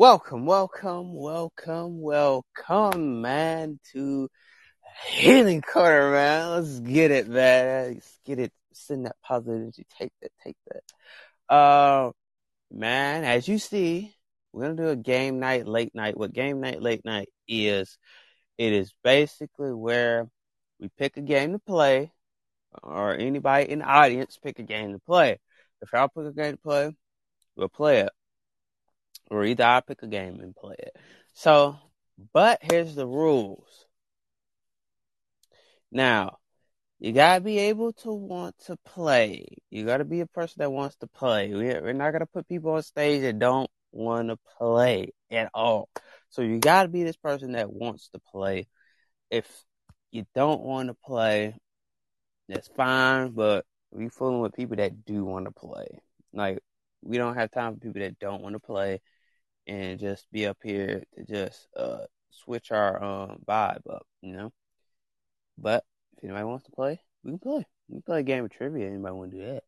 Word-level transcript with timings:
Welcome, 0.00 0.46
welcome, 0.46 1.14
welcome, 1.14 2.00
welcome, 2.00 3.20
man, 3.20 3.78
to 3.92 4.30
Healing 5.04 5.60
Corner, 5.60 6.12
man. 6.12 6.50
Let's 6.52 6.80
get 6.80 7.10
it, 7.10 7.28
man. 7.28 7.92
Let's 7.92 8.18
get 8.24 8.38
it. 8.38 8.50
Send 8.72 9.04
that 9.04 9.16
positive 9.22 9.60
energy. 9.60 9.84
Take 9.98 10.12
that, 10.22 10.32
take 10.42 10.56
that. 10.68 11.54
Uh, 11.54 12.12
man, 12.70 13.24
as 13.24 13.46
you 13.46 13.58
see, 13.58 14.16
we're 14.54 14.62
gonna 14.62 14.76
do 14.76 14.88
a 14.88 14.96
game 14.96 15.38
night, 15.38 15.68
late 15.68 15.94
night. 15.94 16.16
What 16.16 16.32
game 16.32 16.62
night, 16.62 16.80
late 16.80 17.04
night 17.04 17.28
is, 17.46 17.98
it 18.56 18.72
is 18.72 18.94
basically 19.04 19.74
where 19.74 20.30
we 20.80 20.88
pick 20.96 21.18
a 21.18 21.20
game 21.20 21.52
to 21.52 21.58
play, 21.58 22.10
or 22.82 23.14
anybody 23.14 23.70
in 23.70 23.80
the 23.80 23.84
audience 23.84 24.38
pick 24.42 24.60
a 24.60 24.62
game 24.62 24.94
to 24.94 24.98
play. 24.98 25.38
If 25.82 25.92
y'all 25.92 26.08
pick 26.08 26.24
a 26.24 26.32
game 26.32 26.52
to 26.52 26.62
play, 26.62 26.96
we'll 27.54 27.68
play 27.68 28.00
it 28.00 28.10
or 29.30 29.44
either 29.44 29.64
I 29.64 29.80
pick 29.80 30.02
a 30.02 30.06
game 30.06 30.40
and 30.40 30.54
play 30.54 30.76
it. 30.78 30.96
So, 31.32 31.78
but 32.32 32.58
here's 32.62 32.94
the 32.94 33.06
rules. 33.06 33.86
Now, 35.92 36.38
you 36.98 37.12
gotta 37.12 37.40
be 37.40 37.58
able 37.58 37.92
to 37.94 38.12
want 38.12 38.56
to 38.66 38.76
play. 38.84 39.46
You 39.70 39.86
gotta 39.86 40.04
be 40.04 40.20
a 40.20 40.26
person 40.26 40.56
that 40.58 40.70
wants 40.70 40.96
to 40.96 41.06
play. 41.06 41.52
We're 41.52 41.92
not 41.92 42.12
gonna 42.12 42.26
put 42.26 42.48
people 42.48 42.72
on 42.72 42.82
stage 42.82 43.22
that 43.22 43.38
don't 43.38 43.70
want 43.92 44.28
to 44.28 44.38
play 44.58 45.12
at 45.30 45.50
all. 45.54 45.88
So 46.28 46.42
you 46.42 46.58
gotta 46.58 46.88
be 46.88 47.02
this 47.02 47.16
person 47.16 47.52
that 47.52 47.72
wants 47.72 48.08
to 48.10 48.18
play. 48.18 48.68
If 49.30 49.46
you 50.10 50.26
don't 50.34 50.60
want 50.62 50.88
to 50.88 50.94
play, 50.94 51.54
that's 52.48 52.68
fine. 52.76 53.30
But 53.30 53.64
we 53.90 54.08
fooling 54.08 54.40
with 54.40 54.54
people 54.54 54.76
that 54.76 55.04
do 55.04 55.24
want 55.24 55.46
to 55.46 55.52
play. 55.52 55.86
Like 56.32 56.58
we 57.02 57.16
don't 57.16 57.34
have 57.36 57.50
time 57.50 57.74
for 57.74 57.80
people 57.80 58.02
that 58.02 58.18
don't 58.18 58.42
want 58.42 58.54
to 58.54 58.60
play 58.60 59.00
and 59.66 59.98
just 59.98 60.30
be 60.32 60.46
up 60.46 60.58
here 60.62 61.04
to 61.16 61.24
just 61.24 61.68
uh 61.76 62.04
switch 62.30 62.70
our 62.72 63.02
um 63.02 63.42
vibe 63.46 63.82
up, 63.90 64.06
you 64.22 64.32
know. 64.32 64.52
But 65.58 65.84
if 66.16 66.24
anybody 66.24 66.44
wants 66.44 66.64
to 66.64 66.72
play, 66.72 67.00
we 67.22 67.32
can 67.32 67.38
play. 67.38 67.66
We 67.88 67.96
can 67.96 68.02
play 68.02 68.20
a 68.20 68.24
game 68.24 68.44
of 68.44 68.50
trivia. 68.50 68.86
Anybody 68.86 69.14
want 69.14 69.30
to 69.32 69.36
do 69.36 69.46
that? 69.46 69.64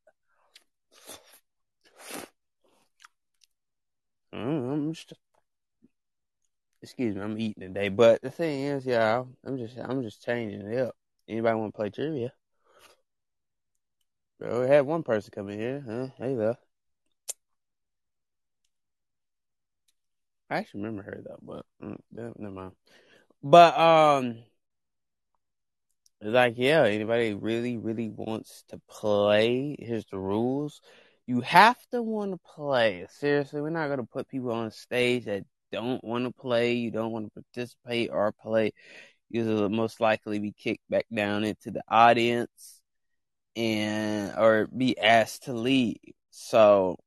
I'm 4.33 4.92
just, 4.92 5.12
excuse 6.81 7.14
me, 7.14 7.22
I'm 7.22 7.38
eating 7.38 7.62
today. 7.62 7.88
But 7.91 8.22
the 8.22 8.31
thing 8.31 8.62
is, 8.62 8.86
y'all, 8.86 9.28
I'm 9.44 9.59
just, 9.59 9.77
I'm 9.78 10.03
just 10.03 10.25
changing 10.25 10.61
it 10.62 10.78
up. 10.78 10.94
Anybody 11.28 11.56
want 11.56 11.75
to 11.75 11.77
play 11.77 11.91
trivia? 11.91 12.33
Bro, 14.38 14.62
we 14.62 14.69
had 14.69 14.86
one 14.86 15.03
person 15.03 15.33
come 15.34 15.48
in 15.50 15.59
here, 15.59 15.84
huh? 15.86 16.06
Hey 16.16 16.34
there. 16.34 16.56
I 20.53 20.58
actually 20.58 20.83
remember 20.83 21.03
her 21.03 21.22
though, 21.25 21.39
but 21.42 21.64
mm, 21.83 21.97
never 22.12 22.50
mind. 22.50 22.72
But 23.42 23.78
um, 23.78 24.39
like 26.20 26.55
yeah, 26.56 26.84
anybody 26.84 27.34
really 27.34 27.78
really 27.78 28.11
wants 28.11 28.64
to 28.69 28.81
play? 28.89 29.77
Here's 29.78 30.06
the 30.06 30.19
rules. 30.19 30.81
You 31.27 31.41
have 31.41 31.78
to 31.92 32.03
want 32.03 32.33
to 32.33 32.41
play. 32.55 33.06
Seriously, 33.11 33.61
we're 33.61 33.70
not 33.70 33.89
gonna 33.89 34.05
put 34.05 34.28
people 34.28 34.53
on 34.53 34.70
stage 34.70 35.25
that 35.25 35.44
don't 35.72 36.05
want 36.05 36.27
to 36.27 36.33
play. 36.33 36.75
You 36.75 36.91
don't 36.91 37.12
want 37.12 37.27
to 37.27 37.42
participate 37.42 38.11
or 38.12 38.33
play. 38.33 38.72
You'll 39.31 39.70
most 39.70 40.00
likely 40.00 40.39
be 40.39 40.53
kicked 40.53 40.89
back 40.91 41.06
down 41.12 41.44
into 41.44 41.70
the 41.70 41.83
audience 41.89 42.81
and 43.56 44.37
or 44.39 44.66
be 44.66 44.98
asked 44.98 45.44
to 45.44 45.55
leave. 45.55 45.97
So 46.31 46.98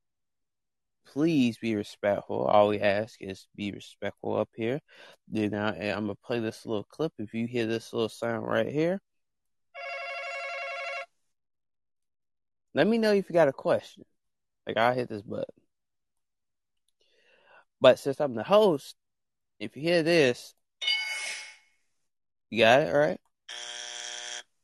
please 1.15 1.57
be 1.57 1.75
respectful. 1.75 2.45
All 2.45 2.67
we 2.67 2.79
ask 2.81 3.15
is 3.21 3.47
be 3.55 3.71
respectful 3.71 4.35
up 4.35 4.49
here. 4.53 4.81
Then 5.29 5.53
I, 5.53 5.91
I'm 5.91 6.03
gonna 6.07 6.15
play 6.15 6.39
this 6.39 6.65
little 6.65 6.83
clip. 6.83 7.13
If 7.17 7.33
you 7.33 7.47
hear 7.47 7.65
this 7.65 7.93
little 7.93 8.09
sound 8.09 8.45
right 8.45 8.67
here, 8.67 9.01
let 12.73 12.85
me 12.85 12.97
know 12.97 13.13
if 13.13 13.29
you 13.29 13.33
got 13.33 13.47
a 13.47 13.53
question. 13.53 14.03
Like 14.67 14.77
I'll 14.77 14.93
hit 14.93 15.07
this 15.07 15.21
button. 15.21 15.45
But 17.79 17.97
since 17.99 18.19
I'm 18.19 18.35
the 18.35 18.43
host, 18.43 18.95
if 19.59 19.77
you 19.77 19.83
hear 19.83 20.03
this, 20.03 20.53
you 22.49 22.59
got 22.59 22.81
it 22.81 22.93
right. 22.93 23.19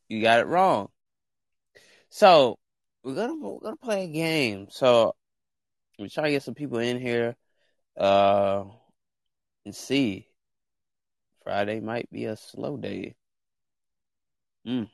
You 0.10 0.22
got 0.22 0.42
it 0.42 0.48
wrong. 0.48 0.90
So 2.10 2.58
we're 3.04 3.16
gonna 3.16 3.36
we're 3.36 3.60
gonna 3.60 3.78
play 3.78 4.04
a 4.04 4.08
game. 4.08 4.68
So 4.70 5.16
we 6.02 6.10
try 6.10 6.24
to 6.24 6.32
get 6.32 6.44
some 6.44 6.56
people 6.56 6.80
in 6.80 7.00
here 7.00 7.36
uh, 7.98 8.64
and 9.66 9.76
see. 9.76 10.28
Friday 11.44 11.80
might 11.80 12.10
be 12.12 12.26
a 12.26 12.36
slow 12.36 12.78
day. 12.78 13.16
Mm. 14.68 14.90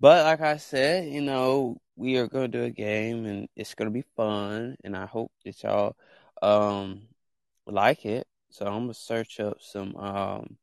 But 0.00 0.24
like 0.24 0.40
I 0.40 0.56
said, 0.56 1.12
you 1.12 1.20
know, 1.20 1.76
we 1.96 2.16
are 2.16 2.26
going 2.26 2.50
to 2.50 2.58
do 2.58 2.64
a 2.64 2.70
game 2.70 3.26
and 3.26 3.48
it's 3.56 3.74
going 3.74 3.86
to 3.86 3.92
be 3.92 4.04
fun. 4.16 4.76
And 4.84 4.96
I 4.96 5.06
hope 5.06 5.32
that 5.44 5.62
y'all 5.62 5.96
um, 6.40 7.02
like 7.66 8.06
it. 8.06 8.26
So 8.50 8.66
I'm 8.66 8.84
going 8.84 8.88
to 8.88 8.94
search 8.94 9.40
up 9.40 9.58
some 9.60 9.96
um, 9.96 10.56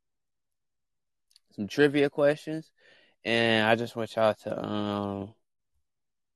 some 1.56 1.68
trivia 1.68 2.10
questions. 2.10 2.72
And 3.24 3.68
I 3.68 3.76
just 3.76 3.96
want 3.96 4.16
y'all 4.16 4.34
to 4.34 4.66
um, 4.66 5.34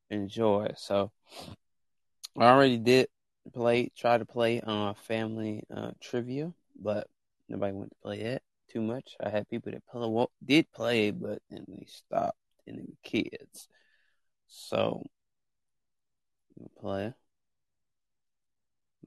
enjoy. 0.10 0.72
So 0.78 1.12
I 2.38 2.46
already 2.46 2.78
did 2.78 3.08
play, 3.52 3.92
try 3.96 4.18
to 4.18 4.26
play 4.26 4.62
uh, 4.62 4.94
family 4.94 5.64
uh, 5.76 5.92
trivia, 6.00 6.54
but 6.80 7.08
nobody 7.50 7.74
went 7.74 7.92
to 7.92 7.98
play 8.02 8.22
it 8.22 8.44
too 8.70 8.82
much. 8.82 9.16
I 9.24 9.30
had 9.30 9.50
people 9.50 9.72
that 9.72 9.86
play, 9.88 10.08
well, 10.08 10.32
did 10.44 10.72
play, 10.72 11.12
but 11.12 11.42
then 11.50 11.66
they 11.68 11.86
stopped 11.88 12.38
and 12.68 12.78
they 12.78 12.82
were 12.82 12.98
kids. 13.04 13.68
So, 14.48 15.04
we 16.58 16.68
play. 16.80 17.14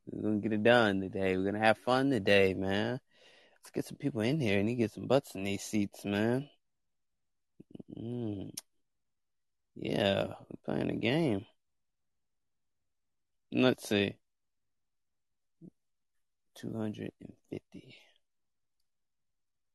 We're 0.07 0.23
gonna 0.23 0.41
get 0.41 0.53
it 0.53 0.63
done 0.63 1.01
today. 1.01 1.37
We're 1.37 1.45
gonna 1.45 1.65
have 1.65 1.79
fun 1.79 2.11
today, 2.11 2.55
man. 2.55 3.01
Let's 3.59 3.71
get 3.73 3.85
some 3.87 3.97
people 3.99 4.21
in 4.21 4.41
here 4.41 4.59
and 4.61 4.71
you 4.71 4.77
get 4.77 4.93
some 4.93 5.07
butts 5.07 5.35
in 5.35 5.45
these 5.45 5.63
seats, 5.63 6.05
man. 6.05 6.49
Mm. 7.97 8.51
Yeah, 9.77 10.27
we're 10.27 10.57
playing 10.65 10.91
a 10.91 10.97
game. 10.97 11.47
Let's 13.53 13.89
see. 13.89 14.17
250 16.57 17.95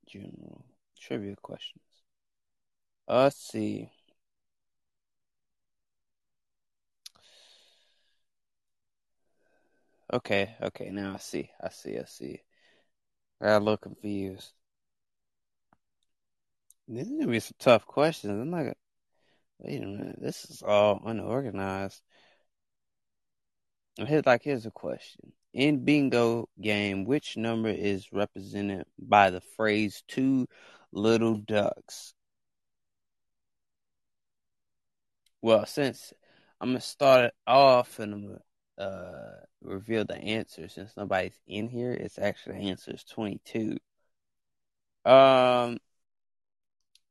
general 0.08 0.66
trivia 1.00 1.36
questions. 1.42 1.84
Let's 3.08 3.38
see. 3.38 3.90
Okay, 10.14 10.56
okay, 10.62 10.90
now 10.92 11.14
I 11.16 11.18
see. 11.20 11.50
I 11.62 11.70
see, 11.70 11.98
I 11.98 12.04
see. 12.06 12.42
I 13.42 13.46
got 13.48 13.58
a 13.58 13.64
little 13.64 13.78
confused. 13.78 14.52
These 16.88 17.08
are 17.12 17.16
gonna 17.20 17.32
be 17.32 17.40
some 17.40 17.56
tough 17.60 17.86
questions. 17.86 18.32
I'm 18.34 18.50
not 18.50 18.60
gonna 18.60 18.76
wait 19.60 19.84
a 19.84 19.86
minute. 19.88 20.18
This 20.22 20.46
is 20.46 20.62
all 20.64 21.02
unorganized. 21.06 22.02
Like 23.98 24.44
here's 24.44 24.66
a 24.66 24.72
question. 24.72 25.34
In 25.54 25.84
bingo 25.84 26.48
game, 26.62 27.06
which 27.06 27.36
number 27.38 27.70
is 27.70 28.12
represented 28.14 28.86
by 28.98 29.30
the 29.30 29.42
phrase 29.42 30.04
two 30.08 30.48
little 30.92 31.36
ducks? 31.36 32.14
Well, 35.42 35.66
since 35.66 36.14
I'm 36.60 36.70
gonna 36.70 36.82
start 36.82 37.26
it 37.26 37.34
off 37.48 38.00
and 38.00 38.14
I'm 38.14 38.28
gonna 38.28 38.42
uh, 38.78 39.46
reveal 39.62 40.06
the 40.06 40.18
answer 40.18 40.70
since 40.70 40.96
nobody's 40.96 41.40
in 41.48 41.70
here, 41.70 41.92
it's 41.92 42.20
actually 42.20 42.70
is 42.70 43.04
22. 43.10 43.78
Um, 45.06 45.78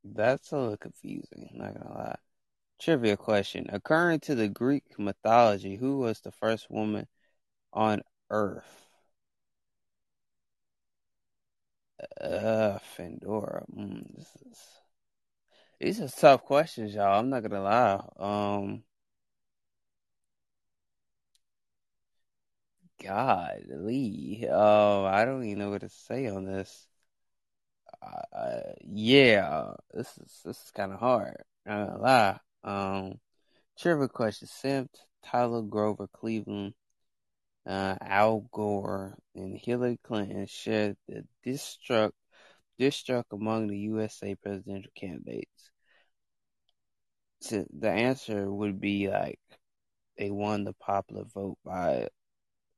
that's 0.04 0.52
a 0.52 0.56
little 0.56 0.76
confusing, 0.76 1.50
not 1.54 1.74
gonna 1.74 1.92
lie. 1.94 2.18
Trivia 2.80 3.16
question. 3.16 3.66
According 3.70 4.20
to 4.20 4.34
the 4.34 4.48
Greek 4.48 4.98
mythology, 4.98 5.76
who 5.76 5.98
was 5.98 6.20
the 6.20 6.32
first 6.32 6.70
woman 6.70 7.06
on 7.72 8.02
Earth? 8.30 8.88
Uh, 12.20 12.78
Pandora. 12.96 13.64
Mm, 13.76 14.16
this 14.16 14.28
is 14.46 14.58
these 15.80 16.00
are 16.00 16.08
tough 16.08 16.44
questions, 16.44 16.94
y'all. 16.94 17.18
I'm 17.18 17.30
not 17.30 17.42
gonna 17.42 17.62
lie. 17.62 18.00
Um, 18.18 18.84
God, 23.02 23.62
Lee. 23.68 24.46
Oh, 24.50 25.04
I 25.04 25.24
don't 25.24 25.44
even 25.44 25.58
know 25.58 25.70
what 25.70 25.80
to 25.82 25.88
say 25.88 26.28
on 26.28 26.44
this. 26.44 26.86
Uh, 28.02 28.60
yeah, 28.82 29.72
this 29.92 30.08
is 30.18 30.40
this 30.44 30.56
is 30.64 30.70
kind 30.74 30.92
of 30.92 31.00
hard. 31.00 31.42
Not 31.66 31.86
gonna 31.86 32.02
lie. 32.02 32.38
Um, 32.64 33.20
trivia 33.78 34.08
question: 34.08 34.48
Simp, 34.48 34.90
Tyler 35.24 35.62
Grover, 35.62 36.08
Cleveland 36.08 36.74
uh, 37.66 37.96
Al 38.00 38.46
Gore 38.52 39.16
and 39.34 39.58
Hillary 39.58 39.98
Clinton 40.02 40.46
shared 40.46 40.96
the 41.08 41.24
distrust 41.44 42.14
distrust 42.78 43.28
among 43.32 43.68
the 43.68 43.76
USA 43.76 44.34
presidential 44.36 44.90
candidates. 44.94 45.70
So 47.40 47.66
the 47.78 47.90
answer 47.90 48.50
would 48.50 48.80
be 48.80 49.08
like 49.08 49.38
they 50.16 50.30
won 50.30 50.64
the 50.64 50.72
popular 50.74 51.24
vote 51.24 51.58
by 51.64 52.08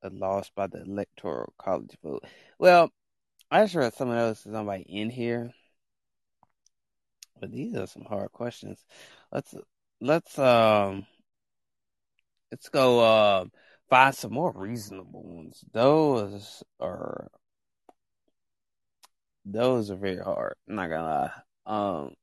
a 0.02 0.10
loss 0.10 0.50
by 0.54 0.66
the 0.66 0.82
electoral 0.82 1.52
college 1.58 1.96
vote. 2.02 2.24
Well, 2.58 2.90
I 3.50 3.62
just 3.62 3.74
read 3.74 3.94
someone 3.94 4.18
else 4.18 4.40
somebody 4.40 4.82
in 4.82 5.10
here, 5.10 5.52
but 7.40 7.52
these 7.52 7.74
are 7.76 7.86
some 7.86 8.04
hard 8.04 8.32
questions. 8.32 8.84
Let's 9.30 9.54
let's 10.00 10.38
um 10.38 11.06
let's 12.50 12.68
go 12.68 13.00
uh, 13.00 13.44
find 13.92 14.14
some 14.14 14.32
more 14.32 14.52
reasonable 14.56 15.22
ones. 15.22 15.62
Those 15.72 16.62
are 16.80 17.28
those 19.44 19.90
are 19.90 19.96
very 19.96 20.16
hard. 20.16 20.54
I'm 20.66 20.76
not 20.76 20.88
gonna 20.88 21.04
lie. 21.66 22.00
Um, 22.00 22.14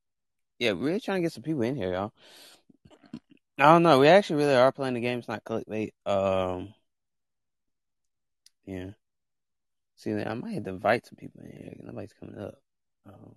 yeah, 0.58 0.72
we're 0.72 0.86
really 0.86 1.00
trying 1.00 1.18
to 1.18 1.22
get 1.22 1.32
some 1.32 1.44
people 1.44 1.62
in 1.62 1.76
here, 1.76 1.92
y'all. 1.92 2.12
I 3.58 3.66
don't 3.66 3.84
know. 3.84 4.00
We 4.00 4.08
actually 4.08 4.42
really 4.42 4.56
are 4.56 4.72
playing 4.72 4.94
the 4.94 5.00
game. 5.00 5.20
It's 5.20 5.28
not 5.28 5.44
clickbait. 5.44 5.92
Um, 6.06 6.74
yeah. 8.66 8.90
See, 9.94 10.12
I 10.12 10.34
might 10.34 10.54
have 10.54 10.64
to 10.64 10.70
invite 10.70 11.06
some 11.06 11.16
people 11.16 11.42
in 11.42 11.50
here. 11.52 11.74
Nobody's 11.84 12.14
coming 12.14 12.38
up. 12.38 12.54
Um, 13.06 13.36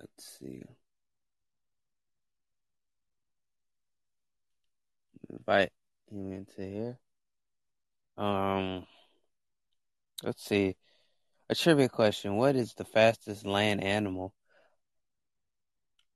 let's 0.00 0.38
see. 0.38 0.62
Invite 5.32 5.70
him 6.10 6.32
into 6.32 6.62
here. 6.62 6.98
Um, 8.16 8.86
let's 10.22 10.44
see. 10.44 10.76
A 11.48 11.54
trivia 11.54 11.88
question: 11.88 12.36
What 12.36 12.56
is 12.56 12.74
the 12.74 12.84
fastest 12.84 13.46
land 13.46 13.82
animal? 13.82 14.34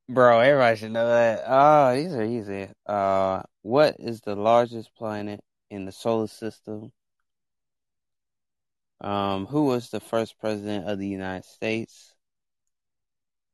Bro, 0.08 0.40
everybody 0.40 0.76
should 0.76 0.92
know 0.92 1.08
that. 1.08 1.42
Oh, 1.46 1.94
these 1.94 2.14
are 2.14 2.22
easy. 2.22 2.68
Uh, 2.86 3.42
what 3.62 3.96
is 3.98 4.20
the 4.20 4.36
largest 4.36 4.94
planet 4.94 5.40
in 5.70 5.84
the 5.84 5.92
solar 5.92 6.28
system? 6.28 6.92
Um, 9.00 9.46
who 9.46 9.64
was 9.64 9.90
the 9.90 10.00
first 10.00 10.38
president 10.38 10.88
of 10.88 10.98
the 10.98 11.08
United 11.08 11.44
States? 11.44 12.14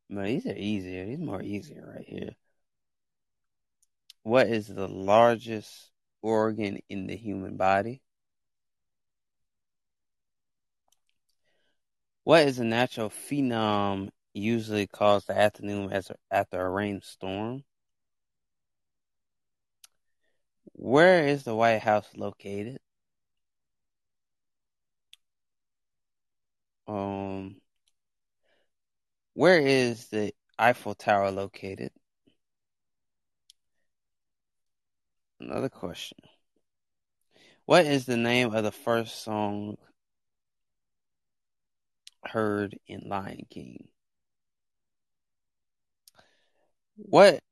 No, 0.08 0.24
these 0.24 0.46
are 0.46 0.56
easier. 0.56 1.06
These 1.06 1.18
are 1.18 1.22
more 1.22 1.42
easier 1.42 1.90
right 1.96 2.04
here. 2.06 2.34
What 4.24 4.48
is 4.48 4.68
the 4.68 4.88
largest 4.88 5.90
organ 6.22 6.78
in 6.88 7.06
the 7.06 7.16
human 7.16 7.56
body? 7.56 8.02
What 12.24 12.46
is 12.46 12.58
a 12.58 12.64
natural 12.64 13.10
phenom 13.10 14.10
usually 14.34 14.86
caused 14.86 15.26
the 15.28 15.36
afternoon 15.38 15.92
as 15.92 16.10
after 16.30 16.60
a 16.60 16.70
rainstorm? 16.70 17.64
Where 20.74 21.26
is 21.26 21.44
the 21.44 21.54
White 21.54 21.80
House 21.82 22.08
located? 22.16 22.78
Um, 26.86 27.60
where 29.34 29.60
is 29.60 30.08
the 30.08 30.32
Eiffel 30.58 30.94
Tower 30.94 31.30
located? 31.30 31.92
Another 35.42 35.68
question. 35.68 36.18
What 37.66 37.84
is 37.84 38.06
the 38.06 38.16
name 38.16 38.54
of 38.54 38.62
the 38.62 38.70
first 38.70 39.24
song 39.24 39.76
heard 42.24 42.78
in 42.86 43.08
Lion 43.08 43.46
King? 43.50 43.88
What 46.96 47.42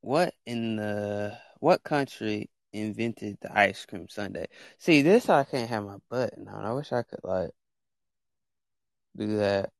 what 0.00 0.34
in 0.46 0.76
the 0.76 1.38
what 1.60 1.82
country 1.84 2.50
invented 2.72 3.38
the 3.40 3.56
ice 3.56 3.86
cream 3.86 4.08
sundae? 4.08 4.46
See, 4.78 5.02
this 5.02 5.28
I 5.28 5.44
can't 5.44 5.70
have 5.70 5.84
my 5.84 5.98
button 6.10 6.48
on. 6.48 6.64
I 6.64 6.72
wish 6.72 6.92
I 6.92 7.02
could 7.04 7.20
like 7.22 7.50
do 9.16 9.36
that. 9.38 9.70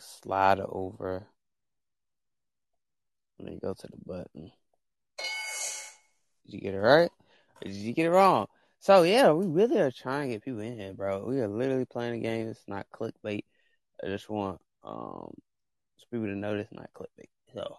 Slide 0.00 0.60
over. 0.60 1.26
Let 3.38 3.48
me 3.48 3.58
go 3.62 3.74
to 3.74 3.86
the 3.86 3.96
button. 4.04 4.52
Did 6.44 6.54
you 6.54 6.60
get 6.60 6.74
it 6.74 6.80
right? 6.80 7.10
Or 7.62 7.64
did 7.64 7.74
you 7.74 7.92
get 7.92 8.06
it 8.06 8.10
wrong? 8.10 8.46
So 8.80 9.02
yeah, 9.02 9.32
we 9.32 9.46
really 9.46 9.78
are 9.78 9.90
trying 9.90 10.28
to 10.28 10.34
get 10.34 10.44
people 10.44 10.60
in 10.60 10.78
here, 10.78 10.92
bro. 10.92 11.24
We 11.26 11.40
are 11.40 11.48
literally 11.48 11.86
playing 11.86 12.14
a 12.14 12.18
game. 12.18 12.48
It's 12.48 12.68
not 12.68 12.86
clickbait. 12.92 13.44
I 14.02 14.08
just 14.08 14.28
want 14.28 14.60
um 14.82 15.32
people 16.10 16.26
to 16.26 16.36
know 16.36 16.54
it's 16.54 16.72
not 16.72 16.90
clickbait. 16.94 17.30
So 17.52 17.76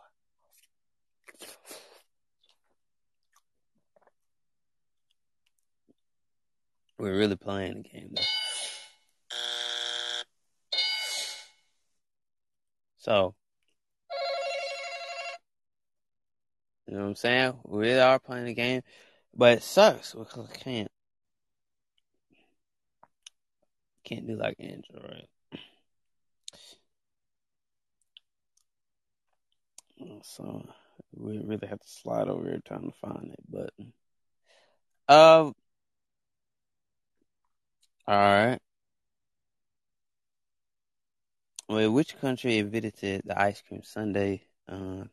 we're 6.98 7.18
really 7.18 7.36
playing 7.36 7.84
the 7.84 7.90
game 7.90 8.14
though. 8.16 8.22
So 12.98 13.36
you 16.88 16.96
know 16.96 17.02
what 17.04 17.10
I'm 17.10 17.16
saying? 17.16 17.54
We 17.66 17.94
are 17.94 18.20
playing 18.20 18.46
the 18.46 18.54
game. 18.54 18.82
But 19.36 19.58
it 19.58 19.64
sucks 19.64 20.14
because 20.14 20.50
I 20.50 20.56
can't 20.56 20.88
can't 24.04 24.28
do 24.28 24.36
like 24.38 24.56
Android. 24.60 25.28
So 30.24 30.66
we 31.14 31.40
really 31.40 31.68
have 31.68 31.80
to 31.80 31.88
slide 31.88 32.28
over 32.28 32.46
here 32.46 32.62
trying 32.66 32.92
to 32.92 32.98
find 33.02 33.32
that 33.32 33.52
button. 33.52 33.94
Um. 35.08 35.54
All 38.08 38.16
right. 38.18 38.60
Wait, 41.70 41.88
which 41.88 42.18
country 42.20 42.58
invented 42.58 43.22
the 43.26 43.40
ice 43.40 43.62
cream 43.62 43.82
sundae? 43.84 44.42
Uh, 44.68 45.06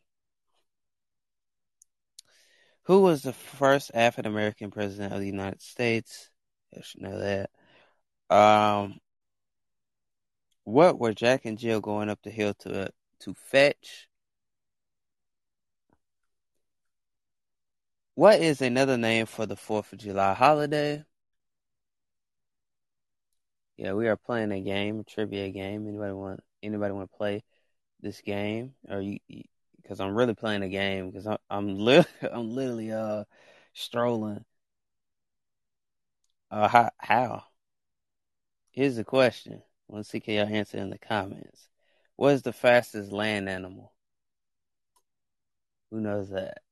who 2.85 3.01
was 3.03 3.23
the 3.23 3.33
first 3.33 3.91
African 3.95 4.31
American 4.33 4.71
president 4.71 5.13
of 5.13 5.21
the 5.21 5.27
United 5.27 5.63
States? 5.63 6.31
I 6.77 6.83
should 6.83 7.03
know 7.03 7.19
that. 7.19 7.51
Um, 8.35 8.99
what 10.65 10.99
were 10.99 11.13
Jack 11.13 11.45
and 11.45 11.59
Jill 11.59 11.81
going 11.81 12.09
up 12.09 12.21
the 12.23 12.31
hill 12.31 12.55
to 12.61 12.91
to 13.21 13.35
fetch? 13.35 14.09
What 18.15 18.41
is 18.41 18.63
another 18.63 18.97
name 18.97 19.27
for 19.27 19.45
the 19.47 19.57
Fourth 19.57 19.93
of 19.93 19.99
July 19.99 20.35
holiday? 20.35 21.05
Yeah, 23.77 23.95
we 23.95 24.09
are 24.09 24.17
playing 24.17 24.53
a 24.53 24.61
game, 24.61 25.01
a 25.01 25.05
trivia 25.05 25.51
game. 25.51 25.87
Anybody 25.89 26.13
want 26.13 26.41
anybody 26.63 26.93
want 26.93 27.11
to 27.11 27.17
play 27.17 27.43
this 28.01 28.21
game? 28.21 28.75
Or 28.89 29.01
you? 29.01 29.19
Because 29.83 30.01
I'm 30.01 30.15
really 30.15 30.35
playing 30.35 30.63
a 30.63 30.69
game. 30.69 31.11
Because 31.11 31.27
I'm 31.27 31.39
I'm, 31.51 31.79
li- 31.79 32.05
I'm 32.33 32.51
literally 32.55 32.93
uh 32.93 33.25
strolling. 33.75 34.45
Uh, 36.51 36.69
how? 36.69 36.91
how? 36.99 37.45
Here's 38.71 38.97
the 38.97 39.05
question. 39.05 39.63
Let's 39.89 40.09
see 40.09 40.21
can 40.21 40.35
y'all 40.35 40.47
answer 40.47 40.79
in 40.79 40.91
the 40.91 40.99
comments. 40.99 41.69
What 42.17 42.35
is 42.35 42.43
the 42.43 42.53
fastest 42.53 43.13
land 43.13 43.49
animal? 43.49 43.93
Who 45.91 46.01
knows 46.01 46.31
that? 46.31 46.63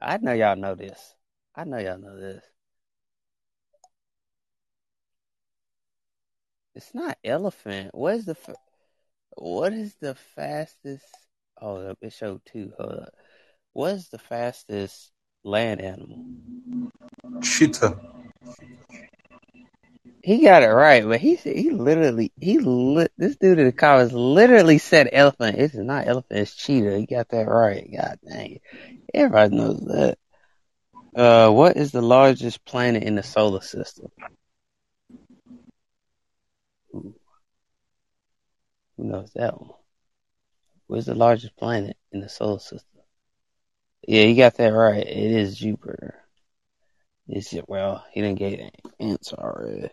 I 0.00 0.16
know 0.18 0.32
y'all 0.32 0.56
know 0.56 0.74
this. 0.74 1.14
I 1.54 1.64
know 1.64 1.78
y'all 1.78 1.98
know 1.98 2.18
this. 2.18 2.44
It's 6.74 6.94
not 6.94 7.18
elephant. 7.24 7.94
What 7.94 8.14
is 8.14 8.24
the 8.24 8.34
fa- 8.34 8.56
what 9.36 9.72
is 9.72 9.96
the 9.96 10.14
fastest? 10.14 11.04
Oh, 11.60 11.94
it 12.00 12.12
showed 12.12 12.42
two. 12.44 12.72
Hold 12.78 12.92
up. 12.92 13.14
What 13.72 13.94
is 13.94 14.08
the 14.08 14.18
fastest 14.18 15.10
land 15.44 15.80
animal? 15.80 16.24
Cheetah. 17.42 17.98
He 20.22 20.42
got 20.42 20.62
it 20.62 20.68
right, 20.68 21.04
but 21.04 21.20
he 21.20 21.36
he 21.36 21.70
literally 21.70 22.32
he 22.40 22.58
lit 22.58 23.12
this 23.16 23.36
dude 23.36 23.58
in 23.58 23.66
the 23.66 23.72
comments 23.72 24.12
literally 24.12 24.78
said 24.78 25.08
elephant. 25.12 25.58
It's 25.58 25.74
not 25.74 26.06
elephant, 26.06 26.40
it's 26.40 26.54
cheetah. 26.54 26.98
He 26.98 27.06
got 27.06 27.28
that 27.30 27.48
right. 27.48 27.88
God 27.96 28.18
dang 28.28 28.52
it. 28.56 28.62
Everybody 29.14 29.56
knows 29.56 29.80
that. 29.86 30.18
Uh, 31.16 31.50
what 31.50 31.76
is 31.76 31.92
the 31.92 32.02
largest 32.02 32.64
planet 32.64 33.02
in 33.02 33.14
the 33.14 33.22
solar 33.22 33.60
system? 33.62 34.08
Ooh. 36.94 37.14
Who 38.96 39.04
knows 39.04 39.30
that 39.34 39.60
one? 39.60 39.70
Where's 40.88 41.06
the 41.06 41.14
largest 41.14 41.54
planet 41.56 41.96
in 42.12 42.20
the 42.20 42.28
solar 42.28 42.58
system? 42.58 43.02
Yeah, 44.06 44.22
you 44.22 44.36
got 44.36 44.54
that 44.54 44.68
right. 44.68 45.06
It 45.06 45.30
is 45.32 45.58
Jupiter. 45.58 46.14
Is 47.28 47.52
it? 47.52 47.68
Well, 47.68 48.04
he 48.10 48.22
didn't 48.22 48.38
get 48.38 48.58
an 48.58 48.70
answer 48.98 49.36
already. 49.36 49.90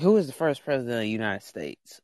Who 0.00 0.12
was 0.12 0.28
the 0.28 0.32
first 0.32 0.64
president 0.64 0.94
of 0.94 1.00
the 1.00 1.08
United 1.08 1.44
States? 1.44 2.00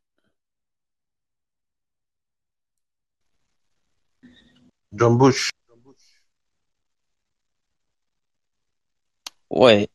John 4.94 5.16
Bush. 5.16 5.50
Wait, 9.48 9.90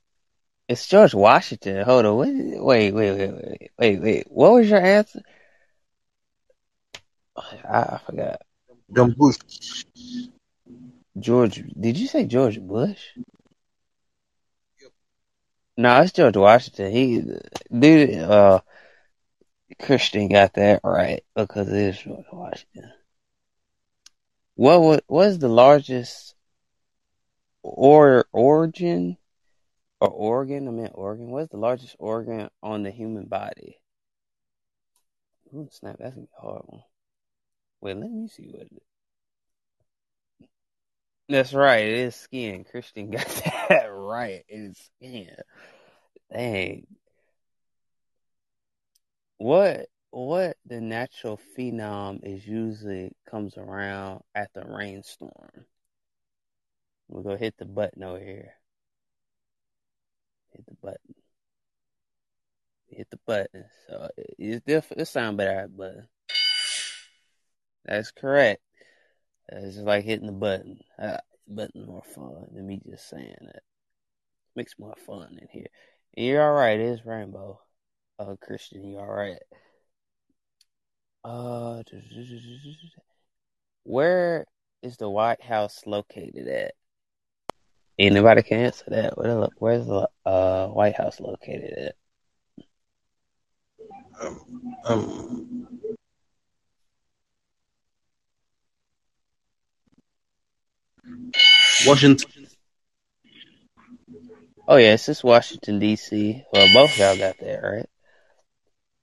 it's 0.70 0.88
George 0.88 1.14
Washington. 1.14 1.84
Hold 1.84 2.06
on. 2.06 2.18
Wait, 2.18 2.60
wait, 2.62 2.92
wait, 2.94 3.18
wait, 3.18 3.72
wait, 3.78 4.02
wait. 4.02 4.24
What 4.30 4.54
was 4.54 4.70
your 4.70 4.82
answer? 4.82 5.22
I, 7.36 7.60
I 7.70 8.00
forgot. 8.06 8.42
John 8.96 9.16
Bush. 9.18 9.38
George. 11.20 11.64
Did 11.80 11.98
you 11.98 12.08
say 12.08 12.26
George 12.26 12.60
Bush? 12.60 13.02
No, 15.78 16.02
it's 16.02 16.14
George 16.14 16.38
Washington. 16.38 16.92
He, 16.92 17.24
dude, 17.78 18.20
uh, 18.20 18.62
Christian 19.82 20.30
got 20.30 20.54
that 20.54 20.82
right 20.84 21.24
because 21.36 21.68
it 21.68 21.76
is 21.76 22.00
George 22.00 22.26
Washington. 22.32 22.92
What 24.56 24.82
was 24.82 25.02
what 25.08 25.28
is 25.28 25.40
the 25.40 25.50
largest 25.50 26.34
or 27.62 28.26
origin 28.32 29.18
or 30.00 30.10
organ? 30.10 30.68
I 30.70 30.72
meant 30.72 30.94
organ. 30.96 31.30
What's 31.30 31.52
the 31.52 31.58
largest 31.58 31.98
organ 32.00 32.50
on 32.64 32.84
the 32.84 32.92
human 32.92 33.26
body? 33.26 33.78
Ooh, 35.54 35.68
snap! 35.72 35.98
That's 36.00 36.16
a 36.16 36.26
hard 36.42 36.62
one. 36.68 36.84
Wait, 37.86 37.98
let 37.98 38.10
me 38.10 38.28
see 38.28 38.48
what. 38.48 38.68
That's 41.30 41.54
right. 41.54 41.86
It 41.86 41.94
is 41.94 42.16
skin. 42.16 42.64
Christian 42.64 43.12
got 43.12 43.28
that 43.70 43.86
right. 43.94 44.44
It 44.48 44.72
is 44.72 44.90
skin. 44.98 45.36
Dang. 46.34 46.88
What 49.38 49.86
what 50.10 50.58
the 50.66 50.82
natural 50.82 51.40
phenom 51.56 52.22
is 52.24 52.48
usually 52.48 53.12
comes 53.30 53.56
around 53.56 54.24
after 54.34 54.62
a 54.62 54.76
rainstorm? 54.78 55.68
We'll 57.08 57.22
go 57.22 57.38
hit 57.38 57.56
the 57.60 57.66
button 57.66 58.02
over 58.02 58.20
here. 58.20 58.54
Hit 60.54 60.66
the 60.66 60.76
button. 60.82 61.16
Hit 62.88 63.12
the 63.12 63.20
button. 63.28 63.66
So 63.88 64.10
it's 64.40 64.66
different. 64.66 65.02
It 65.02 65.06
sound 65.06 65.38
better, 65.38 65.68
but 65.68 66.08
that's 67.86 68.12
correct. 68.12 68.62
It's 69.50 69.78
like 69.78 70.06
hitting 70.06 70.28
the 70.28 70.34
button. 70.34 70.80
Uh, 70.98 71.18
button 71.48 71.86
more 71.86 72.04
fun 72.04 72.48
than 72.52 72.68
me 72.68 72.82
just 72.90 73.10
saying 73.10 73.36
it. 73.42 73.64
Makes 74.56 74.80
more 74.80 74.96
fun 75.06 75.38
in 75.42 75.48
here. 75.52 75.68
And 76.18 76.26
you're 76.26 76.44
all 76.44 76.54
right. 76.54 76.80
It 76.80 76.86
is 76.86 77.06
rainbow. 77.06 77.60
Uh, 78.18 78.36
Christian, 78.42 78.88
you're 78.88 79.02
all 79.02 79.14
right? 79.14 79.38
Uh, 81.24 81.84
where 83.84 84.46
is 84.82 84.98
the 84.98 85.10
White 85.10 85.42
House 85.42 85.82
located 85.86 86.48
at? 86.48 86.74
Anybody 87.98 88.44
can 88.44 88.60
answer 88.60 88.86
that. 88.88 89.18
Where, 89.18 89.48
where's 89.58 89.86
the 89.86 90.10
uh, 90.26 90.68
White 90.68 90.96
House 90.96 91.20
located 91.20 91.74
at? 91.78 91.96
Um, 94.22 94.76
um, 94.86 95.65
Washington. 101.86 102.48
Oh 104.68 104.78
yeah, 104.78 104.94
it's 104.94 105.06
just 105.06 105.24
Washington 105.24 105.80
D.C. 105.80 106.44
Well, 106.52 106.74
both 106.74 106.98
y'all 106.98 107.18
got 107.18 107.38
that 107.40 107.64
right. 107.64 107.90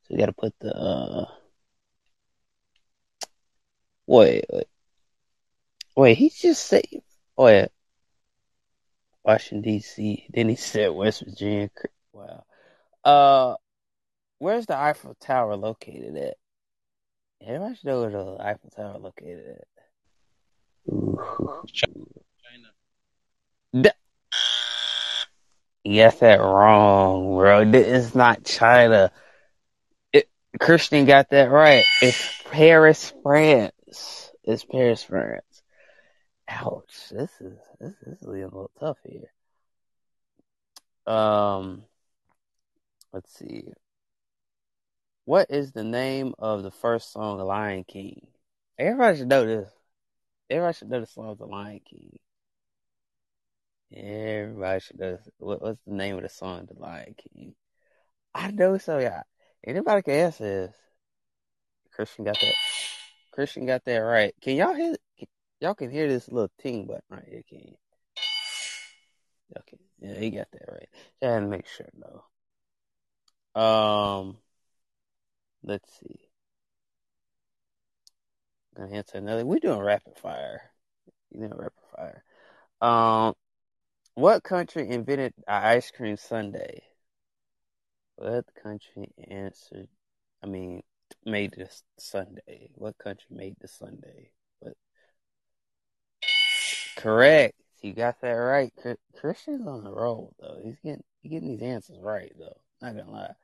So 0.02 0.14
you 0.14 0.18
got 0.18 0.26
to 0.26 0.32
put 0.32 0.54
the. 0.60 0.74
Uh... 0.74 1.26
Wait, 4.06 4.44
wait, 4.50 4.66
wait. 5.96 6.18
He 6.18 6.30
just 6.30 6.66
said. 6.66 6.82
Oh 7.38 7.46
yeah, 7.46 7.68
Washington 9.24 9.62
D.C. 9.62 10.26
Then 10.30 10.48
he 10.48 10.56
said 10.56 10.90
West 10.90 11.22
Virginia. 11.24 11.70
Wow. 12.12 12.44
Uh, 13.04 13.54
where's 14.38 14.66
the 14.66 14.76
Eiffel 14.76 15.16
Tower 15.20 15.56
located 15.56 16.16
at? 16.16 16.34
Everybody 17.40 17.76
should 17.76 17.86
know 17.86 18.00
where 18.00 18.10
the 18.10 18.36
Eiffel 18.40 18.70
Tower 18.70 18.98
located 18.98 19.58
at. 19.58 19.71
China. 21.72 22.22
Got 25.84 26.20
that 26.20 26.40
wrong, 26.40 27.36
bro. 27.36 27.62
It's 27.72 28.14
not 28.14 28.44
China. 28.44 29.10
It, 30.12 30.28
Christian 30.60 31.06
got 31.06 31.30
that 31.30 31.50
right. 31.50 31.84
It's 32.00 32.42
Paris, 32.50 33.12
France. 33.22 34.30
It's 34.44 34.64
Paris, 34.64 35.02
France. 35.02 35.62
Ouch. 36.48 37.08
This 37.10 37.30
is 37.40 37.58
this, 37.80 37.94
this 38.06 38.18
is 38.20 38.26
a 38.26 38.30
little 38.30 38.70
tough 38.78 38.98
here. 39.04 39.32
Um, 41.12 41.82
let's 43.12 43.36
see. 43.36 43.64
What 45.24 45.50
is 45.50 45.72
the 45.72 45.84
name 45.84 46.34
of 46.38 46.62
the 46.62 46.70
first 46.70 47.12
song, 47.12 47.38
Lion 47.38 47.84
King? 47.84 48.26
Everybody 48.78 49.18
should 49.18 49.28
know 49.28 49.44
this. 49.44 49.70
Everybody 50.52 50.76
should 50.76 50.90
know 50.90 51.00
the 51.00 51.06
song, 51.06 51.36
The 51.38 51.46
Lion 51.46 51.80
King. 51.88 52.18
Everybody 53.90 54.80
should 54.80 54.98
know. 55.00 55.18
What, 55.38 55.62
what's 55.62 55.80
the 55.86 55.94
name 55.94 56.16
of 56.16 56.24
the 56.24 56.28
song, 56.28 56.68
The 56.70 56.78
Lion 56.78 57.14
King? 57.16 57.54
I 58.34 58.50
know 58.50 58.76
so, 58.76 58.98
yeah. 58.98 59.22
Anybody 59.66 60.02
can 60.02 60.12
answer 60.12 60.44
this. 60.44 60.76
Christian 61.94 62.26
got 62.26 62.38
that. 62.38 62.54
Christian 63.32 63.64
got 63.64 63.82
that 63.86 63.96
right. 63.96 64.34
Can 64.42 64.56
y'all 64.56 64.74
hear? 64.74 64.94
Y'all 65.62 65.74
can 65.74 65.90
hear 65.90 66.06
this 66.06 66.28
little 66.28 66.50
ting 66.60 66.86
button 66.86 67.02
right 67.08 67.24
here, 67.26 67.42
can 67.48 67.60
you? 67.60 67.76
Okay, 69.58 69.78
yeah, 70.00 70.18
he 70.18 70.30
got 70.30 70.48
that 70.52 70.70
right. 70.70 70.88
Had 71.22 71.40
to 71.40 71.46
make 71.46 71.66
sure 71.66 71.88
though. 73.54 73.60
Um, 73.60 74.36
let's 75.62 75.88
see. 75.98 76.28
Gonna 78.76 78.94
answer 78.94 79.18
another. 79.18 79.44
We're 79.44 79.58
doing 79.58 79.80
rapid 79.80 80.18
fire. 80.18 80.70
You 81.30 81.48
know, 81.48 81.56
rapid 81.56 81.72
fire. 81.94 82.24
Um, 82.80 83.34
what 84.14 84.42
country 84.42 84.88
invented 84.88 85.34
ice 85.46 85.90
cream 85.90 86.16
sundae? 86.16 86.80
What 88.16 88.44
country 88.62 89.12
answered? 89.28 89.88
I 90.42 90.46
mean, 90.46 90.82
made 91.24 91.52
this 91.52 91.82
sundae. 91.98 92.68
What 92.74 92.98
country 92.98 93.26
made 93.30 93.56
the 93.60 93.68
sundae? 93.68 94.30
What? 94.60 94.74
Correct. 96.96 97.54
You 97.80 97.94
got 97.94 98.20
that 98.20 98.32
right. 98.32 98.72
Christian's 99.18 99.66
on 99.66 99.84
the 99.84 99.90
roll 99.90 100.34
though. 100.40 100.58
He's 100.62 100.78
getting 100.84 101.02
he's 101.20 101.32
getting 101.32 101.48
these 101.48 101.62
answers 101.62 101.98
right 102.00 102.32
though. 102.38 102.60
Not 102.80 102.96
gonna 102.96 103.10
lie. 103.10 103.34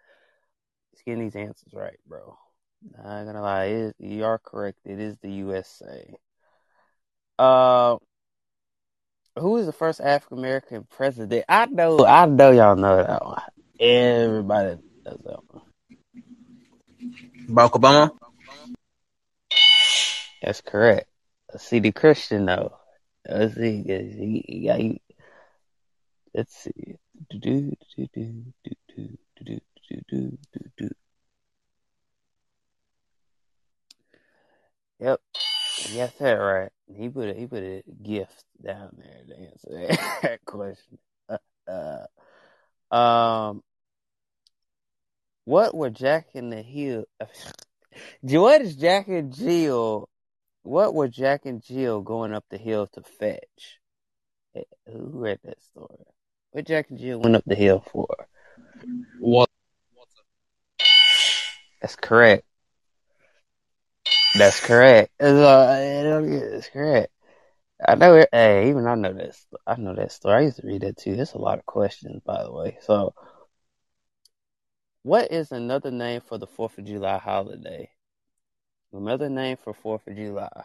He's 0.92 1.02
getting 1.02 1.24
these 1.24 1.36
answers 1.36 1.72
right, 1.72 1.98
bro. 2.06 2.38
Not 2.82 3.24
gonna 3.24 3.42
lie. 3.42 3.66
Is, 3.66 3.94
you 3.98 4.24
are 4.24 4.38
correct. 4.38 4.78
It 4.84 5.00
is 5.00 5.16
the 5.18 5.30
USA. 5.30 6.14
Uh, 7.38 7.96
who 9.36 9.56
is 9.56 9.66
the 9.66 9.72
first 9.72 10.00
African 10.00 10.38
American 10.38 10.86
president? 10.90 11.44
I 11.48 11.66
know. 11.66 12.04
I 12.04 12.26
know 12.26 12.50
y'all 12.50 12.76
know 12.76 12.96
that 12.96 13.24
one. 13.24 13.42
Everybody 13.80 14.78
knows 15.04 15.20
that 15.24 15.52
one. 15.52 15.62
Barack 17.48 17.70
Obama. 17.70 18.10
That's 20.42 20.60
correct. 20.60 21.08
See 21.56 21.78
the 21.78 21.92
Christian 21.92 22.46
though. 22.46 22.76
Let's 23.28 23.54
see. 23.54 23.82
He, 23.82 24.44
he 24.46 24.70
you. 24.82 24.98
Let's 26.34 26.54
see. 26.56 26.96
Do, 27.30 27.38
do, 27.38 27.76
do, 27.96 28.06
do, 28.14 28.44
do, 28.64 28.74
do, 28.94 29.18
do, 29.44 29.60
do, 29.88 30.00
do, 30.08 30.38
do, 30.52 30.70
do. 30.76 30.90
Yep. 35.00 35.20
Yes, 35.92 36.12
that 36.18 36.32
right. 36.32 36.70
He 36.94 37.08
put 37.08 37.28
a, 37.28 37.34
he 37.34 37.46
put 37.46 37.62
a 37.62 37.82
gift 38.02 38.44
down 38.64 38.96
there 38.96 39.22
to 39.28 39.42
answer 39.42 39.96
that 40.20 40.40
question. 40.44 40.98
Uh, 41.68 42.94
um, 42.94 43.62
what 45.44 45.74
were 45.74 45.90
Jack 45.90 46.28
and 46.34 46.52
the 46.52 46.62
Hill? 46.62 47.04
what 48.22 48.60
is 48.60 48.76
Jack 48.76 49.08
and 49.08 49.32
Jill 49.32 50.08
what 50.68 50.94
were 50.94 51.08
Jack 51.08 51.46
and 51.46 51.62
Jill 51.62 52.02
going 52.02 52.34
up 52.34 52.44
the 52.50 52.58
hill 52.58 52.86
to 52.88 53.02
fetch? 53.02 53.80
Who 54.86 55.10
read 55.14 55.38
that 55.44 55.62
story? 55.62 56.04
What 56.50 56.66
Jack 56.66 56.90
and 56.90 56.98
Jill 56.98 57.20
went 57.20 57.36
up 57.36 57.44
the 57.46 57.54
hill 57.54 57.82
for? 57.90 58.06
Water. 59.18 59.50
That's 61.80 61.96
correct. 61.96 62.44
That's 64.34 64.60
correct. 64.60 65.12
That's 65.18 65.38
uh, 65.38 66.60
correct. 66.72 67.12
I 67.86 67.94
know 67.94 68.14
it. 68.16 68.28
Hey, 68.32 68.70
even 68.70 68.86
I 68.86 68.94
know 68.96 69.12
that. 69.12 69.36
I 69.66 69.76
know 69.76 69.94
that 69.94 70.12
story. 70.12 70.34
I 70.34 70.40
used 70.40 70.60
to 70.60 70.66
read 70.66 70.82
that 70.82 70.96
too. 70.96 71.14
There's 71.16 71.34
a 71.34 71.38
lot 71.38 71.58
of 71.58 71.66
questions, 71.66 72.20
by 72.24 72.42
the 72.42 72.52
way. 72.52 72.78
So, 72.82 73.14
what 75.02 75.30
is 75.32 75.52
another 75.52 75.90
name 75.90 76.20
for 76.20 76.38
the 76.38 76.46
Fourth 76.46 76.76
of 76.78 76.84
July 76.84 77.18
holiday? 77.18 77.90
Another 78.92 79.28
name 79.28 79.56
for 79.56 79.72
Fourth 79.72 80.06
of 80.06 80.16
July. 80.16 80.64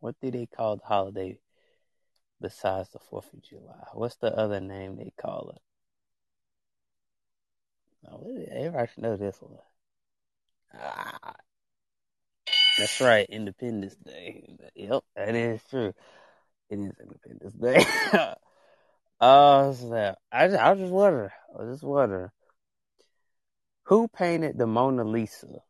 What 0.00 0.16
do 0.20 0.30
they 0.30 0.46
call 0.46 0.76
the 0.76 0.84
holiday 0.84 1.38
besides 2.40 2.90
the 2.90 2.98
Fourth 2.98 3.32
of 3.32 3.42
July? 3.42 3.86
What's 3.94 4.16
the 4.16 4.36
other 4.36 4.60
name 4.60 4.96
they 4.96 5.12
call 5.20 5.54
it? 5.56 5.62
Oh, 8.10 8.26
everybody 8.50 8.88
should 8.92 9.02
know 9.02 9.16
this 9.16 9.36
one. 9.40 9.58
Ah, 10.74 11.34
that's 12.78 13.00
right, 13.00 13.26
Independence 13.28 13.96
Day. 13.96 14.56
Yep, 14.74 15.04
that 15.16 15.34
is 15.34 15.60
true. 15.70 15.92
It 16.70 16.78
is 16.78 16.92
Independence 17.00 17.54
Day. 17.54 17.84
Oh. 19.22 19.70
I 20.32 20.48
just, 20.48 20.58
I 20.58 20.70
was 20.70 20.78
just 20.78 20.92
wondering. 20.92 21.30
I 21.54 21.62
was 21.62 21.74
just 21.74 21.84
wondering. 21.84 22.30
Who 23.84 24.08
painted 24.08 24.56
the 24.56 24.66
Mona 24.66 25.04
Lisa? 25.04 25.62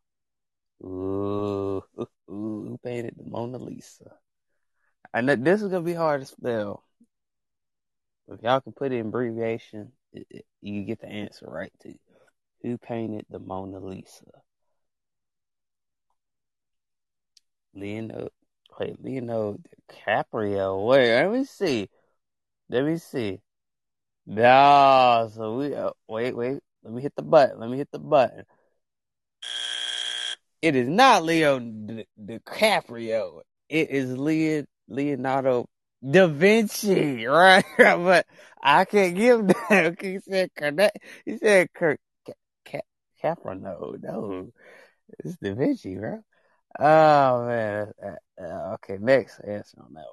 Ooh, 0.83 1.83
ooh, 1.99 2.07
who 2.27 2.79
painted 2.83 3.15
the 3.17 3.29
Mona 3.29 3.57
Lisa? 3.57 4.15
I 5.13 5.21
know 5.21 5.35
this 5.35 5.61
is 5.61 5.69
gonna 5.69 5.81
be 5.83 5.93
hard 5.93 6.21
to 6.21 6.27
spell. 6.27 6.83
If 8.27 8.41
y'all 8.41 8.61
can 8.61 8.71
put 8.73 8.91
it 8.93 8.99
in 8.99 9.07
abbreviation, 9.07 9.91
it, 10.13 10.27
it, 10.29 10.45
you 10.61 10.83
get 10.83 11.01
the 11.01 11.07
answer 11.07 11.47
right 11.49 11.73
too. 11.81 11.95
Who 12.61 12.77
painted 12.77 13.25
the 13.29 13.39
Mona 13.39 13.79
Lisa? 13.79 14.25
Leonardo. 17.73 18.29
Wait, 18.79 19.03
Leonardo 19.03 19.59
DiCaprio. 19.89 20.87
Wait, 20.87 21.13
let 21.15 21.31
me 21.31 21.45
see. 21.45 21.89
Let 22.69 22.85
me 22.85 22.97
see. 22.97 23.39
No, 24.25 25.29
so 25.33 25.57
we 25.57 25.75
uh, 25.75 25.91
wait, 26.07 26.35
wait. 26.35 26.59
Let 26.83 26.93
me 26.93 27.01
hit 27.01 27.15
the 27.15 27.23
button. 27.23 27.59
Let 27.59 27.69
me 27.69 27.77
hit 27.77 27.91
the 27.91 27.99
button. 27.99 28.45
It 30.61 30.75
is 30.75 30.87
not 30.87 31.23
Leo 31.23 31.59
Di- 31.59 32.07
DiCaprio. 32.23 33.41
It 33.69 33.89
is 33.89 34.17
Leon, 34.17 34.67
Leonardo 34.87 35.67
da 36.07 36.27
Vinci, 36.27 37.25
right? 37.27 37.65
but 37.77 38.25
I 38.61 38.85
can't 38.85 39.15
give 39.15 39.47
that. 39.69 39.95
He 39.99 40.19
said 40.19 40.49
Cornet. 40.57 40.91
He 41.25 41.37
said 41.37 41.73
Kurt 41.73 41.99
Capra. 43.21 43.55
No, 43.55 43.95
no, 44.01 44.51
it's 45.19 45.37
Da 45.37 45.53
Vinci, 45.53 45.95
bro. 45.95 46.23
Oh 46.79 47.45
man. 47.45 47.93
Okay, 48.39 48.97
next 48.99 49.39
answer 49.39 49.77
on 49.81 49.93
that 49.93 50.05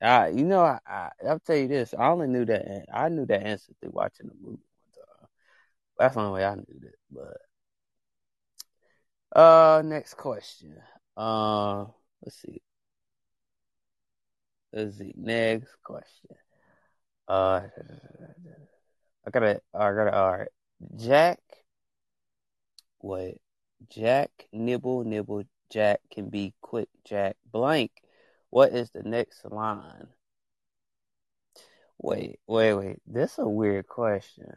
one. 0.00 0.10
Uh, 0.10 0.26
you 0.28 0.44
know, 0.44 0.62
I, 0.62 0.78
I 0.86 1.10
I'll 1.28 1.40
tell 1.40 1.56
you 1.56 1.68
this. 1.68 1.94
I 1.98 2.08
only 2.08 2.28
knew 2.28 2.44
that 2.46 2.86
I 2.92 3.08
knew 3.08 3.26
that 3.26 3.42
answer 3.42 3.72
through 3.80 3.90
watching 3.92 4.28
the 4.28 4.34
movie. 4.40 4.62
That's 5.98 6.14
the 6.14 6.20
only 6.20 6.40
way 6.40 6.46
I 6.46 6.54
knew 6.54 6.80
that. 6.80 6.94
But 9.32 9.40
uh, 9.40 9.82
next 9.84 10.14
question. 10.14 10.76
Uh, 11.16 11.86
let's 12.22 12.40
see. 12.40 12.62
Let's 14.72 14.98
see. 14.98 15.12
Next 15.16 15.76
question. 15.82 16.30
Uh, 17.28 17.62
I 19.26 19.30
gotta. 19.30 19.60
I 19.74 19.92
gotta. 19.92 20.14
All 20.16 20.38
right. 20.38 20.48
Jack. 20.96 21.40
Wait. 23.02 23.40
Jack 23.90 24.30
nibble 24.52 25.04
nibble. 25.04 25.44
Jack 25.70 26.00
can 26.10 26.28
be 26.30 26.54
quick. 26.60 26.88
Jack 27.04 27.36
blank. 27.50 27.90
What 28.50 28.72
is 28.72 28.90
the 28.90 29.02
next 29.02 29.44
line? 29.44 30.08
Wait, 31.98 32.38
wait, 32.46 32.74
wait. 32.74 32.96
This 33.06 33.32
is 33.32 33.38
a 33.38 33.48
weird 33.48 33.86
question. 33.86 34.52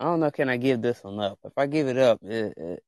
I 0.00 0.04
don't 0.04 0.20
know. 0.20 0.30
Can 0.30 0.48
I 0.48 0.56
give 0.56 0.82
this 0.82 1.04
one 1.04 1.20
up? 1.20 1.38
If 1.44 1.52
I 1.56 1.66
give 1.66 1.86
it 1.86 1.98
up, 1.98 2.20
it, 2.22 2.54
it, 2.56 2.82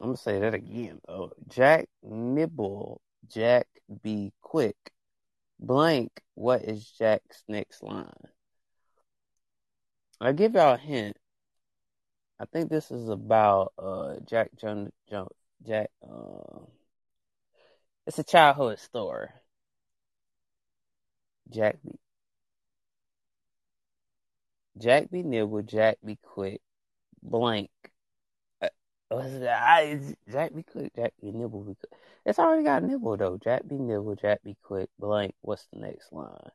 I'm 0.00 0.08
gonna 0.08 0.16
say 0.16 0.40
that 0.40 0.54
again 0.54 1.00
though. 1.06 1.32
Jack 1.48 1.88
nibble. 2.02 3.00
Jack 3.28 3.66
be 4.02 4.32
quick. 4.42 4.76
Blank. 5.60 6.22
What 6.34 6.62
is 6.62 6.84
Jack's 6.98 7.44
next 7.48 7.82
line? 7.82 8.10
I'll 10.20 10.32
give 10.32 10.54
y'all 10.54 10.74
a 10.74 10.78
hint. 10.78 11.16
I 12.40 12.46
think 12.46 12.70
this 12.70 12.90
is 12.90 13.08
about 13.08 13.72
uh 13.78 14.16
Jack 14.26 14.50
Jones. 14.56 14.90
Jack. 15.66 15.90
Uh, 16.02 16.60
it's 18.06 18.18
a 18.18 18.24
childhood 18.24 18.78
story. 18.78 19.28
Jack 21.50 21.76
be 21.84 21.98
Jack 24.78 25.10
be 25.10 25.22
nibble, 25.22 25.62
Jack 25.62 25.98
be 26.04 26.16
quick, 26.22 26.60
blank. 27.22 27.70
Uh? 28.60 28.68
I, 29.10 30.00
Jack 30.30 30.54
be 30.54 30.62
quick, 30.64 30.94
Jack 30.96 31.12
be 31.22 31.30
nibble, 31.32 31.62
be 31.62 31.74
quick. 31.76 31.92
It's 32.26 32.38
already 32.38 32.64
got 32.64 32.82
nibble 32.82 33.16
though. 33.16 33.38
Jack 33.38 33.66
be 33.68 33.76
nibble, 33.78 34.16
Jack 34.16 34.42
be 34.42 34.56
quick, 34.62 34.90
blank. 34.98 35.34
What's 35.42 35.66
the 35.72 35.78
next 35.80 36.12
line? 36.12 36.50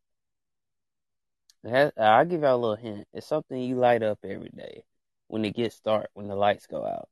I'll 1.98 2.26
give 2.26 2.42
y'all 2.42 2.56
a 2.56 2.58
little 2.58 2.76
hint. 2.76 3.08
It's 3.14 3.28
something 3.28 3.58
you 3.62 3.76
light 3.76 4.04
up 4.04 4.20
every 4.24 4.50
day 4.50 4.84
when 5.30 5.46
it 5.46 5.56
gets 5.56 5.80
dark, 5.80 6.10
when 6.14 6.28
the 6.28 6.36
lights 6.36 6.68
go 6.68 6.86
out. 6.86 7.08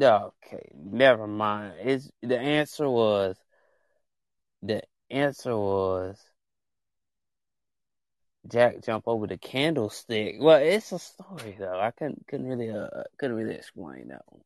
Okay, 0.00 0.70
never 0.74 1.26
mind. 1.26 1.74
It's 1.80 2.10
the 2.22 2.38
answer 2.38 2.88
was 2.88 3.36
the 4.62 4.82
answer 5.10 5.56
was 5.56 6.18
Jack 8.48 8.82
jump 8.84 9.04
over 9.06 9.26
the 9.26 9.38
candlestick. 9.38 10.36
Well, 10.40 10.58
it's 10.60 10.92
a 10.92 10.98
story 10.98 11.56
though. 11.58 11.78
I 11.78 11.90
couldn't 11.92 12.26
couldn't 12.26 12.46
really 12.46 12.70
uh 12.70 12.88
couldn't 13.18 13.36
really 13.36 13.54
explain 13.54 14.08
that 14.08 14.22
one. 14.26 14.42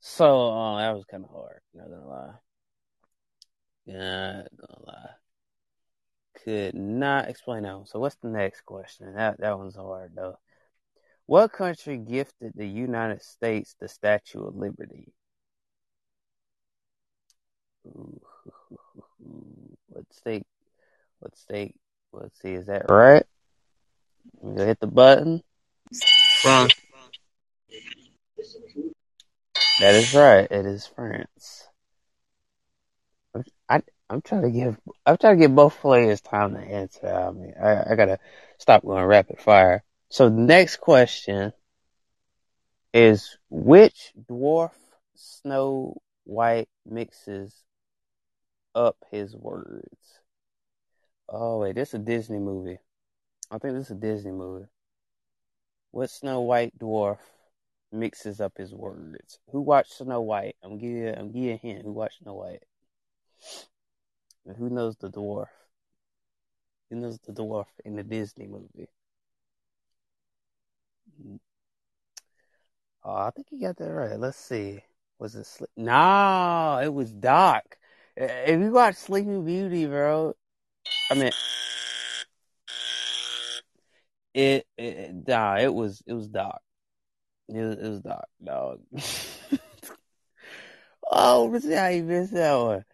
So 0.00 0.52
uh, 0.52 0.78
that 0.78 0.94
was 0.94 1.04
kind 1.06 1.24
of 1.24 1.30
hard. 1.30 1.60
Not 1.74 1.88
gonna 1.88 2.06
lie. 2.08 2.34
Not 3.86 4.48
gonna 4.56 4.86
lie. 4.86 5.23
Could 6.44 6.74
not 6.74 7.28
explain 7.28 7.62
that 7.62 7.74
one. 7.74 7.86
So 7.86 7.98
what's 7.98 8.16
the 8.16 8.28
next 8.28 8.66
question? 8.66 9.14
That 9.14 9.40
that 9.40 9.58
one's 9.58 9.76
hard 9.76 10.12
though. 10.14 10.38
What 11.26 11.52
country 11.52 11.96
gifted 11.96 12.52
the 12.54 12.66
United 12.66 13.22
States 13.22 13.76
the 13.80 13.88
Statue 13.88 14.46
of 14.46 14.54
Liberty? 14.54 15.14
Ooh, 17.86 18.20
what 19.88 20.04
state? 20.12 20.46
What 21.20 21.34
state? 21.36 21.76
Let's 22.12 22.38
see, 22.42 22.52
is 22.52 22.66
that 22.66 22.90
right? 22.90 23.24
Gonna 24.42 24.66
hit 24.66 24.80
the 24.80 24.86
button. 24.86 25.42
France. 26.42 26.74
That 29.80 29.94
is 29.94 30.14
right. 30.14 30.46
It 30.50 30.66
is 30.66 30.86
France. 30.86 31.68
I'm 34.14 34.22
trying 34.22 34.42
to 34.42 34.50
give 34.50 34.78
I'm 35.04 35.16
trying 35.16 35.38
to 35.38 35.44
give 35.44 35.56
both 35.56 35.76
players 35.80 36.20
time 36.20 36.54
to 36.54 36.60
answer. 36.60 37.08
I 37.08 37.32
mean, 37.32 37.52
I, 37.60 37.82
I 37.90 37.96
gotta 37.96 38.20
stop 38.58 38.84
going 38.84 39.04
rapid 39.04 39.40
fire. 39.40 39.82
So 40.08 40.28
the 40.28 40.36
next 40.36 40.76
question 40.76 41.52
is 42.92 43.36
which 43.50 44.12
dwarf 44.30 44.70
Snow 45.16 46.00
White 46.22 46.68
mixes 46.86 47.64
up 48.72 48.96
his 49.10 49.34
words? 49.34 50.20
Oh 51.28 51.58
wait, 51.58 51.74
this 51.74 51.88
is 51.88 51.94
a 51.94 51.98
Disney 51.98 52.38
movie. 52.38 52.78
I 53.50 53.58
think 53.58 53.74
this 53.74 53.86
is 53.86 53.96
a 53.96 54.00
Disney 54.00 54.30
movie. 54.30 54.66
What 55.90 56.08
Snow 56.08 56.42
White 56.42 56.78
dwarf 56.78 57.18
mixes 57.90 58.40
up 58.40 58.52
his 58.58 58.72
words? 58.72 59.40
Who 59.50 59.60
watched 59.60 59.94
Snow 59.94 60.20
White? 60.20 60.54
I'm 60.62 60.78
giving 60.78 61.18
I'm 61.18 61.32
giving 61.32 61.50
a 61.50 61.56
hint. 61.56 61.82
Who 61.82 61.92
watched 61.92 62.20
Snow 62.22 62.34
White? 62.34 62.62
And 64.46 64.56
who 64.56 64.70
knows 64.70 64.96
the 64.96 65.10
dwarf? 65.10 65.48
Who 66.90 66.96
knows 66.96 67.18
the 67.18 67.32
dwarf 67.32 67.66
in 67.84 67.96
the 67.96 68.02
Disney 68.02 68.46
movie? 68.46 68.88
Mm. 71.22 71.38
Oh, 73.04 73.14
I 73.14 73.30
think 73.30 73.48
you 73.50 73.60
got 73.60 73.76
that 73.76 73.92
right. 73.92 74.18
Let's 74.18 74.38
see. 74.38 74.82
Was 75.18 75.34
it 75.36 75.44
Sli- 75.44 75.66
No, 75.76 76.80
it 76.82 76.92
was 76.92 77.12
Doc. 77.12 77.76
If 78.16 78.60
you 78.60 78.70
watch 78.72 78.96
Sleeping 78.96 79.44
Beauty, 79.44 79.86
bro, 79.86 80.34
I 81.10 81.14
mean, 81.14 81.32
it, 84.34 84.66
it 84.76 85.26
nah, 85.26 85.56
it 85.58 85.72
was 85.72 86.02
it 86.06 86.14
was 86.14 86.28
Doc. 86.28 86.60
It 87.48 87.54
was, 87.60 87.78
it 87.78 87.88
was 87.88 88.00
Doc, 88.00 88.26
dog. 88.42 88.80
oh, 91.10 91.58
see 91.58 91.72
how 91.72 91.88
you 91.88 92.04
missed 92.04 92.32
that 92.32 92.54
one. 92.54 92.84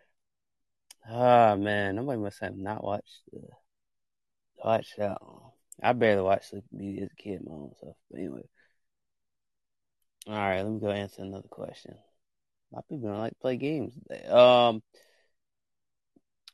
Oh 1.08 1.56
man, 1.56 1.96
nobody 1.96 2.18
must 2.20 2.40
have 2.40 2.56
not 2.56 2.82
watched 2.82 3.20
the 3.32 3.48
watch 4.64 4.94
that 4.98 5.22
one. 5.22 5.52
I 5.82 5.92
barely 5.92 6.22
watched 6.22 6.50
Sleeping 6.50 6.78
Beauty 6.78 7.02
as 7.02 7.10
a 7.10 7.22
kid, 7.22 7.40
my 7.44 7.52
own 7.52 7.72
stuff. 7.76 7.96
But 8.10 8.18
anyway, 8.20 8.42
all 10.26 10.34
right, 10.34 10.62
let 10.62 10.72
me 10.72 10.80
go 10.80 10.90
answer 10.90 11.22
another 11.22 11.48
question. 11.48 11.92
A 12.72 12.76
lot 12.76 12.84
of 12.84 12.88
people 12.88 13.10
don't 13.10 13.18
like 13.18 13.32
to 13.32 13.38
play 13.40 13.56
games. 13.56 13.94
Um. 14.28 14.82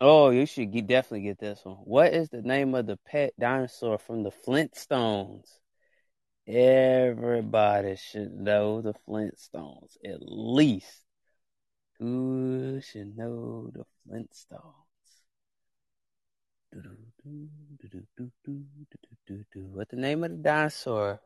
Oh, 0.00 0.30
you 0.30 0.46
should 0.46 0.72
get, 0.72 0.86
definitely 0.86 1.22
get 1.22 1.38
this 1.38 1.64
one. 1.64 1.76
What 1.76 2.12
is 2.12 2.28
the 2.28 2.42
name 2.42 2.74
of 2.74 2.86
the 2.86 2.98
pet 2.98 3.32
dinosaur 3.38 3.98
from 3.98 4.22
the 4.22 4.30
Flintstones? 4.30 5.48
Everybody 6.46 7.96
should 7.96 8.32
know 8.32 8.82
the 8.82 8.94
Flintstones, 9.08 9.96
at 10.04 10.18
least. 10.20 11.05
Who 11.98 12.80
should 12.82 13.16
know 13.16 13.70
the 13.72 13.84
Flintstones? 14.06 14.62
What 19.54 19.88
the 19.88 19.96
name 19.96 20.24
of 20.24 20.30
the 20.30 20.36
dinosaur 20.36 21.20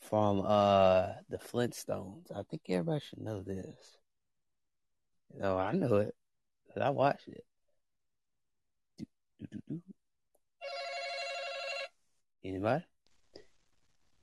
from 0.00 0.40
uh 0.44 1.12
the 1.28 1.38
Flintstones? 1.38 2.32
I 2.34 2.42
think 2.50 2.62
everybody 2.68 3.00
should 3.00 3.20
know 3.20 3.42
this. 3.42 3.96
Oh, 5.40 5.56
I 5.56 5.72
know 5.72 5.96
it. 5.96 6.14
Cause 6.74 6.82
I 6.82 6.90
watched 6.90 7.28
it. 7.28 7.44
Anybody? 12.44 12.84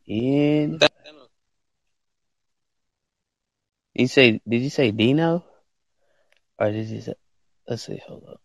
In 0.08 0.80
you 3.94 4.08
say 4.08 4.42
did 4.48 4.62
you 4.62 4.70
say 4.70 4.92
Dino? 4.92 5.46
Or 6.58 6.72
did 6.72 6.88
you 6.88 7.02
say 7.02 7.14
let's 7.68 7.84
see, 7.84 8.02
hold 8.06 8.26
up. 8.28 8.42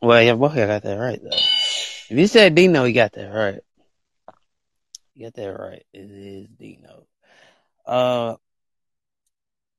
Well 0.00 0.22
yeah, 0.22 0.34
both 0.34 0.54
got 0.54 0.82
that 0.82 0.94
right 0.94 1.20
though. 1.22 1.36
If 2.10 2.12
you 2.12 2.26
said 2.26 2.54
Dino, 2.54 2.84
you 2.84 2.94
got 2.94 3.12
that 3.12 3.28
right. 3.28 3.60
You 5.14 5.26
got 5.26 5.34
that 5.34 5.48
right. 5.48 5.84
It 5.92 6.10
is 6.10 6.48
Dino. 6.48 7.06
Uh 7.84 8.36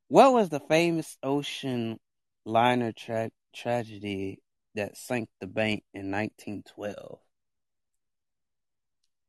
what 0.10 0.34
was 0.34 0.50
the 0.50 0.60
famous 0.60 1.18
ocean 1.22 2.00
liner 2.46 2.92
tra- 2.92 3.32
tragedy 3.56 4.40
that 4.76 4.98
sank 4.98 5.30
the 5.40 5.48
bank 5.48 5.84
in 5.94 6.12
1912? 6.12 7.20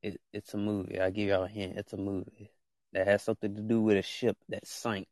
It, 0.02 0.20
it's 0.32 0.54
a 0.54 0.56
movie. 0.56 0.98
I'll 0.98 1.10
give 1.10 1.28
y'all 1.28 1.44
a 1.44 1.48
hint. 1.48 1.76
It's 1.76 1.92
a 1.92 1.98
movie 1.98 2.50
that 2.92 3.06
has 3.06 3.22
something 3.22 3.54
to 3.54 3.62
do 3.62 3.80
with 3.80 3.96
a 3.96 4.02
ship 4.02 4.36
that 4.48 4.66
sank. 4.66 5.08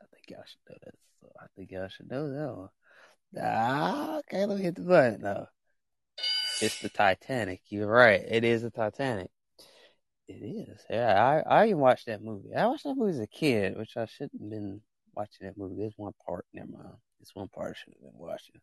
I 0.00 0.04
think 0.12 0.30
y'all 0.30 0.44
should 0.46 0.60
know 0.68 0.76
that. 0.84 0.94
So 1.20 1.32
I 1.40 1.46
think 1.56 1.70
y'all 1.70 1.88
should 1.88 2.10
know 2.10 2.30
that 2.30 2.56
one. 2.56 2.68
Ah, 3.38 4.18
okay, 4.18 4.46
let 4.46 4.56
me 4.56 4.64
hit 4.64 4.76
the 4.76 4.82
button. 4.82 5.20
No, 5.20 5.46
it's 6.62 6.80
the 6.80 6.88
Titanic. 6.88 7.60
You're 7.68 7.88
right. 7.88 8.22
It 8.26 8.44
is 8.44 8.62
the 8.62 8.70
Titanic. 8.70 9.30
It 10.28 10.42
is. 10.42 10.80
Yeah, 10.90 11.42
I 11.46 11.62
I 11.62 11.66
even 11.66 11.78
watched 11.78 12.06
that 12.06 12.22
movie. 12.22 12.54
I 12.54 12.66
watched 12.66 12.84
that 12.84 12.96
movie 12.96 13.12
as 13.12 13.20
a 13.20 13.26
kid, 13.26 13.76
which 13.76 13.96
I 13.96 14.06
shouldn't 14.06 14.40
have 14.40 14.50
been 14.50 14.80
watching 15.14 15.46
that 15.46 15.58
movie. 15.58 15.76
There's 15.78 15.94
one 15.96 16.12
part. 16.26 16.46
Never 16.52 16.70
mind. 16.70 16.96
It's 17.20 17.34
one 17.34 17.48
part 17.48 17.70
I 17.70 17.74
should 17.74 17.94
have 17.94 18.02
been 18.02 18.20
watching. 18.20 18.60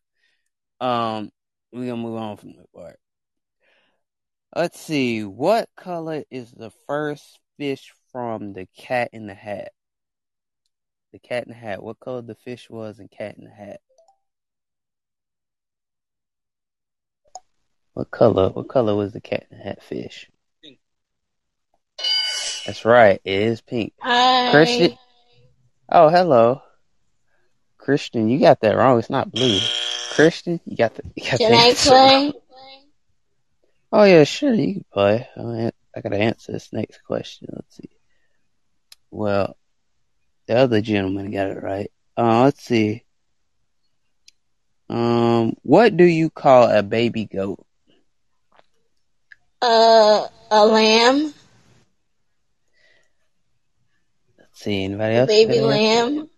Um, 0.80 1.32
we're 1.72 1.90
gonna 1.90 2.02
move 2.02 2.18
on 2.18 2.38
from 2.38 2.54
that 2.54 2.72
part. 2.74 3.00
Let's 4.56 4.80
see. 4.80 5.24
What 5.24 5.68
color 5.76 6.24
is 6.30 6.52
the 6.52 6.72
first 6.88 7.40
fish 7.58 7.92
from 8.12 8.54
the 8.54 8.68
Cat 8.78 9.10
in 9.12 9.26
the 9.26 9.34
Hat? 9.34 9.72
The 11.12 11.20
Cat 11.20 11.46
in 11.46 11.50
the 11.50 11.56
Hat. 11.58 11.82
What 11.82 12.00
color 12.00 12.22
the 12.22 12.36
fish 12.36 12.70
was 12.70 13.00
in 13.00 13.08
Cat 13.08 13.36
in 13.38 13.46
the 13.46 13.50
Hat? 13.50 13.80
What 17.94 18.12
color? 18.12 18.50
What 18.50 18.68
color 18.68 18.96
was 18.96 19.14
the 19.14 19.22
Cat 19.22 19.48
in 19.50 19.58
the 19.58 19.64
Hat 19.64 19.82
fish? 19.82 20.30
Pink. 20.64 20.80
That's 22.68 22.86
right. 22.86 23.20
It 23.24 23.42
is 23.42 23.62
pink. 23.62 23.94
Hi. 24.02 24.52
Christian. 24.52 24.98
Oh, 25.90 26.10
hello. 26.10 26.62
Christian, 27.80 28.30
you 28.30 28.40
got 28.40 28.62
that 28.62 28.78
wrong. 28.78 29.00
It's 29.00 29.10
not 29.10 29.32
blue. 29.32 29.60
Christian, 30.12 30.60
you 30.66 30.78
got 30.78 30.96
the. 30.96 31.04
You 31.16 31.24
got 31.24 31.40
Can 31.40 31.52
the 31.52 31.58
I 31.58 31.62
answer 31.70 31.90
play? 31.90 32.34
Oh 33.96 34.04
yeah, 34.06 34.24
sure. 34.24 34.56
You 34.56 34.74
can 34.74 34.86
play. 34.92 35.30
I 35.38 35.72
I 35.96 36.02
gotta 36.02 36.18
answer 36.18 36.52
this 36.52 36.74
next 36.74 37.04
question. 37.04 37.50
Let's 37.54 37.78
see. 37.78 37.90
Well, 39.12 39.56
the 40.48 40.56
other 40.58 40.82
gentleman 40.82 41.30
got 41.30 41.50
it 41.52 41.62
right. 41.62 41.92
Uh, 42.18 42.46
let's 42.46 42.64
see. 42.64 43.04
Um, 44.90 45.56
what 45.62 45.96
do 45.96 46.04
you 46.06 46.32
call 46.32 46.70
a 46.70 46.82
baby 46.82 47.26
goat? 47.26 47.64
Uh, 49.62 50.28
a 50.50 50.66
lamb, 50.66 51.34
Let's 54.40 54.60
see. 54.60 54.84
Anybody 54.86 55.16
a 55.16 55.20
else? 55.20 55.28
baby 55.28 55.58
answer? 55.60 55.68
lamb. 55.68 56.30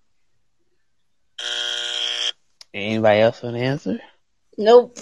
Anybody 2.74 3.20
else 3.22 3.42
want 3.42 3.56
to 3.56 3.62
answer? 3.62 4.00
Nope. 4.58 5.00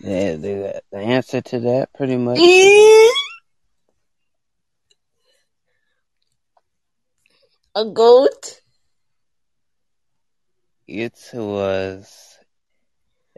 Yeah, 0.00 0.36
the, 0.36 0.82
the 0.90 0.98
answer 0.98 1.42
to 1.42 1.60
that 1.60 1.92
pretty 1.92 2.16
much. 2.16 2.38
a 7.74 7.84
goat. 7.84 8.60
It 10.86 11.18
was 11.32 12.38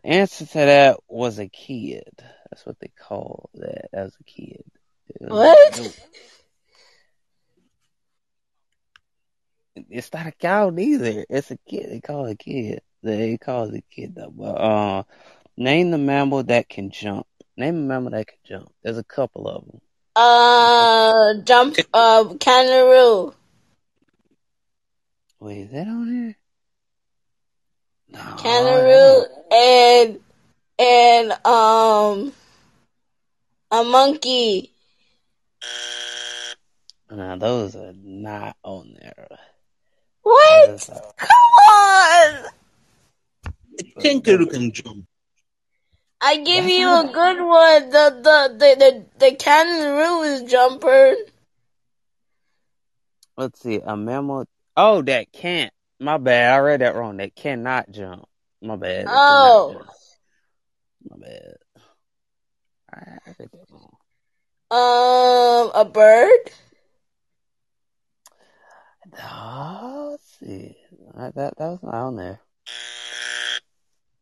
the 0.03 0.09
answer 0.09 0.47
to 0.47 0.55
that 0.55 0.99
was 1.09 1.39
a 1.39 1.49
kid. 1.49 2.13
That's 2.51 2.65
what 2.65 2.79
they 2.81 2.93
call 2.97 3.51
that 3.55 3.89
as 3.93 4.15
a 4.21 4.25
kid. 4.25 4.65
It 5.09 5.21
was 5.21 5.31
a 5.31 5.35
What? 5.35 5.97
It's 9.91 10.13
not 10.13 10.27
a 10.27 10.33
cow 10.33 10.71
neither. 10.71 11.25
It's 11.29 11.51
a 11.51 11.59
kid. 11.69 11.91
They 11.91 12.01
call 12.01 12.27
it 12.27 12.33
a 12.33 12.37
kid. 12.37 12.83
They 13.03 13.37
call 13.39 13.65
it 13.65 13.75
a 13.75 13.95
kid 13.95 14.15
though. 14.15 14.31
But 14.31 14.53
uh, 14.53 15.03
name 15.63 15.91
the 15.91 15.99
mammal 15.99 16.43
that 16.45 16.69
can 16.69 16.91
jump. 16.91 17.27
Name 17.57 17.77
a 17.77 17.81
mammal 17.81 18.11
that 18.13 18.27
can 18.27 18.39
jump. 18.45 18.73
There's 18.83 18.99
a 18.99 19.05
couple 19.05 19.49
of 19.49 19.65
them. 19.67 19.81
Uh, 20.17 21.35
jump. 21.45 21.77
Uh, 21.95 22.35
kangaroo. 22.41 23.35
Wait, 25.41 25.61
is 25.63 25.71
that 25.71 25.87
on 25.89 26.09
here? 26.09 26.37
No. 28.11 28.37
Kangaroo 28.39 29.25
and 29.51 30.21
and 30.79 31.33
um 31.47 32.33
a 33.71 33.83
monkey. 33.85 34.71
No, 37.11 37.37
those 37.39 37.75
are 37.77 37.93
not 38.03 38.57
on 38.63 38.97
there. 39.01 39.29
What? 40.23 40.91
Are- 40.91 41.13
Come 41.17 41.29
on! 41.69 42.45
A 43.47 44.01
kangaroo 44.01 44.47
can 44.47 44.73
jump. 44.73 45.07
I 46.25 46.37
give 46.37 46.67
you 46.67 46.89
a 46.89 47.11
good 47.13 47.41
one. 47.45 47.91
The 47.91 48.21
the 48.23 48.57
the 48.57 48.77
the, 48.79 49.07
the 49.19 49.35
kangaroo 49.35 50.23
is 50.23 50.43
jumper. 50.45 51.15
Let's 53.37 53.61
see, 53.61 53.81
a 53.85 53.97
mammal. 53.97 54.47
Oh, 54.77 55.03
that 55.03 55.33
can't. 55.33 55.73
My 55.99 56.19
bad. 56.19 56.55
I 56.55 56.59
read 56.59 56.81
that 56.81 56.95
wrong. 56.95 57.17
That 57.17 57.35
cannot 57.35 57.91
jump. 57.91 58.25
My 58.61 58.77
bad. 58.77 59.07
That 59.07 59.13
Oh. 59.13 59.83
My 61.11 61.17
bad. 61.19 61.57
I, 62.93 62.99
read 63.39 63.51
that 63.53 63.71
wrong. 63.71 63.97
Um, 64.71 65.73
a 65.75 65.85
bird. 65.85 66.51
Oh, 69.21 70.09
let's 70.13 70.39
see. 70.39 70.77
That, 71.17 71.35
that 71.35 71.59
that 71.59 71.69
was 71.69 71.83
not 71.83 71.95
on 71.95 72.17
there. 72.17 72.41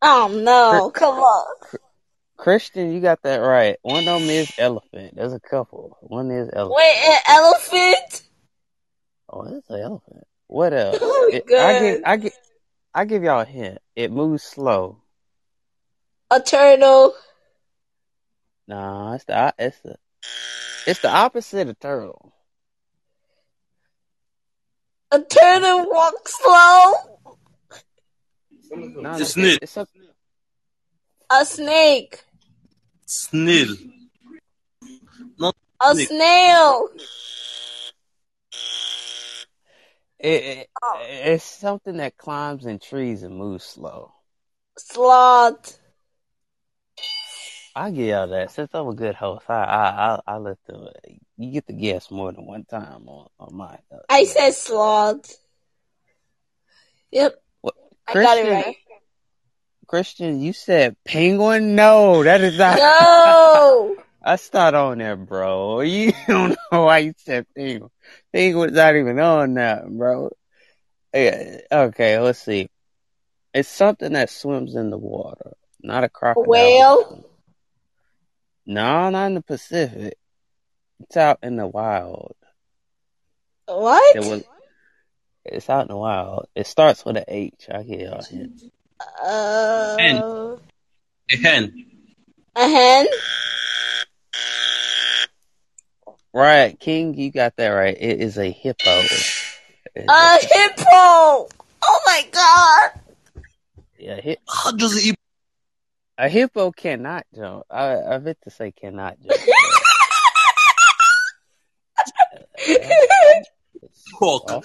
Oh 0.03 0.29
no! 0.33 0.91
Come 0.91 1.19
on. 1.19 1.55
Christian, 2.41 2.91
you 2.91 3.01
got 3.01 3.23
that 3.25 3.37
right. 3.37 3.77
One 3.83 4.09
of 4.09 4.21
them 4.21 4.31
is 4.31 4.51
elephant. 4.57 5.15
There's 5.15 5.35
a 5.35 5.41
couple. 5.41 5.99
One 6.01 6.31
is 6.31 6.49
elephant. 6.51 6.75
Wait, 6.79 6.97
an 7.07 7.19
elephant? 7.29 8.23
Oh, 9.29 9.43
it's 9.43 9.69
an 9.69 9.81
elephant. 9.81 10.25
What 10.47 10.73
else? 10.73 10.99
Oh 11.03 11.29
my 11.31 11.37
It, 11.37 11.45
I 11.55 11.81
give! 11.81 12.03
I 12.05 12.17
give 12.17 12.33
I 12.95 13.05
give 13.05 13.23
y'all 13.23 13.41
a 13.41 13.45
hint. 13.45 13.79
It 13.95 14.11
moves 14.11 14.43
slow. 14.43 15.03
A 16.31 16.41
turtle. 16.41 17.15
No, 18.67 19.13
it's 19.13 19.25
the 19.25 19.55
it's 19.59 19.79
the 19.81 19.97
it's 20.87 21.01
the 21.01 21.11
opposite 21.11 21.69
of 21.69 21.79
turtle. 21.79 22.33
A 25.13 25.21
turtle 25.21 25.91
walks 25.91 26.39
slow. 26.43 26.93
No, 28.71 29.03
no, 29.03 29.19
The 29.19 29.23
it's 29.25 29.37
it's 29.37 29.77
a 29.77 29.87
A 31.31 31.45
snake. 31.45 32.25
Snail. 33.11 33.75
Not 35.37 35.57
A 35.81 35.95
snake. 35.95 36.07
snail. 36.07 36.89
it, 40.21 40.29
it, 40.45 40.69
Oh, 40.81 40.99
it's 41.03 41.43
something 41.45 41.97
that 41.97 42.17
climbs 42.17 42.67
in 42.67 42.79
trees 42.79 43.25
and 43.25 43.37
moves 43.37 43.65
slow. 43.65 44.13
sloth. 44.79 45.79
I 47.75 47.91
get 47.91 48.07
y'all 48.11 48.29
that. 48.29 48.53
Since 48.53 48.71
I'm 48.75 48.87
a 48.87 48.95
good 48.95 49.17
host, 49.17 49.51
I 49.51 49.65
I 49.65 50.15
I, 50.15 50.21
I 50.35 50.37
let 50.39 50.59
the 50.67 50.93
you 51.37 51.51
get 51.53 51.67
to 51.67 51.73
guess 51.73 52.11
more 52.13 52.31
than 52.31 52.47
one 52.47 52.65
time 52.65 53.09
on 53.09 53.27
on 53.41 53.57
my. 53.57 53.77
Uh, 53.93 53.99
I 54.09 54.23
said 54.25 54.53
sloth. 54.55 55.37
Yep, 57.11 57.35
What? 57.61 57.75
I 58.07 58.15
got 58.15 58.39
it 58.39 58.49
right. 58.49 58.77
Christian, 59.91 60.41
you 60.41 60.53
said 60.53 60.95
penguin. 61.05 61.75
No, 61.75 62.23
that 62.23 62.41
is 62.43 62.57
not. 62.57 62.79
No. 62.79 63.97
That's 64.25 64.53
not 64.53 64.73
on 64.73 64.99
there, 64.99 65.17
bro. 65.17 65.81
You 65.81 66.13
don't 66.29 66.57
know 66.71 66.85
why 66.85 66.99
you 66.99 67.15
said 67.17 67.45
penguin. 67.57 67.91
Penguin's 68.33 68.75
not 68.75 68.95
even 68.95 69.19
on 69.19 69.55
that, 69.55 69.89
bro. 69.89 70.31
Yeah, 71.13 71.57
okay, 71.73 72.21
let's 72.21 72.39
see. 72.39 72.69
It's 73.53 73.69
something 73.69 74.13
that 74.13 74.31
swims 74.31 74.77
in 74.77 74.91
the 74.91 74.99
water, 74.99 75.55
not 75.83 76.05
a 76.05 76.09
crocodile. 76.09 76.49
whale? 76.49 77.25
No, 78.67 79.11
not 79.11 79.27
in 79.27 79.35
the 79.35 79.43
Pacific. 79.43 80.17
It's 81.01 81.17
out 81.17 81.41
in 81.43 81.57
the 81.57 81.67
wild. 81.67 82.37
What? 83.67 84.15
It 84.15 84.21
was. 84.21 84.45
It's 85.45 85.69
out 85.69 85.83
in 85.83 85.89
the 85.89 85.97
wild. 85.97 86.47
It 86.55 86.69
starts 86.69 87.05
with 87.05 87.17
an 87.17 87.25
H. 87.27 87.67
I 87.69 87.83
get 87.83 88.01
y'all 88.03 88.23
hint. 88.23 88.63
Uh, 89.01 90.57
A 91.33 91.37
hen. 91.37 91.87
a 92.57 92.69
hen? 92.69 93.07
Right, 96.33 96.79
King, 96.79 97.15
you 97.15 97.33
got 97.33 97.57
that 97.57 97.69
right. 97.69 97.97
It 97.99 98.21
is 98.21 98.39
a 98.39 98.51
hippo. 98.51 98.91
A 99.97 100.05
a- 100.09 100.39
hippo! 100.41 101.49
Oh 101.83 102.01
my 102.07 102.25
god! 102.31 103.01
yeah, 103.99 104.21
hi- 104.23 104.37
How 104.49 104.71
does 104.73 105.05
it 105.07 105.17
a 106.19 106.29
hippo 106.29 106.71
cannot 106.71 107.25
jump. 107.35 107.65
I, 107.71 107.97
I 107.97 108.19
meant 108.19 108.37
to 108.43 108.51
say 108.51 108.73
cannot 108.73 109.17
jump. 109.23 109.41
Walk. 114.21 114.65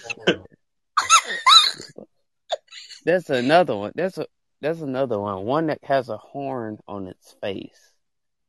There's 3.06 3.30
another 3.30 3.76
one. 3.78 3.92
That's 3.94 4.18
a 4.18 4.26
there's 4.62 4.82
another 4.82 5.20
one. 5.20 5.46
One 5.46 5.68
that 5.68 5.84
has 5.84 6.10
a 6.10 6.18
horn 6.18 6.80
on 6.88 7.08
its 7.08 7.36
face. 7.40 7.92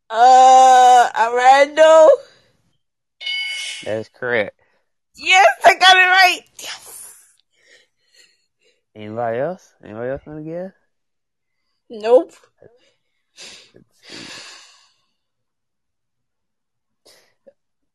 Uh, 0.09 1.11
a 1.15 1.19
rando? 1.19 2.09
That's 3.85 4.09
correct. 4.09 4.59
Yes, 5.15 5.47
I 5.65 5.75
got 5.79 5.97
it 5.97 6.01
right! 6.01 6.41
Yes! 6.59 7.15
Anybody 8.95 9.39
else? 9.39 9.75
Anybody 9.85 10.11
else 10.11 10.23
want 10.27 10.45
to 10.45 10.51
guess? 10.51 10.73
Nope. 11.91 12.33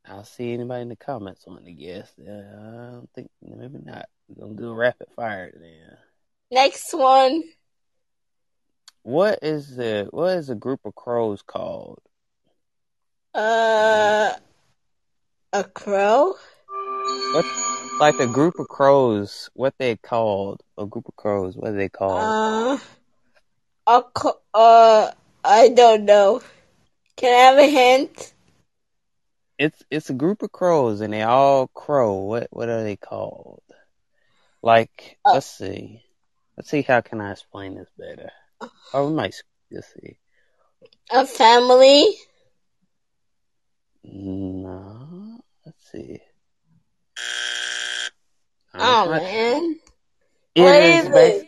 I'll 0.05 0.25
see 0.25 0.53
anybody 0.53 0.81
in 0.83 0.89
the 0.89 0.95
comments 0.95 1.47
want 1.47 1.65
to 1.65 1.71
guess. 1.71 2.11
Uh, 2.19 2.31
I 2.31 2.91
don't 2.91 3.09
think 3.15 3.31
maybe 3.41 3.79
not. 3.83 4.09
We're 4.27 4.45
gonna 4.45 4.59
do 4.59 4.69
a 4.69 4.75
rapid 4.75 5.07
fire 5.15 5.51
then. 5.55 5.97
Next 6.51 6.93
one. 6.93 7.43
What 9.03 9.39
is 9.41 9.75
the 9.77 10.07
what 10.11 10.37
is 10.37 10.49
a 10.49 10.55
group 10.55 10.81
of 10.85 10.93
crows 10.95 11.41
called? 11.41 11.99
Uh, 13.33 14.33
a 15.53 15.63
crow? 15.63 16.35
What 17.33 17.45
like 18.01 18.19
a 18.19 18.27
group 18.27 18.59
of 18.59 18.67
crows? 18.67 19.49
What 19.53 19.73
they 19.79 19.95
called? 19.95 20.61
A 20.77 20.85
group 20.85 21.07
of 21.07 21.15
crows? 21.15 21.55
What 21.55 21.69
are 21.69 21.77
they 21.77 21.89
called? 21.89 22.21
Uh, 22.21 22.77
a 23.87 24.03
co- 24.13 24.41
uh, 24.53 25.11
I 25.43 25.69
don't 25.69 26.05
know. 26.05 26.41
Can 27.15 27.33
I 27.33 27.43
have 27.43 27.57
a 27.57 27.69
hint? 27.69 28.33
it's 29.57 29.83
it's 29.91 30.09
a 30.09 30.13
group 30.13 30.41
of 30.41 30.51
crows 30.51 31.01
and 31.01 31.13
they 31.13 31.21
all 31.21 31.67
crow. 31.67 32.13
What 32.21 32.47
what 32.51 32.67
are 32.67 32.83
they 32.83 32.97
called? 32.97 33.61
Like 34.61 35.17
Uh. 35.25 35.33
let's 35.35 35.45
see. 35.47 36.03
Let's 36.57 36.69
see 36.69 36.81
how 36.81 37.01
can 37.01 37.21
I 37.21 37.31
explain 37.31 37.75
this 37.75 37.89
better. 37.97 38.31
Oh, 38.93 39.07
we 39.07 39.13
might 39.15 39.35
let's 39.71 39.93
see. 39.93 40.17
A 41.11 41.25
family? 41.25 42.05
No, 44.03 45.39
let's 45.65 45.91
see. 45.91 46.19
Oh 48.73 49.05
not- 49.05 49.21
man. 49.21 49.75
It 50.53 50.61
What 50.61 50.75
is 50.75 51.05
is 51.05 51.11
bas-? 51.11 51.43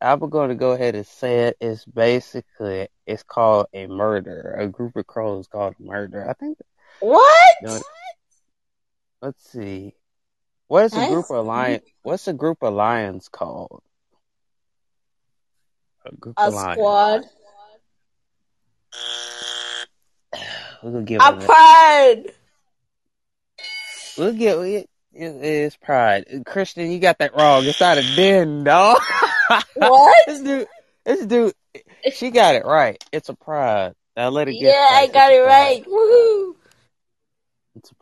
I'm 0.00 0.18
going 0.18 0.50
to 0.50 0.54
go 0.54 0.72
ahead 0.72 0.94
and 0.94 1.06
say 1.06 1.46
it. 1.48 1.56
It's 1.60 1.84
basically 1.86 2.88
it's 3.06 3.22
called 3.22 3.66
a 3.72 3.86
murder. 3.86 4.56
A 4.58 4.68
group 4.68 4.96
of 4.96 5.06
crows 5.06 5.46
called 5.46 5.74
murder. 5.80 6.28
I 6.28 6.34
think. 6.34 6.58
What? 7.00 7.56
No, 7.62 7.80
let's 9.22 9.50
see. 9.50 9.94
What 10.68 10.84
is 10.86 10.94
a 10.94 11.06
group 11.08 11.30
of 11.30 11.46
lion? 11.46 11.80
What's 12.02 12.26
a 12.28 12.32
group 12.32 12.62
of 12.62 12.74
lions 12.74 13.28
called? 13.28 13.82
A 16.04 16.14
group 16.14 16.34
A 16.38 16.48
of 16.48 16.54
lions. 16.54 16.74
squad. 16.74 17.22
We're 20.82 20.90
gonna 20.92 21.04
give 21.04 21.20
A 21.22 21.36
pride. 21.36 22.32
We'll 24.18 24.32
give 24.32 24.60
it. 24.60 24.88
It 25.12 25.44
is 25.44 25.76
pride. 25.76 26.42
Christian, 26.44 26.90
you 26.90 26.98
got 26.98 27.18
that 27.18 27.34
wrong. 27.34 27.64
It's 27.64 27.80
not 27.80 27.96
a 27.98 28.02
den, 28.16 28.64
dog. 28.64 28.98
What? 29.76 30.16
this 30.26 30.40
dude, 30.40 30.66
this 31.04 31.26
dude, 31.26 31.54
she 32.12 32.30
got 32.30 32.54
it 32.54 32.64
right. 32.64 33.02
It's 33.12 33.28
a 33.28 33.34
pride. 33.34 33.94
Now 34.16 34.28
let 34.28 34.48
it 34.48 34.52
get. 34.52 34.74
Yeah, 34.74 34.88
I 34.90 35.06
got 35.06 35.32
it 35.32 35.40
right. 35.40 35.84
Woohoo! 35.84 36.54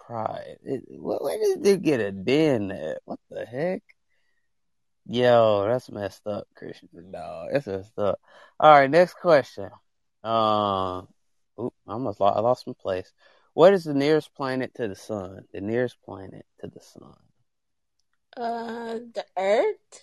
It's 0.05 0.07
pride. 0.07 0.59
It, 0.64 0.83
where, 0.88 1.38
does 1.38 1.57
dude 1.57 1.83
get 1.83 2.01
a 2.01 2.12
den 2.12 2.71
at? 2.71 2.99
What 3.05 3.19
the 3.31 3.45
heck? 3.45 3.83
Yo, 5.07 5.67
that's 5.69 5.90
messed 5.90 6.27
up, 6.27 6.47
Christian. 6.55 6.88
No, 6.93 7.47
that's 7.53 7.67
messed 7.67 7.99
up. 7.99 8.21
All 8.59 8.73
right, 8.73 8.90
next 8.90 9.14
question. 9.14 9.71
Um, 10.23 11.09
oop, 11.61 11.75
I 11.87 11.93
almost 11.93 12.21
lost, 12.21 12.37
I 12.37 12.40
lost 12.40 12.67
my 12.67 12.73
place. 12.79 13.12
What 13.53 13.75
is 13.75 13.85
the 13.85 13.95
nearest 13.95 14.35
planet 14.35 14.75
to 14.77 14.88
the 14.88 14.97
sun? 14.97 15.45
The 15.53 15.61
nearest 15.61 15.97
planet 16.05 16.47
to 16.61 16.69
the 16.69 16.81
sun. 16.81 17.14
Uh, 18.37 18.99
the 19.14 19.25
Earth. 19.37 20.03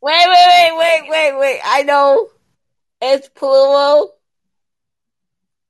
Wait, 0.00 0.26
wait, 0.26 0.46
wait, 0.48 0.76
wait, 0.76 1.02
wait, 1.08 1.38
wait. 1.38 1.60
I 1.64 1.82
know. 1.82 2.28
It's 3.00 3.28
Pluto. 3.28 4.12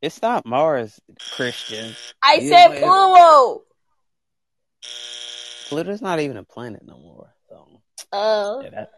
It's 0.02 0.20
not 0.20 0.44
Mars, 0.44 1.00
Christian. 1.30 1.94
I 2.22 2.34
You 2.34 2.48
said. 2.48 2.78
Pluto. 2.82 3.62
Pluto's 5.68 6.02
not 6.02 6.18
even 6.20 6.36
a 6.36 6.42
planet 6.42 6.82
no 6.84 6.98
more. 6.98 7.32
So 7.48 7.80
Uh, 8.12 8.60
yeah, 8.64 8.70
that. 8.70 8.90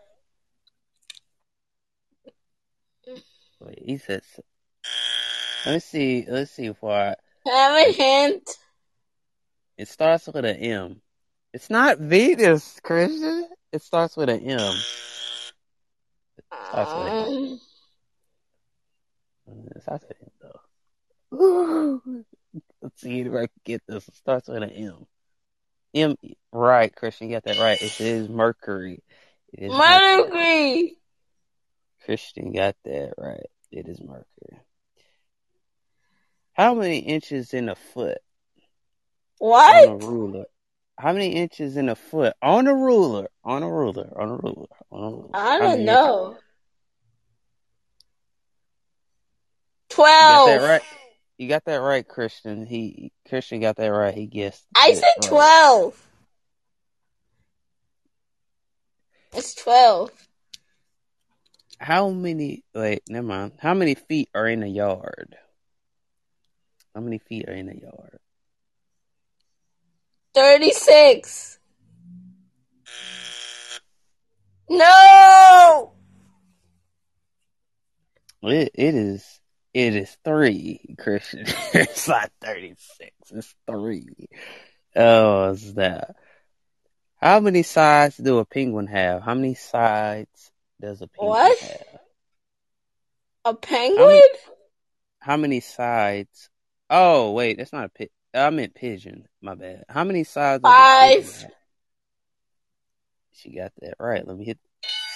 Wait, 3.61 3.83
he 3.85 3.99
said. 3.99 4.23
s- 4.23 4.41
Let 5.67 5.75
me 5.75 5.79
see. 5.81 6.25
Let's 6.27 6.51
see. 6.51 6.73
For 6.73 6.91
I, 6.91 7.15
have 7.47 7.87
a 7.89 7.93
hint. 7.93 8.49
it 9.77 9.89
starts 9.89 10.27
with 10.27 10.37
an 10.45 10.57
M. 10.57 11.01
It's 11.53 11.69
not 11.71 11.99
Venus, 11.99 12.81
Christian. 12.83 13.49
It 13.73 13.83
starts 13.83 14.17
with 14.17 14.29
an 14.31 14.41
M. 14.41 14.59
Starts 16.71 16.95
with 16.95 17.07
an 17.07 17.61
Um, 19.47 19.69
It 19.77 19.83
starts 19.83 20.05
with 20.09 20.17
an 20.19 20.25
M 20.25 20.31
though. 20.41 20.61
Let's 22.83 23.01
see 23.01 23.21
if 23.21 23.33
I 23.33 23.47
can 23.47 23.49
get 23.65 23.83
this. 23.89 24.07
It 24.09 24.15
starts 24.15 24.49
with 24.49 24.63
an 24.63 24.71
M. 24.71 25.07
M. 25.95 26.17
Right, 26.53 26.95
Christian. 26.95 27.29
You 27.29 27.37
got 27.37 27.45
that 27.45 27.59
right. 27.59 27.81
It 27.81 28.01
is 28.01 28.29
Mercury. 28.29 29.03
It 29.53 29.65
is 29.65 29.73
Mercury. 29.73 30.23
Mercury. 30.31 30.97
Christian 32.05 32.53
got 32.53 32.77
that 32.85 33.15
right. 33.19 33.47
It 33.71 33.89
is 33.89 34.01
Mercury. 34.01 34.61
How 36.53 36.75
many 36.75 36.99
inches 36.99 37.53
in 37.55 37.69
a 37.69 37.75
foot 37.75 38.19
What? 39.39 39.89
on 39.89 40.03
a 40.03 40.07
ruler? 40.07 40.45
How 40.97 41.13
many 41.13 41.31
inches 41.35 41.77
in 41.77 41.89
a 41.89 41.97
foot 41.97 42.35
on 42.41 42.69
a 42.69 42.75
ruler? 42.75 43.29
On 43.43 43.63
a 43.65 43.69
ruler? 43.71 44.13
On 44.17 44.29
a 44.29 44.37
ruler? 44.37 44.67
On 44.93 45.03
a 45.03 45.11
ruler? 45.11 45.31
I 45.35 45.59
don't 45.59 45.85
know. 45.85 46.29
inches? 46.31 46.43
You 49.91 49.97
got 49.97 49.97
Twelve. 49.97 50.47
that 50.61 50.69
right. 50.69 50.83
You 51.37 51.49
got 51.49 51.65
that 51.65 51.77
right, 51.77 52.07
Christian. 52.07 52.65
He 52.65 53.13
Christian 53.29 53.61
got 53.61 53.77
that 53.77 53.89
right. 53.89 54.15
He 54.15 54.27
guessed. 54.27 54.65
I 54.77 54.95
said 54.95 55.03
right. 55.03 55.29
twelve. 55.29 56.09
It's 59.33 59.55
twelve. 59.55 60.13
How 61.79 62.11
many? 62.11 62.63
Wait, 62.73 63.03
never 63.09 63.27
mind. 63.27 63.53
How 63.59 63.75
many 63.75 63.95
feet 63.95 64.29
are 64.35 64.47
in 64.47 64.63
a 64.63 64.69
yard? 64.69 65.37
How 66.95 67.01
many 67.01 67.19
feet 67.19 67.49
are 67.49 67.55
in 67.55 67.69
a 67.69 67.75
yard? 67.75 68.21
Thirty-six. 70.35 71.59
No. 74.69 75.93
It, 78.43 78.71
it 78.75 78.95
is 78.95 79.41
it 79.75 79.97
is 79.97 80.17
three, 80.25 80.95
Christian. 80.99 81.47
it's 81.75 82.09
not 82.09 82.31
thirty 82.41 82.75
six. 82.97 83.13
It's 83.31 83.55
three. 83.67 84.29
Oh, 84.97 85.49
what's 85.49 85.73
that? 85.73 86.15
How 87.21 87.41
many 87.41 87.65
sides 87.65 88.17
do 88.17 88.39
a 88.39 88.45
penguin 88.45 88.87
have? 88.87 89.23
How 89.23 89.35
many 89.35 89.55
sides 89.55 90.53
does 90.81 91.03
a 91.03 91.09
penguin 91.09 91.31
What? 91.31 91.59
have? 91.59 92.01
A 93.47 93.55
penguin? 93.55 94.21
How 95.19 95.37
many 95.37 95.61
sides? 95.61 96.51
Oh, 96.89 97.33
wait, 97.33 97.59
that's 97.59 97.73
not 97.73 97.87
a 97.87 97.89
pit. 97.89 98.13
I 98.33 98.51
meant 98.51 98.75
pigeon. 98.75 99.27
My 99.41 99.55
bad. 99.55 99.85
How 99.89 100.05
many 100.05 100.25
sides? 100.25 100.63
does 100.63 100.71
a 100.71 101.07
pigeon 101.07 101.33
Five. 101.33 101.53
She 103.33 103.51
got 103.51 103.73
that 103.81 103.95
right. 103.99 104.27
Let 104.27 104.37
me 104.37 104.45
hit. 104.45 104.59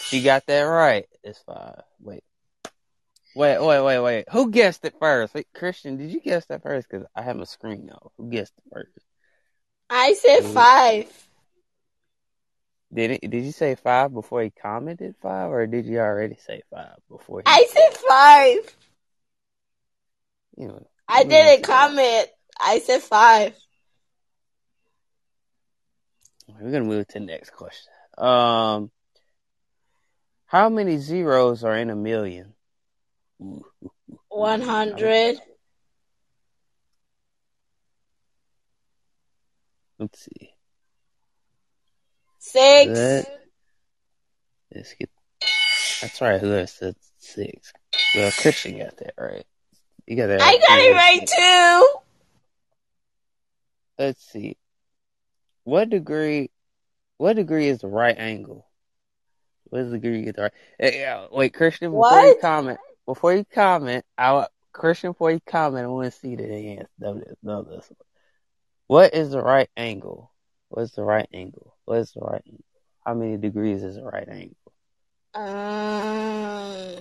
She 0.03 0.23
got 0.23 0.47
that 0.47 0.63
right. 0.63 1.07
It's 1.23 1.39
five. 1.41 1.83
Wait. 2.01 2.25
Wait, 3.39 3.61
wait, 3.63 3.81
wait, 3.81 4.01
wait. 4.01 4.25
Who 4.33 4.51
guessed 4.51 4.85
it 4.85 4.97
first? 4.99 5.33
Wait, 5.33 5.47
Christian, 5.55 5.97
did 5.97 6.11
you 6.11 6.21
guess 6.21 6.47
that 6.47 6.65
first? 6.65 6.89
Because 6.91 7.07
I 7.15 7.23
have 7.23 7.37
my 7.37 7.45
screen 7.45 7.89
off. 7.89 8.11
Who 8.17 8.29
guessed 8.29 8.53
it 8.59 8.65
first? 8.73 8.99
I 9.89 10.15
said 10.15 10.41
Ooh. 10.41 10.53
five. 10.53 11.29
Did 12.93 13.13
it? 13.13 13.31
Did 13.31 13.45
you 13.45 13.53
say 13.53 13.77
five 13.77 14.13
before 14.13 14.43
he 14.43 14.51
commented 14.51 15.15
five, 15.23 15.53
or 15.53 15.69
did 15.69 15.87
you 15.87 16.01
already 16.01 16.35
say 16.35 16.63
five 16.69 16.97
before 17.09 17.39
he? 17.39 17.45
I 17.47 17.65
said 17.71 17.97
five. 18.09 18.77
You 20.57 20.67
know, 20.67 20.87
I 21.07 21.23
didn't 21.23 21.61
what's- 21.61 21.69
comment. 21.69 22.27
I 22.61 22.81
said 22.81 23.03
five. 23.03 23.57
We're 26.49 26.73
gonna 26.73 26.87
move 26.87 27.07
to 27.07 27.21
the 27.21 27.25
next 27.25 27.51
question. 27.51 27.93
Um, 28.17 28.91
how 30.47 30.69
many 30.69 30.97
zeros 30.97 31.63
are 31.63 31.77
in 31.77 31.91
a 31.91 31.95
million? 31.95 32.55
One 33.39 34.61
hundred. 34.61 35.39
Let's 39.99 40.21
see. 40.21 40.55
Six. 42.39 42.93
That- 42.93 43.35
Let's 44.75 44.95
get. 44.95 45.09
That's 46.03 46.21
right. 46.21 46.41
Who 46.41 46.51
has 46.51 46.71
said 46.73 46.95
six? 47.19 47.73
Well, 48.15 48.31
Christian 48.33 48.79
got 48.79 48.97
that 48.99 49.15
right. 49.19 49.47
You 50.07 50.17
got 50.17 50.27
that. 50.27 50.43
I 50.43 50.45
right. 50.45 50.61
got 50.69 50.79
it 50.79 50.93
right 50.95 51.27
too. 51.27 51.99
Let's 53.99 54.23
see. 54.31 54.59
What 55.65 55.89
degree? 55.89 56.51
What 57.17 57.37
degree 57.37 57.69
is 57.69 57.81
the 57.81 57.89
right 57.89 58.17
angle? 58.17 58.67
What 59.65 59.83
is 59.83 59.91
the 59.91 59.99
degree 59.99 60.25
is 60.25 60.35
the 60.35 60.43
right? 60.43 60.53
Hey, 60.79 61.27
wait, 61.33 61.55
Christian. 61.55 61.91
Before 61.91 62.21
you 62.21 62.37
comment, 62.41 62.79
before 63.09 63.35
you 63.35 63.45
comment, 63.55 64.05
I 64.19 64.33
wa- 64.33 64.49
Christian. 64.71 65.13
Before 65.13 65.31
you 65.31 65.41
comment, 65.47 65.87
I 65.87 65.89
want 65.89 66.13
to 66.13 66.19
see 66.19 66.37
the 66.37 66.45
answer. 66.45 66.89
Know 66.99 67.15
this. 67.15 67.37
Know 67.43 67.63
this. 67.63 67.91
What 68.87 69.15
is 69.15 69.31
the 69.31 69.41
right 69.41 69.71
angle? 69.79 70.31
What's 70.69 70.93
the 70.93 71.05
right 71.05 71.27
angle? 71.33 71.75
What 71.87 72.01
is 72.01 72.13
the 72.13 72.21
right 72.21 72.43
angle? 72.47 72.65
How 73.07 73.15
many 73.15 73.39
degrees 73.39 73.83
is 73.83 73.95
the 73.95 74.03
right 74.03 74.29
angle? 74.29 74.57
Um. 75.35 76.99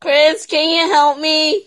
Chris, 0.00 0.46
can 0.46 0.70
you 0.70 0.92
help 0.92 1.18
me? 1.18 1.66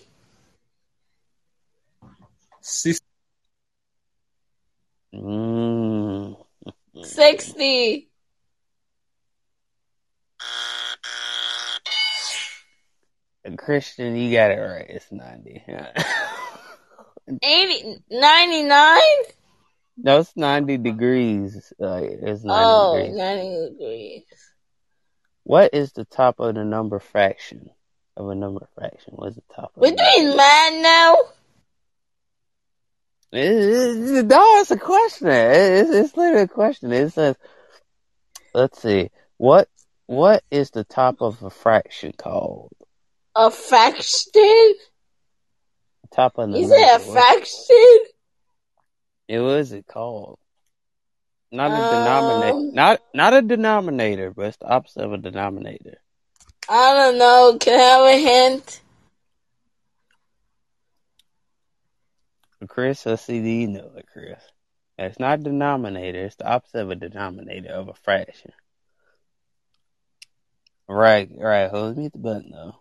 Mm. 5.14 6.38
Sixty. 7.04 8.09
Christian, 13.58 14.16
you 14.16 14.32
got 14.36 14.52
it 14.52 14.56
right. 14.60 14.86
It's 14.90 15.12
ninety. 15.12 15.64
80, 17.44 17.98
99? 18.10 19.00
no, 19.98 20.20
it's 20.20 20.36
ninety 20.36 20.78
degrees. 20.78 21.72
Uh, 21.82 22.00
it's 22.04 22.44
ninety 22.44 22.74
Oh, 22.74 22.92
degrees. 23.02 23.16
90 23.18 23.70
degrees. 23.72 24.24
What 25.44 25.74
is 25.74 25.92
the 25.94 26.06
top 26.06 26.40
of 26.40 26.56
the 26.56 26.64
number 26.66 27.00
fraction 27.00 27.70
of 28.18 28.30
a 28.30 28.36
number 28.36 28.68
fraction? 28.76 29.14
What's 29.16 29.36
the 29.36 29.44
top 29.56 29.72
of 29.76 29.82
We're 29.82 29.92
the 29.92 29.98
number? 29.98 30.16
doing 30.16 30.36
math 30.38 30.74
now? 30.84 31.16
It- 33.32 34.20
it- 34.20 34.26
No, 34.26 34.60
it's 34.62 34.72
a 34.72 34.78
question. 34.78 35.28
It's, 35.28 35.90
it's 35.92 36.18
literally 36.18 36.44
a 36.44 36.48
question. 36.48 36.92
It 36.92 37.12
says, 37.14 37.36
let's 38.54 38.82
see, 38.82 39.10
what 39.38 39.70
what 40.08 40.44
is 40.50 40.72
the 40.72 40.84
top 40.84 41.22
of 41.22 41.44
a 41.44 41.52
fraction 41.52 42.12
called? 42.18 42.72
A 43.40 43.50
fraction? 43.50 44.74
Top 46.12 46.38
of 46.38 46.52
the 46.52 46.60
You 46.60 46.68
said 46.68 46.98
a 46.98 47.00
fraction? 47.00 47.98
it 49.30 49.40
was 49.40 49.72
it 49.72 49.88
called? 49.88 50.38
Not 51.50 51.72
a 51.72 51.76
Um, 51.76 51.90
denominator. 51.90 52.76
Not 52.76 53.02
not 53.14 53.34
a 53.34 53.42
denominator, 53.42 54.32
but 54.32 54.48
it's 54.48 54.58
the 54.58 54.68
opposite 54.68 55.06
of 55.06 55.14
a 55.14 55.18
denominator. 55.18 56.02
I 56.68 56.94
don't 56.94 57.18
know. 57.18 57.58
Can 57.60 57.80
I 57.80 57.84
have 57.84 58.06
a 58.06 58.22
hint? 58.22 58.82
Chris, 62.68 63.06
let's 63.06 63.24
see, 63.24 63.40
do 63.40 63.48
you 63.48 63.68
know 63.70 63.92
it, 63.96 64.06
Chris? 64.12 64.44
It's 64.98 65.18
not 65.18 65.40
a 65.40 65.44
denominator. 65.44 66.26
It's 66.26 66.36
the 66.36 66.46
opposite 66.46 66.82
of 66.82 66.92
a 66.92 66.96
denominator 66.96 67.70
of 67.72 67.88
a 67.88 67.94
fraction. 67.94 68.52
Right, 70.90 71.30
right. 71.38 71.70
Hold 71.70 71.98
me 71.98 72.08
at 72.08 72.12
the 72.12 72.18
button 72.20 72.52
though. 72.52 72.76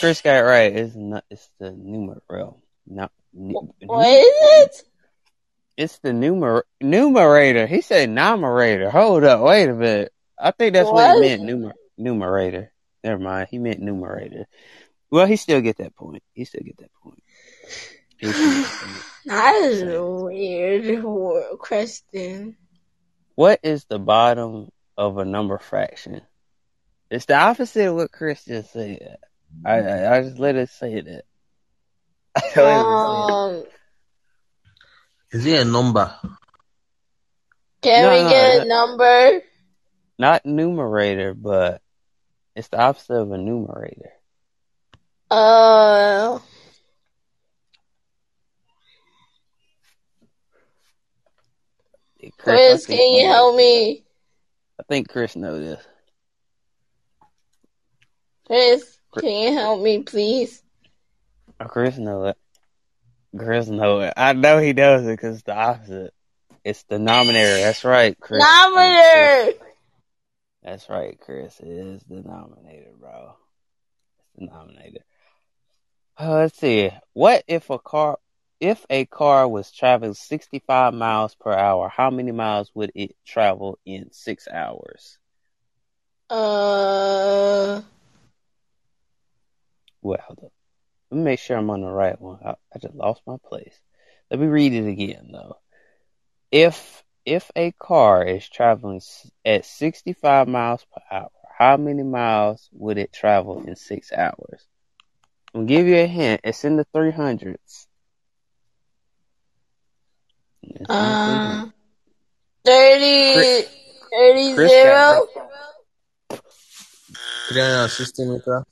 Chris 0.00 0.20
got 0.20 0.36
it 0.36 0.42
right. 0.42 0.74
It's 0.74 0.94
not. 0.94 1.24
It's 1.30 1.48
the 1.58 1.70
numerator. 1.70 2.50
Not. 2.86 3.12
What 3.32 4.06
is 4.06 4.26
it? 4.28 4.82
It's 5.76 5.98
the 5.98 6.10
numer 6.10 6.62
numerator. 6.80 7.66
He 7.66 7.80
said 7.80 8.10
numerator. 8.10 8.90
Hold 8.90 9.24
up. 9.24 9.40
Wait 9.40 9.68
a 9.68 9.74
minute. 9.74 10.12
I 10.38 10.50
think 10.52 10.74
that's 10.74 10.86
what, 10.86 10.94
What? 10.94 11.14
he 11.24 11.36
meant. 11.36 11.42
Numer 11.42 11.72
numerator. 11.98 12.72
Never 13.02 13.20
mind. 13.22 13.48
He 13.50 13.58
meant 13.58 13.80
numerator. 13.80 14.46
Well, 15.10 15.26
he 15.26 15.36
still 15.36 15.60
get 15.60 15.78
that 15.78 15.94
point. 15.94 16.22
He 16.32 16.44
still 16.44 16.62
get 16.64 16.78
that 16.78 16.92
point. 17.02 17.22
He 18.18 18.32
still 18.32 18.54
get 18.54 18.62
that 18.64 18.80
point. 18.80 19.04
That 19.26 19.54
is 19.54 19.80
a 19.80 20.04
weird 20.04 21.02
question. 21.58 22.56
What 23.36 23.58
is 23.62 23.86
the 23.86 23.98
bottom 23.98 24.68
of 24.98 25.16
a 25.16 25.24
number 25.24 25.56
fraction? 25.58 26.20
It's 27.10 27.24
the 27.24 27.36
opposite 27.36 27.86
of 27.88 27.94
what 27.94 28.12
Chris 28.12 28.44
just 28.44 28.72
said. 28.74 29.16
I 29.64 29.74
I, 29.80 30.16
I 30.16 30.22
just 30.22 30.38
let 30.38 30.56
it 30.56 30.70
say 30.70 31.00
that. 31.00 31.24
It. 32.56 32.58
Um, 32.58 33.64
is 35.30 35.46
it 35.46 35.60
a 35.66 35.70
number? 35.70 36.14
can 37.82 38.02
No, 38.04 38.10
we 38.12 38.22
no, 38.22 38.28
get 38.30 38.54
a 38.54 38.58
that- 38.60 38.68
number? 38.68 39.42
Not 40.18 40.46
numerator, 40.46 41.34
but 41.34 41.82
it's 42.54 42.68
the 42.68 42.80
opposite 42.80 43.14
of 43.14 43.32
a 43.32 43.38
numerator. 43.38 44.12
Uh, 45.30 46.38
Chris, 52.18 52.36
Chris, 52.38 52.86
can 52.86 53.14
you 53.14 53.26
help 53.26 53.56
me? 53.56 54.04
I 54.80 54.82
think 54.88 55.08
Chris 55.08 55.36
knows 55.36 55.60
this. 55.60 55.86
Chris, 58.46 58.98
can 59.20 59.30
you 59.30 59.52
help 59.52 59.80
me, 59.80 60.02
please? 60.02 60.62
Chris 61.68 61.98
know 61.98 62.26
it. 62.26 62.36
Chris 63.36 63.68
know 63.68 64.00
it. 64.00 64.14
I 64.16 64.32
know 64.32 64.58
he 64.58 64.72
knows 64.72 65.06
it 65.06 65.10
because 65.10 65.36
it's 65.36 65.44
the 65.44 65.54
opposite. 65.54 66.14
It's 66.64 66.82
the 66.84 66.96
nominator. 66.96 67.62
That's 67.62 67.84
right, 67.84 68.18
Chris. 68.18 68.42
Nominator! 68.42 69.54
That's 70.62 70.88
right, 70.88 71.18
Chris. 71.20 71.60
It 71.60 71.68
is 71.68 72.02
the 72.04 72.16
nominator, 72.16 72.98
bro. 72.98 73.36
It's 74.18 74.28
the 74.34 74.46
denominator. 74.46 75.04
Uh, 76.18 76.34
let's 76.34 76.58
see. 76.58 76.90
What 77.12 77.44
if 77.48 77.70
a 77.70 77.78
car 77.78 78.18
if 78.60 78.86
a 78.88 79.04
car 79.04 79.46
was 79.46 79.70
traveling 79.70 80.14
65 80.14 80.94
miles 80.94 81.34
per 81.34 81.52
hour, 81.52 81.88
how 81.88 82.08
many 82.08 82.32
miles 82.32 82.70
would 82.74 82.92
it 82.94 83.14
travel 83.26 83.78
in 83.84 84.10
6 84.10 84.48
hours? 84.48 85.18
Uh, 86.30 87.82
Well, 90.04 90.18
hold 90.22 90.38
up. 90.44 90.52
Let 91.10 91.18
me 91.18 91.24
make 91.24 91.40
sure 91.40 91.56
I'm 91.56 91.70
on 91.70 91.80
the 91.80 91.88
right 91.88 92.20
one. 92.20 92.38
I, 92.44 92.50
I 92.74 92.78
just 92.78 92.94
lost 92.94 93.22
my 93.26 93.36
place. 93.42 93.74
Let 94.30 94.38
me 94.38 94.46
read 94.46 94.74
it 94.74 94.86
again 94.86 95.30
though. 95.32 95.56
If 96.52 97.02
if 97.24 97.50
a 97.56 97.72
car 97.72 98.22
is 98.22 98.46
traveling 98.46 99.00
at 99.46 99.64
65 99.64 100.46
miles 100.46 100.84
per 100.92 101.00
hour, 101.10 101.30
how 101.58 101.78
many 101.78 102.02
miles 102.02 102.68
would 102.72 102.98
it 102.98 103.14
travel 103.14 103.64
in 103.66 103.76
6 103.76 104.12
hours? 104.12 104.66
I'll 105.54 105.64
give 105.64 105.86
you 105.86 105.96
a 105.96 106.06
hint. 106.06 106.42
It's 106.44 106.64
in 106.64 106.76
the 106.76 106.84
300s. 106.94 107.56
It's 107.64 107.86
in 110.62 110.84
the 110.84 110.92
uh, 110.92 111.64
300s. 111.64 111.72
30, 112.66 113.34
30 113.34 113.68
30 114.14 114.54
Chris 114.54 114.70
zero. 114.70 114.92
got 114.92 116.38
360 117.48 118.24
meter. 118.26 118.64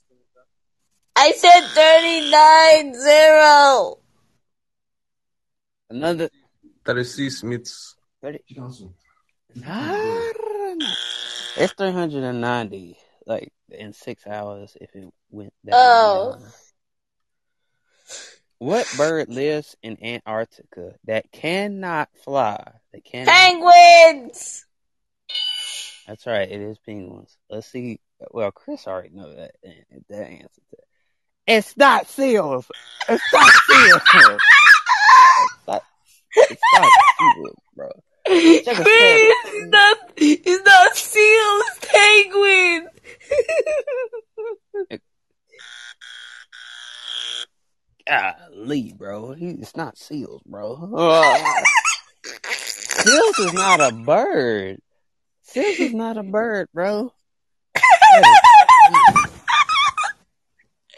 I 1.25 1.31
said 1.31 1.61
39 1.69 2.95
zero. 2.95 3.99
Another 5.89 6.29
36 6.85 7.45
meters. 7.45 7.95
30. 8.23 8.41
It's 11.57 11.73
390, 11.75 12.97
like 13.25 13.53
in 13.71 13.93
six 13.93 14.27
hours 14.27 14.77
if 14.81 14.97
it 14.97 15.15
went 15.31 15.55
that 15.63 15.77
Oh. 15.77 16.31
long. 16.31 16.53
What 18.59 18.89
bird 18.97 19.29
lives 19.29 19.77
in 19.81 20.03
Antarctica 20.03 20.97
that 21.05 21.31
cannot 21.31 22.09
fly? 22.25 22.81
That 22.93 23.05
cannot. 23.05 23.33
Penguins. 23.33 24.67
That's 26.09 26.27
right. 26.27 26.51
It 26.51 26.61
is 26.61 26.79
penguins. 26.79 27.39
Let's 27.49 27.69
see. 27.69 28.01
Well, 28.33 28.51
Chris 28.51 28.89
already 28.89 29.11
know 29.11 29.33
that. 29.37 29.53
That 30.09 30.27
answer. 30.27 30.61
To 30.71 30.77
It's 31.47 31.77
not 31.77 32.09
seals. 32.09 32.71
It's 33.09 33.33
not 33.33 33.53
seals. 33.69 34.03
it's 35.45 35.67
not. 35.67 35.83
It's 36.37 36.63
not 36.73 36.89
seals, 37.19 37.57
bro. 37.75 37.91
Chris, 38.25 38.63
it's 38.67 39.71
not, 39.71 39.99
it's 40.17 40.65
not 40.65 40.97
seals, 40.97 41.65
penguins. 41.83 42.89
Golly, 48.07 48.95
bro. 48.97 49.33
He, 49.33 49.51
it's 49.51 49.77
not 49.77 49.99
seals, 49.99 50.43
bro. 50.47 50.91
Uh, 50.95 51.63
seals 52.45 53.39
is 53.41 53.53
not 53.53 53.81
a 53.81 53.93
bird. 53.93 54.81
Seals 55.43 55.81
is 55.81 55.95
not 55.95 56.17
a 56.17 56.23
bird, 56.23 56.69
bro. 56.73 57.13
That 57.75 59.15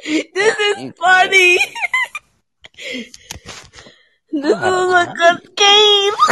this 0.04 0.58
is 0.58 0.92
funny. 0.98 1.58
this 4.32 4.58
is 4.58 4.92
a 4.92 5.14
good 5.16 5.56
game. 5.56 6.12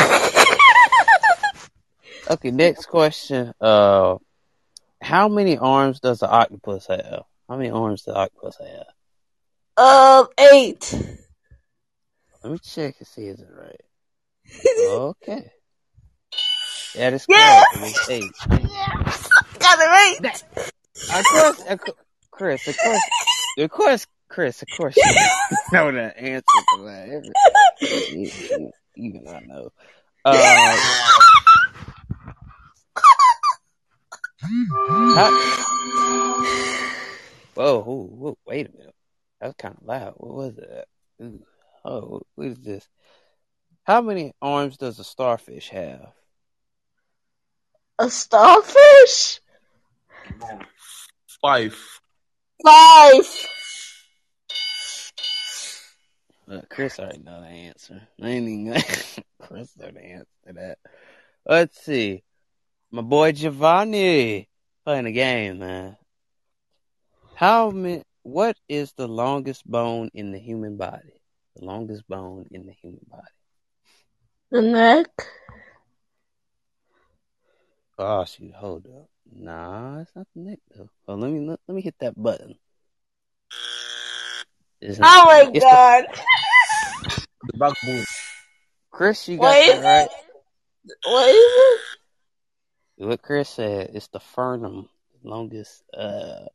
Okay, 2.30 2.52
next 2.52 2.86
question. 2.86 3.52
Uh, 3.60 4.16
how 5.02 5.28
many 5.28 5.58
arms 5.58 5.98
does 5.98 6.22
an 6.22 6.28
octopus 6.30 6.86
have? 6.86 7.24
How 7.48 7.56
many 7.56 7.68
arms 7.68 8.02
does 8.02 8.14
an 8.14 8.20
octopus 8.20 8.56
have? 8.58 8.86
um, 9.76 10.28
eight. 10.52 10.94
Let 12.44 12.52
me 12.52 12.58
check 12.62 12.94
and 13.00 13.08
see 13.08 13.26
is 13.26 13.40
it 13.40 13.48
right. 13.50 13.80
Okay. 14.88 15.50
That 16.94 17.12
is 17.12 17.26
Yes! 17.28 17.64
correct. 17.74 17.98
It 18.08 18.10
eight. 18.12 18.32
Yes, 18.70 19.28
got 19.58 19.78
it 19.78 19.88
right. 19.88 20.18
Of 21.18 21.24
course, 21.24 21.60
of 21.68 21.80
course, 21.80 21.96
Chris, 22.30 22.68
of 22.68 22.76
course, 22.78 23.00
of 23.58 23.70
course, 23.70 24.06
Chris, 24.28 24.62
of 24.62 24.68
course, 24.76 24.96
you 24.96 25.04
know 25.72 25.92
the 25.92 26.16
answer 26.18 26.42
to 26.76 26.82
that. 26.84 27.08
Every- 27.08 27.32
you, 28.12 28.30
you, 28.50 28.72
you 28.96 29.12
do 29.14 29.20
not 29.22 29.46
know. 29.46 29.70
Uh, 30.24 30.36
how- 35.14 35.30
whoa, 37.54 37.82
whoa, 37.82 38.06
whoa, 38.06 38.38
wait 38.46 38.68
a 38.68 38.76
minute. 38.76 38.94
That 39.40 39.46
was 39.48 39.54
kind 39.58 39.76
of 39.80 39.86
loud. 39.86 40.14
What 40.16 40.34
was 40.34 40.54
that? 40.56 40.86
Ooh, 41.22 41.44
oh, 41.84 42.22
what 42.34 42.46
is 42.48 42.58
this? 42.58 42.88
How 43.84 44.00
many 44.00 44.32
arms 44.40 44.76
does 44.76 44.98
a 45.00 45.04
starfish 45.04 45.68
have? 45.70 46.12
A 47.98 48.08
starfish? 48.10 49.40
Five. 51.42 51.76
Five. 52.64 53.48
Uh, 56.50 56.60
Chris 56.68 56.98
already 56.98 57.18
know 57.18 57.40
the 57.40 57.46
answer. 57.46 58.02
I 58.20 58.28
ain't 58.28 58.48
even 58.48 58.72
Chris 59.40 59.76
know 59.76 59.90
the 59.90 60.04
answer 60.04 60.26
to 60.46 60.52
that. 60.54 60.78
Let's 61.46 61.82
see. 61.82 62.22
My 62.90 63.02
boy 63.02 63.32
Giovanni 63.32 64.48
playing 64.84 65.06
a 65.06 65.12
game, 65.12 65.60
man. 65.60 65.96
How 67.34 67.70
many? 67.70 68.02
What 68.22 68.56
is 68.68 68.92
the 68.92 69.08
longest 69.08 69.68
bone 69.68 70.10
in 70.14 70.30
the 70.30 70.38
human 70.38 70.76
body? 70.76 71.20
The 71.56 71.64
longest 71.64 72.06
bone 72.06 72.46
in 72.50 72.66
the 72.66 72.72
human 72.72 73.04
body. 73.10 73.22
The 74.50 74.62
neck? 74.62 75.08
Oh 77.98 78.24
shoot, 78.24 78.54
hold 78.54 78.86
up. 78.86 79.08
Nah, 79.30 80.00
it's 80.00 80.14
not 80.14 80.26
the 80.34 80.40
neck 80.42 80.58
though. 80.74 80.90
Oh, 81.08 81.14
let 81.14 81.30
me 81.30 81.40
let, 81.40 81.60
let 81.66 81.74
me 81.74 81.82
hit 81.82 81.94
that 82.00 82.20
button. 82.20 82.56
It's 84.80 84.98
not- 84.98 85.08
Oh 85.10 85.24
my 85.26 85.50
It's 85.52 85.64
the- 85.64 85.70
god. 85.70 86.04
The 87.44 87.58
backbone. 87.58 88.04
Chris, 88.92 89.28
you 89.28 89.36
got 89.38 89.46
What 89.48 89.58
is 89.58 89.80
that 89.80 89.84
right. 89.84 90.04
it? 90.04 90.96
What 91.04 91.28
is 91.28 91.34
it? 92.96 93.06
What 93.08 93.22
Chris 93.22 93.48
said, 93.48 93.90
it's 93.94 94.06
the 94.08 94.20
fernum, 94.20 94.88
longest 95.24 95.82
uh 95.92 96.46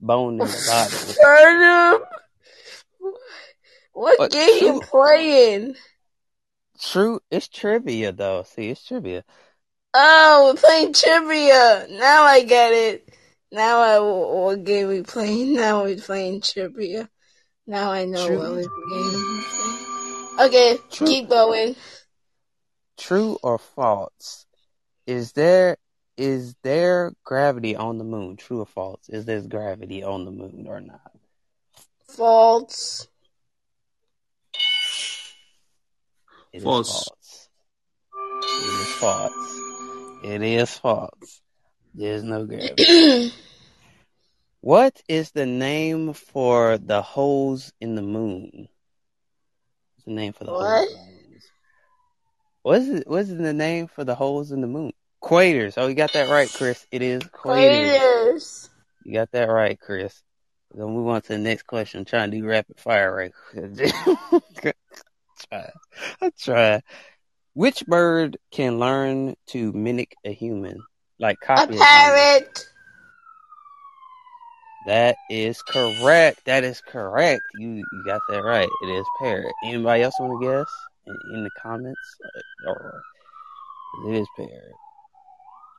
bone 0.00 0.34
in 0.34 0.46
the 0.46 0.64
body. 0.66 0.96
Sternum? 1.12 2.02
What 3.92 4.18
What, 4.18 4.30
game 4.32 4.62
you 4.74 4.80
playing? 4.82 5.76
True, 6.80 7.20
it's 7.30 7.48
trivia 7.48 8.12
though. 8.12 8.42
See, 8.42 8.68
it's 8.68 8.84
trivia. 8.84 9.24
Oh, 9.96 10.50
we're 10.52 10.60
playing 10.60 10.92
trivia. 10.92 11.86
Now 11.90 12.24
I 12.24 12.42
get 12.44 12.72
it. 12.72 13.08
Now 13.52 13.78
I 13.78 13.98
what 14.00 14.64
game 14.64 14.88
we 14.88 15.02
playing? 15.02 15.54
Now 15.60 15.84
we're 15.84 15.96
playing 15.96 16.40
trivia. 16.40 17.08
Now 17.66 17.92
I 17.92 18.04
know 18.04 18.26
True. 18.26 18.38
what 18.38 18.50
we're 18.50 18.68
playing. 18.88 20.48
Okay, 20.48 20.78
True. 20.90 21.06
keep 21.06 21.28
going. 21.28 21.76
True 22.98 23.38
or 23.42 23.58
false? 23.58 24.46
Is 25.06 25.32
there 25.32 25.76
is 26.16 26.54
there 26.62 27.12
gravity 27.24 27.76
on 27.76 27.98
the 27.98 28.04
moon? 28.04 28.36
True 28.36 28.60
or 28.60 28.66
false? 28.66 29.08
Is 29.08 29.24
there 29.24 29.40
gravity 29.42 30.02
on 30.02 30.24
the 30.24 30.30
moon 30.32 30.66
or 30.68 30.80
not? 30.80 31.12
False. 32.08 33.06
It 36.52 36.58
is 36.58 36.62
False. 36.64 37.04
false. 37.04 37.48
It 38.42 38.80
is 38.80 38.94
false. 38.94 39.63
It 40.24 40.42
is 40.42 40.78
false. 40.78 41.42
There's 41.94 42.22
no 42.22 42.46
gravity. 42.46 43.30
What 44.62 45.02
is 45.10 45.30
the 45.32 45.44
name 45.44 46.14
for 46.14 46.78
the 46.78 47.02
holes 47.02 47.70
in 47.82 47.96
the 47.96 48.02
moon? 48.02 48.68
What's 49.94 50.04
the 50.06 50.12
name 50.12 50.32
for 50.32 50.44
the 50.44 50.52
What? 50.52 50.62
holes 50.62 50.86
in 50.86 50.92
the 50.94 50.98
moon? 50.98 51.40
What 52.62 52.78
is 52.80 52.88
it? 52.88 53.06
What 53.06 53.20
is 53.20 53.36
the 53.36 53.52
name 53.52 53.88
for 53.88 54.04
the 54.04 54.14
holes 54.14 54.52
in 54.52 54.62
the 54.62 54.66
moon? 54.66 54.94
Quaters. 55.20 55.76
Oh, 55.76 55.86
you 55.86 55.94
got 55.94 56.14
that 56.14 56.30
right, 56.30 56.50
Chris. 56.50 56.86
It 56.90 57.02
is 57.02 57.22
quaters. 57.30 58.00
Craters. 58.00 58.70
You 59.04 59.12
got 59.12 59.30
that 59.32 59.50
right, 59.50 59.78
Chris. 59.78 60.22
We're 60.72 60.84
gonna 60.84 60.94
move 60.94 61.08
on 61.08 61.20
to 61.20 61.28
the 61.28 61.38
next 61.38 61.66
question. 61.66 61.98
I'm 61.98 62.06
trying 62.06 62.30
to 62.30 62.38
do 62.38 62.46
rapid 62.46 62.80
fire 62.80 63.14
right. 63.14 63.32
I 65.52 65.70
try. 66.38 66.80
Which 67.54 67.86
bird 67.86 68.36
can 68.50 68.78
learn 68.78 69.36
to 69.48 69.72
mimic 69.72 70.16
a 70.24 70.32
human? 70.32 70.82
Like 71.18 71.38
copy 71.40 71.76
a 71.76 71.78
parrot. 71.78 72.66
That 74.86 75.16
is 75.30 75.62
correct. 75.62 76.44
That 76.44 76.64
is 76.64 76.80
correct. 76.80 77.40
You 77.58 77.76
you 77.76 78.02
got 78.04 78.20
that 78.28 78.42
right. 78.42 78.68
It 78.82 78.86
is 78.90 79.06
parrot. 79.18 79.52
Anybody 79.64 80.02
else 80.02 80.14
want 80.20 80.42
to 80.42 80.46
guess 80.46 80.66
in, 81.06 81.36
in 81.36 81.44
the 81.44 81.50
comments? 81.62 82.00
Uh, 82.66 82.70
Or 82.70 83.00
it 84.08 84.14
is 84.16 84.28
parrot. 84.36 84.74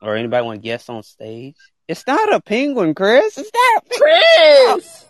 Or 0.02 0.16
anybody 0.16 0.46
want 0.46 0.62
to 0.62 0.64
guess 0.64 0.90
on 0.90 1.04
stage? 1.04 1.56
It's 1.88 2.08
not 2.08 2.34
a 2.34 2.42
penguin, 2.42 2.96
Chris. 2.96 3.38
It's 3.38 3.52
not 3.54 3.84
a 3.84 3.90
penguin. 3.90 4.82
Chris. 4.82 5.06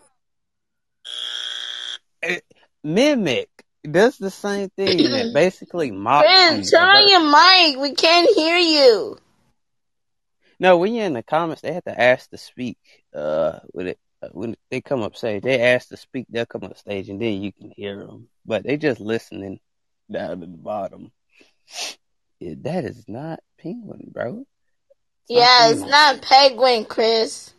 It- 2.23 2.45
mimic 2.83 3.49
does 3.91 4.17
the 4.17 4.31
same 4.31 4.69
thing. 4.69 4.99
It 4.99 5.33
basically 5.33 5.91
mocks 5.91 6.27
Chris, 6.27 6.71
you. 6.71 6.77
turn 6.77 6.87
on 6.87 7.09
your 7.09 7.23
mic. 7.31 7.81
We 7.81 7.95
can't 7.95 8.29
hear 8.35 8.57
you. 8.57 9.17
No, 10.59 10.77
when 10.77 10.93
you're 10.93 11.05
in 11.05 11.13
the 11.13 11.23
comments, 11.23 11.61
they 11.61 11.73
have 11.73 11.83
to 11.83 12.01
ask 12.01 12.29
to 12.29 12.37
speak. 12.37 12.77
Uh, 13.13 13.59
when 13.67 13.87
it 13.87 13.99
uh, 14.21 14.29
when 14.31 14.55
they 14.71 14.81
come 14.81 15.01
up 15.01 15.15
stage, 15.15 15.43
they 15.43 15.61
ask 15.61 15.89
to 15.89 15.97
speak. 15.97 16.27
They'll 16.29 16.45
come 16.45 16.63
up 16.63 16.77
stage, 16.77 17.09
and 17.09 17.21
then 17.21 17.41
you 17.41 17.51
can 17.51 17.71
hear 17.75 18.05
them. 18.05 18.29
But 18.45 18.63
they 18.63 18.77
just 18.77 18.99
listening 18.99 19.59
down 20.09 20.31
at 20.31 20.39
the 20.39 20.47
bottom. 20.47 21.11
Yeah, 22.39 22.53
that 22.61 22.85
is 22.85 23.05
not 23.07 23.39
penguin, 23.59 24.09
bro. 24.11 24.45
Yeah, 25.27 25.71
it's 25.71 25.81
not 25.81 26.21
penguin, 26.21 26.85
Chris. 26.85 27.53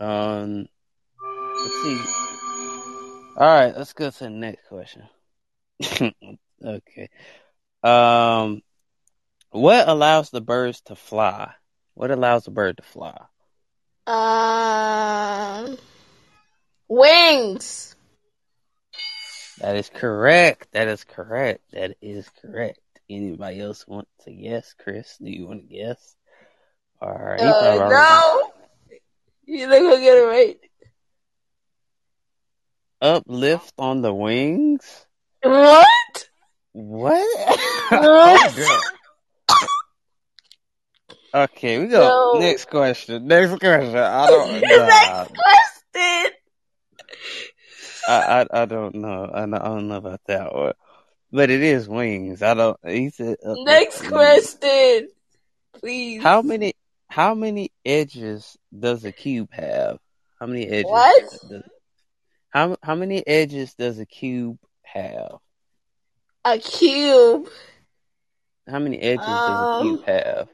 Um, 0.00 0.66
let's 1.22 1.82
see. 1.82 2.21
All 3.36 3.46
right, 3.46 3.76
let's 3.76 3.94
go 3.94 4.10
to 4.10 4.18
the 4.18 4.30
next 4.30 4.68
question. 4.68 5.08
okay. 6.64 7.08
Um, 7.82 8.62
What 9.50 9.88
allows 9.88 10.30
the 10.30 10.40
birds 10.40 10.80
to 10.82 10.96
fly? 10.96 11.52
What 11.94 12.10
allows 12.10 12.46
a 12.46 12.50
bird 12.50 12.76
to 12.78 12.82
fly? 12.82 13.18
Um, 14.06 15.78
wings. 16.88 17.94
That 19.58 19.76
is 19.76 19.90
correct. 19.90 20.68
That 20.72 20.88
is 20.88 21.04
correct. 21.04 21.60
That 21.72 21.96
is 22.00 22.28
correct. 22.40 22.80
Anybody 23.08 23.60
else 23.60 23.86
want 23.86 24.08
to 24.24 24.32
guess? 24.32 24.74
Chris, 24.78 25.16
do 25.18 25.30
you 25.30 25.46
want 25.46 25.68
to 25.68 25.74
guess? 25.74 26.16
All 27.00 27.12
right. 27.12 27.40
Uh, 27.40 27.88
no. 27.88 28.50
You're 29.44 29.68
not 29.68 29.80
gonna 29.80 30.00
get 30.00 30.18
it 30.18 30.26
right. 30.26 30.60
Uplift 33.02 33.74
on 33.78 34.00
the 34.02 34.14
wings? 34.14 35.06
What? 35.42 36.28
What? 36.72 37.58
What? 37.90 38.54
Okay, 41.34 41.78
we 41.78 41.86
go. 41.88 42.14
No. 42.34 42.40
Next 42.40 42.66
question. 42.66 43.26
Next 43.26 43.58
question. 43.58 43.96
I 43.96 44.26
don't 44.30 44.60
Next 44.60 44.70
know. 44.70 45.26
question. 45.34 46.32
I, 48.08 48.42
I 48.52 48.62
I 48.62 48.66
don't 48.66 48.94
know. 48.96 49.30
I 49.32 49.40
don't, 49.40 49.54
I 49.54 49.64
don't 49.68 49.88
know 49.88 49.96
about 49.96 50.20
that 50.26 50.54
one. 50.54 50.74
But 51.32 51.50
it 51.50 51.62
is 51.62 51.88
wings. 51.88 52.42
I 52.42 52.54
don't. 52.54 52.76
He 52.86 53.10
said 53.10 53.36
Next 53.64 54.02
on 54.02 54.10
the 54.10 54.18
wings. 54.18 54.56
question, 54.56 55.08
please. 55.80 56.22
How 56.22 56.42
many 56.42 56.74
how 57.08 57.34
many 57.34 57.70
edges 57.84 58.56
does 58.78 59.04
a 59.04 59.12
cube 59.12 59.50
have? 59.52 59.98
How 60.38 60.46
many 60.46 60.66
edges? 60.66 60.90
What? 60.90 61.22
Does, 61.48 61.62
how 62.52 62.76
how 62.82 62.94
many 62.94 63.26
edges 63.26 63.74
does 63.74 63.98
a 63.98 64.06
cube 64.06 64.58
have? 64.82 65.38
A 66.44 66.58
cube. 66.58 67.48
How 68.68 68.78
many 68.78 68.98
edges 68.98 69.24
does 69.24 69.60
a 69.60 69.64
Um, 69.64 69.82
cube 69.82 70.04
have? 70.04 70.48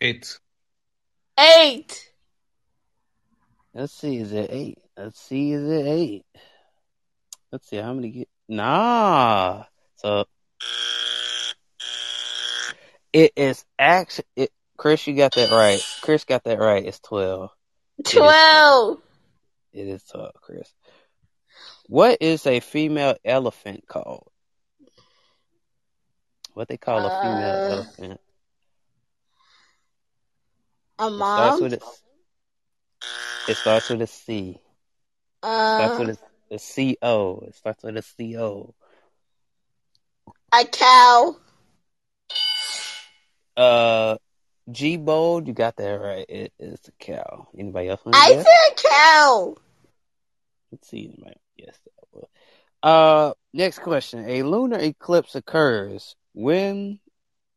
Eight. 0.00 0.38
Eight. 1.38 2.12
Let's 3.74 3.92
see, 3.92 4.18
is 4.18 4.32
it 4.32 4.50
eight? 4.50 4.78
Let's 4.96 5.20
see, 5.20 5.52
is 5.52 5.68
it 5.68 5.86
eight? 5.86 6.26
Let's 7.50 7.68
see 7.68 7.76
how 7.76 7.92
many 7.92 8.10
get 8.10 8.28
nah. 8.48 9.64
So 9.96 10.26
it 13.12 13.32
is 13.36 13.64
actually 13.78 14.26
it 14.36 14.52
Chris, 14.76 15.08
you 15.08 15.16
got 15.16 15.34
that 15.34 15.50
right. 15.50 15.84
Chris 16.02 16.24
got 16.24 16.44
that 16.44 16.60
right. 16.60 16.86
It's 16.86 17.00
twelve. 17.00 17.50
Twelve. 18.04 19.00
It 19.72 19.86
is 19.88 20.04
twelve, 20.04 20.34
Chris. 20.40 20.72
What 21.88 22.18
is 22.20 22.46
a 22.46 22.60
female 22.60 23.16
elephant 23.24 23.86
called? 23.86 24.30
What 26.54 26.68
they 26.68 26.76
call 26.76 27.04
a 27.06 27.10
female 27.10 27.58
Uh, 27.60 27.68
elephant? 27.68 28.20
A 30.98 31.10
It 31.16 31.26
starts 31.26 31.60
mom. 31.60 31.60
with 31.60 31.74
a 31.74 31.80
it 33.50 33.56
starts 33.56 33.88
with 33.90 34.02
a 34.02 34.06
C. 34.06 34.60
starts 35.64 35.98
Uh, 35.98 35.98
with 35.98 36.10
a, 36.10 36.54
a 36.54 36.58
C 36.58 36.96
O. 37.02 37.40
It 37.46 37.54
starts 37.54 37.82
with 37.84 37.96
a 37.96 38.02
C 38.02 38.36
O. 38.38 38.74
a 40.52 40.64
cow. 40.64 41.36
Uh 43.56 44.16
G 44.70 44.96
Bold, 44.96 45.46
you 45.46 45.54
got 45.54 45.76
that 45.76 45.90
right. 45.92 46.26
It 46.28 46.52
is 46.58 46.78
a 46.88 46.92
cow. 47.04 47.48
Anybody 47.58 47.88
else 47.88 48.04
want 48.04 48.14
to 48.14 48.20
I 48.20 48.28
guess? 48.34 48.44
said 48.44 48.90
cow. 48.90 49.56
Let's 50.72 50.88
see. 50.88 51.06
Anybody 51.06 51.36
one. 52.10 52.24
Uh, 52.82 53.32
next 53.52 53.80
question. 53.80 54.28
A 54.28 54.42
lunar 54.42 54.78
eclipse 54.78 55.34
occurs 55.34 56.14
when 56.34 57.00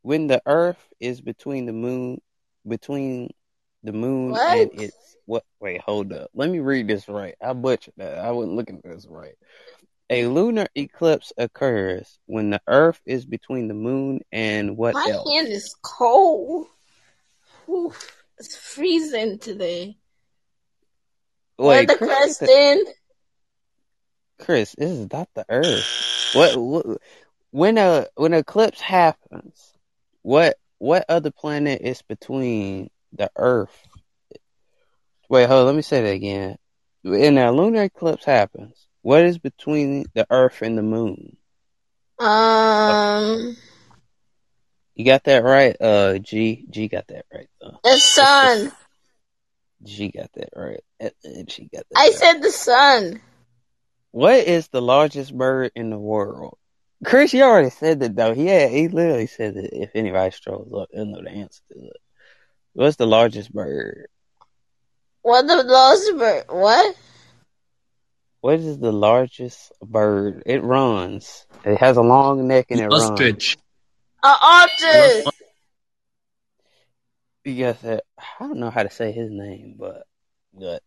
when 0.02 0.28
the 0.28 0.42
Earth 0.46 0.84
is 1.00 1.22
between 1.22 1.66
the 1.66 1.74
moon 1.74 2.22
between 2.68 3.30
the 3.84 3.92
moon 3.94 4.32
What? 4.32 4.58
and 4.58 4.82
its 4.82 4.96
what? 5.26 5.44
Wait, 5.60 5.82
hold 5.82 6.14
up. 6.14 6.30
Let 6.34 6.50
me 6.50 6.60
read 6.60 6.88
this 6.88 7.08
right. 7.08 7.36
I 7.42 7.54
butchered 7.54 7.94
that. 7.98 8.18
I 8.20 8.32
wasn't 8.32 8.56
looking 8.56 8.78
at 8.78 8.84
this 8.84 9.06
right. 9.10 9.36
A 10.10 10.28
lunar 10.28 10.68
eclipse 10.76 11.32
occurs 11.38 12.20
when 12.26 12.50
the 12.50 12.62
Earth 12.68 13.00
is 13.06 13.26
between 13.26 13.68
the 13.68 13.74
moon 13.74 14.22
and 14.32 14.76
what 14.76 14.94
My 14.94 15.08
else? 15.10 15.30
hand 15.32 15.48
is 15.48 15.74
cold. 15.84 16.68
Oof, 17.72 18.24
it's 18.38 18.56
freezing 18.56 19.40
today. 19.40 19.98
Wait, 21.58 21.88
what 21.88 22.00
the 22.00 22.06
Chris, 22.06 22.38
question? 22.38 22.86
Chris, 24.40 24.76
this 24.78 24.90
is 24.92 25.08
not 25.12 25.30
the 25.36 25.46
Earth. 25.50 26.32
What, 26.34 26.58
what 26.58 27.02
when 27.52 27.78
a 27.78 28.08
when 28.16 28.34
eclipse 28.34 28.82
happens? 28.82 29.74
What 30.24 30.58
what 30.80 31.06
other 31.08 31.32
planet 31.32 31.82
is 31.82 32.02
between 32.02 32.90
the 33.14 33.30
Earth? 33.36 33.76
Wait, 35.30 35.48
hold. 35.48 35.62
on, 35.62 35.66
Let 35.68 35.76
me 35.76 35.82
say 35.82 36.02
that 36.02 36.10
again. 36.10 36.58
When 37.04 37.38
a 37.38 37.52
lunar 37.52 37.84
eclipse 37.84 38.26
happens, 38.26 38.88
what 39.02 39.24
is 39.24 39.38
between 39.38 40.06
the 40.14 40.26
Earth 40.30 40.62
and 40.62 40.78
the 40.78 40.84
Moon? 40.84 41.38
Um, 42.20 43.56
You 45.02 45.06
got 45.06 45.24
that 45.24 45.44
right. 45.44 45.76
Uh, 45.82 46.20
G 46.20 46.64
G 46.70 46.88
got 46.88 47.08
that 47.08 47.26
right. 47.34 47.48
Uh, 47.60 47.72
the 47.84 47.98
sun. 47.98 48.72
G 49.84 50.10
got 50.10 50.32
that 50.34 50.50
right. 50.56 50.82
And- 51.00 51.12
and 51.24 51.52
She 51.52 51.64
got 51.64 51.86
that. 51.90 51.98
I 51.98 52.10
right. 52.10 52.14
said 52.14 52.42
the 52.44 52.52
sun. 52.52 53.20
What 54.12 54.36
is 54.46 54.68
the 54.68 54.80
largest 54.80 55.36
bird 55.36 55.72
in 55.76 55.90
the 55.90 55.98
world? 55.98 56.60
Chris, 57.04 57.34
you 57.34 57.42
already 57.42 57.72
said 57.72 58.02
that 58.02 58.16
though. 58.16 58.34
Yeah, 58.34 58.68
he 58.68 58.90
literally 58.90 59.26
said 59.26 59.56
that 59.56 59.70
if 59.76 59.90
anybody 59.96 60.30
strolls 60.30 60.72
up, 60.72 60.90
he'll 60.94 61.08
know 61.08 61.24
the 61.24 61.32
answer 61.32 61.64
to 61.72 61.80
it. 61.80 61.98
What's 62.74 62.98
the 62.98 63.08
largest 63.08 63.52
bird? 63.52 64.06
What 65.24 65.48
the 65.48 65.64
largest 65.64 66.16
bird? 66.16 66.44
What? 66.48 66.96
What 68.42 68.60
is 68.60 68.78
the 68.78 68.92
largest 68.92 69.72
bird? 69.84 70.44
It 70.46 70.62
runs. 70.62 71.48
It 71.66 71.80
has 71.80 71.98
a 71.98 72.04
long 72.04 72.48
neck 72.48 72.68
and 72.70 72.80
it 72.82 72.88
runs. 72.88 73.10
Ostrich. 73.10 73.58
A 74.24 74.28
ostrich. 74.28 75.26
You 77.44 77.64
got 77.66 77.82
that. 77.82 78.04
I 78.20 78.48
don't 78.48 78.60
know 78.60 78.70
how 78.70 78.84
to 78.84 78.90
say 78.90 79.12
his 79.12 79.32
name, 79.32 79.76
but 79.80 80.04
but 80.54 80.84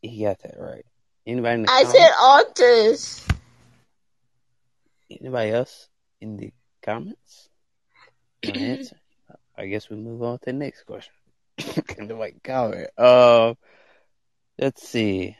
he 0.00 0.22
got 0.22 0.38
that 0.42 0.54
right. 0.58 0.84
Anybody 1.26 1.54
in 1.54 1.62
the 1.62 1.70
I 1.70 1.82
comments? 1.84 1.98
said 1.98 2.10
ostrich. 3.28 3.38
Anybody 5.20 5.50
else 5.50 5.88
in 6.20 6.36
the 6.36 6.52
comments? 6.82 7.48
No 8.44 8.54
answer. 8.54 8.96
I 9.56 9.66
guess 9.66 9.88
we 9.88 9.96
move 9.96 10.20
on 10.22 10.38
to 10.40 10.46
the 10.46 10.52
next 10.52 10.82
question. 10.84 11.12
Nobody 11.98 12.34
comment. 12.42 12.88
Uh, 12.98 13.54
let's 14.58 14.88
see. 14.88 15.36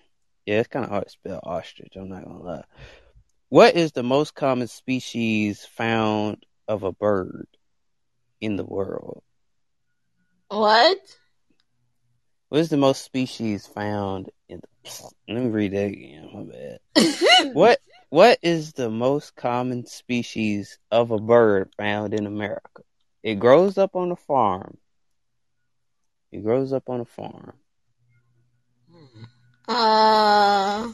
Yeah, 0.47 0.61
it's 0.61 0.69
kind 0.69 0.85
of 0.85 0.91
hard 0.91 1.05
to 1.07 1.11
spell 1.11 1.41
ostrich. 1.43 1.95
I'm 1.97 2.09
not 2.11 2.25
gonna 2.25 2.43
lie. 2.43 2.65
What 3.49 3.75
is 3.75 3.91
the 3.91 4.05
most 4.05 4.35
common 4.37 4.69
species 4.69 5.65
found 5.65 6.45
of 6.69 6.83
a 6.83 6.93
bird 6.93 7.47
in 8.41 8.57
the 8.57 8.65
world? 8.65 9.23
What? 10.49 10.99
What 12.49 12.61
is 12.61 12.69
the 12.69 12.77
most 12.77 13.03
species 13.05 13.67
found 13.67 14.31
in? 14.49 14.61
The... 14.61 15.11
Let 15.29 15.45
me 15.45 15.51
read 15.51 15.73
that 15.73 15.87
again. 15.87 16.29
My 16.35 16.43
bad. 16.43 17.55
What 17.55 17.79
What 18.11 18.39
is 18.43 18.73
the 18.73 18.91
most 18.91 19.35
common 19.35 19.87
species 19.87 20.79
of 20.91 21.11
a 21.11 21.19
bird 21.19 21.71
found 21.79 22.13
in 22.13 22.27
America? 22.27 22.83
It 23.23 23.37
grows 23.37 23.79
up 23.79 23.97
on 23.97 24.11
a 24.13 24.17
farm. 24.17 24.77
It 26.31 26.43
grows 26.43 26.73
up 26.73 26.89
on 26.89 27.01
a 27.01 27.05
farm. 27.05 27.55
Uh, 29.69 30.93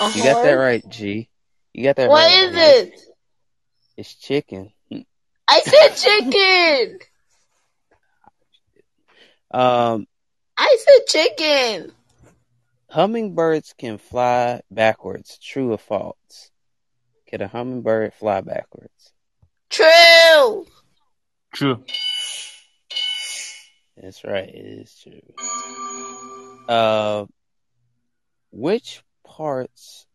a 0.00 0.12
You 0.14 0.22
got 0.22 0.42
that 0.42 0.52
right, 0.52 0.88
G. 0.88 1.28
You 1.74 1.84
got 1.84 1.96
that 1.96 2.08
What 2.08 2.24
right. 2.24 2.44
is 2.44 2.54
G. 2.54 2.60
it? 2.60 3.00
It's 4.00 4.14
chicken. 4.14 4.72
I 5.46 5.60
said 5.60 5.94
chicken. 5.94 6.98
Um, 9.50 10.06
I 10.56 10.78
said 10.80 11.06
chicken. 11.06 11.92
hummingbirds 12.88 13.74
can 13.76 13.98
fly 13.98 14.62
backwards. 14.70 15.36
True 15.36 15.72
or 15.72 15.76
false? 15.76 16.50
Can 17.26 17.42
a 17.42 17.48
hummingbird 17.48 18.14
fly 18.14 18.40
backwards? 18.40 19.12
True. 19.68 20.64
True. 21.52 21.84
That's 23.98 24.24
right. 24.24 24.48
It 24.48 24.64
is 24.80 24.94
true. 24.96 25.20
Uh, 26.74 27.26
which 28.50 29.02
parts, 29.26 30.06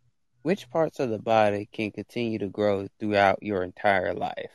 which 0.46 0.70
parts 0.70 1.00
of 1.00 1.10
the 1.10 1.18
body 1.18 1.68
can 1.72 1.90
continue 1.90 2.38
to 2.38 2.46
grow 2.46 2.88
throughout 3.00 3.42
your 3.42 3.64
entire 3.64 4.14
life? 4.14 4.52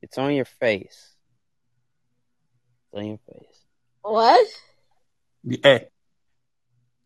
It's 0.00 0.16
on 0.16 0.32
your 0.32 0.46
face. 0.46 1.16
It's 2.86 2.98
on 2.98 3.06
your 3.06 3.18
face. 3.30 3.58
What? 4.00 4.48
The 5.44 5.60
air. 5.62 5.84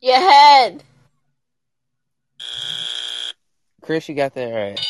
Your 0.00 0.20
head. 0.20 0.84
Chris, 3.80 4.08
you 4.08 4.14
got 4.14 4.34
that 4.34 4.52
right. 4.52 4.86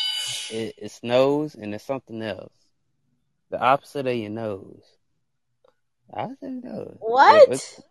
It, 0.51 0.75
it's 0.77 1.01
nose 1.01 1.55
and 1.55 1.73
it's 1.73 1.83
something 1.83 2.21
else. 2.21 2.53
The 3.49 3.59
opposite 3.59 4.05
of 4.05 4.15
your 4.15 4.29
nose. 4.29 4.83
I 6.13 6.27
say 6.39 6.49
nose. 6.49 6.97
What? 6.99 7.49
It's, 7.49 7.81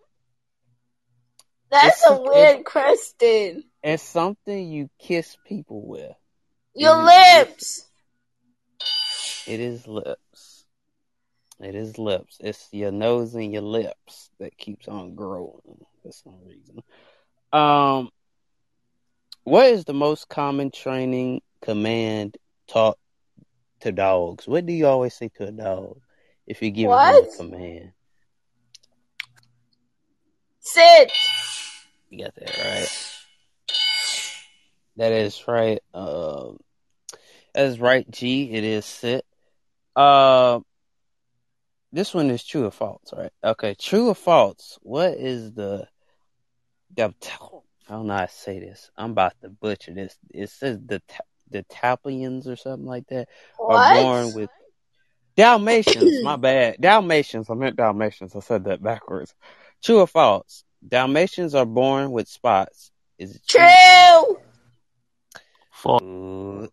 That's 1.73 2.05
it's- 2.05 2.19
a 2.19 2.23
weird 2.23 2.65
question. 2.65 3.65
it's 3.83 4.03
something 4.03 4.71
you 4.71 4.89
kiss 4.99 5.37
people 5.47 5.83
with. 5.87 6.13
Your 6.75 6.95
Mhm. 6.95 7.47
lips. 7.49 7.87
It 9.47 9.59
is 9.59 9.87
lips. 9.89 10.65
It 11.59 11.75
is 11.75 11.99
lips. 11.99 12.37
It's 12.41 12.69
your 12.73 12.93
nose 12.93 13.35
and 13.35 13.53
your 13.53 13.63
lips 13.63 14.31
that 14.39 14.57
keeps 14.59 14.87
on 14.87 15.15
growing 15.15 15.87
for 16.03 16.13
some 16.13 16.45
reason. 16.45 16.83
Um, 17.53 18.11
what 19.45 19.67
is 19.67 19.85
the 19.85 19.95
most 19.95 20.29
common 20.29 20.71
training 20.71 21.43
command 21.63 22.37
taught 22.67 22.99
to 23.81 23.93
dogs? 23.93 24.47
What 24.47 24.67
do 24.67 24.73
you 24.73 24.87
always 24.87 25.15
say 25.15 25.29
to 25.37 25.49
a 25.49 25.53
dog 25.53 26.01
if 26.47 26.63
you 26.63 26.71
give 26.71 26.91
them 26.91 26.99
a 27.25 27.37
command? 27.37 27.93
Sit. 30.61 31.11
You 32.13 32.25
got 32.25 32.35
that 32.35 32.59
right. 32.59 32.89
That 34.97 35.13
is 35.13 35.43
right. 35.49 35.81
Um, 35.95 36.59
that 37.55 37.65
is 37.65 37.81
right. 37.81 38.09
G. 38.11 38.53
It 38.53 38.65
is 38.65 38.85
sit. 38.85 39.25
Uh, 39.97 40.61
this 41.91 42.13
one 42.13 42.29
is 42.29 42.45
true 42.45 42.67
or 42.67 42.71
false, 42.71 43.15
right? 43.17 43.33
Okay, 43.43 43.75
true 43.81 44.09
or 44.09 44.15
false? 44.15 44.79
What 44.83 45.15
is 45.15 45.55
the? 45.55 45.89
the 46.95 47.15
I 47.89 47.93
don't 47.95 48.07
know 48.07 48.15
how 48.15 48.27
to 48.27 48.31
say 48.31 48.61
this. 48.61 48.91
I'm 48.95 49.13
about 49.13 49.33
to 49.41 49.49
butcher 49.49 49.95
this. 49.95 50.15
It 50.35 50.51
says 50.51 50.79
the 50.85 51.01
the 51.51 51.65
Taplians 51.65 52.47
or 52.47 52.57
something 52.57 52.87
like 52.87 53.07
that 53.07 53.31
are 53.59 54.03
born 54.03 54.35
with 54.35 54.51
Dalmatians. 55.35 56.23
my 56.23 56.37
bad. 56.37 56.77
Dalmatians. 56.79 57.49
I 57.49 57.55
meant 57.55 57.77
Dalmatians. 57.77 58.37
I 58.37 58.41
said 58.41 58.65
that 58.65 58.83
backwards. 58.83 59.35
True 59.83 60.01
or 60.01 60.07
false? 60.07 60.65
Dalmatians 60.87 61.55
are 61.55 61.67
born 61.67 62.11
with 62.11 62.29
spots. 62.29 62.91
Is 63.19 63.37
it 63.37 63.43
true? 63.47 63.61
True. 63.61 64.39
False. 65.71 66.03
Mm. 66.03 66.69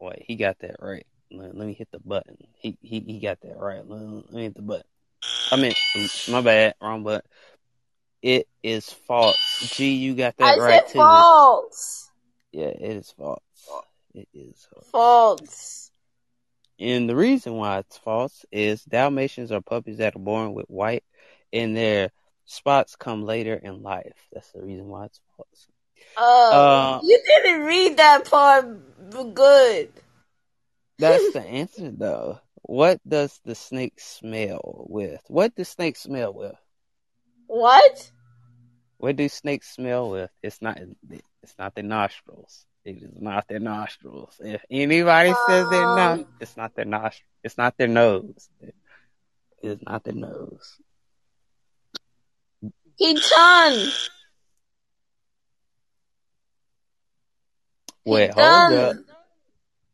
Wait, 0.00 0.24
he 0.26 0.36
got 0.36 0.58
that 0.60 0.76
right. 0.80 1.06
Let, 1.30 1.56
let 1.56 1.66
me 1.66 1.72
hit 1.72 1.88
the 1.90 2.00
button. 2.00 2.36
He 2.54 2.76
he 2.82 3.00
he 3.00 3.20
got 3.20 3.40
that 3.40 3.56
right. 3.56 3.86
Let, 3.86 4.00
let 4.00 4.32
me 4.32 4.42
hit 4.42 4.54
the 4.54 4.62
button. 4.62 4.84
I 5.50 5.56
mean, 5.56 5.74
my 6.28 6.40
bad, 6.40 6.74
wrong 6.80 7.02
button. 7.02 7.28
It 8.22 8.48
is 8.62 8.90
false. 8.90 9.70
G, 9.74 9.94
you 9.94 10.14
got 10.14 10.36
that 10.38 10.58
I 10.58 10.60
right 10.60 10.82
said 10.86 10.92
too. 10.92 10.98
false. 10.98 12.10
Yeah, 12.52 12.66
it 12.66 12.80
is 12.80 13.14
false. 13.16 13.40
It 14.14 14.28
is 14.32 14.66
false. 14.72 14.88
False. 14.90 15.90
And 16.78 17.08
the 17.08 17.16
reason 17.16 17.54
why 17.54 17.78
it's 17.78 17.98
false 17.98 18.44
is 18.50 18.82
Dalmatians 18.84 19.52
are 19.52 19.60
puppies 19.60 19.98
that 19.98 20.16
are 20.16 20.20
born 20.20 20.54
with 20.54 20.66
white, 20.66 21.04
and 21.54 21.74
their 21.76 22.10
spots 22.44 22.96
come 22.96 23.22
later 23.24 23.54
in 23.54 23.82
life. 23.82 24.12
That's 24.32 24.50
the 24.52 24.60
reason 24.60 24.88
why 24.88 25.06
it's 25.06 25.20
false. 25.36 25.68
Oh, 26.18 26.52
Uh, 26.52 27.00
you 27.02 27.20
didn't 27.26 27.62
read 27.62 27.96
that 27.96 28.28
part 28.28 28.66
good. 29.34 29.88
That's 30.98 31.32
the 31.32 31.40
answer, 31.46 31.90
though. 31.90 32.40
What 32.62 33.00
does 33.06 33.40
the 33.44 33.54
snake 33.54 34.00
smell 34.00 34.86
with? 34.88 35.20
What 35.28 35.54
does 35.54 35.68
snake 35.68 35.96
smell 35.96 36.32
with? 36.32 36.56
What? 37.46 38.10
What 38.98 39.16
do 39.16 39.28
snakes 39.28 39.68
smell 39.70 40.10
with? 40.10 40.30
It's 40.42 40.62
not. 40.62 40.78
It's 41.42 41.54
not 41.58 41.74
their 41.74 41.84
nostrils. 41.84 42.64
It 42.84 43.02
is 43.02 43.20
not 43.20 43.48
their 43.48 43.60
nostrils. 43.60 44.34
If 44.42 44.62
anybody 44.70 45.34
says 45.46 45.68
they're 45.70 45.94
not, 45.96 46.18
Um. 46.20 46.26
it's 46.40 46.56
not 46.56 46.74
their 46.74 46.84
nostrils. 46.84 47.30
It's 47.42 47.58
not 47.58 47.76
their 47.76 47.88
nose. 47.88 48.48
It 48.62 48.74
is 49.62 49.78
not 49.82 50.04
their 50.04 50.14
nose. 50.14 50.78
He 52.96 53.18
Wait, 58.04 58.32
hold 58.32 58.72
up. 58.72 58.96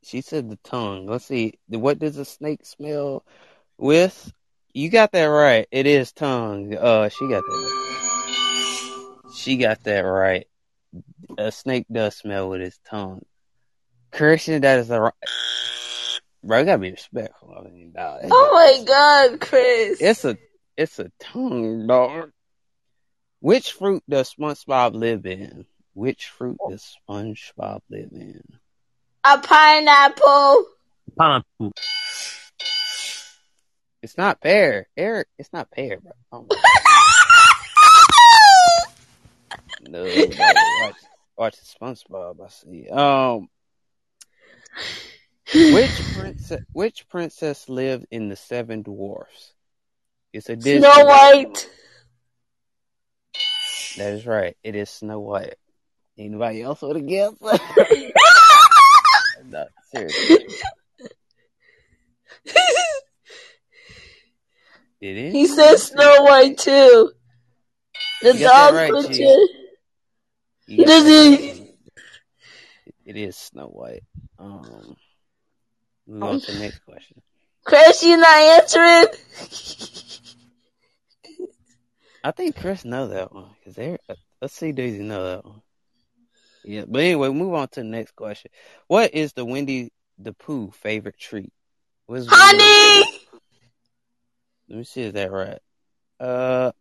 She 0.02 0.20
said 0.20 0.50
the 0.50 0.58
tongue. 0.64 1.06
Let's 1.06 1.26
see. 1.26 1.54
What 1.68 1.98
does 1.98 2.16
a 2.18 2.24
snake 2.24 2.64
smell 2.64 3.24
with? 3.78 4.32
You 4.72 4.88
got 4.88 5.12
that 5.12 5.24
right. 5.24 5.66
It 5.70 5.86
is 5.86 6.12
tongue. 6.12 6.74
Uh, 6.74 7.08
she 7.08 7.28
got 7.28 7.42
that 7.46 7.56
right. 7.56 9.32
She 9.34 9.56
got 9.56 9.82
that 9.84 10.00
right. 10.00 10.46
A 11.38 11.52
snake 11.52 11.86
does 11.90 12.16
smell 12.16 12.48
with 12.50 12.60
its 12.60 12.80
tongue. 12.84 13.24
Christian, 14.10 14.62
that 14.62 14.80
is 14.80 14.88
the 14.88 15.00
right. 15.00 15.12
Bro, 16.42 16.64
gotta 16.64 16.78
be 16.78 16.90
respectful. 16.90 17.54
I 17.56 17.68
mean, 17.68 17.92
dog, 17.92 18.22
Oh 18.24 18.50
my 18.52 18.84
god, 18.84 19.40
Chris. 19.40 20.00
It's 20.00 20.24
a, 20.24 20.36
it's 20.76 20.98
a 20.98 21.10
tongue, 21.20 21.86
dog. 21.86 22.32
Which 23.40 23.72
fruit 23.72 24.02
does 24.08 24.32
SpongeBob 24.34 24.94
live 24.94 25.26
in? 25.26 25.66
Which 25.94 26.28
fruit 26.28 26.58
does 26.68 26.96
SpongeBob 27.08 27.80
live 27.90 28.12
in? 28.12 28.42
a 29.24 29.38
pineapple. 29.38 30.66
Pineapple. 31.16 31.72
It's 34.02 34.16
not 34.16 34.40
pear. 34.40 34.88
Eric, 34.96 35.28
it's 35.38 35.52
not 35.52 35.70
pear, 35.70 36.00
bro. 36.00 36.12
Oh 36.32 36.46
my 36.48 36.56
no, 39.90 40.04
no, 40.04 40.26
watch, 40.80 40.94
watch 41.36 41.56
the 41.56 41.66
SpongeBob. 41.78 42.40
I 42.42 42.48
see. 42.48 42.88
Um, 42.88 43.48
which 45.52 45.90
princess? 46.14 46.60
Which 46.72 47.08
princess 47.08 47.68
lived 47.68 48.06
in 48.10 48.28
the 48.28 48.36
Seven 48.36 48.82
Dwarfs? 48.82 49.52
It's 50.32 50.48
a 50.48 50.56
Disney. 50.56 50.80
Snow 50.80 51.04
White. 51.04 51.68
That 53.96 54.12
is 54.14 54.26
right. 54.26 54.56
It 54.62 54.76
is 54.76 54.90
Snow 54.90 55.20
White. 55.20 55.54
Anybody 56.18 56.62
else 56.62 56.82
want 56.82 56.96
to 56.96 57.00
guess? 57.02 57.32
no, 59.46 59.66
seriously. 59.94 60.46
It 65.00 65.16
is. 65.16 65.32
he 65.32 65.46
said 65.46 65.76
Snow 65.76 66.24
White 66.24 66.58
too. 66.58 67.12
The 68.20 68.34
dog 68.34 68.74
right, 68.74 68.92
G. 68.92 69.08
picture. 69.08 69.36
You 70.66 70.76
got 70.78 70.86
Does 70.86 71.04
that 71.04 71.40
he- 71.40 71.50
right. 71.60 71.66
It 73.06 73.16
is 73.16 73.34
Snow 73.36 73.66
White. 73.68 74.02
Um, 74.38 74.96
move 76.06 76.22
on 76.22 76.40
to 76.40 76.52
the 76.52 76.58
next 76.62 76.80
question. 76.84 77.22
Chris, 77.64 78.02
you 78.02 78.18
not 78.18 78.28
answering? 78.60 79.06
I 82.22 82.30
think 82.32 82.56
Chris 82.56 82.84
know 82.84 83.08
that 83.08 83.32
one 83.32 83.50
because 83.58 83.74
they. 83.76 83.96
Let's 84.40 84.54
see, 84.54 84.72
Daisy 84.72 85.02
know 85.02 85.24
that 85.24 85.44
one. 85.44 85.62
Yeah, 86.64 86.84
but 86.86 87.00
anyway, 87.00 87.30
move 87.30 87.54
on 87.54 87.68
to 87.68 87.80
the 87.80 87.84
next 87.84 88.14
question. 88.14 88.50
What 88.86 89.14
is 89.14 89.32
the 89.32 89.44
Windy 89.44 89.92
the 90.18 90.32
Pooh 90.34 90.70
favorite 90.70 91.18
treat? 91.18 91.52
What 92.06 92.20
is 92.20 92.26
Winnie 92.30 92.36
the 92.36 93.04
Honey! 93.04 93.20
Let 94.68 94.78
me 94.78 94.84
see, 94.84 95.02
is 95.02 95.12
that 95.14 95.32
right? 95.32 95.58
Uh, 96.18 96.72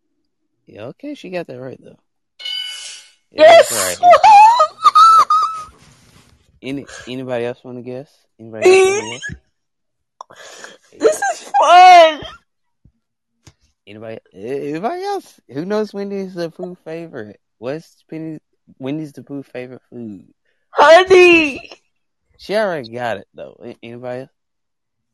yeah, 0.67 0.85
okay, 0.87 1.15
she 1.15 1.29
got 1.29 1.47
that 1.47 1.59
right 1.59 1.79
though. 1.81 1.97
Yeah, 3.31 3.43
Yes! 3.43 3.71
right. 4.01 4.13
Any 6.61 6.85
anybody 7.07 7.45
else 7.45 7.63
want 7.63 7.77
to 7.77 7.81
guess? 7.81 8.11
Anybody 8.37 8.69
else 8.69 8.87
want 8.87 9.23
to 9.23 9.37
guess? 10.99 10.99
this 10.99 11.21
is 11.33 11.51
fun! 11.59 12.21
Anybody? 13.89 14.19
Anybody 14.31 15.03
else? 15.03 15.39
Who 15.49 15.65
knows 15.65 15.91
Wendy's 15.95 16.35
the 16.35 16.51
food 16.51 16.77
favorite? 16.85 17.39
What's 17.57 18.03
Penny, 18.07 18.37
Wendy's 18.77 19.13
the 19.13 19.23
Pooh 19.23 19.41
favorite 19.41 19.81
food? 19.89 20.31
Honey! 20.69 21.71
She 22.37 22.55
already 22.55 22.89
got 22.91 23.17
it 23.17 23.27
though. 23.33 23.57
Anybody? 23.81 24.21
Else? 24.21 24.29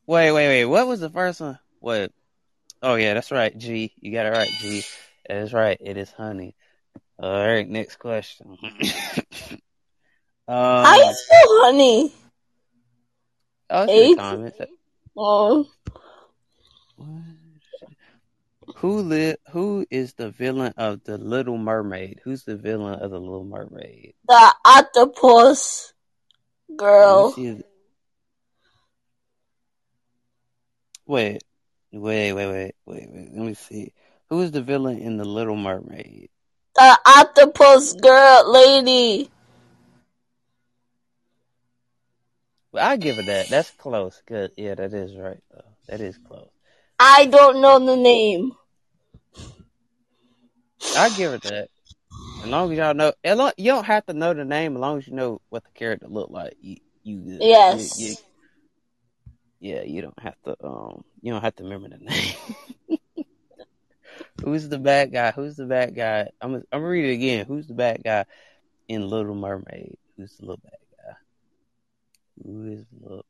Wait, 0.06 0.30
wait, 0.30 0.48
wait. 0.48 0.64
What 0.66 0.86
was 0.86 1.00
the 1.00 1.08
first 1.08 1.40
one? 1.40 1.58
What? 1.80 2.12
Oh 2.82 2.96
yeah, 2.96 3.14
that's 3.14 3.32
right. 3.32 3.56
G, 3.56 3.94
you 3.98 4.12
got 4.12 4.26
it 4.26 4.30
right. 4.30 4.50
G, 4.60 4.84
that 5.26 5.38
is 5.38 5.54
right. 5.54 5.78
It 5.80 5.96
is 5.96 6.12
honey. 6.12 6.54
All 7.18 7.46
right, 7.46 7.66
next 7.66 7.96
question. 7.96 8.58
um, 8.60 9.58
How 10.48 10.94
you 10.94 11.14
spell 11.14 11.64
honey? 11.64 12.14
oh, 13.70 13.82
it's 13.84 13.92
H? 13.92 14.06
your 14.08 14.16
time. 14.16 14.44
It's 14.44 14.60
a- 14.60 14.68
Oh, 15.16 15.66
Who 18.74 19.02
li- 19.02 19.36
Who 19.52 19.86
is 19.90 20.14
the 20.14 20.30
villain 20.30 20.74
of 20.76 21.02
the 21.04 21.16
Little 21.18 21.56
Mermaid? 21.56 22.20
Who's 22.24 22.44
the 22.44 22.56
villain 22.56 23.00
of 23.00 23.10
the 23.10 23.20
Little 23.20 23.44
Mermaid? 23.44 24.14
the 24.28 24.54
octopus 24.64 25.92
girl. 26.76 27.32
Wait, 27.36 27.62
wait, 31.06 31.42
wait, 31.92 32.32
wait, 32.32 32.34
wait, 32.34 32.74
wait. 32.86 33.08
Let 33.32 33.46
me 33.46 33.54
see. 33.54 33.92
Who 34.28 34.42
is 34.42 34.50
the 34.50 34.62
villain 34.62 34.98
in 34.98 35.16
the 35.16 35.24
Little 35.24 35.56
Mermaid? 35.56 36.28
The 36.74 36.98
octopus 37.06 37.92
girl 37.94 38.52
lady. 38.52 39.30
But 42.72 42.82
I 42.82 42.96
give 42.96 43.18
it 43.18 43.26
that. 43.26 43.48
That's 43.48 43.70
close. 43.70 44.20
Good. 44.26 44.50
Yeah, 44.56 44.74
that 44.74 44.92
is 44.92 45.16
right 45.16 45.40
though. 45.50 45.64
That 45.88 46.00
is 46.00 46.18
close. 46.18 46.50
I 46.98 47.26
don't 47.26 47.60
know 47.60 47.78
the 47.84 47.96
name. 47.96 48.52
I 50.96 51.10
give 51.10 51.32
it 51.34 51.42
that. 51.42 51.68
As 52.42 52.48
long 52.48 52.72
as 52.72 52.78
y'all 52.78 52.94
know, 52.94 53.12
as 53.24 53.36
long- 53.36 53.52
you 53.56 53.72
don't 53.72 53.84
have 53.84 54.06
to 54.06 54.14
know 54.14 54.32
the 54.34 54.44
name. 54.44 54.76
As 54.76 54.80
long 54.80 54.98
as 54.98 55.06
you 55.08 55.14
know 55.14 55.40
what 55.48 55.64
the 55.64 55.70
character 55.70 56.06
look 56.08 56.30
like, 56.30 56.56
you, 56.60 56.76
you 57.02 57.18
good. 57.18 57.42
Yes. 57.42 57.98
You- 58.00 58.08
you- 58.08 58.16
yeah, 59.58 59.82
you 59.82 60.02
don't 60.02 60.18
have 60.20 60.36
to. 60.44 60.54
Um, 60.64 61.02
you 61.22 61.32
don't 61.32 61.40
have 61.42 61.56
to 61.56 61.64
remember 61.64 61.88
the 61.88 61.96
name. 62.04 62.98
Who's 64.44 64.68
the 64.68 64.78
bad 64.78 65.12
guy? 65.12 65.32
Who's 65.32 65.56
the 65.56 65.64
bad 65.64 65.94
guy? 65.96 66.28
I'm. 66.40 66.52
gonna- 66.52 66.64
I'm 66.70 66.80
gonna 66.80 66.88
read 66.90 67.06
it 67.10 67.14
again. 67.14 67.46
Who's 67.46 67.66
the 67.66 67.74
bad 67.74 68.02
guy 68.04 68.26
in 68.86 69.08
Little 69.08 69.34
Mermaid? 69.34 69.96
Who's 70.16 70.36
the 70.36 70.42
little 70.46 70.60
bad 70.62 70.78
guy? 71.04 71.14
Who 72.44 72.66
is 72.70 72.84
the 72.92 73.08
little? 73.08 73.24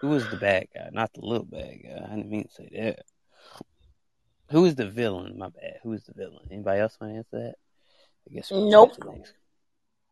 Who 0.00 0.14
is 0.14 0.28
the 0.28 0.36
bad 0.36 0.66
guy? 0.74 0.88
Not 0.92 1.12
the 1.12 1.20
little 1.24 1.46
bad 1.46 1.80
guy. 1.82 2.04
I 2.04 2.14
didn't 2.14 2.30
mean 2.30 2.44
to 2.44 2.54
say 2.54 2.68
that. 2.72 3.00
Who 4.50 4.64
is 4.64 4.74
the 4.76 4.88
villain? 4.88 5.38
My 5.38 5.48
bad. 5.48 5.78
Who 5.82 5.92
is 5.92 6.04
the 6.04 6.14
villain? 6.14 6.46
Anybody 6.50 6.80
else 6.80 6.96
want 7.00 7.12
to 7.12 7.16
answer 7.18 7.38
that? 7.46 7.54
I 8.30 8.34
guess 8.34 8.50
we'll 8.50 8.68
Nope. 8.68 8.92
next, 9.04 9.34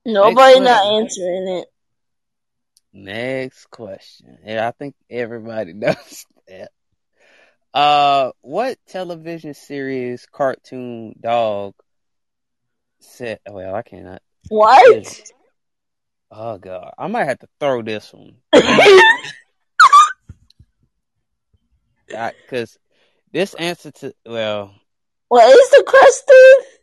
Nobody 0.05 0.61
not 0.61 0.87
answering 0.87 1.49
it. 1.49 1.69
next 2.93 3.67
question. 3.71 4.39
Yeah, 4.45 4.69
I 4.69 4.73
think 4.73 4.95
everybody 5.11 5.73
knows 5.75 6.27
that. 6.49 6.71
Uh, 7.73 8.33
what 8.41 8.79
television 8.89 9.53
series 9.55 10.27
cartoon 10.31 11.15
dog 11.21 11.75
said? 13.01 13.41
Well, 13.49 13.75
I 13.75 13.83
cannot. 13.83 14.23
What? 14.49 15.31
Oh 16.31 16.59
god, 16.59 16.95
I 16.99 17.07
might 17.07 17.25
have 17.25 17.39
to 17.41 17.49
throw 17.61 17.83
this 17.83 18.13
one 18.13 18.37
because 22.09 22.79
this 23.33 23.55
answer 23.55 23.91
to 23.91 24.15
well, 24.25 24.75
what 25.29 25.49
is 25.49 25.71
the 25.71 25.85
question? 25.87 26.81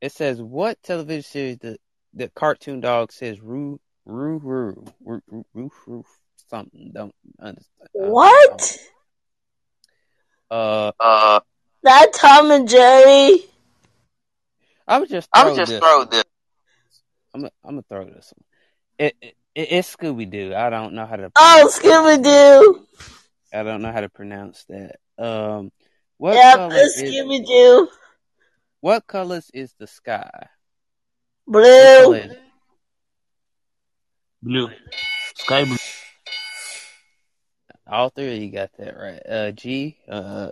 it 0.00 0.12
says 0.12 0.40
what 0.42 0.82
television 0.82 1.22
series 1.22 1.58
the 1.58 1.76
the 2.14 2.28
cartoon 2.30 2.80
dog 2.80 3.12
says 3.12 3.40
roo 3.40 3.78
roo 4.04 4.38
roo 4.38 4.84
roo 5.04 5.22
roo 5.30 5.44
roo, 5.54 5.70
roo 5.86 6.04
something 6.50 6.90
don't 6.92 7.14
understand. 7.40 7.88
What? 7.92 8.78
Uh, 10.50 10.92
Uh, 11.00 11.40
That 11.84 12.12
Tom 12.12 12.50
and 12.50 12.68
Jerry? 12.68 13.38
I 14.86 14.98
would 14.98 15.08
just 15.08 15.28
I 15.32 15.42
throw 15.42 15.50
would 15.50 15.56
just 15.56 15.70
this. 15.70 15.80
throw 15.80 16.04
this. 16.04 16.24
I'm 17.34 17.40
gonna 17.42 17.52
I'm 17.64 17.70
gonna 17.76 17.84
throw 17.88 18.04
this 18.04 18.32
one. 18.36 18.44
It, 18.98 19.16
it 19.22 19.34
it's 19.54 19.94
Scooby 19.96 20.28
Doo. 20.30 20.54
I 20.54 20.68
don't 20.70 20.94
know 20.94 21.06
how 21.06 21.16
to. 21.16 21.30
Oh, 21.36 21.70
Scooby 21.72 22.22
Doo. 22.22 22.86
I 23.52 23.62
don't 23.62 23.82
know 23.82 23.92
how 23.92 24.00
to 24.00 24.08
pronounce 24.08 24.64
that. 24.68 24.96
Um, 25.18 25.70
what 26.18 26.34
Yep, 26.34 26.56
color 26.56 26.76
it's 26.76 26.96
is 27.00 27.14
Scooby 27.14 27.46
Doo. 27.46 27.88
what 28.80 29.06
colors 29.06 29.50
is 29.52 29.74
the 29.78 29.86
sky? 29.86 30.30
What 31.44 31.62
Blue. 31.62 32.04
color 32.04 32.16
is 32.16 32.30
it? 32.32 32.38
Blue. 34.42 34.68
Sky 35.36 35.64
blue. 35.64 35.76
All 37.86 38.08
three 38.10 38.36
of 38.36 38.42
you 38.42 38.50
got 38.50 38.70
that 38.78 38.96
right. 38.96 39.20
Uh, 39.28 39.50
G, 39.52 39.98
uh, 40.08 40.50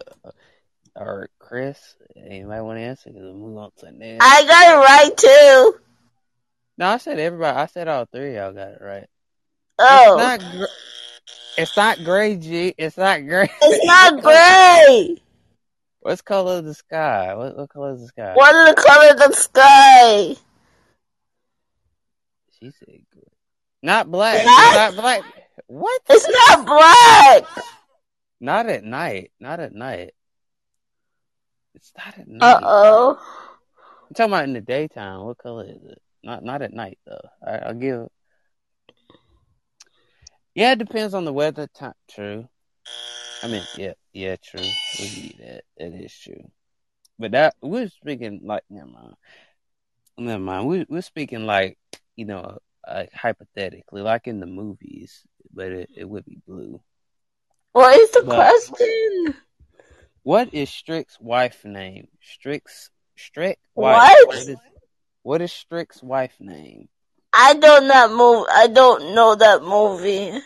or 0.95 1.29
Chris. 1.39 1.79
Anybody 2.17 2.61
want 2.61 2.79
to 2.79 2.83
answer? 2.83 3.11
Because 3.11 3.23
we'll 3.23 3.35
move 3.35 3.59
on 3.59 3.71
to 3.79 3.93
next. 3.93 4.25
I 4.25 4.45
got 4.47 4.75
it 4.75 4.85
right 4.85 5.17
too. 5.17 5.81
no, 6.79 6.89
I 6.89 6.97
said 6.99 7.19
everybody. 7.19 7.57
I 7.57 7.67
said 7.67 7.89
all 7.89 8.07
three 8.13 8.31
of 8.31 8.35
y'all 8.35 8.53
got 8.53 8.73
it 8.73 8.83
right. 8.83 9.07
Oh, 9.79 10.31
It's 10.35 10.45
not. 10.45 10.69
It's 11.59 11.77
not 11.77 11.99
gray, 12.05 12.37
G. 12.37 12.75
It's 12.79 12.97
not 12.97 13.27
gray. 13.27 13.49
it's 13.63 13.87
not 13.87 14.23
gray. 14.23 15.17
What's 16.01 16.23
color 16.23 16.59
of 16.59 16.65
the 16.65 16.75
sky? 16.75 17.35
What, 17.35 17.57
what 17.57 17.69
color 17.69 17.93
is 17.93 18.01
the 18.01 18.07
sky? 18.07 18.33
What 18.35 18.55
is 18.57 18.75
the 18.75 18.83
color 18.83 19.11
of 19.11 19.17
the 19.19 19.37
sky? 19.37 20.41
She 22.59 22.71
said 22.71 23.01
gray. 23.13 23.23
Not 23.83 24.11
black. 24.11 24.43
Black? 24.43 24.75
Not 24.75 24.95
black. 24.97 25.23
What? 25.67 26.03
It's 26.09 26.29
not 26.29 26.67
black. 26.67 27.65
Not 28.41 28.67
at 28.67 28.85
night. 28.85 29.33
Not 29.41 29.61
at 29.61 29.75
night. 29.75 30.13
It's 31.75 31.93
not 31.97 32.19
at 32.19 32.29
night. 32.29 32.43
Uh 32.43 32.61
oh. 32.63 33.19
I'm 34.09 34.15
talking 34.15 34.33
about 34.33 34.45
in 34.45 34.55
the 34.55 34.61
daytime. 34.61 35.25
What 35.25 35.39
color 35.39 35.65
is 35.65 35.83
it? 35.85 35.99
Not 36.25 36.43
not 36.43 36.63
at 36.63 36.73
night 36.73 36.99
though. 37.07 37.29
I, 37.47 37.59
I'll 37.59 37.75
give. 37.75 38.09
Yeah, 40.55 40.73
it 40.73 40.79
depends 40.79 41.15
on 41.15 41.25
the 41.25 41.33
weather. 41.33 41.69
Time. 41.69 41.95
True. 42.11 42.49
I 43.43 43.49
mean, 43.49 43.63
yeah, 43.77 43.93
yeah, 44.13 44.37
true. 44.37 44.61
We'll 44.61 45.09
that. 45.39 45.65
That 45.79 45.95
is 45.95 46.17
true. 46.17 46.51
But 47.19 47.33
that 47.33 47.55
we're 47.63 47.89
speaking 47.89 48.41
like 48.45 48.65
never 48.69 48.87
mind. 48.87 49.15
Never 50.19 50.43
mind. 50.43 50.67
We 50.67 50.87
we're 50.89 51.03
speaking 51.03 51.47
like 51.47 51.79
you 52.17 52.25
know, 52.27 52.59
like 52.87 53.13
hypothetically, 53.13 54.03
like 54.03 54.27
in 54.27 54.41
the 54.41 54.47
movies. 54.47 55.23
But 55.53 55.73
it, 55.73 55.91
it 55.97 56.09
would 56.09 56.25
be 56.25 56.39
blue. 56.47 56.81
What 57.73 57.97
is 57.99 58.11
the 58.11 58.23
But- 58.23 58.37
question? 58.37 59.35
What 60.23 60.53
is 60.53 60.69
Strick's 60.69 61.19
wife 61.19 61.65
name? 61.65 62.09
Strick's 62.21 62.91
Strick 63.17 63.59
wife. 63.75 63.97
What? 63.97 64.29
What 64.29 64.37
is, 64.37 64.57
what 65.23 65.41
is 65.43 65.53
Strick's 65.53 66.03
wife 66.03 66.35
name? 66.41 66.89
I 67.33 67.55
don't 67.55 67.89
that 67.89 68.11
move. 68.11 68.47
I 68.51 68.67
don't 68.67 69.15
know 69.15 69.35
that 69.35 69.63
movie. 69.63 70.41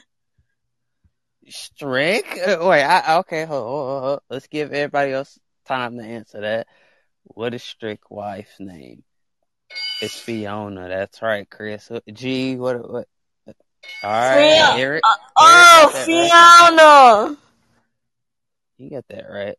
Strick? 1.49 2.27
Uh, 2.47 2.59
Wait, 2.63 2.83
I, 2.83 3.19
okay, 3.19 3.45
hold, 3.45 3.67
hold, 3.67 4.03
hold. 4.03 4.21
Let's 4.31 4.47
give 4.47 4.73
everybody 4.73 5.13
else 5.13 5.39
time 5.67 5.99
to 5.99 6.05
answer 6.05 6.41
that. 6.41 6.67
What 7.25 7.55
is 7.55 7.63
Strick's 7.63 8.09
wife's 8.11 8.61
name? 8.61 9.03
It's 10.03 10.19
Fiona. 10.19 10.89
That's 10.89 11.23
right, 11.23 11.49
Chris. 11.49 11.91
Uh, 11.91 12.01
G, 12.13 12.57
what? 12.57 12.91
What? 12.91 13.09
All 14.03 14.11
right, 14.11 14.53
Fiona. 14.53 14.79
Eric. 14.79 15.03
Oh, 15.37 15.91
got 15.93 15.93
that 15.93 16.09
right. 16.09 17.27
Fiona. 17.27 17.37
You 18.79 18.91
got 18.91 19.09
that 19.09 19.27
right. 19.31 19.57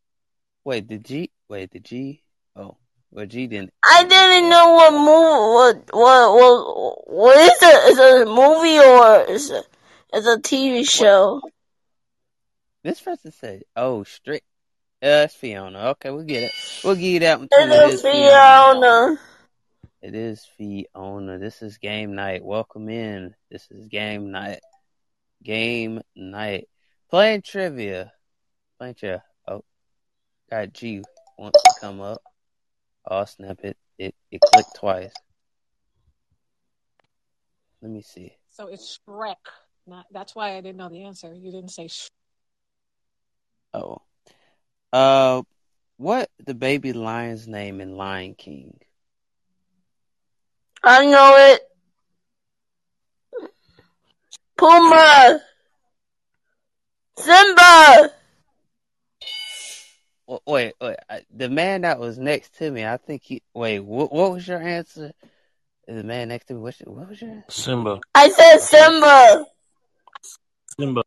Wait, 0.63 0.87
the 0.87 0.97
G? 0.97 1.31
Wait, 1.47 1.71
the 1.71 1.79
G? 1.79 2.23
Oh, 2.55 2.77
well, 3.15 3.25
G 3.25 3.47
didn't. 3.47 3.71
I 3.81 4.03
didn't 4.03 4.49
know 4.49 4.73
what 4.73 4.91
movie. 4.91 5.07
What 5.07 5.89
what 5.93 6.35
what 6.35 7.09
what 7.09 7.37
is 7.37 7.63
it? 7.63 7.91
Is 7.91 7.97
it 7.97 8.27
a 8.27 8.29
movie 8.29 8.77
or 8.77 9.33
is? 9.33 9.53
It's 10.11 10.27
a 10.27 10.37
TV 10.37 10.87
show. 10.87 11.41
This 12.83 12.99
person 12.99 13.31
said, 13.31 13.63
"Oh, 13.73 14.03
strict." 14.03 14.45
Uh, 15.01 15.23
it's 15.23 15.33
Fiona. 15.33 15.91
Okay, 15.91 16.09
we'll 16.09 16.23
get 16.23 16.43
it. 16.43 16.51
We'll 16.83 16.95
give 16.95 17.03
you 17.05 17.19
that 17.21 17.39
one 17.39 17.47
too. 17.47 17.57
It 17.57 17.93
It's 17.93 18.01
Fiona. 18.01 18.81
Fiona. 18.81 19.19
It 20.01 20.15
is 20.15 20.45
Fiona. 20.57 21.37
This 21.37 21.61
is 21.61 21.77
game 21.77 22.15
night. 22.15 22.43
Welcome 22.43 22.89
in. 22.89 23.33
This 23.49 23.65
is 23.71 23.87
game 23.87 24.31
night. 24.31 24.59
Game 25.41 26.01
night. 26.17 26.67
Playing 27.09 27.43
trivia. 27.43 28.11
Playing 28.77 28.95
trivia. 28.95 29.23
Oh, 29.47 29.63
got 30.51 30.73
G 30.73 31.01
wants 31.37 31.61
to 31.63 31.79
come 31.79 32.01
up. 32.01 32.21
Oh, 33.07 33.25
snap 33.25 33.59
it. 33.63 33.77
It 33.97 34.15
it 34.31 34.41
clicked 34.41 34.75
twice. 34.75 35.13
Let 37.81 37.91
me 37.91 38.01
see. 38.01 38.33
So 38.49 38.67
it's 38.67 38.99
Shrek. 39.07 39.35
Not 39.87 40.05
that's 40.11 40.35
why 40.35 40.57
I 40.57 40.61
didn't 40.61 40.77
know 40.77 40.89
the 40.89 41.03
answer. 41.03 41.33
You 41.33 41.51
didn't 41.51 41.71
say 41.71 41.87
Sh- 41.87 42.09
Oh. 43.73 44.01
Uh, 44.93 45.41
what 45.97 46.29
the 46.45 46.53
baby 46.53 46.93
lion's 46.93 47.47
name 47.47 47.81
in 47.81 47.97
Lion 47.97 48.33
King? 48.35 48.79
I 50.81 51.05
know 51.05 51.35
it. 51.37 51.61
Puma. 54.57 55.41
Simba. 57.17 58.13
Wa- 60.27 60.39
Wait, 60.47 60.73
wait. 60.81 60.95
The 61.35 61.49
man 61.49 61.81
that 61.81 61.99
was 61.99 62.17
next 62.17 62.57
to 62.57 62.71
me, 62.71 62.85
I 62.85 62.97
think 62.97 63.23
he. 63.23 63.41
Wait, 63.53 63.79
what? 63.79 64.11
What 64.11 64.31
was 64.31 64.47
your 64.47 64.61
answer? 64.61 65.11
The 65.87 66.03
man 66.03 66.29
next 66.29 66.45
to 66.47 66.53
me. 66.55 66.59
What, 66.61 66.75
what 66.85 67.09
was 67.09 67.21
your 67.21 67.31
answer? 67.31 67.45
Simba. 67.51 67.99
I 68.15 68.29
said 68.29 68.57
Simba. 68.59 69.45
Simba. 70.79 71.03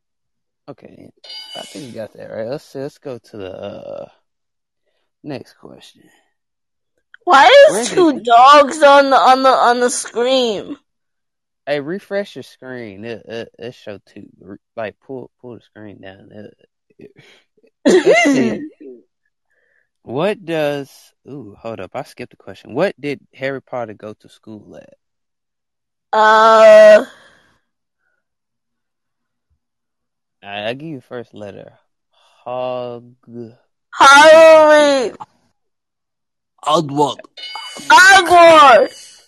Okay, 0.69 1.11
I 1.57 1.61
think 1.63 1.87
you 1.87 1.93
got 1.93 2.13
that 2.13 2.27
right. 2.31 2.47
Let's 2.47 2.63
see, 2.65 2.79
let's 2.81 2.99
go 2.99 3.17
to 3.19 3.37
the 3.39 3.53
uh, 3.53 4.09
next 5.25 5.55
question. 5.55 6.03
Why 7.25 7.49
Where 7.71 7.81
is 7.81 7.89
did- 7.89 7.95
two 7.95 8.21
dogs 8.21 8.83
on 8.83 9.11
the 9.11 9.17
on 9.17 9.43
the 9.43 9.49
on 9.49 9.81
the 9.81 9.91
screen? 9.91 10.77
Hey, 11.67 11.81
refresh 11.81 12.37
your 12.37 12.43
screen. 12.43 13.05
It 13.05 13.23
it, 13.27 13.49
it 13.59 13.75
show 13.75 13.99
two. 14.07 14.29
Like 14.77 15.01
pull 15.01 15.31
pull 15.41 15.55
the 15.57 15.61
screen 15.63 16.01
down. 16.03 16.29
It, 16.33 16.55
it- 16.99 17.13
let's 17.87 18.25
see. 18.25 18.69
What 20.09 20.43
does? 20.43 21.13
Ooh, 21.29 21.55
hold 21.61 21.81
up. 21.81 21.91
I 21.93 22.03
skipped 22.03 22.33
a 22.33 22.37
question. 22.39 22.73
What 22.73 22.99
did 22.99 23.21
Harry 23.35 23.61
Potter 23.61 23.93
go 23.93 24.15
to 24.15 24.29
school 24.31 24.75
at? 24.75 24.95
uh, 26.15 27.05
I, 30.43 30.69
I 30.71 30.73
give 30.73 30.89
you 30.89 31.03
first 31.03 31.35
letter. 31.35 31.75
Hog. 32.11 33.17
Halloween. 33.93 35.15
Outward. 36.67 37.19
Hogwarts. 37.91 39.27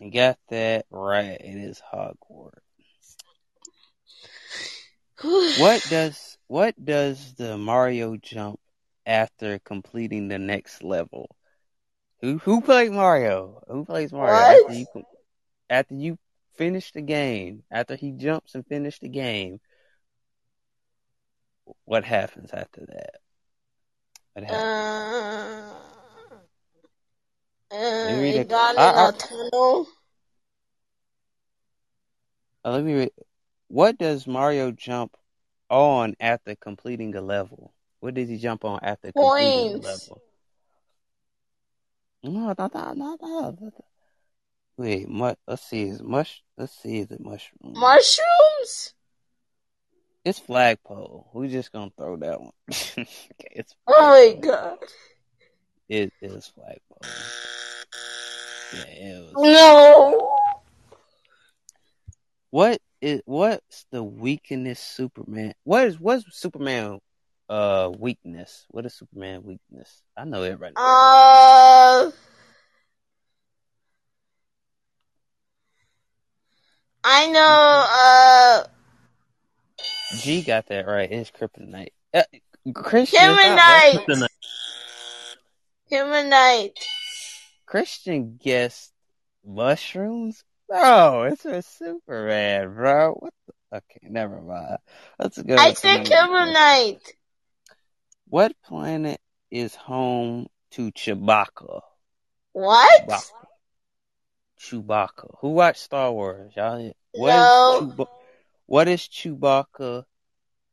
You 0.00 0.10
got 0.10 0.36
that 0.48 0.86
right. 0.90 1.40
It 1.40 1.58
is 1.58 1.80
Hogwarts. 1.94 2.67
What 5.20 5.88
does 5.88 6.38
what 6.46 6.82
does 6.82 7.34
the 7.34 7.58
Mario 7.58 8.16
jump 8.16 8.60
after 9.06 9.58
completing 9.58 10.28
the 10.28 10.38
next 10.38 10.82
level? 10.82 11.28
Who 12.20 12.38
who 12.38 12.60
played 12.60 12.92
Mario? 12.92 13.62
Who 13.68 13.84
plays 13.84 14.12
Mario 14.12 14.40
after 14.40 14.72
you 14.72 14.86
after 15.70 15.94
you 15.94 16.18
finish 16.56 16.92
the 16.92 17.02
game? 17.02 17.64
After 17.70 17.96
he 17.96 18.12
jumps 18.12 18.54
and 18.54 18.66
finish 18.66 18.98
the 19.00 19.08
game, 19.08 19.60
what 21.84 22.04
happens 22.04 22.50
after 22.52 22.86
that? 22.86 23.20
What 24.34 24.44
happens? 24.44 24.72
Uh, 27.70 27.74
uh, 27.74 28.06
me 28.06 28.20
read 28.20 28.36
it. 28.36 28.48
got 28.48 28.74
in 28.74 28.80
I- 28.80 29.06
I- 29.06 29.08
a 29.08 29.12
tunnel. 29.12 29.86
Uh, 32.64 32.70
let 32.72 32.84
me 32.84 32.94
read. 32.94 33.10
What 33.68 33.98
does 33.98 34.26
Mario 34.26 34.72
jump 34.72 35.16
on 35.70 36.16
after 36.20 36.54
completing 36.56 37.14
a 37.14 37.20
level? 37.20 37.72
What 38.00 38.14
does 38.14 38.28
he 38.28 38.38
jump 38.38 38.64
on 38.64 38.80
after 38.82 39.12
completing 39.12 39.72
the 39.72 39.78
Points. 39.78 39.86
level? 39.86 40.22
No, 42.22 42.54
no, 42.58 42.70
no, 42.74 42.92
no, 42.94 43.56
no. 43.60 43.72
Wait, 44.76 45.08
mu- 45.08 45.34
let's 45.46 45.62
see. 45.68 45.82
Is 45.82 46.02
mush? 46.02 46.42
Let's 46.56 46.72
see. 46.80 46.98
Is 47.00 47.10
it 47.10 47.20
mushroom? 47.20 47.74
Mushrooms? 47.74 48.94
It's 50.24 50.38
flagpole. 50.38 51.30
We 51.34 51.48
just 51.48 51.72
gonna 51.72 51.90
throw 51.96 52.16
that 52.16 52.40
one. 52.40 52.52
okay, 52.70 53.06
it's 53.50 53.74
Oh 53.86 53.94
my 53.98 54.40
god. 54.40 54.78
it 55.88 56.12
is 56.20 56.46
flagpole. 56.54 57.08
Yeah, 58.74 58.84
it 58.84 59.36
was. 59.36 59.52
No. 59.52 60.50
What 62.50 62.80
is 63.00 63.22
what's 63.24 63.86
the 63.90 64.02
weakness 64.02 64.80
Superman? 64.80 65.54
What 65.64 65.86
is 65.86 65.98
what's 66.00 66.24
Superman 66.30 66.98
uh 67.48 67.90
weakness? 67.98 68.66
What 68.70 68.86
is 68.86 68.94
Superman 68.94 69.42
weakness? 69.44 70.02
I 70.16 70.24
know 70.24 70.42
everybody. 70.42 70.74
knows 70.74 70.84
Uh, 70.84 72.10
I 77.04 77.26
know, 77.30 77.86
uh. 77.88 78.64
G 80.20 80.42
got 80.42 80.66
that 80.66 80.86
right. 80.86 81.10
It's 81.10 81.30
kryptonite. 81.30 81.88
Uh, 82.12 82.22
Christian 82.74 83.36
stop, 83.36 83.92
bro. 83.92 84.26
Kryptonite. 85.90 86.72
Christian 87.66 88.38
guessed 88.42 88.92
mushrooms. 89.44 90.44
Bro, 90.68 91.22
it's 91.32 91.44
a 91.44 91.62
Superman, 91.62 92.74
bro. 92.74 93.14
What 93.14 93.32
the? 93.46 93.76
Okay, 93.78 94.08
never 94.08 94.40
mind. 94.40 94.78
Let's 95.18 95.40
go. 95.40 95.56
I 95.56 95.72
said 95.72 96.04
next 96.04 96.10
question. 96.10 96.98
What 98.28 98.52
planet 98.64 99.20
is 99.50 99.74
home 99.74 100.46
to 100.72 100.90
Chewbacca? 100.92 101.80
What? 102.52 103.02
Chewbacca. 103.02 103.22
Chewbacca. 104.60 105.34
Who 105.40 105.50
watched 105.50 105.80
Star 105.80 106.12
Wars? 106.12 106.52
Y'all. 106.54 106.92
What 107.12 107.34
No. 107.34 107.96
is 107.98 108.06
What 108.66 108.88
is 108.88 109.00
Chewbacca 109.02 110.04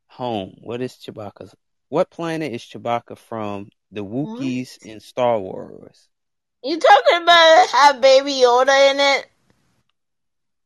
home? 0.08 0.56
What 0.62 0.82
is 0.82 0.94
Chewbacca's? 0.94 1.56
What 1.88 2.10
planet 2.10 2.52
is 2.52 2.62
Chewbacca 2.62 3.18
from? 3.18 3.70
The 3.92 4.04
Wookiees 4.04 4.86
in 4.86 5.00
Star 5.00 5.40
Wars. 5.40 6.10
You 6.64 6.80
talking 6.80 7.24
about 7.24 7.68
have 7.70 8.02
Baby 8.02 8.34
Yoda 8.34 8.92
in 8.92 9.00
it? 9.00 9.28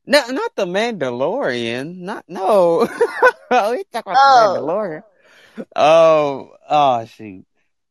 No, 0.05 0.25
not 0.27 0.55
the 0.55 0.65
Mandalorian. 0.65 1.97
Not 1.97 2.25
no. 2.27 2.87
Oh, 3.51 3.71
we 3.71 3.83
talk 3.91 4.05
about 4.05 4.17
Oh. 4.19 4.53
the 4.53 4.59
Mandalorian. 4.59 5.03
Oh, 5.75 6.51
oh, 6.69 7.05
shoot. 7.05 7.45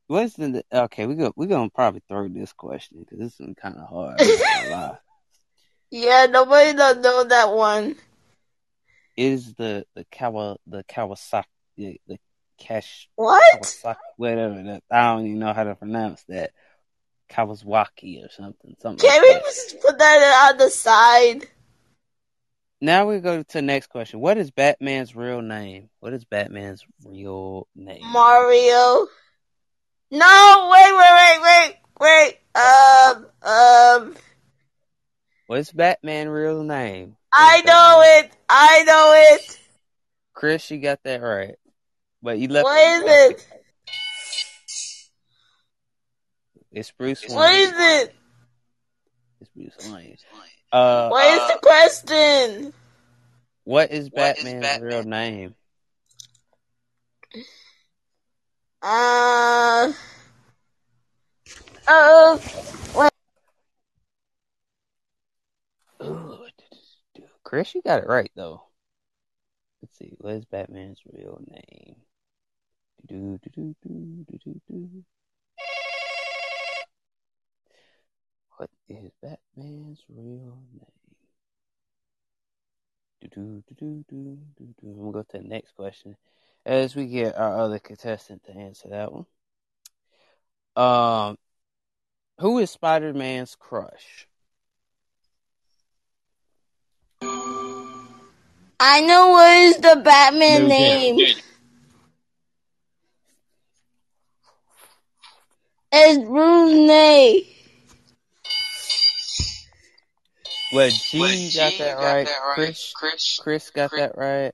What's 0.07 0.35
the 0.35 0.65
okay? 0.73 1.07
We 1.07 1.17
go. 1.17 1.33
We're 1.37 1.47
gonna 1.49 1.69
probably 1.69 2.01
throw 2.09 2.29
this 2.29 2.53
question 2.53 2.99
because 3.01 3.19
this 3.19 3.41
is 3.41 3.55
kind 3.61 3.77
of 3.77 3.89
hard. 3.89 4.21
I'm 4.21 4.27
not 4.29 4.39
gonna 4.39 4.71
lie. 4.71 4.99
Yeah, 5.91 6.27
nobody 6.27 6.75
don't 6.77 7.01
know 7.01 7.25
that 7.25 7.51
one. 7.53 7.97
Is 9.17 9.55
the 9.55 9.85
the 9.95 10.05
Kawa 10.13 10.59
the 10.67 10.85
Kawasaki 10.85 11.45
the, 11.77 11.99
the 12.07 12.19
Cash 12.59 13.09
What? 13.17 13.43
Kawasaki 13.63 13.97
whatever 14.17 14.63
that 14.65 14.83
I 14.91 15.15
don't 15.15 15.27
even 15.27 15.39
know 15.39 15.53
how 15.55 15.65
to 15.65 15.75
pronounce 15.75 16.23
that 16.29 16.51
Kawasaki 17.31 18.25
or 18.25 18.31
something 18.31 18.77
something. 18.81 19.09
Can 19.09 19.21
like 19.21 19.23
we 19.23 19.33
that. 19.35 19.45
just 19.45 19.81
put 19.81 19.99
that 19.99 20.51
on 20.53 20.59
the 20.59 20.71
side? 20.71 21.49
Now 22.81 23.09
we 23.09 23.19
go 23.19 23.43
to 23.43 23.53
the 23.53 23.63
next 23.63 23.89
question. 23.89 24.21
What 24.21 24.39
is 24.39 24.51
Batman's 24.53 25.17
real 25.17 25.43
name? 25.43 25.91
What 25.99 26.13
is 26.13 26.25
Batman's 26.25 26.85
real 27.05 27.67
name? 27.75 28.03
Mario. 28.05 29.09
No, 30.11 30.71
wait, 30.73 30.93
wait, 30.97 31.41
wait, 31.43 31.43
wait, 31.43 31.77
wait. 32.01 32.39
Um, 32.55 33.27
um, 33.43 34.17
What's 35.49 35.73
Batman 35.73 36.29
real 36.29 36.63
name? 36.63 37.17
I 37.33 37.61
know 37.63 38.03
Batman- 38.03 38.25
it. 38.25 38.37
I 38.49 38.85
know 38.85 39.15
it. 39.17 39.61
Chris, 40.35 40.71
you 40.71 40.79
got 40.79 41.03
that 41.03 41.21
right. 41.21 41.57
But 42.23 42.39
you 42.39 42.49
left. 42.49 42.65
What 42.65 42.81
is 42.81 43.03
it? 43.33 43.47
It's 46.71 46.91
Bruce 46.93 47.25
Wayne. 47.27 47.37
What 47.37 47.55
is 47.55 47.73
it? 47.73 48.15
It's 49.41 49.51
Bruce 49.51 49.93
Wayne. 49.93 50.17
Uh, 50.73 51.09
What 51.09 51.27
is 51.29 51.49
the 51.49 51.59
question? 51.63 52.73
what 53.65 53.91
is 53.91 54.11
Batman's 54.11 54.81
real 54.81 55.03
name? 55.03 55.55
Uh, 58.81 59.93
uh, 61.87 62.39
Ooh, 66.03 66.39
Chris, 67.43 67.75
you 67.75 67.83
got 67.83 68.01
it 68.03 68.07
right 68.07 68.31
though. 68.37 68.63
Let's 69.83 69.99
see. 69.99 70.15
What 70.19 70.35
is 70.35 70.45
Batman's 70.45 71.01
real 71.13 71.41
name? 71.49 71.97
Do, 73.07 73.39
do, 73.43 73.51
do, 73.55 73.75
do, 73.83 74.25
do, 74.31 74.39
do, 74.45 74.61
do. 74.69 75.05
What 78.59 78.71
is 78.89 79.13
Batman's 79.23 80.03
real 80.09 80.59
name? 80.73 80.91
Do, 83.21 83.29
do, 83.29 83.63
do, 83.69 83.75
do, 83.79 84.05
do, 84.11 84.39
do, 84.57 84.65
do. 84.65 84.75
We'll 84.83 85.13
go 85.13 85.23
to 85.23 85.39
the 85.39 85.45
next 85.45 85.77
question 85.77 86.17
as 86.67 86.97
we 86.97 87.07
get 87.07 87.39
our 87.39 87.57
other 87.61 87.79
contestant 87.79 88.43
to 88.47 88.53
answer 88.53 88.89
that 88.89 89.13
one. 89.13 89.27
Um, 90.75 91.39
who 92.41 92.59
is 92.59 92.73
Spider 92.73 93.15
Man's 93.15 93.55
crush? 93.55 94.27
I 98.81 99.01
know 99.03 99.29
what 99.29 99.57
is 99.57 99.77
the 99.77 100.03
Batman 100.05 100.67
Mary 100.67 101.13
name. 101.13 101.27
It's 105.93 106.19
Bruce 106.19 106.29
Brunei. 106.29 107.58
Well, 110.73 110.91
G, 110.91 111.51
got, 111.57 111.79
that, 111.79 111.95
right. 111.95 112.29
Chris, 112.95 113.39
Chris, 113.41 113.71
got 113.71 113.91
that 113.97 114.17
right. 114.17 114.53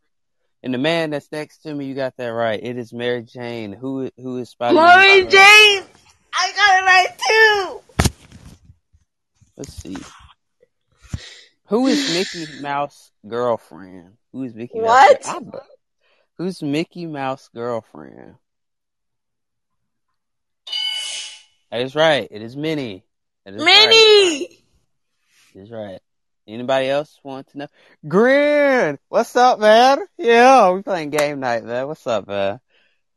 And 0.63 0.73
the 0.73 0.79
man 0.79 1.11
that's 1.11 1.31
next 1.31 1.59
to 1.63 1.75
me, 1.75 1.87
you 1.87 1.95
got 1.95 2.17
that 2.17 2.29
right. 2.29 2.59
It 2.63 2.79
is 2.79 2.93
Mary 2.93 3.23
Jane. 3.23 3.73
Who 3.73 4.11
who 4.17 4.39
is 4.39 4.51
Spider 4.51 4.75
Mary 4.75 5.25
Jane. 5.27 5.85
I 6.33 6.53
got 6.57 6.79
it 6.79 6.87
right 6.87 7.09
too. 7.29 7.81
Let's 9.57 9.75
see. 9.75 9.97
Who 11.67 11.87
is 11.87 12.13
Mickey 12.13 12.61
Mouse 12.63 13.11
girlfriend? 13.27 14.17
Who 14.33 14.45
is 14.45 14.55
Mickey 14.55 14.81
What? 14.81 15.25
Mouse? 15.25 15.35
I 15.35 15.41
bet- 15.41 15.63
Who's 16.39 16.63
Mickey 16.63 17.07
Mouse 17.07 17.49
girlfriend? 17.55 18.35
That 21.71 21.81
is 21.83 21.95
right. 21.95 22.27
It 22.31 22.41
is 22.43 22.57
Minnie. 22.57 23.05
That 23.45 23.55
is. 23.55 23.65
Minnie. 23.65 24.45
It 24.45 24.54
is 25.55 25.71
right. 25.71 26.01
Anybody 26.47 26.89
else 26.89 27.19
want 27.23 27.49
to 27.49 27.59
know? 27.59 27.69
Grin! 28.07 28.99
What's 29.09 29.35
up, 29.35 29.59
man? 29.59 30.01
Yeah, 30.19 30.73
we 30.73 30.83
playing 30.83 31.11
game 31.11 31.41
night, 31.41 31.65
man. 31.65 31.87
What's 31.87 32.07
up, 32.07 32.27
man? 32.29 32.61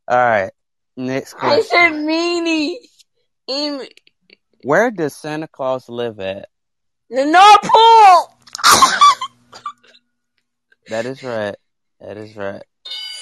Alright. 0.10 0.52
Next 0.96 1.34
I 1.36 1.40
question. 1.40 1.64
said 1.70 1.90
Minnie. 1.90 2.80
In 3.48 3.86
Where 4.64 4.92
does 4.92 5.16
Santa 5.16 5.48
Claus 5.48 5.90
live 5.90 6.20
at? 6.20 6.50
the 7.10 7.26
North 7.26 7.62
Pole. 7.64 8.34
That 10.90 11.06
is 11.06 11.22
right. 11.24 11.56
That 12.00 12.18
is 12.18 12.36
right. 12.36 12.64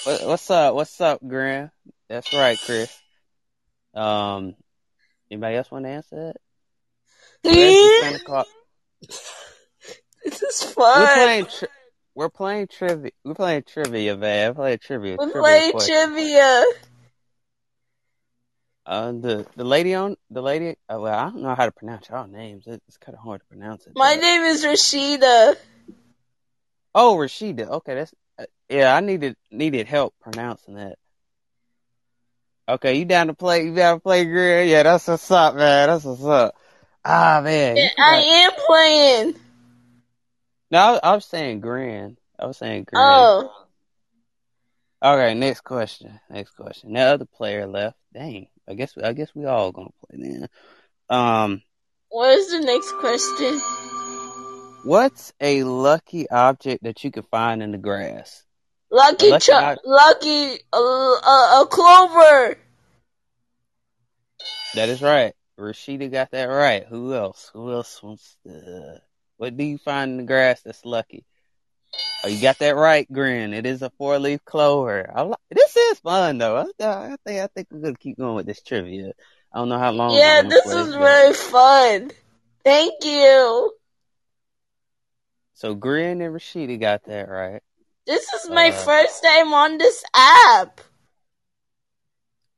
What, 0.04 0.28
what's 0.28 0.50
up? 0.52 0.76
What's 0.76 1.02
up, 1.02 1.20
Graham? 1.28 1.72
That's 2.10 2.32
right, 2.32 2.60
Chris. 2.64 2.96
Um, 3.96 4.56
anybody 5.32 5.56
else 5.56 5.72
want 5.72 5.86
to 5.86 5.90
answer 5.90 6.16
that? 6.16 6.36
Where's 7.44 8.02
Santa 8.02 8.24
Claus? 8.24 8.46
This 10.26 10.42
is 10.42 10.74
We're 10.76 10.84
fun. 10.84 11.06
playing. 11.16 11.46
Tri- 11.46 11.68
we're 12.16 12.30
playing 12.30 12.68
trivia. 12.68 13.12
We're 13.24 13.36
playing 13.36 13.64
trivia, 13.68 14.18
man. 14.18 14.50
We're 14.50 14.54
playing 14.56 14.80
trivia. 14.80 15.16
We're 15.20 15.26
trivia 15.32 15.42
playing 15.42 15.72
question. 15.72 15.96
trivia. 16.14 16.64
Uh, 18.86 19.12
the 19.14 19.46
the 19.56 19.64
lady 19.64 19.94
on 19.96 20.16
the 20.30 20.42
lady. 20.42 20.72
Uh, 20.90 21.00
well, 21.00 21.14
I 21.18 21.24
don't 21.26 21.42
know 21.42 21.56
how 21.56 21.66
to 21.66 21.72
pronounce 21.72 22.10
y'all 22.10 22.28
names. 22.28 22.68
It- 22.68 22.82
It's 22.88 22.98
kind 22.98 23.16
of 23.18 23.24
hard 23.24 23.42
to 23.42 23.48
pronounce 23.48 23.86
it. 23.88 23.94
My 23.96 24.16
but- 24.16 24.22
name 24.22 24.42
is 24.44 24.64
Rashida. 24.64 25.56
Oh, 26.94 27.16
Rashida. 27.18 27.68
Okay, 27.68 27.96
that's 27.96 28.14
uh, 28.40 28.46
yeah. 28.70 28.96
I 28.96 29.00
needed 29.02 29.36
needed 29.52 29.88
help 29.88 30.14
pronouncing 30.22 30.76
that. 30.76 30.98
Okay, 32.70 32.96
you 32.98 33.06
down 33.06 33.28
to 33.28 33.34
play? 33.34 33.66
You 33.66 33.76
down 33.76 33.98
to 33.98 34.02
play, 34.02 34.26
girl? 34.26 34.64
Yeah, 34.64 34.84
that's 34.84 35.08
what's 35.08 35.30
up, 35.30 35.56
man. 35.56 35.88
That's 35.90 36.04
what's 36.04 36.24
up. 36.24 36.56
Ah, 37.04 37.42
man. 37.44 37.78
Yeah, 37.78 37.90
I 38.00 38.16
am 38.18 38.52
playing. 38.66 39.36
No, 40.76 41.00
I 41.02 41.12
I 41.12 41.16
was 41.16 41.24
saying 41.24 41.62
grand. 41.62 42.18
I 42.38 42.46
was 42.48 42.58
saying 42.58 42.84
grand. 42.84 43.06
Oh, 43.08 43.52
Okay, 45.02 45.34
next 45.34 45.62
question. 45.62 46.20
Next 46.30 46.52
question. 46.52 46.92
The 46.92 47.00
other 47.00 47.24
player 47.26 47.66
left. 47.66 47.96
Dang. 48.14 48.48
I 48.68 48.74
guess 48.74 48.94
I 49.02 49.14
guess 49.14 49.34
we 49.34 49.46
all 49.46 49.72
gonna 49.72 49.88
play 50.06 50.20
then. 50.22 50.50
Um, 51.10 51.62
What 52.10 52.30
is 52.38 52.52
the 52.52 52.60
next 52.60 52.92
question? 53.00 53.62
what's 54.84 55.32
a 55.40 55.64
lucky 55.64 56.30
object 56.30 56.84
that 56.84 57.06
you 57.06 57.12
can 57.12 57.24
find 57.24 57.64
in 57.64 57.72
the 57.72 57.78
grass? 57.78 58.44
Lucky, 58.92 59.30
Lucky 59.30 59.46
Ch- 59.46 59.50
I- 59.52 59.78
lucky, 59.86 60.60
uh, 60.74 61.14
uh, 61.24 61.62
a 61.62 61.68
clover. 61.72 62.58
That 64.74 64.90
is 64.90 65.02
right. 65.02 65.34
Rashida 65.58 66.12
got 66.12 66.32
that 66.32 66.46
right. 66.48 66.86
Who 66.86 67.14
else? 67.14 67.50
Who 67.54 67.72
else 67.72 68.04
wants 68.04 68.36
to? 68.46 69.02
What 69.38 69.58
do 69.58 69.64
you 69.64 69.78
find 69.78 70.12
in 70.12 70.18
the 70.18 70.24
grass 70.24 70.62
that's 70.62 70.86
lucky? 70.86 71.26
Oh, 72.24 72.28
you 72.28 72.42
got 72.42 72.58
that 72.60 72.76
right, 72.76 73.12
Grin. 73.12 73.54
It 73.54 73.66
is 73.66 73.82
a 73.82 73.92
four 73.98 74.18
leaf 74.18 74.44
clover. 74.46 75.12
I 75.14 75.24
li- 75.24 75.36
this 75.52 75.76
is 75.76 76.00
fun 76.00 76.38
though. 76.40 76.58
I, 76.58 76.84
I 76.84 77.16
think 77.26 77.42
I 77.42 77.48
think 77.48 77.68
we're 77.70 77.82
gonna 77.82 77.96
keep 77.96 78.18
going 78.18 78.36
with 78.36 78.46
this 78.46 78.62
trivia. 78.62 79.12
I 79.54 79.60
don't 79.60 79.70
know 79.70 79.78
how 79.78 79.92
long. 79.92 80.18
Yeah, 80.18 80.42
this 80.42 80.66
is 80.66 80.96
very 80.96 81.34
fun. 81.34 82.12
Thank 82.64 83.04
you. 83.04 83.72
So 85.54 85.76
Grin 85.76 86.22
and 86.22 86.34
Rashida 86.34 86.80
got 86.80 87.04
that 87.06 87.30
right. 87.30 87.62
This 88.06 88.32
is 88.34 88.50
my 88.50 88.70
Uh, 88.70 88.84
first 88.86 89.24
time 89.24 89.54
on 89.54 89.78
this 89.78 90.04
app. 90.14 90.82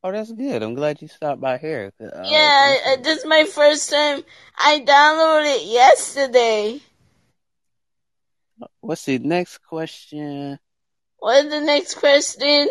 Oh, 0.07 0.11
that's 0.13 0.31
good. 0.31 0.63
I'm 0.63 0.73
glad 0.73 1.01
you 1.01 1.09
stopped 1.09 1.41
by 1.41 1.57
here. 1.57 1.91
Uh, 2.01 2.29
yeah, 2.29 2.77
uh, 2.87 3.01
this 3.01 3.19
is 3.19 3.25
my 3.25 3.43
first 3.43 3.89
time. 3.89 4.23
I 4.57 4.79
downloaded 4.79 5.57
it 5.57 5.65
yesterday. 5.67 6.79
What's 8.79 9.03
the 9.03 9.19
next 9.19 9.57
question? 9.63 10.59
What 11.17 11.43
is 11.43 11.51
the 11.51 11.59
next 11.59 11.95
question? 11.95 12.69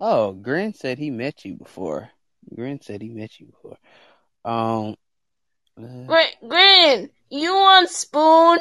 Oh, 0.00 0.32
Grin 0.32 0.74
said 0.74 0.98
he 0.98 1.10
met 1.10 1.44
you 1.44 1.54
before. 1.54 2.10
Grin 2.52 2.80
said 2.82 3.00
he 3.00 3.10
met 3.10 3.38
you 3.38 3.46
before. 3.46 3.76
Um. 4.44 4.96
uh, 5.80 6.16
Grin, 6.48 7.10
you 7.30 7.54
want 7.54 7.88
spoon? 7.90 8.58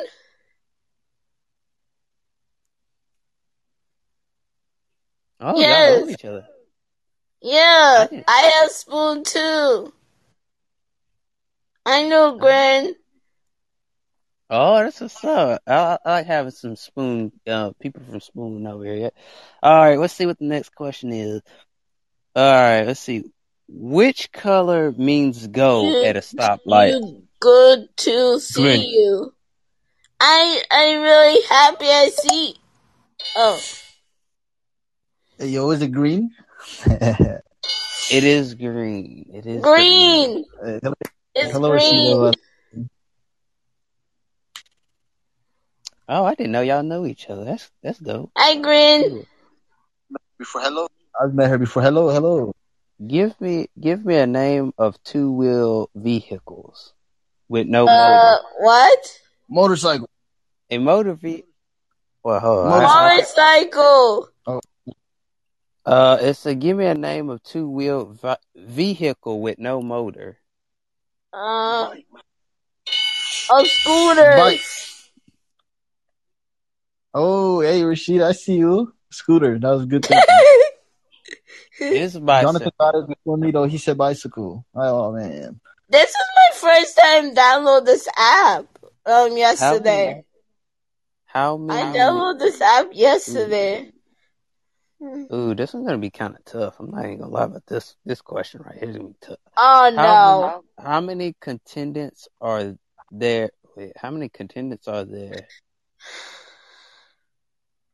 oh, 5.40 5.64
y'all 5.64 5.64
Yes. 5.64 6.04
know 6.04 6.08
each 6.08 6.24
other. 6.24 6.48
Yeah, 7.42 8.08
I 8.12 8.24
I 8.28 8.52
have 8.62 8.72
spoon 8.72 9.24
too. 9.24 9.94
I 11.86 12.04
know, 12.08 12.38
Grin. 12.38 12.96
Oh, 14.50 14.78
that's 14.84 15.02
what's 15.02 15.24
up. 15.26 15.62
I, 15.68 15.98
I 16.06 16.10
like 16.10 16.26
having 16.26 16.52
some 16.52 16.76
spoon, 16.76 17.32
uh, 17.46 17.72
people 17.82 18.02
from 18.10 18.22
Spoon 18.22 18.66
over 18.66 18.86
here. 18.86 18.96
Yeah. 18.96 19.10
All 19.62 19.76
right, 19.78 20.00
let's 20.00 20.14
see 20.14 20.26
what 20.26 20.40
the 20.40 20.46
next 20.46 20.74
question 20.74 21.12
is. 21.12 21.42
All 22.36 22.44
right, 22.54 22.84
let's 22.88 23.00
see. 23.02 23.26
Which 23.68 24.32
color 24.32 24.94
means 24.94 25.48
go 25.48 25.84
You- 25.84 26.06
at 26.06 26.16
a 26.16 26.22
stoplight? 26.22 26.94
You 26.94 27.24
good 27.42 27.90
to 27.98 28.40
see 28.40 28.62
Green. 28.62 28.90
you. 28.90 29.34
I 30.20 30.62
I'm 30.72 31.02
really 31.02 31.42
happy 31.50 31.86
I 31.86 32.10
see. 32.10 32.56
Oh, 33.36 33.62
Hey, 35.38 35.50
yo, 35.50 35.70
is 35.72 35.82
it 35.82 35.92
green? 35.92 36.32
It 38.10 38.24
is 38.24 38.54
green. 38.56 39.30
It 39.34 39.46
is 39.46 39.62
green. 39.62 40.46
Uh, 40.64 40.80
hello, 40.82 40.94
It's 41.36 41.52
hello, 41.52 41.70
green. 41.72 42.34
Oh, 46.10 46.24
I 46.24 46.36
didn't 46.36 46.54
know 46.54 46.62
y'all 46.62 46.84
know 46.84 47.06
each 47.06 47.30
other. 47.30 47.44
That's 47.44 47.70
that's 47.84 48.00
dope. 48.00 48.32
Hi, 48.38 48.56
green. 48.62 49.26
Before 50.38 50.62
hello, 50.62 50.88
I've 51.22 51.34
met 51.34 51.50
her 51.50 51.58
before. 51.58 51.84
Hello, 51.84 52.10
hello. 52.10 52.54
Give 53.06 53.40
me 53.42 53.68
give 53.80 54.06
me 54.06 54.16
a 54.16 54.26
name 54.26 54.74
of 54.78 55.02
two 55.04 55.32
wheel 55.32 55.90
vehicles 55.96 56.94
with 57.50 57.68
no 57.68 57.88
Uh, 57.88 57.92
motor. 57.92 58.48
what? 58.60 59.20
Motorcycle. 59.50 60.10
A 60.70 60.78
motor 60.78 61.14
v. 61.14 61.44
Well, 62.24 62.40
hold 62.40 62.60
on. 62.68 62.70
Motorcycle. 62.70 62.98
I- 62.98 63.04
I- 63.04 63.16
Motorcycle. 63.18 64.30
Uh, 65.88 66.18
it's 66.20 66.46
a 66.46 66.54
give 66.54 66.76
me 66.76 66.86
a 66.86 66.94
name 66.94 67.30
of 67.30 67.42
two 67.44 67.70
wheel 67.70 68.08
vi- 68.08 68.36
vehicle 68.58 69.40
with 69.40 69.58
no 69.58 69.82
motor. 69.82 70.38
Uh, 71.32 71.94
a 73.56 73.66
scooter. 73.66 74.36
Bike. 74.36 74.60
Oh, 77.14 77.62
hey, 77.62 77.84
Rashida, 77.84 78.26
I 78.26 78.32
see 78.34 78.58
you. 78.58 78.94
Scooter. 79.12 79.58
That 79.58 79.70
was 79.70 79.86
good. 79.86 80.06
thinking. 80.06 80.24
It's 81.80 82.16
a 82.16 82.20
Jonathan 82.20 82.26
bicycle. 82.26 82.72
got 82.80 82.96
it 82.96 83.08
before 83.08 83.38
me 83.38 83.52
though. 83.52 83.64
He 83.66 83.78
said 83.78 83.98
bicycle. 83.98 84.66
Oh 84.76 85.14
man. 85.14 85.62
this 85.88 86.10
is 86.10 86.16
my 86.36 86.58
first 86.58 86.98
time 86.98 87.34
download 87.34 87.86
this 87.86 88.08
app. 88.18 88.66
Um, 89.06 89.30
How 89.30 89.36
yesterday. 89.38 90.06
many? 90.08 90.24
How 91.28 91.58
many? 91.58 91.82
I 91.82 91.94
downloaded 91.98 92.40
this 92.40 92.60
app 92.60 92.88
yesterday. 92.92 93.92
Mm-hmm. 95.02 95.34
Ooh, 95.34 95.54
this 95.56 95.74
one's 95.74 95.86
gonna 95.86 95.98
be 96.00 96.10
kind 96.10 96.36
of 96.36 96.44
tough. 96.46 96.80
I'm 96.80 96.90
not 96.92 97.06
even 97.06 97.20
gonna 97.20 97.32
lie 97.32 97.44
about 97.44 97.66
this. 97.68 97.96
This 98.06 98.22
question 98.22 98.62
right 98.66 98.78
here 98.80 98.90
is 98.90 98.98
gonna 98.98 99.10
be 99.10 99.16
tough. 99.22 99.38
Oh 99.56 99.92
How 99.96 100.24
no. 100.24 100.64
many, 100.78 100.88
how 100.90 101.02
many 101.02 101.36
contendants 101.40 102.28
are 102.42 102.76
there? 103.12 103.52
Wait, 103.76 103.94
how 103.96 104.10
many 104.10 104.28
contendants 104.30 104.88
are 104.88 105.06
there? 105.06 105.48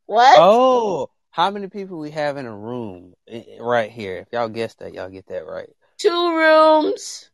What? 0.06 0.38
Oh, 0.40 1.10
how 1.32 1.50
many 1.52 1.68
people 1.68 1.98
we 2.00 2.12
have 2.12 2.38
in 2.38 2.46
a 2.46 2.56
room 2.56 3.14
eh, 3.28 3.44
eh, 3.48 3.58
right 3.60 3.92
here? 3.92 4.18
If 4.18 4.28
y'all 4.32 4.48
guess 4.50 4.76
that, 4.76 4.94
y'all 4.94 5.10
get 5.10 5.28
that 5.28 5.46
right. 5.46 5.70
Two 5.98 6.36
rooms. 6.36 7.30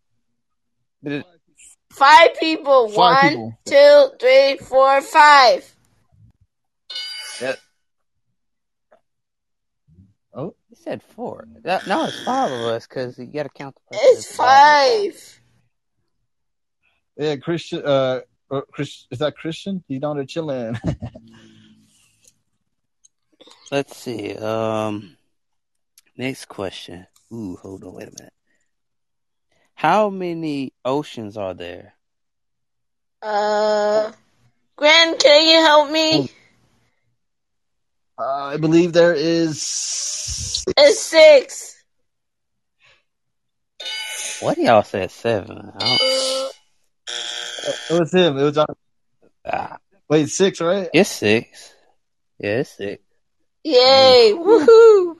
It- 1.03 1.25
Five 1.91 2.39
people. 2.39 2.87
Five 2.89 2.95
One, 2.97 3.29
people. 3.29 3.59
two, 3.65 4.09
three, 4.19 4.57
four, 4.57 5.01
five. 5.01 5.75
that- 7.39 7.59
Oh, 10.39 10.55
He 10.69 10.75
said 10.75 11.03
four. 11.03 11.49
That, 11.63 11.85
no, 11.85 12.05
it's 12.05 12.23
five 12.23 12.49
of 12.49 12.61
us 12.61 12.87
because 12.87 13.19
you 13.19 13.25
got 13.25 13.43
to 13.43 13.49
count 13.49 13.75
the 13.75 13.97
person. 13.97 14.09
It's 14.13 14.37
that's 14.37 14.37
five. 14.37 15.41
yeah, 17.17 17.35
Christian. 17.35 17.81
Uh, 17.85 18.21
uh, 18.49 18.61
Chris, 18.71 19.05
is 19.11 19.19
that 19.19 19.35
Christian? 19.35 19.83
He's 19.89 19.99
down 19.99 20.15
there 20.15 20.25
chilling. 20.25 20.79
Let's 23.71 23.97
see. 23.97 24.33
Um, 24.35 25.17
next 26.15 26.45
question. 26.45 27.05
Ooh, 27.33 27.57
hold 27.61 27.83
on, 27.83 27.95
wait 27.95 28.07
a 28.07 28.11
minute. 28.17 28.33
How 29.73 30.09
many 30.09 30.71
oceans 30.85 31.35
are 31.35 31.53
there? 31.53 31.95
Uh, 33.21 34.13
Gran, 34.77 35.17
can 35.17 35.49
you 35.49 35.59
help 35.59 35.91
me? 35.91 36.31
Uh, 38.19 38.23
I 38.45 38.57
believe 38.57 38.93
there 38.93 39.13
is. 39.13 40.63
It's 40.77 40.99
six. 40.99 41.75
What 44.41 44.55
do 44.55 44.63
y'all 44.63 44.83
say? 44.83 45.07
Seven. 45.07 45.71
It 47.89 47.93
was 47.93 48.13
him. 48.13 48.37
It 48.37 48.43
was 48.43 48.55
Jonathan. 48.55 48.75
ah, 49.51 49.77
Wait, 50.09 50.29
six, 50.29 50.61
right? 50.61 50.89
it's 50.93 51.09
six. 51.09 51.73
Yeah, 52.39 52.59
it's 52.59 52.69
six. 52.71 53.03
Yay! 53.63 54.33
Woohoo! 54.35 55.15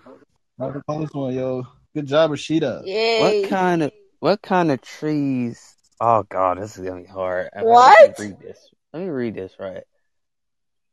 Not 0.57 0.73
the 0.73 0.81
close 0.87 1.09
one, 1.13 1.33
yo. 1.33 1.63
Good 1.93 2.07
job, 2.07 2.31
Rashida. 2.31 2.85
Yay! 2.85 3.19
What 3.19 3.49
kind 3.49 3.83
of 3.83 3.91
what 4.19 4.41
kind 4.41 4.71
of 4.71 4.81
trees? 4.81 5.75
Oh 5.99 6.23
God, 6.23 6.61
this 6.61 6.77
is 6.77 6.85
gonna 6.85 7.01
be 7.01 7.07
hard. 7.07 7.49
I- 7.53 7.59
I- 7.59 7.63
What? 7.63 7.97
Let 7.99 8.19
me 8.19 8.25
read 8.27 8.39
this. 8.39 8.69
Let 8.93 9.03
me 9.03 9.09
read 9.09 9.35
this 9.35 9.53
right. 9.59 9.83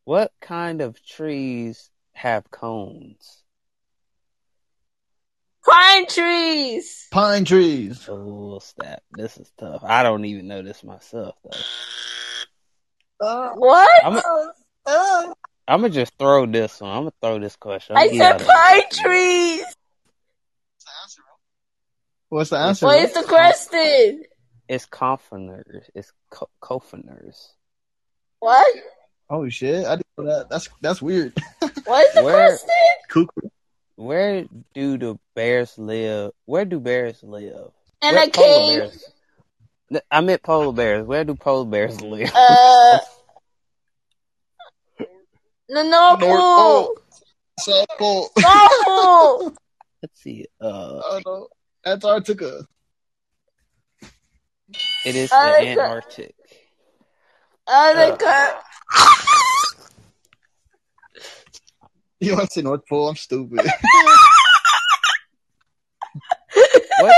What 0.05 0.33
kind 0.41 0.81
of 0.83 1.01
trees 1.05 1.91
have 2.17 2.51
cones? 2.51 3.43
Pine 5.69 6.07
trees. 6.07 7.09
Pine 7.11 7.45
trees. 7.45 8.09
Oh, 8.09 8.59
snap. 8.61 9.03
This 9.13 9.37
is 9.37 9.51
tough. 9.59 9.83
I 9.85 10.03
don't 10.03 10.25
even 10.25 10.49
know 10.49 10.63
this 10.63 10.83
myself, 10.83 11.35
though. 11.45 13.27
Uh, 13.27 13.51
what? 13.55 14.05
I'm 14.05 14.17
uh, 14.17 14.23
uh. 14.87 15.35
I'm 15.69 15.81
gonna 15.81 15.93
just 15.93 16.13
throw 16.19 16.47
this 16.47 16.81
one. 16.81 16.91
I'm 16.91 17.03
gonna 17.03 17.13
throw 17.21 17.39
this 17.39 17.57
question. 17.57 17.97
I 17.97 18.03
I'ma 18.03 18.13
said 18.17 18.47
pine 18.47 18.83
the- 18.91 18.97
trees. 18.97 19.65
What's 22.29 22.51
the 22.51 22.59
answer? 22.59 22.87
What 22.87 23.01
is 23.01 23.13
the 23.15 23.23
question? 23.25 24.23
It's 24.69 24.87
confiners. 24.87 25.91
It's 25.95 26.13
co- 26.31 26.51
confiners. 26.61 27.55
What? 28.41 28.67
Oh 29.29 29.49
shit! 29.49 29.85
I 29.87 29.97
didn't 29.97 30.07
know 30.19 30.25
that. 30.27 30.49
That's 30.51 30.69
that's 30.81 31.03
weird. 31.03 31.33
What 31.85 32.07
is 32.07 32.15
the 32.15 32.23
Where- 32.25 32.47
question? 32.49 32.69
Cuckoo. 33.09 33.49
Where 33.97 34.45
do 34.75 34.99
the 34.99 35.19
bears 35.35 35.79
live? 35.79 36.33
Where 36.45 36.65
do 36.65 36.81
bears 36.81 37.23
live? 37.23 37.71
In 38.03 38.15
Where 38.15 38.25
a 38.25 38.29
cave. 38.31 38.79
Bears? 38.81 39.05
N- 39.93 40.01
I 40.11 40.21
meant 40.21 40.43
polar 40.43 40.73
bears. 40.73 41.07
Where 41.07 41.25
do 41.25 41.35
polar 41.35 41.65
bears 41.65 42.01
live? 42.03 42.31
Uh, 42.35 42.99
the 45.69 45.83
North 45.83 46.21
North 46.21 46.21
Pole. 46.21 46.85
Pole. 46.85 46.99
South 47.61 47.87
Pole. 47.99 48.31
North 48.39 48.85
Pole. 48.85 49.55
Let's 50.03 50.21
see. 50.23 50.47
Uh, 50.61 51.01
Oh 51.05 51.21
no, 51.25 51.49
Antarctica. 51.85 52.67
it 55.05 55.17
is 55.17 55.33
Uh, 55.33 55.53
the 55.53 55.57
it's 55.63 55.79
a- 55.79 55.83
Antarctic. 55.83 56.35
Other 57.69 58.17
co- 58.17 58.59
You 62.19 62.35
want 62.35 62.49
to 62.49 62.55
say 62.55 62.63
North 62.63 62.87
Pole? 62.89 63.11
I'm 63.11 63.17
stupid. 63.17 63.61
What? 66.99 67.15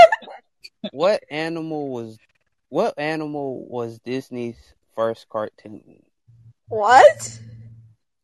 what 0.91 1.23
animal 1.31 1.89
was? 1.89 2.17
What 2.67 2.99
animal 2.99 3.65
was 3.67 3.99
Disney's 3.99 4.57
first 4.93 5.29
cartoon? 5.29 6.03
What? 6.67 7.39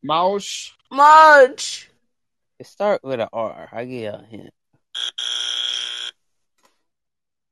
Mouse. 0.02 0.72
March. 0.90 1.90
It 2.58 2.66
starts 2.66 3.02
with 3.02 3.20
an 3.20 3.28
R. 3.32 3.68
I 3.72 3.84
give 3.86 4.02
you 4.02 4.08
a 4.10 4.24
hint. 4.30 4.50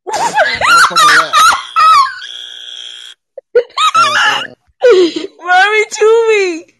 Motherfucking 0.07 1.18
rat. 1.18 1.34
Uh, 3.97 4.55
Mommy 5.39 5.85
Chewy. 5.87 6.72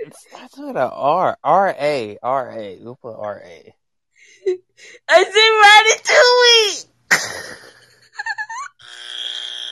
It 0.00 0.14
starts 0.14 0.56
with 0.56 0.70
an 0.70 0.76
R. 0.76 1.36
R 1.42 1.74
A. 1.78 2.18
R 2.22 2.50
A. 2.50 2.78
We'll 2.80 2.96
put 2.96 3.16
R 3.16 3.42
A. 3.44 3.74
I 5.08 5.24
said 5.24 6.84
Ratatouille. 6.84 7.64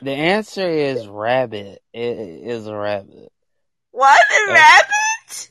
The 0.03 0.13
answer 0.13 0.69
is 0.69 1.07
rabbit. 1.09 1.81
It 1.93 2.19
is 2.19 2.67
a 2.67 2.77
rabbit. 2.77 3.33
What? 3.93 4.21
A 4.21 4.53
rabbit? 4.53 5.51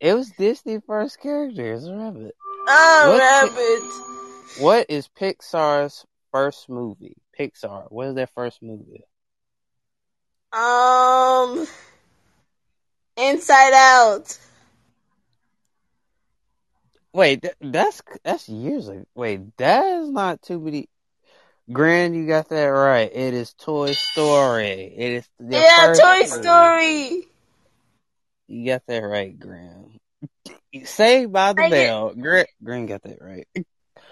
It 0.00 0.14
was 0.14 0.30
Disney 0.38 0.80
first 0.86 1.20
character. 1.20 1.72
It's 1.72 1.86
a 1.86 1.94
rabbit. 1.94 2.34
Oh, 2.68 3.08
what- 3.08 3.20
rabbit. 3.20 4.62
What 4.62 4.86
is 4.88 5.08
Pixar's 5.08 6.04
first 6.32 6.68
movie? 6.68 7.16
Pixar. 7.38 7.86
What 7.90 8.08
is 8.08 8.14
their 8.14 8.26
first 8.26 8.60
movie? 8.62 9.04
Um, 10.52 11.66
Inside 13.16 13.72
Out. 13.74 14.38
Wait, 17.12 17.44
that's 17.60 18.02
that's 18.24 18.48
years 18.48 18.88
ago. 18.88 19.04
Wait, 19.14 19.56
that 19.56 19.84
is 19.84 20.10
not 20.10 20.42
too 20.42 20.60
many. 20.60 20.88
Grand, 21.70 22.16
you 22.16 22.26
got 22.26 22.48
that 22.48 22.66
right. 22.66 23.10
It 23.12 23.34
is 23.34 23.52
Toy 23.54 23.92
Story. 23.92 24.94
It 24.96 25.12
is 25.12 25.28
yeah, 25.38 25.94
Toy 25.98 26.20
movie. 26.20 26.26
Story. 26.26 27.22
You 28.46 28.66
got 28.66 28.82
that 28.86 29.00
right, 29.00 29.38
Graham. 29.38 29.98
Saved 30.84 31.32
by 31.32 31.52
the 31.52 31.62
I 31.64 31.68
get- 31.68 31.88
Bell. 31.88 32.14
Graham, 32.14 32.46
Graham 32.62 32.86
got 32.86 33.02
that 33.02 33.18
right. 33.20 33.46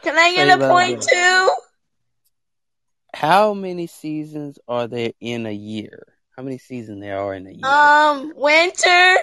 Can 0.03 0.19
I 0.19 0.35
get 0.35 0.49
Say 0.49 0.65
a 0.65 0.69
point 0.69 1.03
too? 1.03 1.51
How 3.15 3.55
many 3.55 3.87
seasons 3.87 4.59
are 4.69 4.87
there 4.87 5.13
in 5.21 5.47
a 5.47 5.53
year? 5.53 6.16
How 6.37 6.43
many 6.43 6.59
seasons 6.59 7.01
there 7.01 7.19
are 7.19 7.33
in 7.35 7.47
a 7.47 7.51
year? 7.51 7.65
Um, 7.65 8.33
winter, 8.37 9.17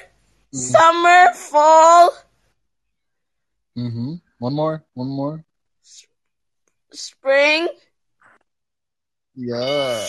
summer, 0.52 1.34
fall, 1.34 2.12
mm-hmm. 3.78 4.14
One 4.40 4.56
more. 4.56 4.84
One 4.94 5.08
more. 5.08 5.46
spring. 6.92 7.70
Yeah. 9.36 10.06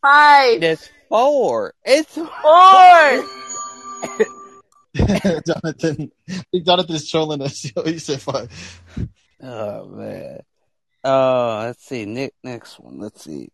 Five, 0.00 0.60
There's 0.60 0.88
four. 1.08 1.74
It's 1.84 2.14
four. 2.14 2.24
Jonathan. 4.94 6.12
I 6.28 6.42
think 6.50 6.66
Jonathan's 6.66 7.10
trolling 7.10 7.42
us. 7.42 7.64
Yo, 7.64 7.82
he 7.84 7.98
said 7.98 8.22
five. 8.22 8.48
Oh 9.42 9.88
man. 9.88 10.38
Uh, 11.02 11.64
let's 11.66 11.84
see. 11.84 12.04
Next, 12.06 12.36
next 12.42 12.80
one. 12.80 13.00
Let's 13.00 13.24
see. 13.24 13.50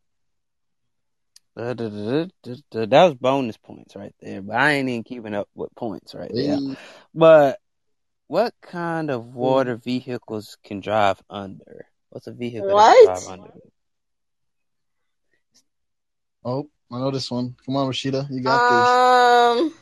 Da, 1.56 1.74
da, 1.74 1.88
da, 1.88 2.26
da, 2.42 2.54
da. 2.70 2.86
That 2.86 3.04
was 3.04 3.14
bonus 3.14 3.56
points 3.56 3.96
right 3.96 4.14
there, 4.20 4.40
but 4.40 4.56
I 4.56 4.72
ain't 4.72 4.88
even 4.88 5.02
keeping 5.02 5.34
up 5.34 5.48
with 5.54 5.74
points 5.74 6.14
right 6.14 6.30
there. 6.32 6.56
Hey. 6.56 6.76
But 7.14 7.58
what 8.28 8.54
kind 8.62 9.10
of 9.10 9.24
hmm. 9.24 9.34
water 9.34 9.76
vehicles 9.76 10.56
can 10.64 10.80
drive 10.80 11.20
under? 11.28 11.86
What's 12.10 12.28
a 12.28 12.32
vehicle 12.32 12.68
that 12.68 12.74
What? 12.74 12.96
can 12.96 13.14
drive 13.14 13.40
under? 13.40 13.50
Oh, 16.44 16.70
I 16.90 16.98
know 16.98 17.10
this 17.10 17.30
one. 17.30 17.56
Come 17.66 17.76
on, 17.76 17.88
Rashida. 17.88 18.30
You 18.30 18.42
got 18.42 18.70
Um, 18.70 19.64
this. 19.68 19.74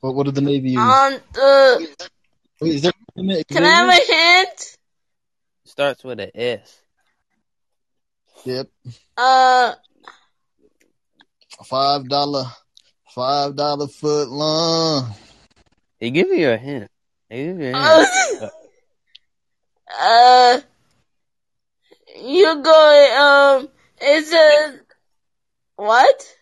What, 0.00 0.14
what 0.14 0.24
did 0.24 0.34
the 0.34 0.40
Navy 0.40 0.70
use? 0.70 0.80
on 0.80 1.12
the. 1.34 1.96
Wait, 2.60 2.74
is 2.74 2.82
there 2.82 2.92
Can 3.16 3.64
I 3.64 3.68
have 3.68 3.88
a 3.88 3.92
hint? 3.92 4.76
Starts 5.70 6.02
with 6.02 6.18
an 6.18 6.32
S. 6.34 6.82
Yep. 8.44 8.68
Uh, 9.16 9.72
Five 11.64 12.08
dollar. 12.08 12.46
Five 13.14 13.54
dollar 13.54 13.86
foot 13.86 14.28
long. 14.30 15.14
They 16.00 16.10
give 16.10 16.26
you 16.30 16.50
a 16.50 16.56
hint. 16.56 16.90
They 17.28 17.44
give 17.44 17.60
you 17.60 17.68
a 17.72 17.78
hint. 17.78 18.42
uh, 18.42 18.48
uh, 20.00 20.60
you 22.20 22.62
go. 22.64 23.60
Um, 23.60 23.68
it's 24.00 24.32
a 24.32 24.80
what? 25.76 26.36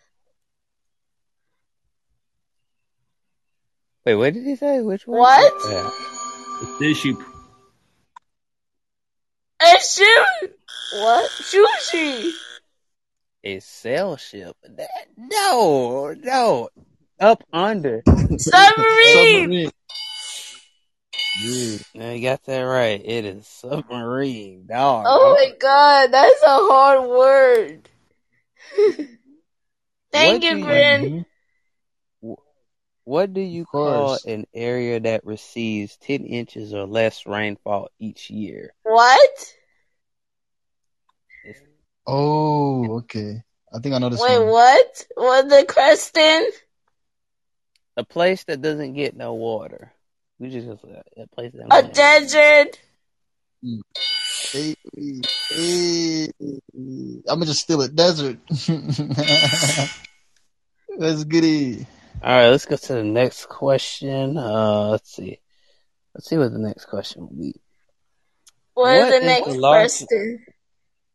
Wait, 4.06 4.14
what 4.14 4.32
did 4.32 4.44
he 4.46 4.56
say? 4.56 4.80
Which 4.80 5.06
one? 5.06 5.18
What? 5.18 5.52
Yeah. 5.70 5.90
This 6.80 6.96
sheep. 6.96 7.18
A 9.78 9.80
shoe? 9.80 10.48
What? 10.94 11.30
Sushi. 11.30 12.32
A 13.44 13.60
sail 13.60 14.16
ship. 14.16 14.56
That, 14.64 14.88
no, 15.16 16.14
no. 16.18 16.68
Up 17.20 17.44
under. 17.52 18.02
Submarine. 18.06 18.40
Submarine. 18.40 19.70
Yeah. 21.40 22.12
You 22.12 22.22
got 22.22 22.42
that 22.44 22.62
right. 22.62 23.00
It 23.04 23.24
is 23.24 23.46
submarine, 23.46 24.66
dog. 24.66 25.04
Oh 25.08 25.36
my 25.38 25.56
god, 25.60 26.10
that's 26.10 26.42
a 26.42 26.46
hard 26.48 27.08
word. 27.08 27.88
Thank 30.10 30.42
What 30.42 30.42
you, 30.42 30.56
do 30.56 30.64
Grin. 30.64 31.26
What 33.04 33.32
do 33.32 33.40
you 33.40 33.64
call 33.64 34.18
an 34.26 34.46
area 34.52 34.98
that 35.00 35.24
receives 35.24 35.96
10 35.98 36.24
inches 36.24 36.74
or 36.74 36.86
less 36.86 37.26
rainfall 37.26 37.90
each 38.00 38.28
year? 38.28 38.74
What? 38.82 39.54
It's 42.08 42.14
Oh, 42.14 42.98
okay. 43.00 43.42
I 43.74 43.80
think 43.80 43.94
I 43.94 43.98
know 43.98 44.08
this 44.08 44.20
Wait, 44.20 44.38
one. 44.38 44.48
what? 44.48 45.06
What 45.14 45.48
the 45.50 45.64
question? 45.68 46.50
a 47.98 48.04
place 48.04 48.44
that 48.44 48.62
doesn't 48.62 48.94
get 48.94 49.16
no 49.16 49.34
water. 49.34 49.92
We 50.38 50.48
just 50.50 50.68
a 50.68 50.76
place 51.34 51.52
that 51.52 51.66
A 51.70 51.82
don't- 51.82 51.92
desert. 51.94 52.80
Hey, 54.52 54.74
hey, 55.50 56.30
I'm 57.28 57.40
gonna 57.40 57.44
just 57.46 57.62
steal 57.62 57.82
it. 57.82 57.94
Desert. 57.96 58.38
That's 60.98 61.24
goody. 61.24 61.86
All 62.22 62.30
right, 62.30 62.48
let's 62.50 62.66
go 62.66 62.76
to 62.76 62.92
the 62.94 63.02
next 63.04 63.46
question. 63.48 64.38
Uh, 64.38 64.88
let's 64.90 65.12
see. 65.14 65.40
Let's 66.14 66.28
see 66.28 66.36
what 66.38 66.52
the 66.52 66.58
next 66.58 66.84
question 66.86 67.22
will 67.22 67.34
be. 67.36 67.54
What 68.74 68.94
is 68.96 69.02
What 69.02 69.10
the 69.10 69.16
is 69.16 69.24
next 69.24 69.46
the 69.48 69.58
largest- 69.58 70.06
question? 70.08 70.44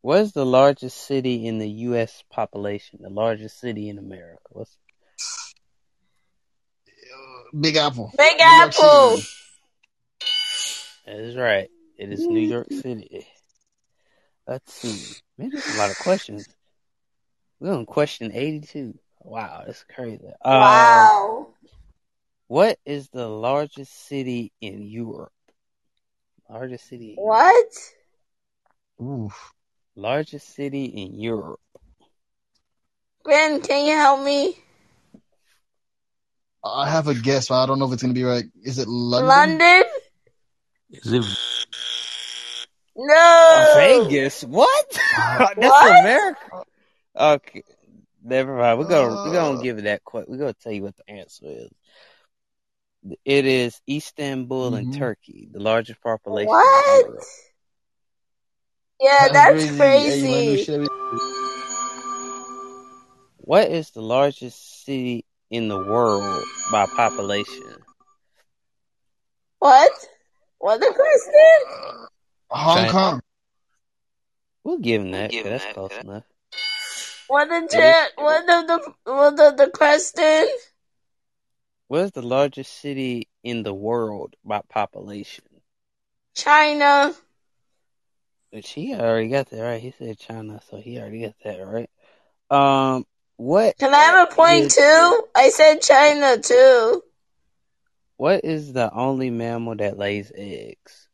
What 0.03 0.19
is 0.19 0.33
the 0.33 0.45
largest 0.45 0.97
city 0.97 1.47
in 1.47 1.59
the 1.59 1.69
U.S. 1.87 2.25
population? 2.29 2.99
The 3.01 3.09
largest 3.09 3.57
city 3.57 3.87
in 3.87 3.97
America. 3.97 4.41
What's 4.49 4.77
Big 7.57 7.77
Apple. 7.77 8.11
Big 8.17 8.37
New 8.37 8.43
Apple. 8.43 9.17
City. 9.17 9.27
that 11.05 11.15
is 11.15 11.37
right. 11.37 11.69
It 11.97 12.11
is 12.11 12.19
New 12.27 12.41
York 12.41 12.67
City. 12.69 13.25
Let's 14.45 14.73
see. 14.73 15.15
Man, 15.37 15.51
there's 15.51 15.73
a 15.73 15.77
lot 15.77 15.89
of 15.89 15.97
questions. 15.99 16.49
We're 17.61 17.71
on 17.71 17.85
question 17.85 18.33
82. 18.33 18.99
Wow, 19.21 19.63
that's 19.65 19.85
crazy. 19.85 20.27
Uh, 20.43 20.49
Wow. 20.59 21.47
What 22.47 22.77
is 22.85 23.07
the 23.07 23.29
largest 23.29 24.05
city 24.05 24.51
in 24.59 24.81
Europe? 24.81 25.31
Largest 26.49 26.89
city. 26.89 27.15
What? 27.17 27.71
Oof. 29.01 29.53
Largest 29.95 30.55
city 30.55 30.85
in 30.85 31.19
Europe. 31.19 31.59
Gwen, 33.23 33.61
can 33.61 33.85
you 33.85 33.93
help 33.93 34.23
me? 34.23 34.57
I 36.63 36.89
have 36.89 37.07
a 37.07 37.13
guess, 37.13 37.49
but 37.49 37.61
I 37.61 37.65
don't 37.65 37.77
know 37.79 37.87
if 37.87 37.93
it's 37.93 38.01
gonna 38.01 38.13
be 38.13 38.23
right. 38.23 38.45
Is 38.63 38.79
it 38.79 38.87
London? 38.87 39.27
London? 39.59 39.83
Is 40.89 41.11
it 41.13 41.25
No. 42.95 43.73
Vegas? 43.75 44.43
What? 44.43 44.85
That's 45.17 45.57
What? 45.57 45.99
America. 45.99 46.63
Okay, 47.15 47.63
never 48.23 48.55
mind. 48.57 48.79
We're 48.79 48.85
gonna 48.87 49.13
we're 49.15 49.33
gonna 49.33 49.59
Uh. 49.59 49.61
give 49.61 49.77
it 49.77 49.83
that. 49.83 50.01
que- 50.09 50.25
We're 50.27 50.37
gonna 50.37 50.53
tell 50.53 50.71
you 50.71 50.83
what 50.83 50.95
the 50.97 51.09
answer 51.09 51.45
is. 51.45 51.69
It 53.25 53.45
is 53.45 53.79
Istanbul 53.89 54.75
and 54.75 54.87
Mhm. 54.87 54.97
Turkey, 54.97 55.49
the 55.51 55.59
largest 55.59 56.01
population. 56.01 56.47
What? 56.47 57.05
In 59.03 59.09
Europe. 59.09 59.21
Yeah, 59.21 59.33
that's 59.33 59.65
Hey, 59.65 59.77
crazy. 59.77 60.27
you 60.27 60.33
learn 60.33 60.45
new 60.45 60.57
shit 60.57 60.75
every- 60.75 60.87
What 63.37 63.69
is 63.69 63.91
the 63.91 64.01
largest 64.01 64.83
city 64.85 65.25
in 65.49 65.67
the 65.67 65.77
world 65.77 66.45
by 66.71 66.85
population? 66.87 67.83
What? 69.59 69.91
What 70.59 70.79
the 70.79 70.93
question? 70.93 71.77
Hong 72.49 72.75
China. 72.77 72.91
Kong. 72.91 73.21
We'll 74.63 74.77
give 74.77 75.01
him 75.01 75.11
that. 75.11 75.31
'cause 75.31 75.43
that's 75.43 75.73
close 75.73 75.91
enough. 75.91 76.23
What 77.27 77.49
the 77.49 77.55
It 77.65 77.71
chat? 77.71 78.11
What 78.15 78.45
the 78.45 78.63
the 79.05 79.11
what 79.11 79.35
the 79.35 79.51
the 79.65 79.71
question? 79.71 80.47
What 81.87 82.01
is 82.05 82.11
the 82.11 82.21
largest 82.21 82.73
city 82.79 83.27
in 83.43 83.63
the 83.63 83.73
world 83.73 84.35
by 84.45 84.61
population? 84.69 85.43
China. 86.33 87.13
Which 88.53 88.69
he 88.69 88.93
already 88.93 89.29
got 89.29 89.49
that 89.49 89.61
right. 89.63 89.81
He 89.81 89.95
said 89.97 90.19
China, 90.19 90.61
so 90.69 90.77
he 90.77 90.99
already 90.99 91.21
got 91.21 91.33
that 91.43 91.57
right. 91.65 91.89
Um, 92.51 93.03
what 93.35 93.75
Can 93.79 93.95
I 93.95 93.97
have 93.97 94.31
a 94.31 94.35
point 94.35 94.65
is 94.65 94.75
too? 94.75 95.23
I 95.35 95.49
said 95.49 95.81
China 95.81 96.39
too. 96.39 97.01
what 98.17 98.45
is 98.45 98.71
the 98.71 98.93
only 98.93 99.31
mammal 99.31 99.75
that 99.77 99.97
lays 99.97 100.31
eggs? 100.35 101.09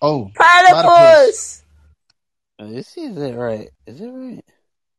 Oh, 0.00 0.30
Platypus. 0.32 1.64
Oh, 2.60 2.70
this 2.70 2.96
is 2.96 3.16
it 3.16 3.34
right. 3.34 3.70
Is 3.88 4.00
it 4.00 4.06
right? 4.06 4.44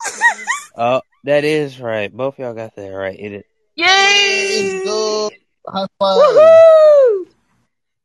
Oh, 0.77 0.99
that 1.23 1.45
is 1.45 1.79
right. 1.79 2.11
Both 2.11 2.37
y'all 2.37 2.53
got 2.53 2.75
that 2.75 2.89
right. 2.89 3.17
It 3.17 3.31
is. 3.31 3.43
Yay! 3.77 4.73
let's 4.73 4.83
go. 4.83 5.31
High 5.65 5.87
five. 5.97 6.17
Woohoo! 6.17 7.27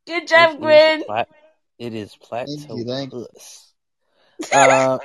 Good 0.06 0.28
job, 0.28 0.50
is, 0.50 0.56
Gwen. 0.56 1.02
Pla- 1.80 1.86
it 1.86 1.94
is 1.94 2.16
Thank 2.30 2.78
you, 2.78 2.84
thank 2.84 3.12
you. 3.12 3.26
platypus. 3.26 3.72
Uh, 4.52 4.98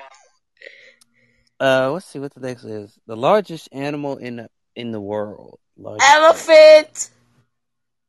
uh, 1.60 1.92
let's 1.92 2.06
see 2.06 2.20
what 2.20 2.34
the 2.34 2.42
next 2.42 2.64
is. 2.66 2.98
The 3.08 3.16
largest 3.16 3.70
animal 3.72 4.18
in 4.18 4.38
the 4.38 4.50
in 4.76 4.92
the 4.92 5.02
world. 5.02 5.60
Largest 5.78 6.10
animal. 6.10 6.30
Elephant. 6.30 7.10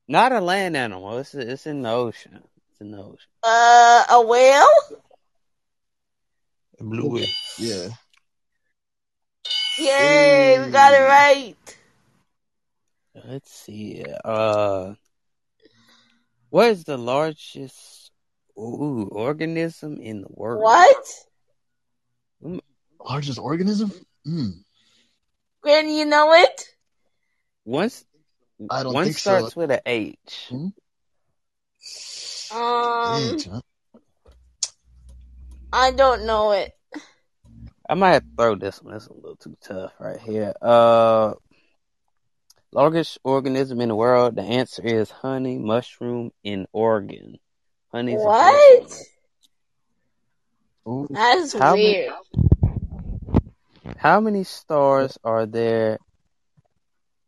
Not 0.08 0.32
a 0.32 0.40
land 0.40 0.76
animal. 0.76 1.18
It's 1.18 1.34
it's 1.34 1.66
in 1.66 1.82
the 1.82 1.90
ocean. 1.90 2.42
It's 2.70 2.80
in 2.80 2.90
the 2.90 2.98
ocean. 2.98 3.30
Uh, 3.42 4.04
a 4.10 4.26
whale. 4.26 5.00
A 6.80 6.84
blue 6.84 7.10
whale. 7.10 7.26
Yeah. 7.58 7.88
Yay! 9.78 10.58
We 10.64 10.70
got 10.72 10.94
it 10.94 11.02
right. 11.02 11.76
Let's 13.14 13.52
see. 13.52 14.04
Uh, 14.24 14.94
what 16.50 16.68
is 16.68 16.84
the 16.84 16.96
largest 16.96 18.05
ooh, 18.58 19.08
organism 19.10 20.00
in 20.00 20.22
the 20.22 20.28
world? 20.30 20.62
What? 20.62 22.60
Largest 23.04 23.38
organism? 23.38 23.92
Hmm. 24.24 24.50
Gwen, 25.62 25.88
you 25.88 26.04
know 26.04 26.32
it? 26.32 26.68
Once 27.64 28.04
I 28.70 28.82
don't 28.82 28.94
one 28.94 29.04
think 29.04 29.18
starts 29.18 29.54
so. 29.54 29.60
with 29.60 29.70
a 29.70 29.82
H. 29.84 30.48
Hmm? 30.48 30.68
Um, 32.56 33.22
Age, 33.22 33.48
huh? 33.50 33.60
I 35.72 35.90
don't 35.90 36.26
know 36.26 36.52
it. 36.52 36.72
I 37.88 37.94
might 37.94 38.12
have 38.12 38.22
to 38.22 38.28
throw 38.36 38.54
this 38.56 38.82
one. 38.82 38.94
It's 38.94 39.06
a 39.06 39.12
little 39.12 39.36
too 39.36 39.56
tough 39.60 39.92
right 40.00 40.18
here. 40.18 40.54
Uh, 40.60 41.34
largest 42.72 43.18
organism 43.22 43.80
in 43.80 43.88
the 43.88 43.94
world. 43.94 44.36
The 44.36 44.42
answer 44.42 44.82
is 44.82 45.10
honey 45.10 45.58
mushroom 45.58 46.32
in 46.42 46.66
Oregon. 46.72 47.38
Honey's 47.96 48.20
What? 48.20 49.02
Ooh. 50.86 51.06
That's 51.08 51.54
How 51.54 51.70
many- 51.74 52.10
weird. 52.10 52.12
How 53.96 54.20
many 54.20 54.44
stars 54.44 55.16
are 55.24 55.46
there 55.46 55.98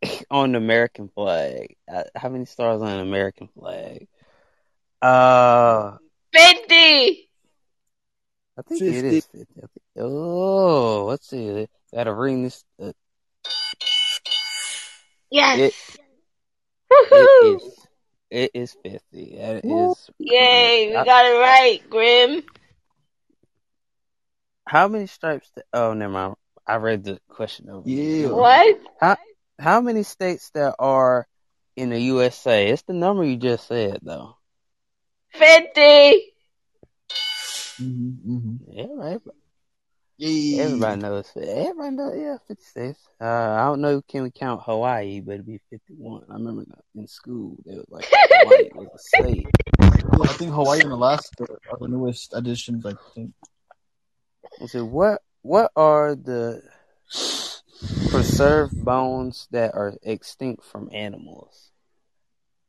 on 0.31 0.53
the 0.53 0.59
American 0.59 1.09
flag? 1.09 1.75
Uh, 1.91 2.03
How 2.15 2.29
many 2.29 2.45
stars 2.45 2.83
on 2.83 2.89
an 2.89 3.01
American 3.01 3.49
flag? 3.59 4.09
Uh, 5.01 5.97
Fifty. 6.35 7.31
I 8.59 8.63
think 8.69 8.83
it 8.83 8.93
50. 9.03 9.17
is 9.17 9.25
50. 9.27 9.47
Oh, 10.01 11.07
let's 11.07 11.27
see. 11.31 11.67
Gotta 11.95 12.13
ring 12.13 12.43
this. 12.43 12.63
Uh, 12.79 12.93
Yes. 15.31 15.59
it 15.59 15.75
it 16.91 17.63
is 17.63 17.78
it 18.31 18.51
is 18.55 18.77
50. 18.83 19.37
That 19.37 19.65
Woo. 19.65 19.95
is 19.95 20.11
Yay! 20.19 20.89
We 20.89 20.93
correct. 20.93 21.07
got 21.07 21.27
it 21.27 21.39
right, 21.39 21.91
Grim. 21.91 22.43
How 24.67 24.89
many 24.89 25.07
stripes? 25.07 25.51
th- 25.55 25.67
oh, 25.73 25.95
never 25.95 26.13
mind. 26.13 26.37
I 26.67 26.77
read 26.77 27.05
the 27.05 27.21
question 27.29 27.71
over. 27.71 27.89
Yeah. 27.89 28.29
What? 28.29 28.79
How 29.01 29.17
how 29.59 29.81
many 29.81 30.03
states 30.03 30.51
there 30.51 30.75
are 30.81 31.27
in 31.77 31.91
the 31.91 32.01
USA? 32.01 32.69
It's 32.69 32.83
the 32.83 32.93
number 32.95 33.25
you 33.25 33.37
just 33.37 33.67
said, 33.67 34.01
though. 34.03 34.37
Fifty. 35.33 36.33
hmm 37.79 38.11
hmm 38.25 38.57
Yeah, 38.71 38.87
right. 38.95 39.21
Yeah. 40.19 40.65
Everybody 40.65 41.01
knows. 41.01 41.33
Everybody 41.37 41.97
knows. 41.97 42.15
Yeah, 42.19 42.37
fifty 42.49 42.65
states. 42.65 43.09
Uh, 43.21 43.25
I 43.25 43.65
don't 43.67 43.81
know. 43.81 44.03
Can 44.03 44.25
we 44.25 44.33
count 44.33 44.63
Hawaii? 44.65 45.21
But 45.21 45.35
it'd 45.35 45.47
be 45.47 45.61
fifty-one. 45.71 46.25
I 46.29 46.35
remember 46.35 46.65
in 46.97 47.07
school 47.07 47.57
they 47.65 47.77
was 47.77 47.87
like 47.89 48.05
Hawaii 48.11 48.69
was 48.75 48.89
a 48.95 48.99
state. 48.99 49.47
I 49.81 50.27
think 50.33 50.53
Hawaii 50.53 50.81
and 50.81 50.91
Alaska 50.91 51.47
are 51.71 51.79
the 51.79 51.87
newest 51.87 52.35
additions. 52.35 52.85
I 52.85 52.95
think. 53.15 53.33
I 54.61 54.67
said, 54.67 54.83
what 54.83 55.23
what 55.43 55.71
are 55.77 56.17
the 56.17 56.63
preserved 58.11 58.85
bones 58.85 59.47
that 59.53 59.75
are 59.75 59.95
extinct 60.03 60.65
from 60.65 60.91
animals? 60.93 61.71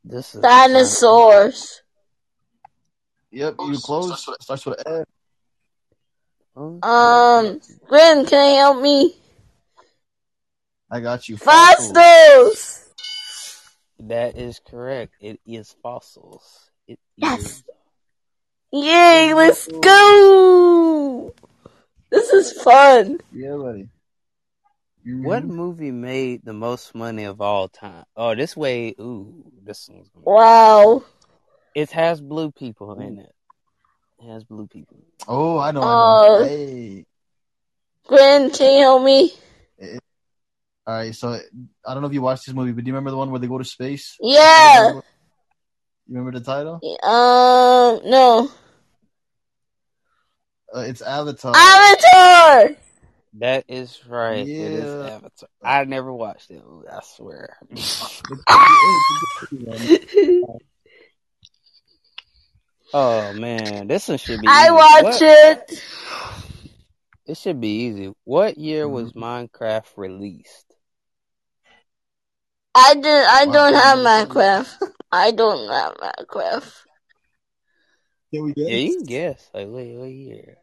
This 0.04 0.36
is 0.36 0.40
Dinosaurs. 0.40 1.82
Yep, 3.32 3.56
you 3.58 3.78
close. 3.78 4.22
Starts 4.40 4.66
with 4.66 4.86
an 4.86 5.00
F. 5.00 5.06
Um, 6.56 7.60
Grim, 7.86 8.26
can 8.26 8.52
you 8.52 8.58
help 8.58 8.82
me? 8.82 9.16
I 10.90 11.00
got 11.00 11.28
you. 11.28 11.36
Fossils. 11.36 11.92
Fossils. 11.92 12.86
That 14.00 14.36
is 14.36 14.60
correct. 14.66 15.14
It 15.20 15.40
is 15.46 15.74
fossils. 15.82 16.70
It 16.88 16.98
Yes. 17.16 17.40
is. 17.40 17.64
Yay! 18.72 19.34
Let's 19.34 19.66
go. 19.66 21.34
This 22.10 22.30
is 22.30 22.52
fun. 22.62 23.20
Yeah, 23.32 23.56
buddy. 23.56 23.88
Mhm. 25.06 25.22
What 25.22 25.44
movie 25.44 25.90
made 25.90 26.44
the 26.44 26.52
most 26.52 26.94
money 26.94 27.24
of 27.24 27.40
all 27.40 27.68
time? 27.68 28.04
Oh, 28.16 28.34
this 28.34 28.56
way. 28.56 28.94
Ooh, 29.00 29.50
this 29.62 29.88
one's. 29.88 30.08
Wow. 30.14 31.04
It 31.74 31.90
has 31.92 32.20
blue 32.20 32.50
people 32.52 32.98
in 33.00 33.18
it. 33.18 33.34
It 34.18 34.26
has 34.26 34.44
blue 34.44 34.66
people. 34.66 34.98
Oh, 35.28 35.58
I 35.58 35.70
know. 35.70 35.82
I 35.82 35.92
Uh, 35.92 36.38
know. 36.38 36.44
Hey. 36.44 37.06
Gwen, 38.06 38.50
can 38.50 38.74
you 38.74 38.80
help 38.80 39.02
me? 39.02 39.32
All 40.86 40.94
right. 40.94 41.14
So 41.14 41.38
I 41.86 41.94
don't 41.94 42.02
know 42.02 42.08
if 42.08 42.14
you 42.14 42.22
watched 42.22 42.46
this 42.46 42.54
movie, 42.54 42.72
but 42.72 42.84
do 42.84 42.88
you 42.88 42.94
remember 42.94 43.10
the 43.10 43.16
one 43.16 43.30
where 43.30 43.40
they 43.40 43.46
go 43.46 43.58
to 43.58 43.64
space? 43.64 44.16
Yeah. 44.20 44.92
You 44.92 45.02
remember 46.08 46.38
the 46.38 46.44
title? 46.44 46.74
Um, 47.02 48.10
no. 48.10 48.50
Uh, 50.74 50.80
it's 50.80 51.02
Avatar. 51.02 51.54
Avatar. 51.54 52.76
That 53.34 53.64
is 53.68 54.00
right. 54.08 54.38
It 54.38 54.48
is 54.48 54.90
Avatar. 54.90 55.48
I 55.62 55.84
never 55.84 56.12
watched 56.12 56.50
it. 56.50 56.62
I 56.90 57.00
swear. 57.04 57.56
oh 62.94 63.32
man, 63.34 63.86
this 63.88 64.08
one 64.08 64.18
should 64.18 64.40
be. 64.40 64.46
I 64.48 64.64
easy. 64.64 64.70
watch 64.72 65.02
What- 65.04 65.22
it. 65.22 65.84
It 67.26 67.36
should 67.36 67.60
be 67.60 67.84
easy. 67.86 68.12
What 68.24 68.58
year 68.58 68.86
Mm-hmm. 68.86 68.94
was 68.94 69.12
Minecraft 69.12 69.86
released? 69.96 70.66
I 72.74 72.94
did. 72.94 73.06
I 73.06 73.44
Wow. 73.46 73.52
don't 73.52 73.74
have 73.74 73.98
Minecraft. 73.98 74.82
I 75.12 75.30
don't 75.30 75.68
have 75.70 75.94
Minecraft. 75.94 76.72
Can 78.32 78.44
we 78.44 78.54
Yeah, 78.56 78.68
guess? 78.68 78.80
you 78.82 78.96
can 78.96 79.04
guess. 79.06 79.50
Like, 79.54 79.66
what, 79.68 79.84
what 79.86 80.10
year? 80.10 80.56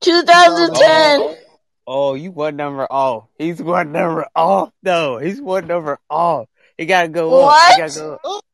2010. 0.00 1.36
Oh, 1.86 2.14
you 2.14 2.30
one 2.32 2.56
number 2.56 2.86
off. 2.90 3.24
He's 3.38 3.60
one 3.62 3.90
number 3.92 4.26
off. 4.36 4.70
No, 4.82 5.18
he's 5.18 5.40
one 5.40 5.66
number 5.66 5.98
off. 6.10 6.46
He 6.76 6.86
gotta 6.86 7.08
go 7.08 7.28
up. 7.40 7.46
What? 7.46 7.74
He 7.74 7.80
gotta 7.80 7.98
go 7.98 8.18
up. 8.36 8.44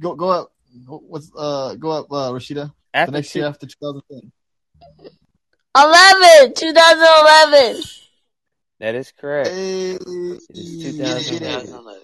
Go 0.00 0.14
go 0.14 0.28
up. 0.30 0.52
What's 0.86 1.30
uh 1.36 1.74
go 1.76 1.90
up, 1.90 2.12
uh, 2.12 2.30
Rashida? 2.32 2.72
The 2.92 3.06
next 3.06 3.32
two- 3.32 3.40
year 3.40 3.48
after 3.48 3.66
2010. 3.66 4.32
11. 5.76 6.54
2011. 6.54 7.82
That 8.80 8.94
is 8.94 9.12
correct. 9.12 9.48
Hey, 9.48 9.92
is 9.92 10.46
2011. 10.48 12.00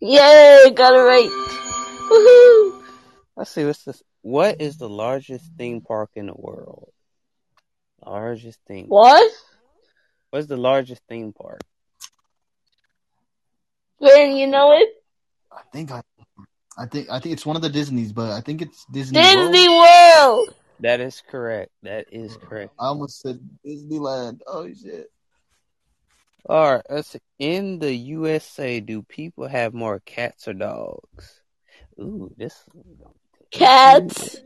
Yay! 0.00 0.70
Got 0.74 0.94
it 0.94 0.98
right. 0.98 1.30
Woohoo! 2.10 2.82
Let's 3.36 3.50
see. 3.50 3.64
What's 3.64 3.84
this? 3.84 4.02
What 4.22 4.60
is 4.60 4.78
the 4.78 4.88
largest 4.88 5.44
theme 5.56 5.80
park 5.80 6.10
in 6.14 6.26
the 6.26 6.34
world? 6.34 6.90
Largest 8.04 8.58
theme. 8.66 8.86
What? 8.86 9.30
What's 10.30 10.46
the 10.46 10.56
largest 10.56 11.02
theme 11.08 11.32
park? 11.32 11.60
Gwen, 13.98 14.36
you 14.36 14.46
know 14.46 14.72
it? 14.72 14.88
I 15.52 15.62
think 15.72 15.92
I, 15.92 16.02
I 16.76 16.86
think 16.86 17.08
I 17.10 17.20
think 17.20 17.32
it's 17.32 17.46
one 17.46 17.56
of 17.56 17.62
the 17.62 17.68
Disney's, 17.68 18.12
but 18.12 18.32
I 18.32 18.40
think 18.40 18.62
it's 18.62 18.84
Disney. 18.86 19.18
World. 19.18 19.52
Disney 19.52 19.68
World. 19.68 20.54
That 20.80 21.00
is 21.00 21.22
correct. 21.30 21.70
That 21.82 22.06
is 22.10 22.36
correct. 22.36 22.72
I 22.78 22.86
almost 22.86 23.20
said 23.20 23.38
Disneyland. 23.64 24.40
Oh 24.46 24.68
shit! 24.72 25.10
All 26.48 26.74
right. 26.74 26.84
Let's 26.90 27.10
see. 27.10 27.20
In 27.38 27.78
the 27.78 27.94
USA, 27.94 28.80
do 28.80 29.02
people 29.02 29.46
have 29.46 29.72
more 29.72 30.00
cats 30.00 30.48
or 30.48 30.54
dogs? 30.54 31.42
Ooh, 32.00 32.32
this. 32.36 32.64
Cats. 33.50 34.42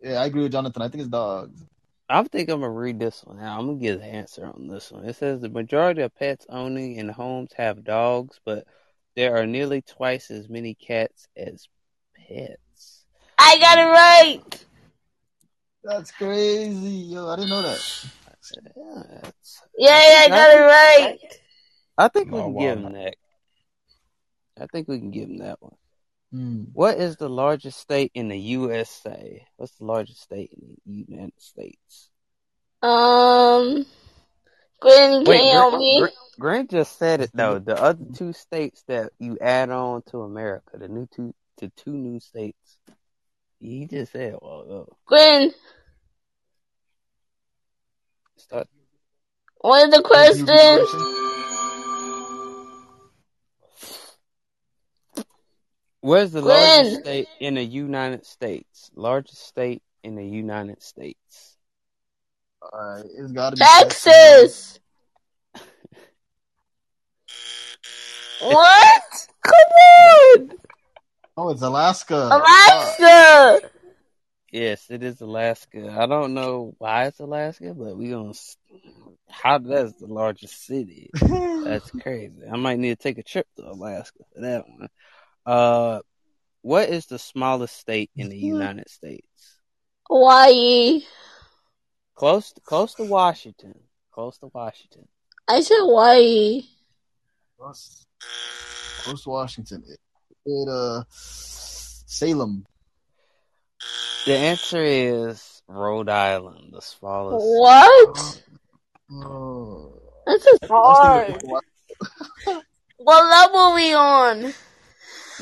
Yeah, 0.00 0.20
I 0.20 0.26
agree 0.26 0.42
with 0.42 0.52
Jonathan. 0.52 0.82
I 0.82 0.88
think 0.88 1.02
it's 1.02 1.10
dogs. 1.10 1.64
I 2.08 2.22
think 2.24 2.48
I'm 2.48 2.60
gonna 2.60 2.72
read 2.72 2.98
this 2.98 3.22
one 3.24 3.38
out. 3.38 3.60
I'm 3.60 3.66
gonna 3.66 3.78
give 3.78 4.00
the 4.00 4.06
answer 4.06 4.46
on 4.46 4.66
this 4.66 4.90
one. 4.90 5.04
It 5.04 5.16
says 5.16 5.40
the 5.40 5.48
majority 5.48 6.02
of 6.02 6.14
pets 6.14 6.46
owning 6.48 6.96
in 6.96 7.08
homes 7.08 7.52
have 7.56 7.84
dogs, 7.84 8.40
but 8.44 8.66
there 9.16 9.36
are 9.36 9.46
nearly 9.46 9.82
twice 9.82 10.30
as 10.30 10.48
many 10.48 10.74
cats 10.74 11.26
as 11.36 11.68
pets. 12.16 13.04
I 13.38 13.58
got 13.58 13.78
it 13.78 13.82
right. 13.90 14.64
That's 15.84 16.10
crazy, 16.10 16.90
yo! 16.90 17.28
I 17.28 17.36
didn't 17.36 17.50
know 17.50 17.62
that. 17.62 18.04
Yeah, 18.76 19.02
that's- 19.22 19.62
Yay! 19.76 19.88
I 19.90 20.28
got 20.28 20.50
it 20.56 20.60
right. 20.60 21.18
I 21.96 22.08
think 22.08 22.30
we 22.30 22.38
Oh, 22.40 22.44
can 22.44 22.54
wow. 22.54 22.60
give 22.62 22.78
him 22.78 22.92
that. 22.94 23.14
I 24.60 24.66
think 24.66 24.88
we 24.88 24.98
can 24.98 25.10
give 25.10 25.28
him 25.28 25.38
that 25.38 25.60
one. 25.62 25.74
Hmm. 26.32 26.62
What 26.72 26.98
is 26.98 27.16
the 27.16 27.28
largest 27.28 27.78
state 27.78 28.10
in 28.14 28.28
the 28.28 28.38
USA? 28.38 29.46
What's 29.56 29.76
the 29.78 29.84
largest 29.86 30.20
state 30.20 30.50
in 30.52 30.76
the 30.84 31.04
United 31.08 31.40
States? 31.40 32.10
Um, 32.82 33.86
Gwen, 34.80 35.24
can 35.24 35.24
Wait, 35.24 35.44
you 35.44 35.50
help 35.52 35.80
Grant, 36.38 36.62
me? 36.62 36.68
Grant- 36.68 36.70
Grant 36.70 36.70
just 36.70 36.98
said 36.98 37.20
it 37.20 37.30
though. 37.34 37.56
Mm-hmm. 37.56 37.64
The 37.64 37.82
other 37.82 38.04
two 38.14 38.32
states 38.32 38.84
that 38.88 39.10
you 39.18 39.38
add 39.40 39.70
on 39.70 40.02
to 40.10 40.22
America, 40.22 40.78
the 40.78 40.88
new 40.88 41.06
two, 41.14 41.34
the 41.58 41.70
two 41.76 41.92
new 41.92 42.20
states. 42.20 42.78
He 43.60 43.86
just 43.86 44.12
said, 44.12 44.36
"Well, 44.40 44.60
ago. 44.62 44.96
Gwen, 45.06 45.52
Start. 48.36 48.68
what 49.60 49.84
are 49.88 49.90
the 49.90 50.02
Can 50.02 50.12
you 50.12 50.28
repeat 50.28 50.46
the 50.46 50.52
questions? 50.52 50.90
question? 50.90 51.14
Where's 56.00 56.30
the 56.30 56.40
Gwen. 56.42 56.52
largest 56.84 57.00
state 57.00 57.26
in 57.40 57.54
the 57.54 57.64
United 57.64 58.24
States? 58.24 58.90
Largest 58.94 59.44
state 59.46 59.82
in 60.04 60.14
the 60.14 60.24
United 60.24 60.80
States. 60.82 61.56
Alright, 62.62 63.04
it's 63.16 63.32
gotta 63.32 63.56
be 63.56 63.62
Texas. 63.64 64.78
What? 68.40 69.02
Come 69.42 69.54
on, 69.54 70.58
Oh, 71.36 71.50
it's 71.50 71.62
Alaska. 71.62 72.30
Alaska. 72.32 73.70
Yes, 74.50 74.86
it 74.90 75.02
is 75.02 75.20
Alaska. 75.20 75.94
I 75.96 76.06
don't 76.06 76.34
know 76.34 76.74
why 76.78 77.06
it's 77.06 77.20
Alaska, 77.20 77.74
but 77.74 77.96
we 77.96 78.10
gonna. 78.10 78.32
How 79.28 79.58
that's 79.58 79.92
the 79.94 80.06
largest 80.06 80.64
city? 80.66 81.10
That's 81.64 81.90
crazy. 82.02 82.34
I 82.50 82.56
might 82.56 82.78
need 82.78 82.90
to 82.98 83.02
take 83.02 83.18
a 83.18 83.22
trip 83.22 83.46
to 83.56 83.70
Alaska 83.70 84.20
for 84.34 84.40
that 84.40 84.64
one. 84.66 84.88
Uh, 85.44 86.00
what 86.62 86.88
is 86.88 87.06
the 87.06 87.18
smallest 87.18 87.76
state 87.78 88.10
in 88.16 88.28
the 88.30 88.36
United 88.38 88.88
States? 88.88 89.58
Hawaii. 90.08 91.02
Close, 92.14 92.52
close 92.64 92.94
to 92.94 93.04
Washington. 93.04 93.74
Close 94.12 94.38
to 94.38 94.50
Washington. 94.52 95.06
I 95.46 95.60
said 95.60 95.76
Hawaii. 95.78 96.62
Close, 97.58 98.06
close 99.02 99.22
to 99.24 99.30
Washington. 99.30 99.82
It, 99.88 99.98
it 100.46 100.68
uh 100.68 101.02
Salem. 101.10 102.64
The 104.26 104.36
answer 104.36 104.82
is 104.82 105.62
Rhode 105.66 106.08
Island, 106.08 106.72
the 106.72 106.80
smallest. 106.80 107.44
What? 107.46 108.42
Oh. 109.10 109.92
This 110.26 110.44
is 110.46 110.58
hard. 110.68 111.26
thinking 111.28 111.50
of- 112.46 112.62
What 112.98 113.24
level 113.28 113.58
are 113.60 113.74
we 113.74 113.94
on? 113.94 114.54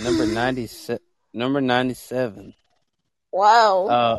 Number 0.03 0.27
ninety 0.27 0.67
se- 0.69 0.99
Number 1.35 1.61
ninety-seven. 1.61 2.55
Wow. 3.33 3.87
Uh, 3.89 4.19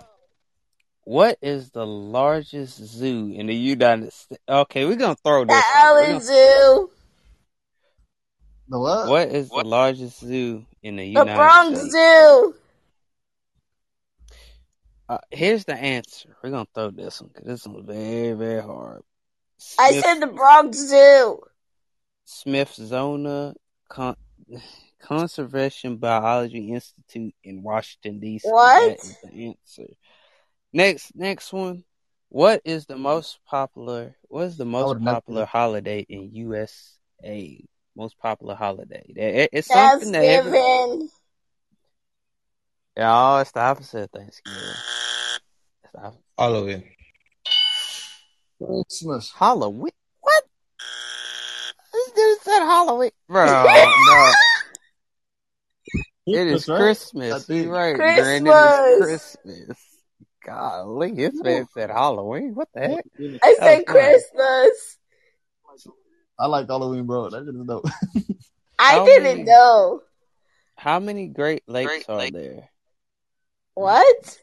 what 1.04 1.38
is 1.42 1.72
the 1.72 1.86
largest 1.86 2.78
zoo 2.84 3.32
in 3.34 3.48
the 3.48 3.56
United 3.56 4.12
States? 4.14 4.42
Okay, 4.48 4.86
we're 4.86 4.98
gonna 4.98 5.16
throw 5.16 5.46
this. 5.46 5.56
one. 5.56 5.64
We're 5.64 5.80
Allen 5.80 6.06
gonna- 6.12 6.22
Zoo. 6.22 6.92
The 8.70 8.80
what? 8.80 9.10
What 9.10 9.28
is 9.30 9.50
the 9.50 9.64
largest 9.64 10.20
zoo 10.20 10.66
in 10.84 10.98
the 10.98 11.04
The 11.04 11.10
United 11.10 11.36
Bronx 11.36 11.80
States? 11.80 11.92
Zoo. 11.94 12.56
Uh, 15.10 15.18
here's 15.32 15.64
the 15.64 15.76
answer. 15.76 16.36
We're 16.44 16.50
gonna 16.50 16.68
throw 16.74 16.92
this 16.92 17.22
one 17.22 17.30
because 17.34 17.48
this 17.48 17.66
one's 17.66 17.86
very, 17.88 18.34
very 18.34 18.62
hard. 18.62 19.04
I 19.80 20.00
said 20.02 20.20
the 20.20 20.28
Bronx 20.28 20.78
Zoo. 20.78 21.40
Smithsonian 22.26 23.56
Con- 23.88 24.18
Conservation 25.00 25.96
Biology 25.98 26.74
Institute 26.74 27.34
in 27.44 27.64
Washington 27.64 28.20
D.C. 28.20 28.50
What? 28.50 28.98
That 28.98 29.06
is 29.06 29.18
the 29.24 29.48
answer. 29.48 29.94
Next, 30.74 31.16
next 31.16 31.54
one. 31.54 31.86
What 32.30 32.62
is 32.66 32.86
the 32.86 32.98
most 32.98 33.40
popular? 33.46 34.18
What 34.24 34.44
is 34.44 34.58
the 34.58 34.66
most 34.66 35.02
popular 35.02 35.46
holiday 35.46 36.06
in 36.10 36.34
USA? 36.34 37.64
Most 37.98 38.20
popular 38.20 38.54
holiday. 38.54 39.04
It- 39.16 39.50
It's 39.52 39.68
something 39.68 40.12
that 40.12 40.24
every, 40.24 40.52
Thanksgiving. 40.52 41.10
oh, 42.98 43.38
it's 43.40 43.52
the 43.52 43.60
opposite 43.60 44.04
of 44.04 44.12
Thanksgiving. 44.12 44.62
It's 45.84 45.92
the 45.94 46.00
opposite. 46.00 46.22
Halloween. 46.38 46.84
Christmas. 48.64 49.32
Halloween. 49.36 49.92
What? 50.22 50.44
This 51.92 52.12
dude 52.12 52.42
said 52.42 52.60
Halloween, 52.60 53.10
bro. 53.28 53.46
no. 53.66 54.34
It 56.28 56.48
is 56.48 56.66
Christmas, 56.66 56.70
right? 56.70 56.78
Christmas. 56.78 57.50
You're 57.50 57.64
think. 57.64 57.72
right, 57.74 57.98
Brandon. 57.98 58.54
It 58.54 59.00
is 59.00 59.02
Christmas. 59.02 59.78
Golly, 60.46 61.16
his 61.16 61.42
man 61.42 61.68
said 61.74 61.90
Halloween. 61.90 62.54
What 62.54 62.70
the 62.76 62.80
heck? 62.82 63.06
I 63.44 63.56
said 63.60 63.86
God. 63.88 63.94
Christmas. 63.94 64.98
I 66.40 66.46
like 66.48 66.68
Halloween, 66.68 67.06
bro. 67.06 67.30
That 67.30 67.46
shit 67.46 67.56
is 67.56 67.66
dope. 67.66 67.86
I 68.80 69.04
didn't 69.06 69.24
many- 69.24 69.44
know. 69.44 70.02
How 70.76 71.00
many 71.00 71.28
Great 71.28 71.64
Lakes 71.68 71.88
Great 71.90 72.10
are 72.10 72.18
Lake. 72.18 72.34
there? 72.34 72.70
What? 73.74 74.40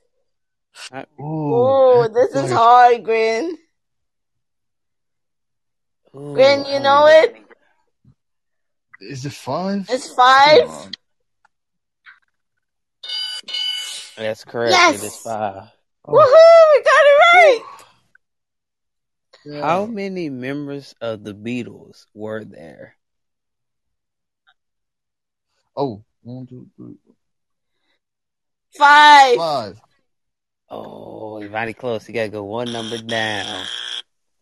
Ooh, 0.93 1.05
Oh, 1.21 2.09
this 2.13 2.35
is 2.35 2.51
hard, 2.51 3.05
Grin. 3.05 3.57
Ooh, 6.17 6.35
Grin, 6.35 6.65
you 6.65 6.73
don't 6.75 6.83
know 6.83 7.07
it? 7.07 7.37
Is 9.01 9.25
it 9.27 9.33
five? 9.33 9.87
It's 9.89 10.13
five? 10.13 10.91
That's 14.17 14.45
correct. 14.45 14.73
Yes! 14.73 15.03
It 15.03 15.07
is 15.07 15.17
five. 15.17 15.69
Oh, 16.07 16.13
Woohoo! 16.13 16.79
We 16.79 16.83
got 16.83 17.05
it 17.05 17.19
right. 17.35 17.63
Yeah. 19.45 19.61
How 19.61 19.87
many 19.87 20.31
members 20.31 20.95
of 21.01 21.25
the 21.25 21.35
Beatles 21.35 22.07
were 22.15 22.45
there? 22.45 22.97
Oh, 25.77 26.05
one, 26.23 26.47
two, 26.47 26.69
three, 26.77 26.97
Five. 28.77 29.37
five. 29.37 29.81
Oh, 30.71 31.41
you're 31.41 31.51
mighty 31.51 31.75
close. 31.75 32.09
You 32.09 32.15
gotta 32.15 32.29
go 32.29 32.43
one 32.45 32.73
number 32.73 32.99
down. 32.99 33.67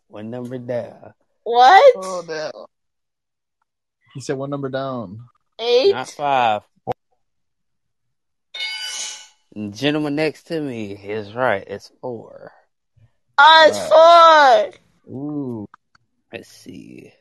One 0.09 0.31
number 0.31 0.59
down. 0.59 1.15
What? 1.43 1.95
Oh, 1.97 2.25
damn. 2.27 2.53
He 4.15 4.21
said 4.21 4.37
one 4.37 4.51
number 4.51 4.69
down. 4.69 5.21
Eight. 5.59 5.93
Not 5.93 6.09
five. 6.11 6.63
And 9.55 9.75
gentleman 9.75 10.15
next 10.15 10.45
to 10.45 10.61
me 10.61 10.93
is 10.93 11.35
right. 11.35 11.65
It's 11.67 11.93
four. 12.01 12.53
Oh, 13.37 13.65
it's 13.69 14.73
four. 14.73 14.92
Ooh. 15.09 15.67
Let's 16.33 16.49
see. 16.49 17.13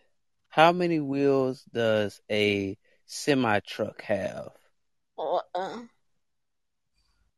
How 0.50 0.72
many 0.72 1.00
wheels 1.00 1.64
does 1.74 2.22
a 2.30 2.78
semi 3.06 3.60
truck 3.62 4.02
have? 4.04 4.50
Oh, 5.18 5.42
uh, 5.54 5.80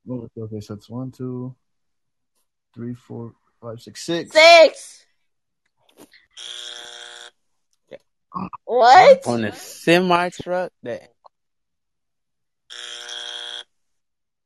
Oh, 0.10 0.24
Okay, 0.24 0.42
okay, 0.42 0.60
so 0.60 0.74
it's 0.74 0.90
one, 0.90 1.12
two, 1.12 1.56
three, 2.76 2.94
four, 2.94 3.34
five, 3.62 3.80
six, 3.82 4.04
six. 4.04 4.32
Six. 4.32 5.06
What? 8.66 9.28
On 9.28 9.46
a 9.46 9.56
semi 9.56 10.30
truck 10.30 10.72
that 10.84 11.14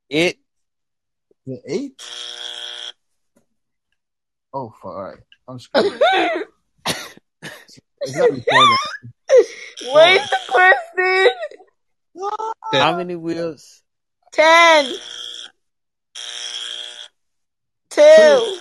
it 0.10 0.38
The 1.46 1.62
eight? 1.66 2.02
Oh, 4.54 4.70
fuck. 4.70 4.86
All 4.86 5.04
right. 5.04 5.20
I'm 5.48 5.60
screwed. 5.60 6.00
Wait, 9.94 10.22
Kristen. 10.50 11.30
How 12.72 12.98
many 12.98 13.16
wheels? 13.16 13.82
Ten. 14.32 14.86
Two. 17.90 18.02
Two. 18.02 18.58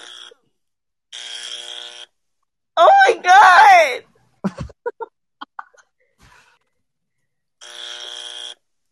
Oh 2.78 2.90
my 3.06 3.16
god! 3.22 4.02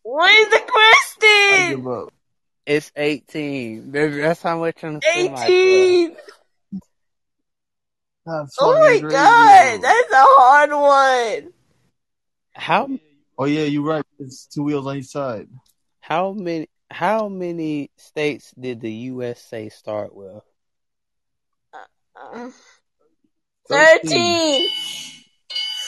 what 0.01 0.33
is 0.33 0.49
the 0.49 0.61
question? 0.67 2.09
It's 2.65 2.91
18. 2.95 3.91
That's 3.91 4.41
how 4.41 4.57
much 4.59 4.83
I'm 4.83 4.99
18! 5.15 6.15
Uh, 8.27 8.45
oh 8.59 8.79
my 8.79 8.99
god, 8.99 9.81
that's 9.81 10.11
a 10.11 10.15
hard 10.17 10.71
one. 10.71 11.53
How? 12.53 12.89
Oh 13.37 13.45
yeah, 13.45 13.63
you're 13.63 13.83
right. 13.83 14.03
It's 14.17 14.47
two 14.47 14.63
wheels 14.63 14.87
on 14.87 14.97
each 14.97 15.05
side. 15.05 15.47
How 15.99 16.31
many? 16.31 16.67
How 16.89 17.27
many 17.29 17.91
states 17.97 18.51
did 18.59 18.81
the 18.81 18.91
USA 18.91 19.69
start 19.69 20.15
with? 20.15 20.41
Uh, 21.73 21.77
uh, 22.15 22.49
Thirteen. 23.67 24.69
13. 24.69 24.69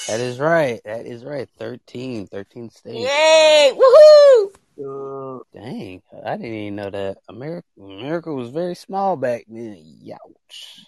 That 0.07 0.19
is 0.19 0.39
right. 0.39 0.79
That 0.85 1.05
is 1.05 1.25
right. 1.25 1.49
13. 1.59 2.27
13 2.27 2.69
states. 2.69 2.97
Yay! 2.97 3.73
Woohoo! 3.75 4.53
Uh, 4.79 5.43
Dang, 5.53 6.01
I 6.25 6.37
didn't 6.37 6.53
even 6.53 6.75
know 6.75 6.89
that. 6.89 7.17
America, 7.27 7.67
America 7.77 8.33
was 8.33 8.49
very 8.49 8.75
small 8.75 9.17
back 9.17 9.45
then. 9.47 9.75
Youch. 10.03 10.85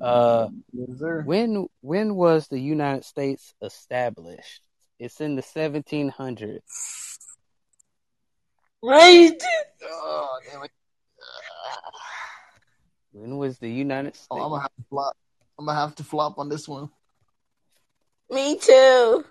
Uh 0.00 0.48
yes, 0.72 1.00
when 1.24 1.66
when 1.80 2.14
was 2.14 2.48
the 2.48 2.58
United 2.58 3.04
States 3.04 3.54
established? 3.62 4.62
It's 4.98 5.20
in 5.20 5.36
the 5.36 5.42
1700s. 5.42 6.60
Right. 8.82 9.32
Oh, 9.82 10.38
damn 10.50 10.62
it. 10.62 10.70
When 13.12 13.38
was 13.38 13.58
the 13.58 13.70
United 13.70 14.16
States? 14.16 14.28
Oh, 14.30 14.42
I'm 14.42 14.50
gonna 14.50 14.62
have 14.62 14.74
to 14.76 14.84
flop. 14.90 15.16
I'm 15.58 15.66
gonna 15.66 15.78
have 15.78 15.94
to 15.96 16.04
flop 16.04 16.38
on 16.38 16.48
this 16.48 16.66
one. 16.68 16.90
Me 18.30 18.58
too. 18.58 19.24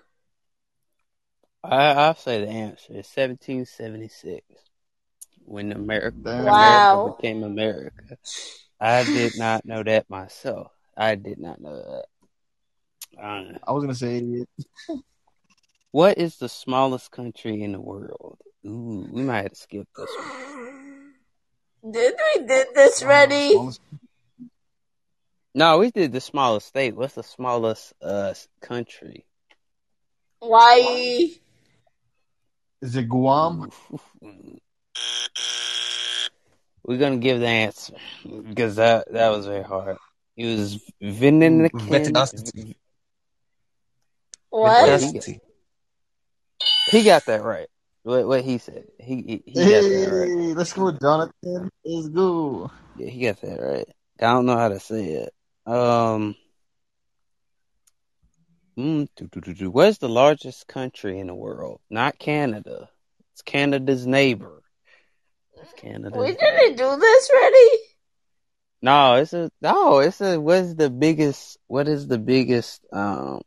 I, 1.62 1.86
I'll 1.92 2.14
say 2.14 2.40
the 2.40 2.48
answer. 2.50 2.94
It's 2.94 3.14
1776 3.14 4.42
when 5.44 5.72
America, 5.72 6.18
Wow. 6.24 6.48
America 6.56 7.10
became 7.22 7.42
America. 7.42 8.18
I 8.80 9.04
did 9.04 9.36
not 9.36 9.64
know 9.64 9.82
that 9.82 10.08
myself. 10.10 10.72
I 10.96 11.14
did 11.14 11.38
not 11.38 11.60
know 11.60 11.76
that. 11.76 12.04
Uh, 13.20 13.58
I 13.66 13.72
was 13.72 13.84
gonna 13.84 13.94
say 13.94 14.18
idiot. 14.18 14.48
what 15.92 16.18
is 16.18 16.36
the 16.36 16.48
smallest 16.48 17.10
country 17.10 17.62
in 17.62 17.72
the 17.72 17.80
world? 17.80 18.38
Ooh, 18.66 19.06
we 19.10 19.22
might 19.22 19.42
have 19.42 19.52
to 19.52 19.56
skip 19.56 19.86
this 19.96 20.10
one. 20.18 21.92
Did 21.92 22.14
we 22.34 22.46
did 22.46 22.68
this 22.74 23.02
ready? 23.02 23.52
Smallest- 23.52 23.80
No, 25.54 25.78
we 25.78 25.90
did 25.90 26.12
the 26.12 26.20
smallest 26.20 26.66
state. 26.68 26.96
What's 26.96 27.14
the 27.14 27.22
smallest 27.22 27.92
uh 28.02 28.34
country? 28.60 29.26
Why? 30.40 31.30
Is 32.82 32.96
it 32.96 33.08
Guam? 33.08 33.70
We're 36.84 36.98
gonna 36.98 37.16
give 37.16 37.40
the 37.40 37.46
answer 37.46 37.94
because 38.24 38.76
that 38.76 39.10
that 39.12 39.30
was 39.30 39.46
very 39.46 39.62
hard. 39.62 39.96
It 40.36 40.46
was 40.46 40.80
Vatican. 41.00 41.70
Vaticanity. 41.72 42.76
What? 44.50 44.86
Vatican 44.86 45.20
City. 45.20 45.40
He 46.90 47.02
got 47.04 47.24
that 47.26 47.42
right. 47.42 47.68
What 48.02 48.26
what 48.26 48.44
he 48.44 48.58
said. 48.58 48.84
He 48.98 49.14
he, 49.22 49.42
he 49.46 49.54
got 49.54 49.82
that 49.82 50.10
right. 50.12 50.56
Let's 50.56 50.72
go, 50.74 50.84
with 50.84 51.00
Jonathan. 51.00 51.70
Let's 51.84 52.08
go. 52.08 52.70
Yeah, 52.98 53.08
he 53.08 53.24
got 53.24 53.40
that 53.40 53.60
right. 53.60 53.88
I 54.20 54.32
don't 54.32 54.46
know 54.46 54.56
how 54.56 54.68
to 54.68 54.80
say 54.80 55.04
it. 55.04 55.34
Um. 55.66 56.36
Mm, 58.76 59.08
doo, 59.14 59.28
doo, 59.28 59.40
doo, 59.40 59.54
doo. 59.54 59.70
Where's 59.70 59.98
the 59.98 60.08
largest 60.08 60.66
country 60.66 61.20
in 61.20 61.28
the 61.28 61.34
world? 61.34 61.80
Not 61.88 62.18
Canada. 62.18 62.90
It's 63.32 63.42
Canada's 63.42 64.04
neighbor. 64.04 64.63
It's 65.64 65.80
Canada's 65.80 66.18
We 66.18 66.26
neighbor. 66.26 66.38
didn't 66.40 66.76
do 66.76 66.96
this 66.96 67.30
ready. 67.32 67.68
No, 68.82 69.14
it's 69.14 69.32
a 69.32 69.50
no. 69.62 69.98
It's 70.00 70.20
a 70.20 70.38
what's 70.38 70.74
the 70.74 70.90
biggest? 70.90 71.58
What 71.68 71.88
is 71.88 72.06
the 72.06 72.18
biggest? 72.18 72.84
Um, 72.92 73.40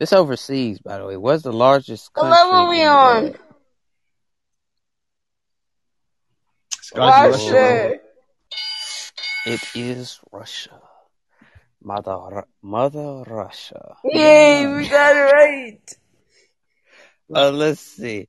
it's 0.00 0.12
overseas, 0.12 0.78
by 0.78 0.98
the 0.98 1.06
way. 1.06 1.16
What's 1.18 1.42
the 1.42 1.52
largest 1.52 2.10
What 2.14 2.22
country? 2.22 2.50
level 2.50 2.70
we 2.70 2.82
on? 2.84 3.22
world? 3.24 3.38
It's 6.78 6.90
gotta 6.90 7.12
be 7.12 7.28
Russia. 7.28 7.52
Russia. 7.52 8.00
It 9.46 9.60
is 9.74 10.20
Russia. 10.32 10.80
Mother, 11.82 12.46
Mother 12.62 13.22
Russia. 13.26 13.96
Yay, 14.04 14.66
we 14.66 14.88
got 14.88 15.16
it 15.16 15.32
right. 15.32 15.96
Uh, 17.34 17.50
let's 17.50 17.80
see. 17.80 18.28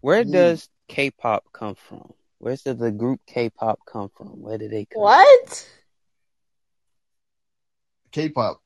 Where 0.00 0.24
does 0.24 0.68
K-pop 0.90 1.44
come 1.52 1.76
from? 1.76 2.12
Where 2.38 2.56
does 2.56 2.76
the 2.76 2.90
group 2.90 3.20
K-pop 3.24 3.78
come 3.86 4.10
from? 4.16 4.42
Where 4.42 4.58
did 4.58 4.72
they 4.72 4.86
come? 4.86 5.02
What? 5.02 5.68
K-pop, 8.10 8.60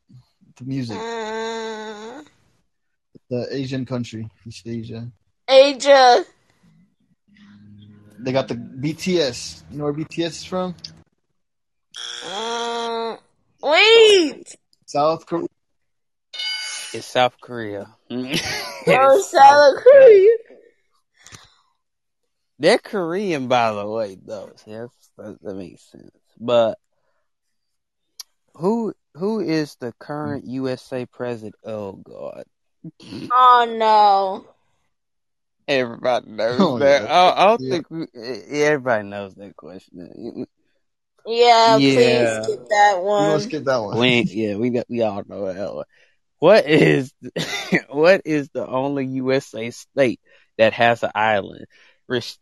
the 0.57 0.65
music, 0.65 0.97
Uh, 0.97 2.23
the 3.29 3.47
Asian 3.51 3.85
country, 3.85 4.31
East 4.47 4.67
Asia. 4.67 5.13
Asia. 5.47 6.25
They 8.19 8.33
got 8.33 8.49
the 8.49 8.55
BTS. 8.55 9.65
You 9.71 9.79
know 9.79 9.85
where 9.85 9.93
BTS 9.93 10.27
is 10.27 10.45
from? 10.45 10.75
Uh, 12.25 13.17
wait. 13.63 14.57
South 14.87 15.27
Korea. 15.27 15.47
It's 16.95 17.07
South 17.07 17.37
Korea. 17.39 17.95
Oh, 18.87 19.17
It's 19.17 19.31
South 19.31 19.83
Korea. 19.83 20.37
They're 22.59 22.79
Korean, 22.79 23.49
by 23.49 23.73
the 23.73 23.87
way, 23.87 24.17
though. 24.25 24.53
So 24.65 24.71
that's, 24.71 25.11
that, 25.19 25.39
that 25.43 25.55
makes 25.55 25.83
sense. 25.91 26.11
But 26.39 26.79
who 28.55 28.95
who 29.17 29.41
is 29.41 29.77
the 29.77 29.93
current 29.99 30.47
USA 30.47 31.07
president? 31.07 31.57
Oh 31.65 31.93
God, 31.93 32.45
Oh 33.33 33.67
no. 33.79 34.47
everybody 35.67 36.31
knows 36.31 36.61
Oh, 36.61 36.79
that. 36.79 37.03
yeah. 37.03 37.13
I, 37.13 37.43
I 37.43 37.47
don't 37.47 37.61
Yeah. 37.63 37.71
think 37.71 37.91
we, 37.91 38.03
eh, 38.15 38.41
everybody 38.67 39.09
knows 39.09 39.35
that 39.35 39.57
question. 39.57 40.47
Yeah, 41.27 41.79
Yeah. 41.79 41.95
please 41.95 42.45
skip 42.45 42.69
that 42.69 42.95
We 43.19 43.25
gonna 43.25 43.33
one. 43.33 43.41
skip 43.41 43.65
that 43.65 43.79
one. 43.79 43.99
We 43.99 44.23
yeah, 44.29 44.57
we 44.57 44.71
got, 44.71 44.87
we 44.89 45.03
all 45.03 45.23
know 45.27 45.53
that 45.53 45.75
one. 45.75 45.85
What 46.39 46.67
is 46.69 47.13
what 47.89 48.23
is 48.25 48.49
the 48.51 48.67
only 48.67 49.07
USA 49.07 49.71
state 49.71 50.21
that 50.59 50.73
has 50.75 51.03
an 51.03 51.11
island? 51.15 51.67
Res- 52.09 52.39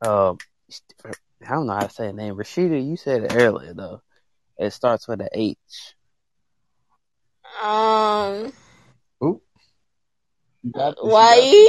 Um, 0.00 0.38
I 1.04 1.50
don't 1.50 1.66
know 1.66 1.74
how 1.74 1.86
to 1.86 1.90
say 1.92 2.06
the 2.06 2.12
name. 2.12 2.34
Rashida, 2.36 2.84
you 2.84 2.96
said 2.96 3.24
it 3.24 3.34
earlier 3.34 3.74
though. 3.74 4.00
It 4.58 4.72
starts 4.72 5.06
with 5.08 5.20
a 5.20 5.28
H. 5.32 5.56
Um, 7.62 8.52
Oop. 9.22 9.42
You 10.62 10.72
got 10.72 10.96
this, 10.96 11.04
you 11.04 11.04
got 11.04 11.04
Hawaii. 11.10 11.66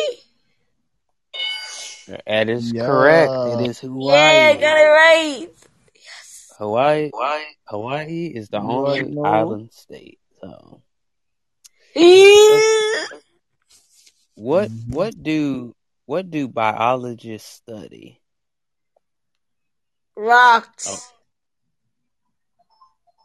That 2.27 2.49
is 2.49 2.71
Yeah. 2.71 2.85
correct. 2.85 3.33
It 3.33 3.61
is 3.69 3.79
Hawaii. 3.79 4.37
Yeah, 4.37 4.47
I 4.49 4.53
got 4.61 4.77
it 4.77 4.89
right. 4.89 5.47
Yes. 5.95 6.51
Hawaii. 6.57 7.11
Hawaii 7.67 8.27
is 8.27 8.49
the 8.49 8.57
You 8.57 8.63
only 8.63 8.75
already 8.75 9.09
know. 9.11 9.23
island 9.25 9.73
state. 9.73 10.19
So 10.39 10.81
what 14.35 14.69
what 14.87 15.21
do 15.23 15.75
what 16.05 16.29
do 16.29 16.47
biologists 16.47 17.49
study? 17.49 18.21
Rocks. 20.15 21.11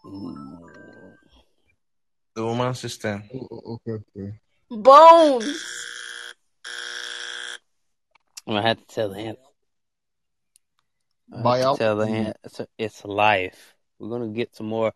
Ooh. 0.06 0.66
The 2.34 2.42
human 2.46 2.74
system. 2.74 3.22
Oh, 3.34 3.48
oh, 3.50 3.80
okay, 3.86 4.04
okay. 4.16 4.32
Bones. 4.70 5.64
I'm 8.46 8.54
gonna 8.54 8.66
have 8.66 8.78
to 8.78 8.86
tell 8.94 9.08
the 9.10 9.18
answer. 9.18 9.40
I 11.32 11.36
have 11.36 11.38
to 11.38 11.42
Biology. 11.42 11.78
tell 11.78 11.96
the 11.96 12.06
answer. 12.06 12.66
It's 12.78 13.04
life. 13.04 13.74
We're 13.98 14.08
gonna 14.08 14.28
get 14.28 14.54
some 14.56 14.66
more. 14.66 14.92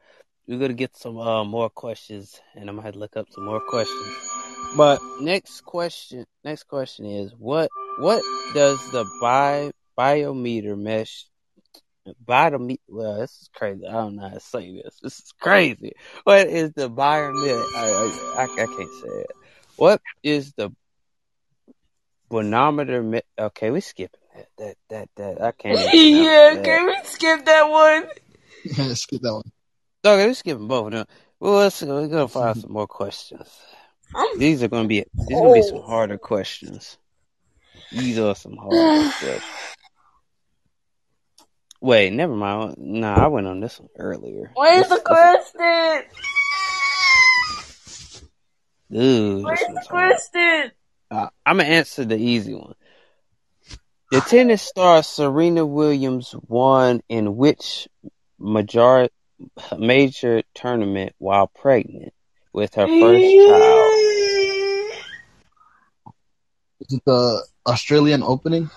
We're 0.46 0.58
gonna 0.58 0.74
get 0.74 0.96
some 0.96 1.18
uh, 1.18 1.44
more 1.44 1.70
questions, 1.70 2.40
and 2.54 2.68
I'm 2.68 2.76
gonna 2.76 2.86
have 2.86 2.94
to 2.94 3.00
look 3.00 3.16
up 3.16 3.26
some 3.30 3.44
more 3.44 3.60
questions. 3.68 4.33
But 4.76 5.00
next 5.20 5.64
question. 5.64 6.24
Next 6.42 6.64
question 6.64 7.06
is 7.06 7.32
what 7.38 7.70
what 8.00 8.22
does 8.54 8.78
the 8.90 9.04
bi 9.20 9.70
biometer 9.98 10.76
mesh 10.76 11.26
biometer? 12.26 12.78
Well, 12.88 13.18
this 13.18 13.30
is 13.42 13.48
crazy. 13.54 13.86
I 13.86 13.92
don't 13.92 14.16
know 14.16 14.28
how 14.28 14.34
to 14.34 14.40
say 14.40 14.82
this. 14.82 14.98
This 15.02 15.18
is 15.18 15.32
crazy. 15.40 15.92
What 16.24 16.48
is 16.48 16.72
the 16.72 16.90
biometer? 16.90 17.64
I, 17.76 17.90
I, 17.90 18.40
I, 18.40 18.44
I 18.44 18.46
can't 18.46 18.68
say 18.68 19.20
it. 19.20 19.30
What 19.76 20.00
is 20.22 20.52
the 20.56 20.70
bonometer? 22.28 23.02
Me- 23.02 23.22
okay, 23.38 23.70
we 23.70 23.80
skipping 23.80 24.20
that. 24.34 24.48
That 24.58 24.76
that 24.90 25.08
that 25.16 25.42
I 25.42 25.52
can't. 25.52 25.78
yeah, 25.94 26.54
that. 26.54 26.64
can 26.64 26.86
we 26.86 26.96
skip 27.04 27.44
that 27.44 27.70
one? 27.70 28.08
Yeah, 28.64 28.94
skip 28.94 29.22
that 29.22 29.34
one. 29.34 29.52
Okay, 30.04 30.26
we're 30.26 30.34
skipping 30.34 30.68
both 30.68 30.86
of 30.86 30.92
them. 30.92 31.06
Well, 31.40 31.54
let's 31.54 31.80
we're 31.82 32.08
gonna 32.08 32.28
find 32.28 32.56
some 32.60 32.72
more 32.72 32.86
questions. 32.86 33.48
I'm 34.14 34.38
These 34.38 34.62
are 34.62 34.68
gonna 34.68 34.88
be 34.88 35.04
these 35.28 35.38
are 35.38 35.42
gonna 35.42 35.54
be 35.54 35.62
some 35.62 35.82
harder 35.82 36.18
questions. 36.18 36.98
These 37.92 38.18
are 38.18 38.34
some 38.34 38.56
hard 38.56 38.72
questions. 39.20 39.42
Wait, 41.80 42.12
never 42.12 42.34
mind. 42.34 42.76
Nah, 42.78 43.14
I 43.14 43.26
went 43.26 43.46
on 43.46 43.60
this 43.60 43.78
one 43.78 43.90
earlier. 43.98 44.50
Where's 44.54 44.88
This, 44.88 44.98
the 44.98 45.04
question? 45.04 46.02
ooh, 48.96 49.42
Where's 49.42 49.58
the 49.60 49.84
question? 49.88 50.70
Uh, 51.10 51.28
I'm 51.44 51.58
gonna 51.58 51.68
answer 51.68 52.04
the 52.06 52.16
easy 52.16 52.54
one. 52.54 52.74
The 54.10 54.20
tennis 54.22 54.62
star 54.62 55.02
Serena 55.02 55.66
Williams 55.66 56.34
won 56.48 57.02
in 57.08 57.36
which 57.36 57.86
major 58.38 59.08
major 59.76 60.42
tournament 60.54 61.14
while 61.18 61.48
pregnant 61.48 62.13
with 62.54 62.74
her 62.74 62.86
first 62.86 63.34
child? 63.34 63.92
Is 66.80 66.92
it 66.98 67.02
the 67.04 67.44
Australian 67.66 68.22
opening? 68.22 68.70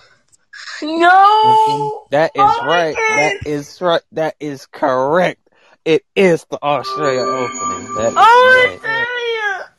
No. 0.82 2.06
That 2.10 2.32
is 2.34 2.42
Oh 2.42 2.66
right. 2.66 2.94
God. 2.94 3.18
That 3.18 3.46
is 3.46 3.80
right. 3.80 4.02
That 4.12 4.34
is 4.40 4.66
correct. 4.66 5.40
It 5.84 6.04
is 6.14 6.44
the 6.50 6.58
Australia 6.62 7.20
opening. 7.20 7.94
That 7.94 8.08
is 8.08 8.14
Oh, 8.18 8.66
correct. 8.66 8.84
Australia. 8.84 9.70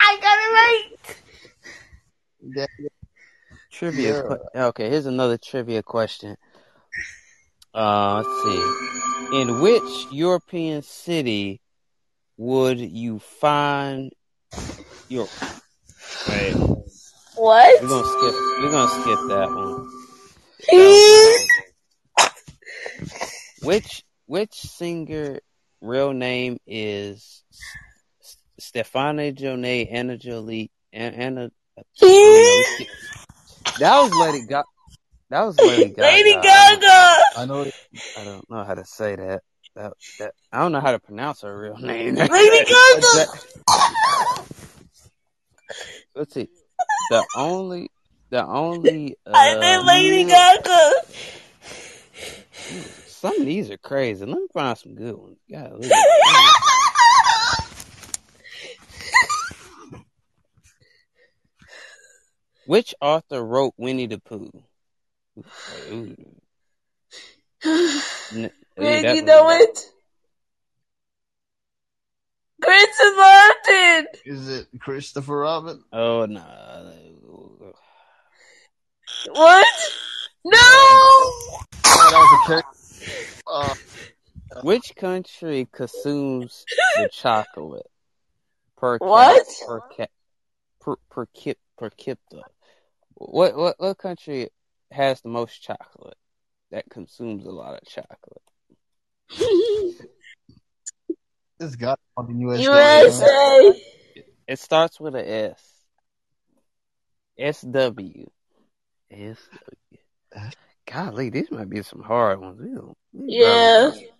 I 0.00 0.18
got 0.20 0.38
it 0.38 0.50
right. 2.56 2.78
Trivia. 3.70 4.38
Yeah. 4.54 4.66
Okay, 4.66 4.88
here's 4.90 5.06
another 5.06 5.38
trivia 5.38 5.82
question. 5.82 6.36
Uh, 7.74 8.22
let's 8.22 8.42
see. 8.44 9.40
In 9.40 9.60
which 9.60 10.06
European 10.12 10.82
city 10.82 11.60
would 12.38 12.80
you 12.80 13.18
find 13.18 14.12
your? 15.08 15.26
Wait, 16.28 16.54
What? 17.34 17.82
we're 17.82 17.88
gonna 17.88 18.08
skip. 18.18 18.34
We're 18.62 18.70
gonna 18.70 19.02
skip 19.02 19.18
that 19.28 19.48
one. 19.54 19.88
That. 20.70 21.44
Which 23.62 24.02
which 24.26 24.54
singer 24.54 25.40
real 25.80 26.12
name 26.12 26.58
is 26.66 27.42
S- 28.22 28.36
Stefani 28.60 29.32
Jonet 29.32 29.88
Angeli 29.92 30.70
An- 30.92 31.14
Anna? 31.14 31.50
I 31.76 31.82
don't 32.00 32.44
know. 32.44 32.54
We 32.56 32.64
skip. 32.64 32.88
That 33.80 34.00
was 34.00 34.14
Lady 34.14 34.40
Gaga. 34.46 34.64
That 35.30 35.42
was 35.42 35.58
Lady 35.58 35.88
Gaga. 35.96 36.02
Lady 36.02 36.34
I 36.34 36.40
Gaga. 36.42 37.24
I 37.36 37.44
know. 37.46 37.70
I 38.16 38.24
don't 38.24 38.48
know 38.50 38.64
how 38.64 38.74
to 38.74 38.84
say 38.84 39.16
that. 39.16 39.42
That, 39.78 39.92
that 40.18 40.34
I 40.52 40.58
don't 40.58 40.72
know 40.72 40.80
how 40.80 40.90
to 40.90 40.98
pronounce 40.98 41.42
her 41.42 41.56
real 41.56 41.76
name. 41.80 42.16
Lady 42.16 42.64
Gaga. 42.64 43.26
let's 46.16 46.34
see. 46.34 46.48
The 47.10 47.24
only, 47.36 47.88
the 48.30 48.44
only. 48.44 49.16
I 49.24 49.52
said 49.60 49.78
Uh, 49.78 49.84
Lady 49.86 50.24
Gaga. 50.24 50.90
some 53.06 53.40
of 53.40 53.46
these 53.46 53.70
are 53.70 53.78
crazy. 53.78 54.26
Let 54.26 54.36
me 54.40 54.48
find 54.52 54.76
some 54.76 54.96
good 54.96 55.14
ones. 55.14 55.38
God, 55.48 55.80
Which 62.66 62.96
author 63.00 63.44
wrote 63.44 63.74
Winnie 63.76 64.06
the 64.06 64.18
Pooh? 64.18 64.50
N- 68.32 68.50
Greg, 68.78 69.16
you 69.16 69.22
know 69.22 69.48
a- 69.48 69.58
it? 69.58 69.78
Kristen 72.62 73.16
Martin. 73.16 74.06
Is 74.24 74.48
it 74.48 74.66
Christopher 74.80 75.38
Robin? 75.38 75.82
Oh 75.92 76.26
no. 76.26 77.74
What? 79.30 79.66
No. 80.44 80.58
Oh, 80.60 81.60
that 81.84 82.12
was 82.12 82.40
a 82.42 82.46
character. 82.46 82.68
Uh, 83.46 83.74
Which 84.62 84.94
country 84.96 85.68
consumes 85.72 86.64
the 86.96 87.08
chocolate 87.12 87.86
per 88.76 88.98
cap, 88.98 89.08
What? 89.08 89.46
per 89.66 89.80
cap 89.96 90.10
per 90.80 90.96
per 91.10 91.26
kip 91.26 91.58
per 91.76 91.90
capita? 91.90 92.42
What 93.14 93.56
what 93.56 93.74
what 93.78 93.98
country 93.98 94.50
has 94.90 95.20
the 95.20 95.28
most 95.28 95.60
chocolate 95.62 96.16
that 96.70 96.88
consumes 96.90 97.44
a 97.46 97.50
lot 97.50 97.74
of 97.80 97.88
chocolate? 97.88 98.42
This 101.58 101.76
guy 101.76 101.96
on 102.16 102.26
the 102.32 102.34
USA. 102.40 102.62
USA. 102.62 103.82
It 104.46 104.58
starts 104.58 104.98
with 105.00 105.14
a 105.14 105.28
S. 105.52 105.62
S 107.38 107.60
W. 107.62 108.26
S 109.10 109.38
W. 110.32 110.50
Golly, 110.90 111.28
these 111.30 111.50
might 111.50 111.68
be 111.68 111.82
some 111.82 112.02
hard 112.02 112.40
ones. 112.40 112.58
We 112.60 112.68
don't, 112.74 112.96
we 113.12 113.26
Yeah. 113.28 113.90
probably- 113.90 114.10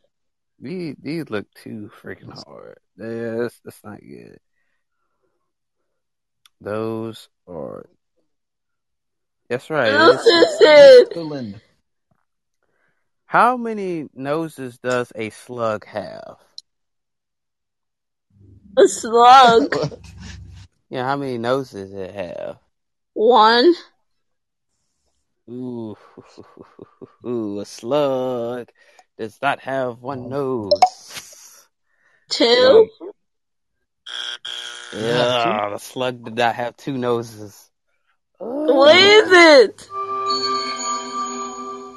These 0.60 0.96
these 1.00 1.30
look 1.30 1.46
too 1.54 1.90
freaking 2.02 2.34
hard. 2.44 2.78
Yeah, 2.96 3.36
that's, 3.42 3.58
that's 3.64 3.82
not 3.84 4.00
good. 4.00 4.38
Those 6.60 7.28
are. 7.46 7.86
That's 9.48 9.70
right. 9.70 9.90
This 9.92 10.26
it's- 10.26 10.26
is 10.26 10.58
it. 10.60 11.06
Switzerland. 11.06 11.60
How 13.28 13.58
many 13.58 14.08
noses 14.14 14.78
does 14.78 15.12
a 15.14 15.28
slug 15.28 15.84
have? 15.84 16.38
A 18.78 18.88
slug. 18.88 19.76
Yeah, 20.90 21.04
how 21.04 21.18
many 21.18 21.36
noses 21.36 21.92
it 21.92 22.14
have? 22.14 22.56
One. 23.12 23.74
Ooh, 25.50 25.94
ooh, 27.26 27.60
a 27.60 27.66
slug 27.66 28.70
does 29.18 29.38
not 29.42 29.60
have 29.60 30.00
one 30.00 30.30
nose. 30.30 31.68
Two. 32.30 32.88
Yeah, 34.94 35.68
the 35.72 35.78
slug 35.78 36.24
did 36.24 36.36
not 36.36 36.54
have 36.54 36.78
two 36.78 36.96
noses. 36.96 37.70
What 38.38 38.96
is 38.96 39.30
it? 39.30 39.90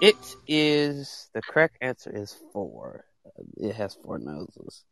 It 0.02 0.16
is 0.48 1.30
the 1.34 1.42
correct 1.44 1.78
answer 1.82 2.12
is 2.14 2.36
four. 2.52 3.06
It 3.58 3.76
has 3.76 3.96
four 4.04 4.18
noses. 4.18 4.84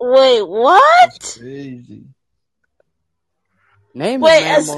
Wait, 0.00 0.42
what? 0.42 1.36
Crazy. 1.38 2.04
Name 3.94 4.20
Wait, 4.22 4.40
a 4.42 4.44
mammal 4.44 4.64
that- 4.64 4.72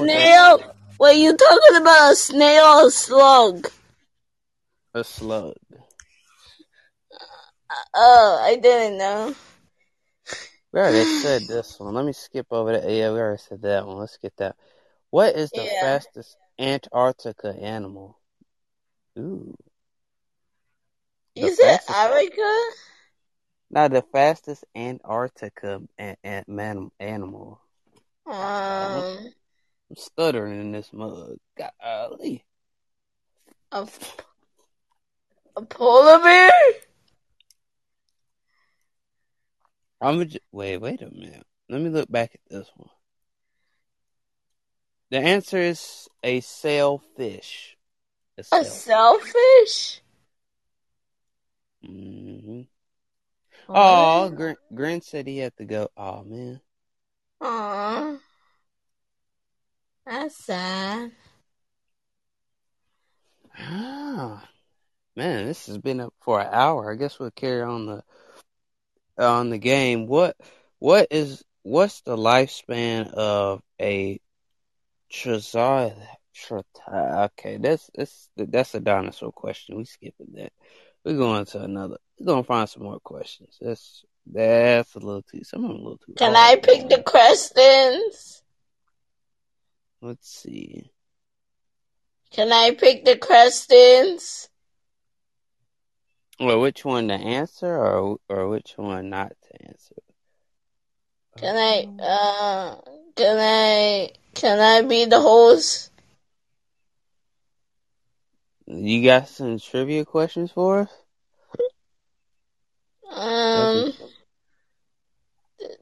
snail? 0.59 0.75
Wait, 0.99 1.17
you 1.21 1.35
talking 1.37 1.81
about 1.81 2.11
a 2.11 2.15
snail 2.15 2.63
or 2.65 2.87
a 2.87 2.91
slug? 2.91 3.71
A 4.93 5.03
slug. 5.03 5.55
Uh, 5.71 5.75
oh, 7.95 8.39
I 8.41 8.57
didn't 8.57 8.97
know. 8.97 9.33
We 10.73 10.79
already 10.81 11.21
said 11.21 11.47
this 11.47 11.79
one. 11.79 11.93
Let 11.93 12.05
me 12.05 12.11
skip 12.13 12.47
over 12.51 12.73
that. 12.73 12.89
Yeah, 12.89 13.11
we 13.13 13.19
already 13.19 13.41
said 13.41 13.61
that 13.61 13.87
one. 13.87 13.97
Let's 13.97 14.17
get 14.17 14.35
that. 14.37 14.55
What 15.09 15.35
is 15.35 15.49
the 15.51 15.63
Yeah. 15.63 15.79
fastest 15.81 16.35
Antarctica 16.59 17.55
animal? 17.55 18.18
Ooh. 19.19 19.55
The 21.35 21.49
said 21.49 21.79
fastest- 21.79 21.89
Africa? 21.89 22.61
Now 23.71 23.87
the 23.87 24.01
fastest 24.01 24.65
Antarctica 24.75 25.81
an- 25.97 26.17
an- 26.23 26.45
man- 26.47 26.91
animal. 26.99 27.61
Um, 28.25 28.35
I'm 28.35 29.95
stuttering 29.95 30.59
in 30.59 30.71
this 30.71 30.91
mug. 30.93 31.37
Golly. 31.57 32.45
a, 33.71 33.87
a 35.55 35.61
polar 35.63 36.19
bear? 36.23 36.51
I'm 40.01 40.27
j- 40.27 40.39
wait, 40.51 40.77
wait 40.77 41.01
a 41.01 41.09
minute. 41.11 41.45
Let 41.69 41.81
me 41.81 41.89
look 41.89 42.09
back 42.09 42.31
at 42.33 42.41
this 42.49 42.69
one. 42.75 42.89
The 45.11 45.17
answer 45.17 45.57
is 45.57 46.07
a 46.23 46.39
sailfish. 46.39 47.75
A 48.51 48.57
A 48.57 48.63
sailfish. 48.63 48.83
shellfish? 48.85 50.01
hmm 51.85 52.61
What? 53.67 53.77
Oh, 53.77 54.29
Grin, 54.29 54.55
Grin 54.73 55.01
said 55.01 55.27
he 55.27 55.37
had 55.39 55.55
to 55.57 55.65
go. 55.65 55.89
Oh 55.97 56.23
man. 56.23 56.61
Aw. 57.41 58.17
That's 60.05 60.45
sad. 60.45 61.11
Ah, 63.57 64.47
man, 65.15 65.45
this 65.45 65.67
has 65.67 65.77
been 65.77 65.99
up 65.99 66.13
for 66.21 66.39
an 66.41 66.47
hour. 66.51 66.91
I 66.91 66.95
guess 66.95 67.19
we'll 67.19 67.31
carry 67.31 67.61
on 67.61 67.85
the 67.85 68.03
on 69.17 69.49
the 69.49 69.57
game. 69.57 70.07
What 70.07 70.35
what 70.79 71.07
is 71.11 71.43
what's 71.63 72.01
the 72.01 72.17
lifespan 72.17 73.11
of 73.13 73.61
a 73.79 74.19
Trezor? 76.35 77.25
Okay, 77.25 77.57
that's 77.57 77.89
that's 77.95 78.29
that's 78.35 78.75
a 78.75 78.79
dinosaur 78.79 79.31
question. 79.31 79.77
We 79.77 79.85
skipping 79.85 80.33
that. 80.33 80.53
We're 81.03 81.17
going 81.17 81.45
to 81.45 81.61
another. 81.61 81.97
We're 82.19 82.25
gonna 82.25 82.43
find 82.43 82.69
some 82.69 82.83
more 82.83 82.99
questions. 82.99 83.57
That's 83.61 84.05
that's 84.25 84.95
a 84.95 84.99
little 84.99 85.21
too. 85.23 85.43
Some 85.43 85.63
of 85.63 85.71
them 85.71 85.79
a 85.79 85.83
little 85.83 85.97
too. 85.97 86.13
Can 86.17 86.35
hard. 86.35 86.59
I 86.59 86.61
pick 86.61 86.89
the 86.89 87.01
questions? 87.01 88.43
Let's 90.01 90.29
see. 90.29 90.91
Can 92.31 92.51
I 92.51 92.71
pick 92.71 93.05
the 93.05 93.17
questions? 93.17 94.49
Well, 96.39 96.61
which 96.61 96.85
one 96.85 97.07
to 97.09 97.15
answer, 97.15 97.75
or 97.75 98.17
or 98.29 98.47
which 98.47 98.73
one 98.77 99.09
not 99.09 99.29
to 99.29 99.67
answer? 99.67 99.95
Can 101.37 101.55
I, 101.55 101.87
uh, 102.03 102.75
can 103.15 103.37
I, 103.39 104.11
can 104.33 104.59
I 104.59 104.81
be 104.85 105.05
the 105.05 105.21
host? 105.21 105.88
You 108.69 109.03
got 109.03 109.27
some 109.27 109.59
trivia 109.59 110.05
questions 110.05 110.51
for 110.51 110.79
us? 110.79 110.91
Um, 113.11 113.93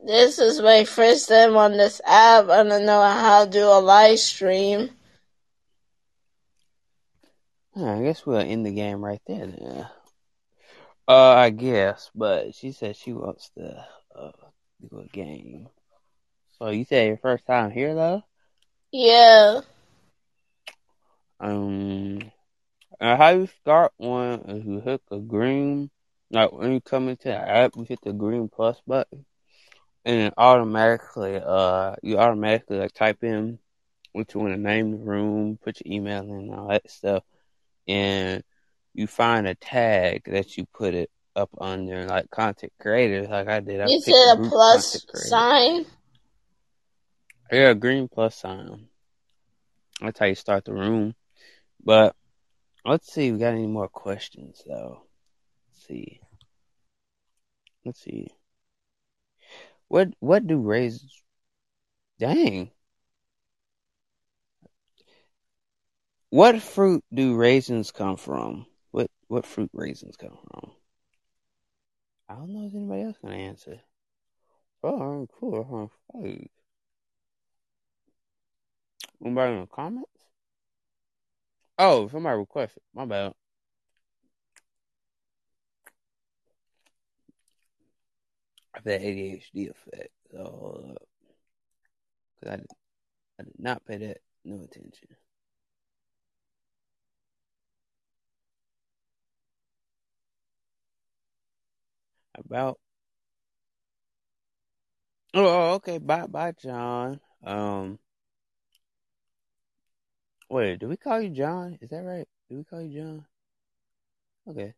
this 0.06 0.40
is 0.40 0.62
my 0.62 0.84
first 0.86 1.30
time 1.30 1.56
on 1.58 1.74
this 1.74 2.02
app. 2.06 2.50
I 2.50 2.64
don't 2.64 2.86
know 2.86 3.02
how 3.04 3.46
to 3.46 3.50
do 3.52 3.64
a 3.66 3.80
live 3.80 4.20
stream. 4.20 4.92
I 7.76 8.02
guess 8.04 8.26
we'll 8.26 8.38
end 8.40 8.66
the 8.66 8.72
game 8.74 9.04
right 9.04 9.22
there 9.28 9.46
then. 9.48 9.88
Uh, 11.08 11.34
I 11.34 11.50
guess, 11.52 12.10
but 12.16 12.54
she 12.56 12.72
said 12.72 12.96
she 12.96 13.14
wants 13.14 13.50
to 13.58 13.86
uh 14.16 14.32
do 14.90 15.00
a 15.00 15.08
game. 15.08 15.70
So 16.58 16.70
you 16.70 16.86
said 16.86 17.08
your 17.08 17.18
first 17.18 17.46
time 17.46 17.72
here 17.72 17.96
though? 17.96 18.24
Yeah. 18.92 19.62
Um, 21.40 22.32
uh, 23.00 23.16
how 23.16 23.30
you 23.30 23.48
start 23.62 23.94
one 23.98 24.42
is 24.50 24.66
you 24.66 24.80
hit 24.80 25.02
the 25.10 25.20
green, 25.20 25.90
like 26.32 26.52
when 26.52 26.72
you 26.72 26.82
come 26.82 27.10
into 27.10 27.30
the 27.30 27.36
app, 27.36 27.76
you 27.76 27.84
hit 27.84 28.00
the 28.04 28.14
green 28.14 28.50
plus 28.50 28.82
button, 28.88 29.26
and 30.06 30.34
automatically, 30.38 31.40
uh, 31.44 31.96
you 32.02 32.18
automatically 32.18 32.78
like 32.78 32.94
type 32.94 33.24
in 33.24 33.60
what 34.14 34.34
you 34.34 34.40
want 34.40 34.54
to 34.54 34.60
name 34.60 34.92
the 34.92 34.98
room, 34.98 35.60
put 35.64 35.80
your 35.84 35.94
email 35.94 36.24
in, 36.24 36.32
and 36.32 36.54
all 36.54 36.70
that 36.70 36.90
stuff, 36.90 37.24
and 37.88 38.44
you 38.94 39.06
find 39.06 39.48
a 39.48 39.56
tag 39.56 40.24
that 40.26 40.58
you 40.58 40.66
put 40.74 40.96
it 40.96 41.12
up 41.36 41.50
under, 41.62 42.06
like 42.06 42.30
content 42.32 42.74
creators, 42.80 43.30
like 43.30 43.48
I 43.48 43.60
did. 43.60 43.80
I 43.80 43.88
You 43.88 44.02
said 44.02 44.40
a 44.40 44.50
plus 44.50 45.06
sign? 45.14 45.86
Yeah, 47.52 47.74
green 47.74 48.08
plus 48.08 48.36
sign. 48.36 48.88
That's 50.02 50.20
how 50.20 50.26
you 50.26 50.36
start 50.36 50.66
the 50.66 50.74
room. 50.74 51.16
But 51.84 52.16
let's 52.88 53.12
see, 53.12 53.32
we 53.32 53.40
got 53.40 53.54
any 53.54 53.68
more 53.68 53.88
questions 53.88 54.64
though. 54.68 55.04
Let's 55.68 55.88
see. 55.88 56.22
Let's 57.86 58.02
see. 58.02 58.28
What 59.88 60.10
what 60.20 60.48
do 60.48 60.60
raisins 60.60 61.24
dang. 62.20 62.72
What 66.30 66.62
fruit 66.62 67.04
do 67.14 67.36
raisins 67.36 67.92
come 67.92 68.18
from? 68.18 68.66
What 68.92 69.10
what 69.28 69.46
fruit 69.46 69.70
raisins 69.74 70.18
come 70.18 70.38
from? 70.50 70.72
I 72.30 72.36
don't 72.36 72.54
know 72.54 72.68
if 72.68 72.76
anybody 72.76 73.04
else 73.04 73.18
can 73.20 73.32
answer. 73.32 73.80
Oh, 74.84 75.28
cool. 75.40 75.92
Huh? 76.14 76.28
Anybody 79.24 79.54
in 79.54 79.62
the 79.62 79.68
comments? 79.68 80.17
Oh, 81.80 82.08
somebody 82.10 82.38
requested. 82.38 82.84
My 82.94 83.06
bad. 83.06 83.34
I 88.74 88.80
that 88.82 89.02
ADHD 89.02 89.70
effect. 89.70 90.12
So, 90.32 90.96
uh, 90.96 91.06
'cause 92.40 92.50
I, 92.52 92.56
I 93.40 93.44
did 93.44 93.60
not 93.60 93.86
pay 93.86 93.98
that 93.98 94.22
no 94.46 94.64
attention. 94.64 95.10
About. 102.36 102.80
Oh, 105.34 105.46
oh, 105.46 105.74
okay. 105.76 105.98
Bye, 106.00 106.28
bye, 106.28 106.52
John. 106.54 107.20
Um. 107.44 108.00
Wait, 110.50 110.80
do 110.80 110.88
we 110.88 110.96
call 110.96 111.22
you 111.22 111.30
John? 111.30 111.78
Is 111.82 111.90
that 111.90 112.04
right? 112.04 112.28
Do 112.50 112.58
we 112.58 112.64
call 112.64 112.82
you 112.82 113.02
John? 113.02 113.26
Okay. 114.50 114.74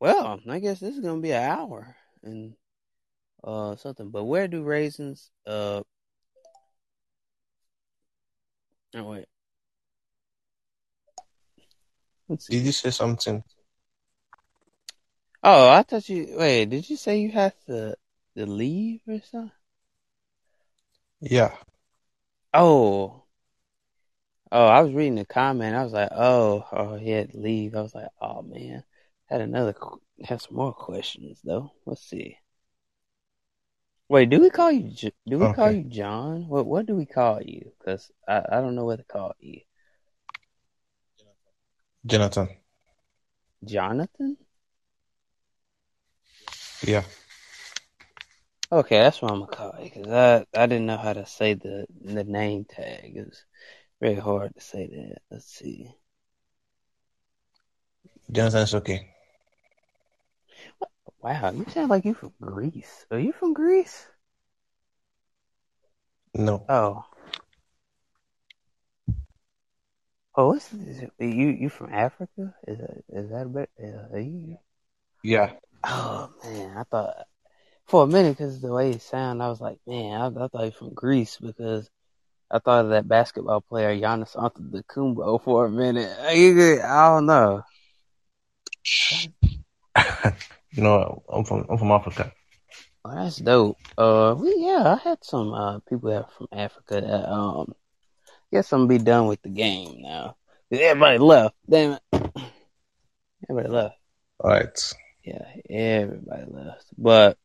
Well, 0.00 0.40
I 0.48 0.58
guess 0.58 0.80
this 0.80 0.94
is 0.96 1.00
gonna 1.00 1.20
be 1.20 1.32
an 1.32 1.42
hour 1.42 1.96
and 2.22 2.54
uh 3.42 3.76
something. 3.76 4.10
But 4.10 4.24
where 4.24 4.48
do 4.48 4.62
raisins 4.62 5.30
uh 5.46 5.82
oh 8.94 9.02
wait. 9.04 9.26
Let's 12.28 12.46
see. 12.46 12.54
Did 12.54 12.66
you 12.66 12.72
say 12.72 12.90
something? 12.90 13.42
Oh, 15.42 15.70
I 15.70 15.82
thought 15.82 16.08
you 16.08 16.34
wait, 16.36 16.66
did 16.66 16.90
you 16.90 16.96
say 16.96 17.18
you 17.20 17.30
have 17.30 17.54
to 17.66 17.96
to 18.36 18.46
leave 18.46 19.00
or 19.08 19.20
something? 19.20 19.52
Yeah. 21.20 21.56
Oh. 22.52 23.21
Oh, 24.54 24.66
I 24.66 24.82
was 24.82 24.92
reading 24.92 25.14
the 25.14 25.24
comment. 25.24 25.74
I 25.74 25.82
was 25.82 25.94
like, 25.94 26.10
oh, 26.14 26.66
oh, 26.72 26.96
he 26.96 27.08
had 27.10 27.32
to 27.32 27.38
leave. 27.38 27.74
I 27.74 27.80
was 27.80 27.94
like, 27.94 28.08
oh 28.20 28.42
man, 28.42 28.84
had 29.24 29.40
another, 29.40 29.74
had 30.22 30.42
some 30.42 30.56
more 30.56 30.74
questions 30.74 31.40
though. 31.42 31.72
Let's 31.86 32.02
see. 32.06 32.36
Wait, 34.10 34.28
do 34.28 34.42
we 34.42 34.50
call 34.50 34.70
you? 34.70 34.92
Do 35.26 35.38
we 35.38 35.54
call 35.54 35.72
you 35.72 35.84
John? 35.84 36.46
What 36.48 36.66
What 36.66 36.84
do 36.84 36.94
we 36.94 37.06
call 37.06 37.40
you? 37.40 37.72
Because 37.78 38.10
I 38.28 38.42
I 38.46 38.60
don't 38.60 38.74
know 38.74 38.84
what 38.84 38.96
to 38.98 39.04
call 39.04 39.34
you. 39.40 39.62
Jonathan. 42.04 42.50
Jonathan? 43.64 44.36
Yeah. 46.82 47.04
Okay, 48.70 48.98
that's 48.98 49.22
what 49.22 49.30
I'm 49.30 49.40
gonna 49.40 49.56
call 49.56 49.74
you 49.78 49.90
because 49.94 50.12
I 50.12 50.44
I 50.54 50.66
didn't 50.66 50.86
know 50.86 50.98
how 50.98 51.14
to 51.14 51.24
say 51.24 51.54
the 51.54 51.86
the 52.04 52.24
name 52.24 52.66
tag. 52.66 53.16
It 53.16 53.26
was 53.28 53.44
very 54.02 54.16
hard 54.16 54.52
to 54.52 54.60
say 54.60 54.88
that. 54.88 55.22
Let's 55.30 55.46
see. 55.46 55.94
Jonathan 58.32 58.78
okay. 58.78 59.08
Wow, 61.22 61.52
you 61.52 61.64
sound 61.68 61.90
like 61.90 62.04
you 62.04 62.14
from 62.14 62.32
Greece. 62.40 63.06
Are 63.12 63.18
you 63.20 63.32
from 63.32 63.54
Greece? 63.54 64.08
No. 66.34 66.64
Oh. 66.68 67.04
Oh, 70.34 70.48
what's 70.48 70.68
this? 70.70 71.08
you? 71.20 71.48
You 71.48 71.68
from 71.68 71.92
Africa? 71.92 72.54
Is 72.66 72.78
that 72.78 73.04
is 73.08 73.30
that 73.30 73.46
a 73.46 73.48
bit? 73.48 73.70
Uh, 73.80 74.16
you? 74.16 74.58
Yeah. 75.22 75.52
Oh 75.84 76.30
man, 76.42 76.76
I 76.76 76.82
thought 76.82 77.26
for 77.86 78.02
a 78.02 78.06
minute 78.08 78.36
because 78.36 78.60
the 78.60 78.72
way 78.72 78.90
it 78.90 79.02
sounded, 79.02 79.44
I 79.44 79.48
was 79.48 79.60
like, 79.60 79.78
man, 79.86 80.20
I, 80.20 80.26
I 80.26 80.48
thought 80.48 80.64
you 80.64 80.70
from 80.72 80.92
Greece 80.92 81.38
because 81.40 81.88
I 82.52 82.58
thought 82.58 82.84
of 82.84 82.90
that 82.90 83.08
basketball 83.08 83.62
player 83.62 83.96
Giannis 83.96 84.36
Antetokounmpo 84.36 85.42
for 85.44 85.66
a 85.66 85.70
minute. 85.70 86.14
I 86.20 87.14
don't 87.14 87.26
know. 87.26 87.62
no, 90.76 91.22
I'm 91.28 91.44
from 91.44 91.66
I'm 91.68 91.78
from 91.78 91.92
Africa. 91.92 92.32
Oh, 93.04 93.14
that's 93.14 93.38
dope. 93.38 93.78
Uh, 93.96 94.34
we, 94.38 94.54
yeah, 94.58 94.96
I 94.96 95.08
had 95.08 95.24
some 95.24 95.52
uh 95.52 95.78
people 95.80 96.10
that 96.10 96.32
from 96.36 96.48
Africa 96.52 97.00
that 97.00 97.32
um. 97.32 97.74
Guess 98.52 98.70
I'm 98.74 98.86
gonna 98.86 98.98
be 98.98 99.02
done 99.02 99.28
with 99.28 99.40
the 99.40 99.48
game 99.48 100.02
now. 100.02 100.36
Everybody 100.70 101.16
left. 101.16 101.54
Damn 101.68 101.92
it. 101.92 102.02
Everybody 103.48 103.74
left. 103.74 103.96
All 104.40 104.50
right. 104.50 104.94
Yeah, 105.24 105.46
everybody 105.70 106.44
left. 106.50 106.84
But 106.98 107.38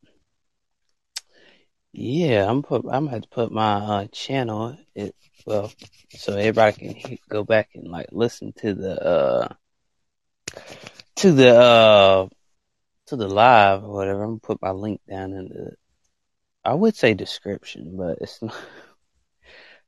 yeah, 1.92 2.48
I'm 2.48 2.62
put. 2.62 2.84
I'm 2.90 3.06
gonna 3.06 3.22
put 3.30 3.52
my 3.52 3.74
uh, 3.74 4.06
channel. 4.12 4.76
It 4.94 5.14
well, 5.46 5.72
so 6.10 6.34
everybody 6.36 6.76
can 6.76 6.94
he- 6.94 7.20
go 7.28 7.44
back 7.44 7.70
and 7.74 7.88
like 7.88 8.08
listen 8.12 8.52
to 8.58 8.74
the 8.74 9.02
uh 9.02 9.48
to 11.16 11.32
the 11.32 11.56
uh 11.56 12.28
to 13.06 13.16
the 13.16 13.28
live 13.28 13.84
or 13.84 13.94
whatever. 13.94 14.22
I'm 14.22 14.30
gonna 14.30 14.40
put 14.40 14.62
my 14.62 14.70
link 14.70 15.00
down 15.08 15.32
in 15.32 15.48
the. 15.48 15.72
I 16.64 16.74
would 16.74 16.96
say 16.96 17.14
description, 17.14 17.96
but 17.96 18.18
it's 18.20 18.42
not. 18.42 18.56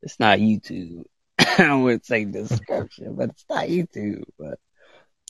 It's 0.02 0.18
not 0.18 0.38
YouTube. 0.38 1.04
I 1.38 1.74
would 1.74 2.06
say 2.06 2.24
description, 2.24 3.16
but 3.16 3.28
it's 3.30 3.44
not 3.50 3.68
YouTube. 3.68 4.24
But 4.38 4.58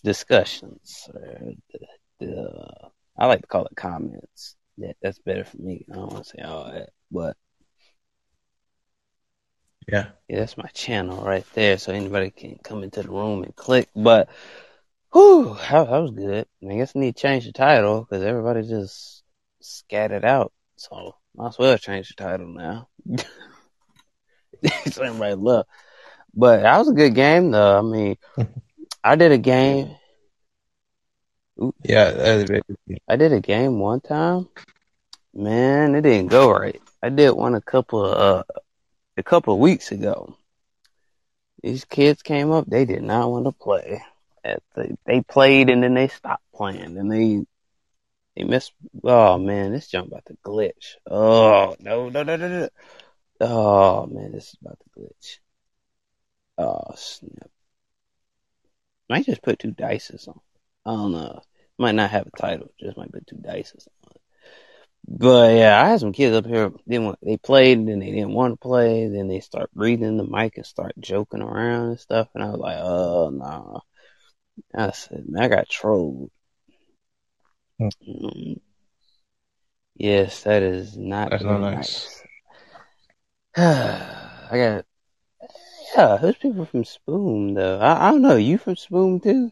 discussions 0.05 1.09
or 1.13 1.55
the, 1.73 1.87
the 2.21 2.91
I 3.19 3.27
like 3.27 3.41
to 3.43 3.47
call 3.47 3.67
it 3.67 3.77
comments. 3.77 4.57
That 4.81 4.97
that's 5.02 5.19
better 5.19 5.44
for 5.44 5.59
me. 5.59 5.85
I 5.90 5.97
don't 5.97 6.12
want 6.12 6.24
to 6.24 6.31
say 6.31 6.43
all 6.43 6.65
that, 6.73 6.90
but 7.11 7.36
Yeah. 9.89 10.07
yeah, 10.28 10.39
that's 10.39 10.57
my 10.57 10.69
channel 10.69 11.24
right 11.24 11.44
there. 11.55 11.78
So 11.78 11.93
anybody 11.93 12.31
can 12.31 12.59
come 12.62 12.82
into 12.82 13.02
the 13.02 13.09
room 13.11 13.43
and 13.43 13.55
click. 13.57 13.89
But 13.94 14.28
whew, 15.12 15.57
that, 15.70 15.90
that 15.90 15.98
was 15.98 16.12
good. 16.12 16.47
I 16.69 16.74
guess 16.74 16.93
I 16.94 17.01
need 17.01 17.16
to 17.16 17.23
change 17.23 17.47
the 17.47 17.52
title 17.52 18.02
because 18.02 18.23
everybody 18.23 18.62
just 18.62 19.23
scattered 19.61 20.24
out. 20.24 20.52
So 20.77 21.16
might 21.35 21.48
as 21.48 21.59
well 21.59 21.77
change 21.78 22.09
the 22.09 22.15
title 22.15 22.48
now. 22.48 22.89
so 24.86 25.02
everybody 25.02 25.35
left. 25.35 25.69
But 26.35 26.62
that 26.62 26.78
was 26.78 26.89
a 26.89 26.94
good 26.94 27.15
game 27.15 27.51
though. 27.51 27.78
I 27.78 27.82
mean, 27.82 28.16
I 29.05 29.16
did 29.16 29.32
a 29.32 29.39
game. 29.39 29.97
Yeah. 31.82 32.45
I 33.09 33.16
did 33.16 33.32
a 33.32 33.41
game 33.41 33.78
one 33.78 34.01
time. 34.01 34.49
Man, 35.35 35.95
it 35.95 36.03
didn't 36.03 36.31
go 36.31 36.51
right. 36.51 36.81
I 37.03 37.09
did 37.09 37.31
one 37.31 37.55
a 37.55 37.61
couple 37.61 38.05
of, 38.05 38.16
uh, 38.16 38.61
a 39.16 39.23
couple 39.23 39.55
of 39.55 39.61
weeks 39.61 39.93
ago. 39.93 40.37
These 41.62 41.85
kids 41.85 42.23
came 42.23 42.51
up, 42.51 42.66
they 42.66 42.85
did 42.85 43.03
not 43.03 43.31
want 43.31 43.45
to 43.45 43.53
play. 43.53 44.03
They 45.05 45.20
played 45.20 45.69
and 45.69 45.82
then 45.82 45.95
they 45.95 46.09
stopped 46.09 46.45
playing 46.55 46.97
and 46.97 47.12
they, 47.12 47.45
they 48.37 48.45
missed, 48.45 48.73
oh 49.05 49.39
man, 49.39 49.73
this 49.73 49.89
jump 49.89 50.09
about 50.09 50.24
to 50.27 50.37
glitch. 50.45 50.97
Oh, 51.09 51.77
no, 51.78 52.09
no, 52.09 52.23
no, 52.23 52.37
no, 52.37 52.49
no. 52.49 52.69
Oh 53.43 54.07
man, 54.07 54.32
this 54.32 54.49
is 54.49 54.57
about 54.61 54.78
to 54.81 55.01
glitch. 55.01 55.39
Oh 56.59 56.95
snap. 56.97 57.51
Might 59.09 59.27
just 59.27 59.43
put 59.43 59.59
two 59.59 59.73
dices 59.73 60.28
on. 60.28 60.41
I 60.85 60.91
don't 60.93 61.12
know. 61.12 61.43
Might 61.81 61.94
not 61.94 62.11
have 62.11 62.27
a 62.27 62.39
title, 62.39 62.70
just 62.78 62.98
might 62.98 63.11
be 63.11 63.20
two 63.27 63.36
dice 63.36 63.74
or 63.74 63.81
something. 63.81 64.20
But 65.09 65.55
yeah, 65.57 65.82
I 65.82 65.89
had 65.89 66.01
some 66.01 66.12
kids 66.12 66.36
up 66.36 66.44
here. 66.44 66.70
They 66.86 66.98
want, 66.98 67.19
they 67.23 67.39
played, 67.39 67.78
and 67.78 67.89
then 67.89 68.01
they 68.01 68.11
didn't 68.11 68.35
want 68.35 68.52
to 68.52 68.59
play. 68.59 69.09
Then 69.09 69.28
they 69.28 69.40
start 69.40 69.73
breathing 69.73 70.19
the 70.19 70.24
mic 70.24 70.59
and 70.59 70.66
start 70.66 70.93
joking 70.98 71.40
around 71.40 71.89
and 71.89 71.98
stuff. 71.98 72.28
And 72.35 72.44
I 72.44 72.51
was 72.51 72.61
like, 72.61 72.77
oh 72.82 73.31
no. 73.31 73.81
I 74.74 74.90
said, 74.90 75.24
man, 75.27 75.43
I 75.43 75.48
got 75.48 75.70
trolled. 75.70 76.31
Hmm. 77.78 77.89
Mm. 78.07 78.61
Yes, 79.94 80.43
that 80.43 80.62
is 80.62 80.98
not 80.98 81.31
That's 81.31 81.44
not 81.44 81.61
nice. 81.61 82.23
I 83.57 84.51
got 84.52 84.85
yeah. 85.97 86.19
Who's 86.19 86.36
people 86.36 86.66
from 86.66 86.85
Spoon 86.85 87.55
though? 87.55 87.78
I, 87.78 88.09
I 88.09 88.11
don't 88.11 88.20
know. 88.20 88.36
You 88.36 88.59
from 88.59 88.77
Spoon 88.77 89.19
too? 89.19 89.51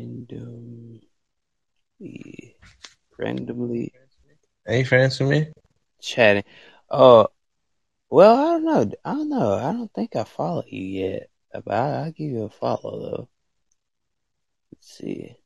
Random, 0.00 1.00
randomly 3.18 3.92
Any 4.66 4.84
friends 4.84 5.18
to 5.18 5.24
me? 5.24 5.48
chatting. 6.00 6.44
Oh, 6.90 7.28
well, 8.08 8.36
I 8.36 8.44
don't 8.52 8.64
know. 8.64 8.92
I 9.04 9.12
don't 9.14 9.28
know. 9.28 9.54
I 9.54 9.72
don't 9.72 9.92
think 9.92 10.16
I 10.16 10.24
follow 10.24 10.64
you 10.66 10.82
yet, 10.82 11.30
but 11.52 11.74
I, 11.74 12.04
I'll 12.04 12.12
give 12.12 12.30
you 12.30 12.44
a 12.44 12.48
follow 12.48 13.00
though. 13.00 13.28
Let's 14.72 14.96
see. 14.98 15.36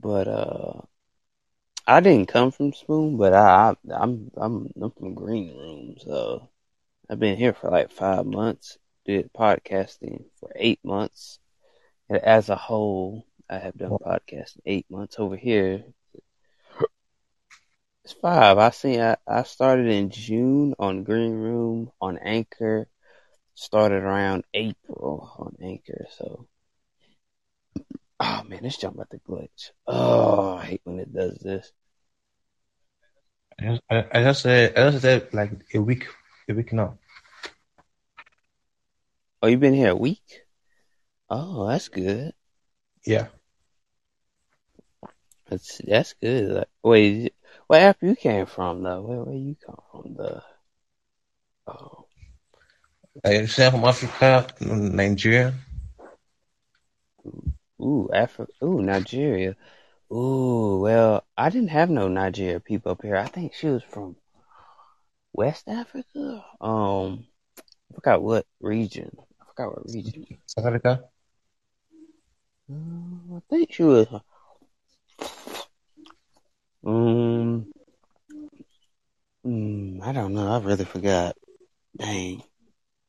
But 0.00 0.28
uh, 0.28 0.80
I 1.86 2.00
didn't 2.00 2.28
come 2.28 2.52
from 2.52 2.72
Spoon, 2.72 3.18
but 3.18 3.34
I, 3.34 3.70
I 3.70 3.74
I'm 3.92 4.30
I'm 4.36 4.70
I'm 4.80 4.90
from 4.92 5.14
Green 5.14 5.54
Room, 5.54 5.96
so 5.98 6.48
I've 7.10 7.20
been 7.20 7.36
here 7.36 7.52
for 7.52 7.70
like 7.70 7.90
five 7.90 8.24
months. 8.26 8.78
Did 9.04 9.32
podcasting 9.34 10.24
for 10.40 10.50
eight 10.56 10.80
months, 10.84 11.38
as 12.10 12.48
a 12.48 12.56
whole, 12.56 13.24
I 13.48 13.58
have 13.58 13.76
done 13.76 13.90
podcasting 14.04 14.62
eight 14.66 14.90
months 14.90 15.16
over 15.18 15.36
here. 15.36 15.84
It's 18.04 18.14
five. 18.14 18.58
I 18.58 18.70
seen. 18.70 19.00
I, 19.00 19.16
I 19.26 19.42
started 19.44 19.86
in 19.86 20.10
June 20.10 20.74
on 20.78 21.04
Green 21.04 21.32
Room 21.32 21.92
on 22.00 22.18
Anchor. 22.18 22.88
Started 23.54 24.02
around 24.02 24.44
April 24.54 25.32
on 25.38 25.56
Anchor. 25.62 26.06
So, 26.16 26.46
oh 28.18 28.42
man, 28.48 28.62
this 28.62 28.78
jump 28.78 28.94
about 28.94 29.10
the 29.10 29.18
glitch. 29.18 29.70
Oh, 29.86 30.54
I 30.56 30.64
hate 30.64 30.80
when 30.84 30.98
it 30.98 31.12
does 31.12 31.38
this. 31.38 31.70
I, 33.60 33.78
I 33.90 34.22
just 34.22 34.42
said 34.42 34.78
I 34.78 34.90
just 34.90 35.02
said 35.02 35.34
like 35.34 35.50
a 35.74 35.78
week 35.80 36.06
a 36.48 36.54
week 36.54 36.72
now. 36.72 36.98
Oh, 39.42 39.48
you've 39.48 39.60
been 39.60 39.74
here 39.74 39.90
a 39.90 39.96
week? 39.96 40.42
Oh, 41.30 41.68
that's 41.68 41.88
good. 41.88 42.32
Yeah. 43.06 43.28
That's 45.48 45.78
that's 45.78 46.14
good. 46.14 46.50
Like, 46.50 46.68
wait, 46.82 47.34
what 47.66 47.80
app 47.82 47.98
you 48.02 48.16
came 48.16 48.46
from 48.46 48.82
though? 48.82 49.02
Where 49.02 49.22
where 49.24 49.34
you 49.34 49.56
come 49.64 49.78
from? 49.90 50.14
The 50.14 50.42
oh, 51.66 52.06
I 53.24 53.46
say 53.46 53.70
from 53.70 53.84
Africa, 53.84 54.46
Nigeria. 54.60 55.54
ooh, 57.80 58.08
Africa, 58.12 58.52
ooh, 58.62 58.82
Nigeria. 58.82 59.56
Ooh, 60.12 60.80
well, 60.82 61.24
I 61.36 61.50
didn't 61.50 61.70
have 61.70 61.90
no 61.90 62.08
Nigeria 62.08 62.60
people 62.60 62.92
up 62.92 63.02
here. 63.02 63.16
I 63.16 63.26
think 63.26 63.54
she 63.54 63.68
was 63.68 63.82
from 63.82 64.16
West 65.32 65.68
Africa. 65.68 66.44
Um, 66.60 67.26
I 67.90 67.94
forgot 67.94 68.22
what 68.22 68.46
region. 68.60 69.10
I 69.40 69.44
forgot 69.46 69.76
what 69.76 69.92
region. 69.92 70.26
South 70.46 70.66
Africa. 70.66 71.09
Uh, 72.70 73.36
I 73.36 73.40
think 73.48 73.72
she 73.72 73.82
was. 73.82 74.06
Um, 76.84 77.66
mm, 79.44 80.02
I 80.02 80.12
don't 80.12 80.34
know. 80.34 80.52
I 80.52 80.58
really 80.60 80.84
forgot. 80.84 81.36
Dang, 81.96 82.42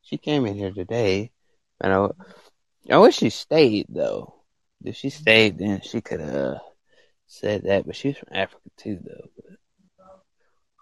she 0.01 0.17
came 0.17 0.45
in 0.45 0.55
here 0.55 0.71
today, 0.71 1.31
and 1.79 1.93
I, 1.93 2.09
I 2.89 2.97
wish 2.97 3.17
she 3.17 3.29
stayed 3.29 3.85
though. 3.89 4.33
If 4.83 4.95
she 4.95 5.11
stayed, 5.11 5.59
then 5.59 5.81
she 5.81 6.01
could 6.01 6.19
have 6.19 6.35
uh, 6.35 6.59
said 7.27 7.63
that. 7.63 7.85
But 7.85 7.95
she's 7.95 8.17
from 8.17 8.29
Africa 8.31 8.69
too, 8.77 8.99
though. 9.03 9.29
But 9.37 9.57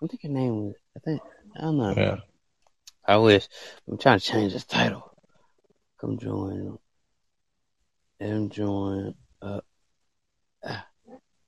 I 0.01 0.07
think 0.07 0.21
her 0.23 0.29
name 0.29 0.55
was. 0.55 0.75
I 0.95 0.99
think 0.99 1.21
I 1.57 1.61
don't 1.61 1.77
know. 1.77 1.93
Yeah. 1.97 2.17
I 3.05 3.17
wish. 3.17 3.47
I'm 3.89 3.97
trying 3.97 4.19
to 4.19 4.25
change 4.25 4.53
this 4.53 4.65
title. 4.65 5.11
Come 5.99 6.17
join. 6.17 6.77
Them 8.19 8.49
join. 8.49 9.15
Uh, 9.41 9.61
ah, 10.63 10.85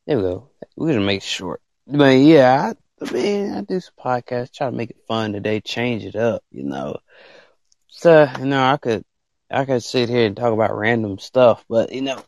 there 0.07 0.18
we 0.18 0.23
go. 0.23 0.49
We're 0.76 0.93
gonna 0.93 1.06
make 1.06 1.18
it 1.18 1.23
short. 1.23 1.61
But 1.88 2.14
yeah, 2.18 2.73
I, 3.02 3.06
I 3.06 3.11
mean, 3.11 3.53
I 3.53 3.61
do 3.61 3.80
some 3.80 3.93
podcasts, 3.99 4.53
try 4.53 4.69
to 4.69 4.76
make 4.76 4.91
it 4.91 5.06
fun 5.07 5.34
today, 5.34 5.60
change 5.61 6.06
it 6.06 6.15
up, 6.15 6.43
you 6.52 6.64
know. 6.64 6.98
So 7.88 8.27
you 8.39 8.45
know, 8.45 8.64
I 8.64 8.77
could, 8.77 9.03
I 9.49 9.65
could 9.65 9.84
sit 9.84 10.10
here 10.10 10.26
and 10.26 10.38
talk 10.38 10.53
about 10.53 10.77
random 10.77 11.19
stuff, 11.19 11.65
but 11.69 11.91
you 11.91 12.02
know, 12.02 12.23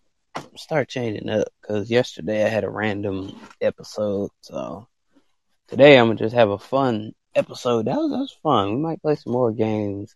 start 0.58 0.90
changing 0.90 1.30
up 1.30 1.48
because 1.62 1.90
yesterday 1.90 2.46
I 2.46 2.50
had 2.50 2.64
a 2.66 2.70
random 2.70 3.40
episode, 3.62 4.30
so 4.42 4.88
today 5.68 5.98
I'm 5.98 6.08
gonna 6.08 6.20
just 6.20 6.36
have 6.36 6.50
a 6.50 6.58
fun, 6.58 7.14
episode. 7.36 7.86
That 7.86 7.96
was 7.96 8.12
that 8.12 8.18
was 8.18 8.38
fun. 8.44 8.76
We 8.76 8.82
might 8.82 9.02
play 9.02 9.16
some 9.16 9.34
more 9.34 9.52
games. 9.52 10.16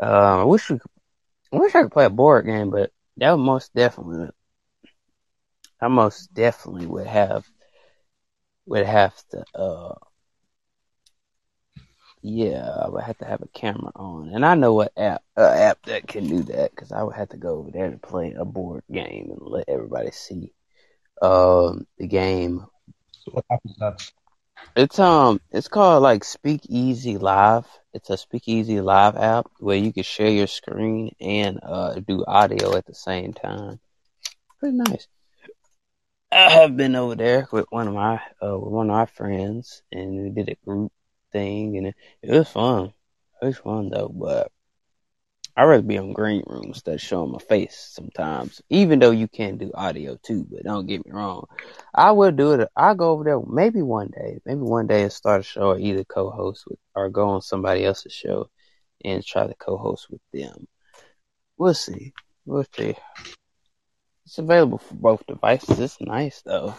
Uh, 0.00 0.40
I 0.40 0.44
wish 0.44 0.70
we, 0.70 0.78
I 1.52 1.56
wish 1.56 1.74
I 1.74 1.82
could 1.82 1.92
play 1.92 2.04
a 2.04 2.10
board 2.10 2.46
game, 2.46 2.70
but 2.70 2.90
that 3.16 3.36
most 3.38 3.74
definitely, 3.74 4.30
I 5.82 5.88
most 5.88 6.32
definitely 6.32 6.86
would 6.86 7.06
have, 7.06 7.46
would 8.66 8.86
have 8.86 9.14
to, 9.30 9.44
uh, 9.54 9.94
yeah, 12.22 12.68
I 12.84 12.88
would 12.88 13.02
have 13.02 13.18
to 13.18 13.24
have 13.24 13.42
a 13.42 13.48
camera 13.48 13.90
on, 13.96 14.30
and 14.32 14.44
I 14.46 14.54
know 14.54 14.74
what 14.74 14.92
app, 14.96 15.22
uh, 15.36 15.42
app 15.42 15.82
that 15.86 16.06
can 16.06 16.28
do 16.28 16.42
that 16.44 16.70
because 16.70 16.92
I 16.92 17.02
would 17.02 17.16
have 17.16 17.30
to 17.30 17.36
go 17.36 17.56
over 17.58 17.70
there 17.70 17.90
to 17.90 17.98
play 17.98 18.32
a 18.32 18.44
board 18.44 18.84
game 18.92 19.30
and 19.30 19.40
let 19.42 19.68
everybody 19.68 20.10
see, 20.12 20.52
um, 21.22 21.86
the 21.98 22.06
game. 22.06 22.66
So 23.12 23.32
what 23.32 23.44
happens 23.50 23.76
that? 23.80 24.12
It's 24.74 24.98
um, 24.98 25.40
it's 25.50 25.68
called 25.68 26.02
like 26.02 26.24
Speakeasy 26.24 27.18
Live. 27.18 27.66
It's 27.92 28.08
a 28.08 28.16
Speakeasy 28.16 28.80
Live 28.80 29.16
app 29.16 29.50
where 29.58 29.76
you 29.76 29.92
can 29.92 30.02
share 30.02 30.30
your 30.30 30.46
screen 30.46 31.14
and 31.20 31.60
uh 31.62 31.94
do 31.94 32.24
audio 32.26 32.76
at 32.76 32.86
the 32.86 32.94
same 32.94 33.34
time. 33.34 33.80
Pretty 34.58 34.76
nice. 34.76 35.08
I 36.30 36.50
have 36.50 36.76
been 36.76 36.96
over 36.96 37.14
there 37.14 37.46
with 37.52 37.66
one 37.68 37.88
of 37.88 37.94
my 37.94 38.22
uh 38.42 38.58
with 38.58 38.72
one 38.72 38.88
of 38.88 38.96
my 38.96 39.06
friends, 39.06 39.82
and 39.92 40.22
we 40.22 40.30
did 40.30 40.48
a 40.48 40.56
group 40.64 40.92
thing, 41.32 41.76
and 41.76 41.88
it, 41.88 41.94
it 42.22 42.30
was 42.30 42.48
fun. 42.48 42.92
It 43.42 43.46
was 43.46 43.58
fun 43.58 43.90
though, 43.90 44.08
but 44.08 44.50
I'd 45.56 45.64
rather 45.64 45.82
be 45.82 45.98
on 45.98 46.12
green 46.14 46.42
room 46.46 46.72
that 46.86 47.00
show 47.00 47.26
my 47.26 47.38
face 47.38 47.76
sometimes. 47.92 48.62
Even 48.70 48.98
though 48.98 49.10
you 49.10 49.28
can 49.28 49.58
do 49.58 49.70
audio 49.74 50.16
too, 50.22 50.46
but 50.50 50.62
don't 50.64 50.86
get 50.86 51.04
me 51.04 51.12
wrong. 51.12 51.46
I 51.94 52.12
will 52.12 52.32
do 52.32 52.52
it. 52.52 52.68
I'll 52.74 52.94
go 52.94 53.10
over 53.10 53.24
there 53.24 53.40
maybe 53.46 53.82
one 53.82 54.08
day. 54.08 54.40
Maybe 54.46 54.60
one 54.60 54.86
day 54.86 55.02
and 55.02 55.12
start 55.12 55.40
a 55.40 55.44
show 55.44 55.72
or 55.72 55.78
either 55.78 56.04
co-host 56.04 56.64
with 56.66 56.78
or 56.94 57.10
go 57.10 57.28
on 57.28 57.42
somebody 57.42 57.84
else's 57.84 58.12
show 58.12 58.48
and 59.04 59.22
try 59.24 59.46
to 59.46 59.54
co-host 59.54 60.08
with 60.10 60.22
them. 60.32 60.66
We'll 61.58 61.74
see. 61.74 62.12
We'll 62.46 62.64
see. 62.74 62.94
It's 64.24 64.38
available 64.38 64.78
for 64.78 64.94
both 64.94 65.26
devices. 65.26 65.78
It's 65.80 66.00
nice 66.00 66.40
though. 66.42 66.74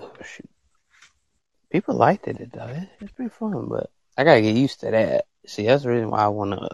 Oh. 0.00 0.10
People 1.70 1.94
liked 1.94 2.26
it 2.28 2.52
though. 2.52 2.66
It- 2.66 2.88
It's 3.00 3.12
pretty 3.12 3.30
fun, 3.30 3.68
but 3.68 3.90
I 4.16 4.24
gotta 4.24 4.42
get 4.42 4.56
used 4.56 4.80
to 4.80 4.90
that. 4.90 5.26
See, 5.46 5.66
that's 5.66 5.82
the 5.84 5.90
reason 5.90 6.10
why 6.10 6.20
I 6.24 6.28
wanna, 6.28 6.68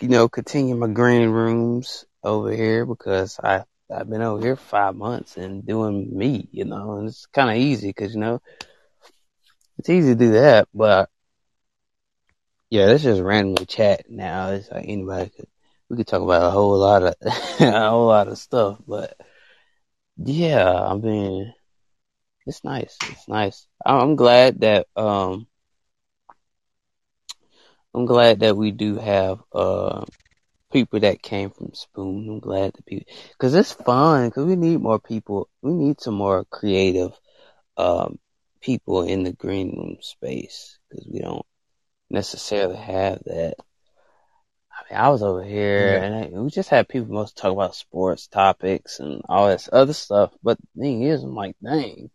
you 0.00 0.08
know, 0.08 0.28
continue 0.28 0.76
my 0.76 0.88
green 0.88 1.28
rooms 1.30 2.04
over 2.22 2.52
here 2.52 2.86
because 2.86 3.38
I 3.42 3.64
I've 3.90 4.08
been 4.10 4.22
over 4.22 4.42
here 4.42 4.56
five 4.56 4.94
months 4.96 5.36
and 5.36 5.64
doing 5.66 6.16
me, 6.16 6.48
you 6.52 6.64
know, 6.66 6.96
and 6.98 7.08
it's 7.08 7.26
kind 7.26 7.50
of 7.50 7.56
easy 7.56 7.88
because 7.88 8.14
you 8.14 8.20
know 8.20 8.40
it's 9.78 9.88
easy 9.88 10.10
to 10.10 10.14
do 10.18 10.32
that, 10.32 10.68
but 10.74 11.10
yeah, 12.70 12.86
this 12.86 13.02
just 13.02 13.22
randomly 13.22 13.66
chat 13.66 14.10
now. 14.10 14.50
It's 14.50 14.70
like 14.70 14.84
anybody 14.88 15.30
could 15.30 15.48
we 15.88 15.96
could 15.96 16.06
talk 16.06 16.22
about 16.22 16.42
a 16.44 16.50
whole 16.50 16.76
lot 16.78 17.02
of 17.02 17.14
a 17.60 17.90
whole 17.90 18.06
lot 18.08 18.28
of 18.28 18.38
stuff, 18.38 18.78
but 18.86 19.16
yeah, 20.16 20.70
I 20.72 20.94
mean 20.94 21.54
it's 22.46 22.64
nice. 22.64 22.98
It's 23.10 23.28
nice. 23.28 23.66
I'm 23.84 24.16
glad 24.16 24.60
that 24.60 24.86
um 24.96 25.46
I'm 27.98 28.06
glad 28.06 28.40
that 28.40 28.56
we 28.56 28.72
do 28.72 28.96
have 28.98 29.40
uh 29.52 30.04
people 30.72 31.00
that 31.00 31.22
came 31.22 31.50
from 31.50 31.72
Spoon. 31.74 32.28
I'm 32.30 32.40
glad 32.40 32.74
that 32.74 32.86
people 32.86 33.12
because 33.32 33.54
it's 33.54 33.72
fun 33.72 34.28
because 34.28 34.46
we 34.46 34.56
need 34.56 34.80
more 34.80 35.00
people. 35.00 35.48
We 35.62 35.72
need 35.74 36.00
some 36.00 36.14
more 36.14 36.44
creative 36.46 37.12
um 37.76 38.18
people 38.60 39.02
in 39.02 39.24
the 39.24 39.32
green 39.32 39.76
room 39.76 39.98
space 40.02 40.78
because 40.90 41.06
we 41.12 41.20
don't 41.20 41.46
necessarily 42.10 42.76
have 42.76 43.20
that. 43.26 43.56
I 44.72 44.94
mean, 44.94 45.00
I 45.00 45.08
was 45.10 45.22
over 45.22 45.42
here 45.44 45.96
Yeah. 45.96 46.02
and 46.02 46.14
I, 46.14 46.40
we 46.40 46.50
just 46.50 46.70
had 46.70 46.88
people 46.88 47.12
most 47.14 47.36
talk 47.36 47.52
about 47.52 47.74
sports 47.76 48.28
topics 48.28 49.00
and 49.00 49.22
all 49.28 49.48
this 49.48 49.68
other 49.72 49.94
stuff. 49.94 50.32
But 50.42 50.58
the 50.74 50.82
thing 50.82 51.02
is, 51.02 51.24
I'm 51.24 51.34
like, 51.34 51.56
dang, 51.62 52.10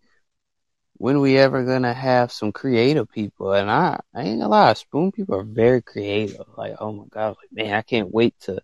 when 0.98 1.20
we 1.20 1.38
ever 1.38 1.64
gonna 1.64 1.94
have 1.94 2.32
some 2.32 2.52
creative 2.52 3.10
people? 3.10 3.53
And 3.53 3.70
I, 3.70 3.99
I 4.14 4.24
ain't 4.24 4.40
gonna 4.40 4.49
lie, 4.49 4.74
Spoon 4.74 5.11
people 5.11 5.36
are 5.36 5.44
very 5.44 5.82
creative. 5.82 6.45
Like, 6.57 6.76
oh 6.80 6.91
my 6.91 7.06
god, 7.10 7.36
like 7.41 7.52
man, 7.52 7.74
I 7.74 7.82
can't 7.82 8.14
wait 8.14 8.40
to, 8.41 8.61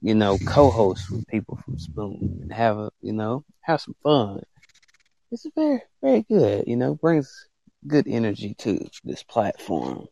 you 0.00 0.14
know, 0.14 0.38
co-host 0.46 1.10
with 1.10 1.26
people 1.26 1.58
from 1.64 1.78
Spoon 1.78 2.40
and 2.42 2.52
have 2.52 2.78
a, 2.78 2.90
you 3.00 3.12
know, 3.12 3.44
have 3.60 3.80
some 3.80 3.96
fun. 4.02 4.42
It's 5.30 5.46
very, 5.54 5.82
very 6.02 6.22
good. 6.22 6.64
You 6.66 6.76
know, 6.76 6.94
brings 6.94 7.48
good 7.86 8.06
energy 8.08 8.54
to 8.54 8.88
this 9.04 9.22
platform. 9.22 10.06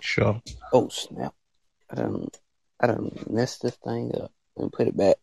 Sure. 0.00 0.40
Oh 0.72 0.88
snap! 0.88 1.34
I 1.90 1.96
don't, 1.96 2.38
I 2.78 2.86
don't 2.86 3.30
mess 3.30 3.58
this 3.58 3.76
thing 3.76 4.12
up 4.14 4.32
and 4.56 4.72
put 4.72 4.88
it 4.88 4.96
back. 4.96 5.16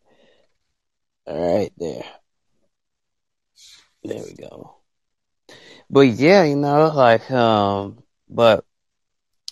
All 1.26 1.56
right, 1.56 1.72
there. 1.76 2.04
There 4.02 4.24
we 4.24 4.34
go. 4.34 4.76
But 5.90 6.02
yeah, 6.08 6.44
you 6.44 6.56
know, 6.56 6.88
like, 6.94 7.30
um, 7.30 8.02
but 8.28 8.64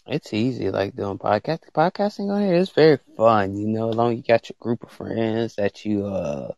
it's 0.07 0.33
easy, 0.33 0.71
like 0.71 0.97
doing 0.97 1.19
podcast, 1.19 1.61
podcasting 1.75 2.31
on 2.31 2.43
here. 2.43 2.57
It's 2.57 2.71
very 2.73 2.99
fun, 3.17 3.57
you 3.57 3.67
know, 3.69 3.91
as 3.91 3.97
long 3.97 4.13
as 4.13 4.19
you 4.19 4.25
got 4.25 4.49
your 4.49 4.57
group 4.61 4.83
of 4.85 4.91
friends 4.91 5.57
that 5.57 5.85
you, 5.85 6.07
uh, 6.07 6.53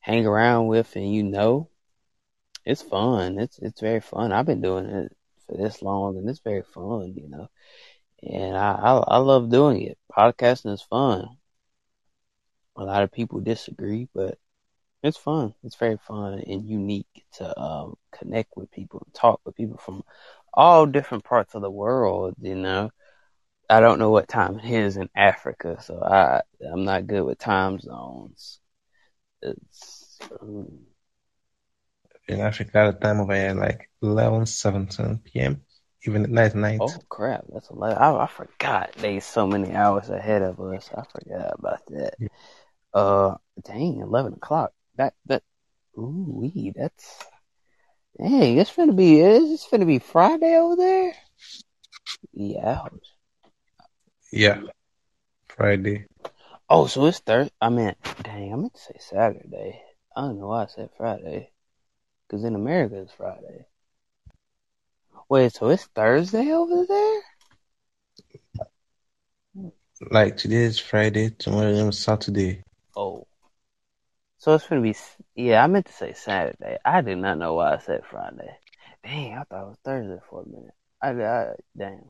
hang 0.00 0.26
around 0.26 0.66
with 0.68 0.94
and 0.96 1.12
you 1.12 1.22
know, 1.22 1.68
it's 2.64 2.82
fun. 2.82 3.38
It's, 3.38 3.58
it's 3.58 3.80
very 3.80 4.00
fun. 4.00 4.32
I've 4.32 4.46
been 4.46 4.62
doing 4.62 4.86
it 4.86 5.16
for 5.46 5.56
this 5.56 5.82
long 5.82 6.16
and 6.18 6.28
it's 6.28 6.40
very 6.40 6.62
fun, 6.62 7.14
you 7.16 7.28
know, 7.28 7.48
and 8.22 8.56
I, 8.56 8.72
I, 8.72 8.92
I 9.14 9.16
love 9.18 9.50
doing 9.50 9.82
it. 9.82 9.98
Podcasting 10.12 10.72
is 10.72 10.82
fun. 10.82 11.28
A 12.76 12.84
lot 12.84 13.02
of 13.02 13.12
people 13.12 13.40
disagree, 13.40 14.08
but 14.14 14.38
it's 15.02 15.16
fun. 15.18 15.54
It's 15.64 15.76
very 15.76 15.96
fun 15.98 16.42
and 16.46 16.68
unique 16.68 17.24
to 17.34 17.58
um, 17.60 17.96
connect 18.12 18.56
with 18.56 18.70
people 18.70 19.02
and 19.04 19.14
talk 19.14 19.40
with 19.44 19.56
people 19.56 19.78
from 19.78 20.02
all 20.52 20.86
different 20.86 21.24
parts 21.24 21.54
of 21.54 21.62
the 21.62 21.70
world. 21.70 22.34
You 22.40 22.56
know, 22.56 22.90
I 23.68 23.80
don't 23.80 23.98
know 23.98 24.10
what 24.10 24.28
time 24.28 24.58
it 24.58 24.70
is 24.70 24.96
in 24.96 25.08
Africa, 25.16 25.78
so 25.80 26.02
I 26.02 26.42
I'm 26.72 26.84
not 26.84 27.06
good 27.06 27.22
with 27.24 27.38
time 27.38 27.78
zones. 27.80 28.60
It's 29.42 30.18
um, 30.40 30.86
In 32.28 32.40
Africa, 32.40 32.92
the 32.94 32.98
time 33.06 33.20
over 33.20 33.34
here 33.34 33.52
like 33.52 33.90
11, 34.00 34.46
17 34.46 35.18
p.m. 35.18 35.62
Even 36.06 36.24
at 36.24 36.30
night, 36.30 36.54
night. 36.54 36.80
oh 36.80 37.02
crap, 37.08 37.44
that's 37.52 37.68
a 37.68 37.74
lot. 37.74 37.98
I, 38.00 38.24
I 38.24 38.26
forgot 38.26 38.92
they 38.94 39.20
so 39.20 39.46
many 39.46 39.72
hours 39.72 40.08
ahead 40.10 40.42
of 40.42 40.60
us. 40.60 40.90
I 40.96 41.02
forgot 41.04 41.52
about 41.58 41.80
that. 41.88 42.14
Yeah. 42.18 42.28
Uh, 42.94 43.36
dang, 43.64 44.00
eleven 44.00 44.34
o'clock. 44.34 44.72
That 45.00 45.14
that. 45.24 45.42
Ooh, 45.96 46.26
wee, 46.28 46.74
that's. 46.76 47.24
Dang, 48.18 48.58
it's 48.58 48.76
gonna 48.76 48.92
be. 48.92 49.18
Is 49.18 49.48
this 49.48 49.66
gonna 49.70 49.86
be 49.86 49.98
Friday 49.98 50.56
over 50.56 50.76
there? 50.76 51.14
Yeah. 52.34 52.84
Yeah. 54.30 54.60
Friday. 55.48 56.04
Oh, 56.68 56.86
so 56.86 57.06
it's 57.06 57.20
Thursday. 57.20 57.50
I 57.62 57.70
mean, 57.70 57.94
dang, 58.22 58.52
I 58.52 58.56
meant 58.56 58.74
to 58.74 58.78
say 58.78 58.96
Saturday. 59.00 59.80
I 60.14 60.20
don't 60.20 60.38
know 60.38 60.48
why 60.48 60.64
I 60.64 60.66
said 60.66 60.90
Friday. 60.98 61.50
Because 62.28 62.44
in 62.44 62.54
America 62.54 63.00
it's 63.00 63.12
Friday. 63.12 63.64
Wait, 65.30 65.54
so 65.54 65.70
it's 65.70 65.88
Thursday 65.94 66.52
over 66.52 66.84
there? 66.84 67.22
Like 70.10 70.36
today 70.36 70.64
is 70.64 70.78
Friday, 70.78 71.30
tomorrow 71.30 71.88
is 71.88 71.98
Saturday. 71.98 72.64
Oh. 72.94 73.26
So 74.40 74.54
it's 74.54 74.66
gonna 74.66 74.80
be. 74.80 74.96
Yeah, 75.34 75.62
I 75.62 75.66
meant 75.66 75.84
to 75.84 75.92
say 75.92 76.14
Saturday. 76.14 76.78
I 76.82 77.02
did 77.02 77.18
not 77.18 77.36
know 77.36 77.54
why 77.54 77.74
I 77.74 77.78
said 77.78 78.06
Friday. 78.10 78.56
Dang, 79.04 79.34
I 79.34 79.44
thought 79.44 79.64
it 79.64 79.68
was 79.68 79.76
Thursday 79.84 80.18
for 80.30 80.42
a 80.42 80.48
minute. 80.48 80.74
I, 81.02 81.10
I 81.10 81.54
damn. 81.76 82.08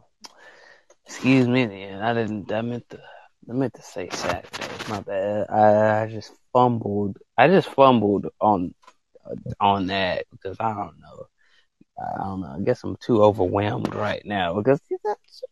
Excuse 1.07 1.49
me, 1.49 1.67
then. 1.67 2.01
I 2.01 2.15
didn't. 2.15 2.53
I 2.53 2.63
meant 2.63 2.89
to. 2.91 3.01
I 3.49 3.53
meant 3.53 3.75
to 3.75 3.83
say 3.83 4.11
Saturday. 4.13 4.69
My 4.89 5.01
bad. 5.01 5.51
I, 5.51 6.03
I 6.03 6.07
just 6.07 6.33
fumbled. 6.53 7.19
I 7.37 7.49
just 7.49 7.69
fumbled 7.69 8.29
on 8.41 8.75
on 9.59 9.89
that 9.89 10.27
because 10.31 10.57
I 10.61 10.73
don't 10.73 11.01
know. 11.01 11.27
I 11.99 12.19
don't 12.19 12.43
know. 12.43 12.55
I 12.57 12.61
guess 12.61 12.85
I'm 12.85 12.97
too 12.97 13.25
overwhelmed 13.25 13.93
right 13.93 14.23
now 14.25 14.55
because 14.55 14.81
that's 15.03 15.43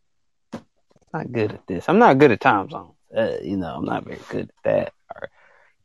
not 1.12 1.32
good 1.32 1.54
at 1.54 1.66
this. 1.66 1.88
I'm 1.88 1.98
not 1.98 2.18
good 2.18 2.30
at 2.30 2.40
time 2.40 2.70
zones. 2.70 2.94
Uh, 3.16 3.38
you 3.42 3.56
know, 3.56 3.74
I'm 3.74 3.84
not 3.84 4.04
very 4.04 4.20
good 4.28 4.50
at 4.50 4.62
that 4.62 4.92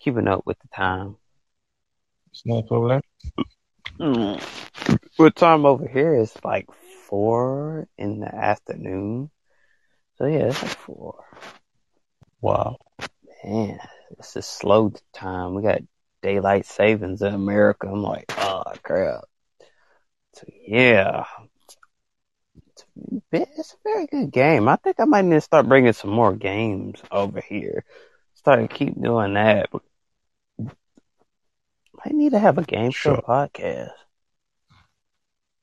keeping 0.03 0.27
up 0.27 0.45
with 0.45 0.59
the 0.59 0.67
time. 0.67 1.15
It's 2.31 2.45
no 2.45 2.61
problem. 2.63 3.01
Mm. 3.99 4.41
What 5.17 5.35
time 5.35 5.65
over 5.65 5.88
here 5.88 6.15
is 6.15 6.35
like 6.43 6.67
four 7.07 7.88
in 7.97 8.19
the 8.19 8.34
afternoon. 8.34 9.30
So 10.17 10.25
yeah, 10.25 10.47
it's 10.47 10.61
like 10.61 10.77
four. 10.77 11.23
Wow. 12.41 12.77
Man, 13.43 13.80
it's 14.17 14.34
just 14.34 14.57
slow 14.57 14.91
time. 15.13 15.55
We 15.55 15.61
got 15.61 15.81
daylight 16.21 16.65
savings 16.65 17.21
in 17.21 17.34
America. 17.34 17.88
I'm 17.88 18.01
like, 18.01 18.34
oh 18.38 18.63
crap. 18.81 19.21
So, 20.34 20.47
yeah, 20.67 21.25
it's, 22.55 22.85
it's 23.31 23.73
a 23.73 23.77
very 23.84 24.07
good 24.07 24.31
game. 24.31 24.67
I 24.67 24.77
think 24.77 24.99
I 24.99 25.05
might 25.05 25.25
need 25.25 25.35
to 25.35 25.41
start 25.41 25.67
bringing 25.67 25.93
some 25.93 26.09
more 26.09 26.35
games 26.35 26.99
over 27.11 27.39
here. 27.39 27.85
Start 28.34 28.59
to 28.59 28.67
keep 28.67 28.99
doing 28.99 29.35
that. 29.35 29.69
I 32.05 32.09
need 32.09 32.31
to 32.31 32.39
have 32.39 32.57
a 32.57 32.63
game 32.63 32.91
show 32.91 33.15
Sure. 33.15 33.21
podcast. 33.21 33.91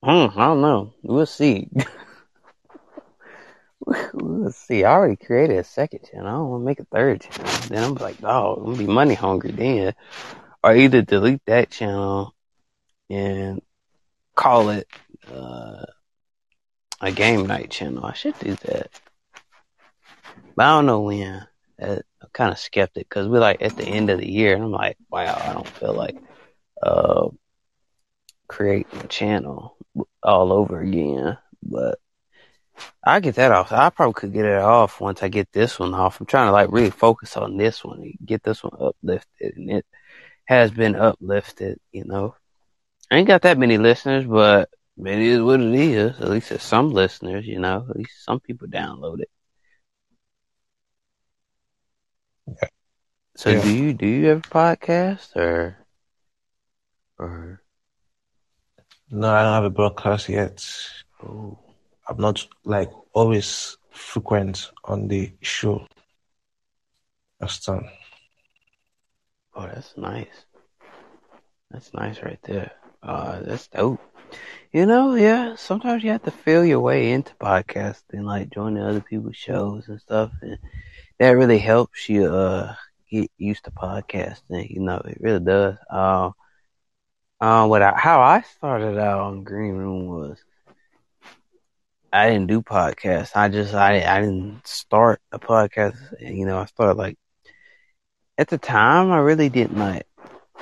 Hmm, 0.03 0.39
I 0.39 0.47
don't 0.47 0.63
know. 0.63 0.95
We'll 1.03 1.27
see. 1.27 1.69
we'll 4.15 4.51
see. 4.51 4.85
I 4.85 4.93
already 4.93 5.17
created 5.17 5.59
a 5.59 5.65
second 5.65 6.09
channel. 6.11 6.27
I 6.27 6.31
don't 6.33 6.49
want 6.49 6.63
to 6.63 6.67
make 6.67 6.81
a 6.81 6.85
third 6.85 7.21
channel. 7.21 7.53
Then 7.69 7.85
I'm 7.85 7.95
like, 7.95 8.17
oh, 8.23 8.55
I'm 8.55 8.65
gonna 8.65 8.79
be 8.79 8.87
money 8.87 9.15
hungry 9.15 9.51
then. 9.51 9.95
Or 10.63 10.75
either 10.75 11.03
delete 11.03 11.45
that 11.47 11.71
channel 11.71 12.35
and 13.11 13.61
call 14.35 14.71
it 14.71 14.89
uh, 15.31 15.85
a 17.01 17.13
game 17.13 17.47
night 17.47 17.71
channel. 17.71 18.05
I 18.07 18.15
should 18.15 18.39
do 18.39 18.55
that. 18.55 18.91
But 20.57 20.65
I 20.65 20.77
don't 20.77 20.87
know 20.87 21.03
when. 21.03 21.47
Uh, 21.81 21.97
I'm 22.23 22.29
kind 22.35 22.53
of 22.53 22.59
skeptic 22.59 23.09
because 23.09 23.27
we're 23.27 23.41
like 23.41 23.63
at 23.63 23.75
the 23.77 23.85
end 23.85 24.11
of 24.11 24.19
the 24.19 24.31
year, 24.31 24.55
and 24.55 24.65
I'm 24.65 24.71
like, 24.71 24.99
wow, 25.11 25.35
I 25.43 25.55
don't 25.55 25.67
feel 25.67 25.95
like 25.95 26.15
uh, 26.83 27.29
create 28.49 28.87
a 29.03 29.07
channel 29.09 29.77
all 30.23 30.53
over 30.53 30.81
again. 30.81 31.39
But 31.63 31.99
I 33.05 33.21
get 33.21 33.37
that 33.37 33.53
off. 33.53 33.73
I 33.73 33.91
probably 33.91 34.15
could 34.15 34.33
get 34.33 34.45
it 34.45 34.61
off 34.61 35.01
once 35.01 35.23
I 35.23 35.29
get 35.29 35.53
this 35.53 35.79
one 35.79 35.95
off. 35.95 36.21
I'm 36.21 36.27
trying 36.27 36.49
to 36.49 36.53
like 36.53 36.71
really 36.73 36.91
focus 36.91 37.37
on 37.37 37.57
this 37.57 37.85
one, 37.85 38.01
and 38.01 38.15
get 38.25 38.43
this 38.43 38.63
one 38.63 38.73
uplifted, 38.81 39.57
and 39.57 39.71
it 39.71 39.87
has 40.47 40.71
been 40.71 40.97
uplifted. 40.97 41.79
You 41.93 42.05
know, 42.05 42.35
I 43.11 43.17
ain't 43.19 43.29
got 43.29 43.43
that 43.43 43.59
many 43.59 43.79
listeners, 43.79 44.25
but 44.27 44.69
it 45.05 45.19
is 45.19 45.41
what 45.43 45.61
it 45.61 45.75
is. 45.75 46.21
At 46.21 46.29
least 46.31 46.51
there's 46.51 46.63
some 46.63 46.91
listeners. 46.93 47.47
You 47.47 47.59
know, 47.61 47.87
at 47.89 47.97
least 47.97 48.25
some 48.25 48.41
people 48.41 48.69
download 48.69 49.21
it. 49.21 49.31
So 53.37 53.51
Yeah. 53.51 53.63
do 53.63 53.71
you 53.71 53.95
do 53.95 54.07
you 54.07 54.27
have 54.27 54.39
a 54.47 54.49
podcast 54.49 55.37
or 55.37 55.80
No, 59.11 59.29
I 59.29 59.43
don't 59.43 59.53
have 59.53 59.65
a 59.65 59.71
broadcast 59.71 60.29
yet. 60.29 60.65
oh 61.23 61.59
I'm 62.09 62.17
not 62.17 62.47
like 62.65 62.91
always 63.13 63.77
frequent 63.91 64.71
on 64.85 65.09
the 65.09 65.33
show. 65.43 65.87
That's 67.39 67.61
done. 67.65 67.89
oh 69.55 69.67
that's 69.67 69.97
nice. 69.97 70.47
That's 71.71 71.93
nice 71.93 72.23
right 72.23 72.39
there. 72.45 72.73
Uh 73.03 73.41
that's 73.41 73.69
dope. 73.69 74.01
You 74.73 74.87
know, 74.87 75.15
yeah, 75.15 75.57
sometimes 75.57 76.05
you 76.05 76.13
have 76.13 76.23
to 76.23 76.31
feel 76.31 76.65
your 76.65 76.81
way 76.81 77.11
into 77.13 77.35
podcasting, 77.35 78.23
like 78.23 78.51
joining 78.51 78.83
other 78.83 79.01
people's 79.01 79.37
shows 79.37 79.89
and 79.89 80.01
stuff 80.01 80.33
and 80.41 80.59
that 81.19 81.31
really 81.31 81.59
helps 81.59 82.09
you 82.09 82.27
uh 82.27 82.75
get 83.11 83.31
used 83.39 83.65
to 83.65 83.71
podcasting, 83.73 84.71
you 84.71 84.81
know, 84.81 85.03
it 85.05 85.19
really 85.21 85.45
does. 85.45 85.77
Uh, 85.91 86.31
uh 87.41 87.67
what 87.67 87.83
I, 87.83 87.95
how 87.97 88.21
I 88.21 88.43
started 88.43 88.99
out 88.99 89.21
on 89.21 89.45
Green 89.45 89.75
Room 89.75 90.07
was 90.07 90.39
I 92.13 92.29
didn't 92.31 92.49
do 92.49 92.63
podcasts. 92.63 93.37
I 93.37 93.49
just 93.49 93.75
I 93.75 94.03
I 94.03 94.21
didn't 94.21 94.67
start 94.67 95.21
a 95.33 95.39
podcast. 95.39 95.97
You 96.21 96.45
know, 96.47 96.59
I 96.59 96.67
started 96.67 96.97
like 96.97 97.19
at 98.39 98.49
the 98.49 98.59
time 98.59 99.13
I 99.13 99.19
really 99.19 99.49
didn't 99.49 99.79
like. 99.79 100.07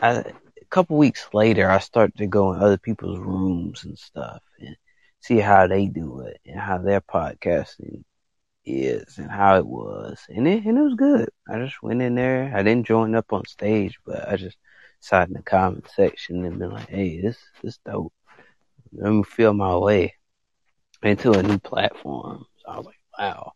I, 0.02 0.10
a 0.18 0.64
couple 0.70 0.98
weeks 0.98 1.26
later, 1.32 1.70
I 1.70 1.78
started 1.78 2.16
to 2.18 2.26
go 2.26 2.52
in 2.52 2.60
other 2.60 2.78
people's 2.78 3.18
rooms 3.18 3.84
and 3.84 3.98
stuff 3.98 4.42
and 4.60 4.76
see 5.20 5.38
how 5.38 5.66
they 5.66 5.86
do 5.86 6.20
it 6.20 6.38
and 6.46 6.60
how 6.60 6.78
their 6.78 7.00
podcasting 7.00 8.04
is 8.64 9.18
and 9.18 9.30
how 9.30 9.56
it 9.58 9.66
was, 9.66 10.18
and 10.28 10.46
it 10.46 10.64
and 10.66 10.78
it 10.78 10.82
was 10.82 10.94
good. 10.94 11.30
I 11.48 11.58
just 11.64 11.82
went 11.82 12.02
in 12.02 12.14
there. 12.14 12.52
I 12.54 12.62
didn't 12.62 12.86
join 12.86 13.14
up 13.14 13.32
on 13.32 13.46
stage, 13.46 13.98
but 14.04 14.28
I 14.28 14.36
just 14.36 14.58
sat 15.00 15.28
in 15.28 15.34
the 15.34 15.42
comment 15.42 15.88
section 15.94 16.44
and 16.44 16.58
been 16.58 16.70
like, 16.70 16.88
"Hey, 16.88 17.20
this 17.20 17.38
this 17.62 17.78
dope." 17.84 18.12
Let 18.92 19.12
me 19.12 19.22
feel 19.22 19.52
my 19.54 19.76
way 19.76 20.14
into 21.02 21.32
a 21.32 21.42
new 21.42 21.58
platform. 21.58 22.46
So 22.58 22.70
I 22.70 22.76
was 22.78 22.86
like, 22.86 23.00
"Wow, 23.18 23.52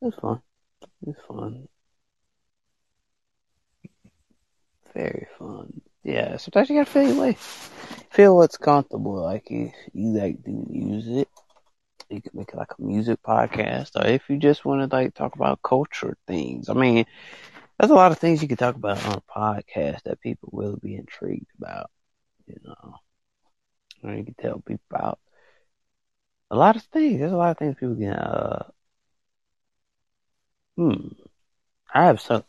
it 0.00 0.04
was 0.06 0.14
fun. 0.20 0.42
It 1.02 1.08
was 1.08 1.16
fun. 1.28 1.68
Very 4.94 5.26
fun. 5.38 5.80
Yeah, 6.02 6.36
sometimes 6.36 6.70
you 6.70 6.76
gotta 6.76 6.90
feel 6.90 7.02
your 7.12 7.20
way. 7.20 7.32
Feel 8.10 8.36
what's 8.36 8.56
comfortable. 8.56 9.22
Like 9.22 9.50
if 9.50 9.72
you 9.92 10.08
like 10.18 10.42
do 10.44 10.64
music, 10.68 11.28
you 12.08 12.22
can 12.22 12.32
make 12.34 12.54
like 12.54 12.72
a 12.78 12.82
music 12.82 13.20
podcast, 13.22 13.90
or 13.96 14.06
if 14.06 14.28
you 14.28 14.38
just 14.38 14.64
want 14.64 14.88
to 14.88 14.96
like 14.96 15.14
talk 15.14 15.34
about 15.34 15.62
culture 15.62 16.16
things. 16.26 16.68
I 16.68 16.74
mean, 16.74 17.06
there's 17.78 17.90
a 17.90 17.94
lot 17.94 18.12
of 18.12 18.18
things 18.18 18.42
you 18.42 18.48
can 18.48 18.56
talk 18.56 18.74
about 18.74 19.04
on 19.06 19.14
a 19.18 19.38
podcast 19.38 20.02
that 20.04 20.20
people 20.20 20.48
will 20.52 20.76
be 20.76 20.96
intrigued 20.96 21.50
about. 21.58 21.90
You 22.46 22.56
know, 22.64 22.94
or 24.04 24.14
you 24.14 24.24
can 24.24 24.34
tell 24.34 24.60
people 24.60 24.84
about 24.90 25.18
a 26.50 26.56
lot 26.56 26.76
of 26.76 26.82
things. 26.82 27.18
There's 27.18 27.32
a 27.32 27.36
lot 27.36 27.50
of 27.50 27.58
things 27.58 27.76
people 27.78 27.96
can. 27.96 28.12
Uh, 28.12 28.70
hmm. 30.76 31.08
I 31.92 32.04
have 32.04 32.20
some. 32.20 32.44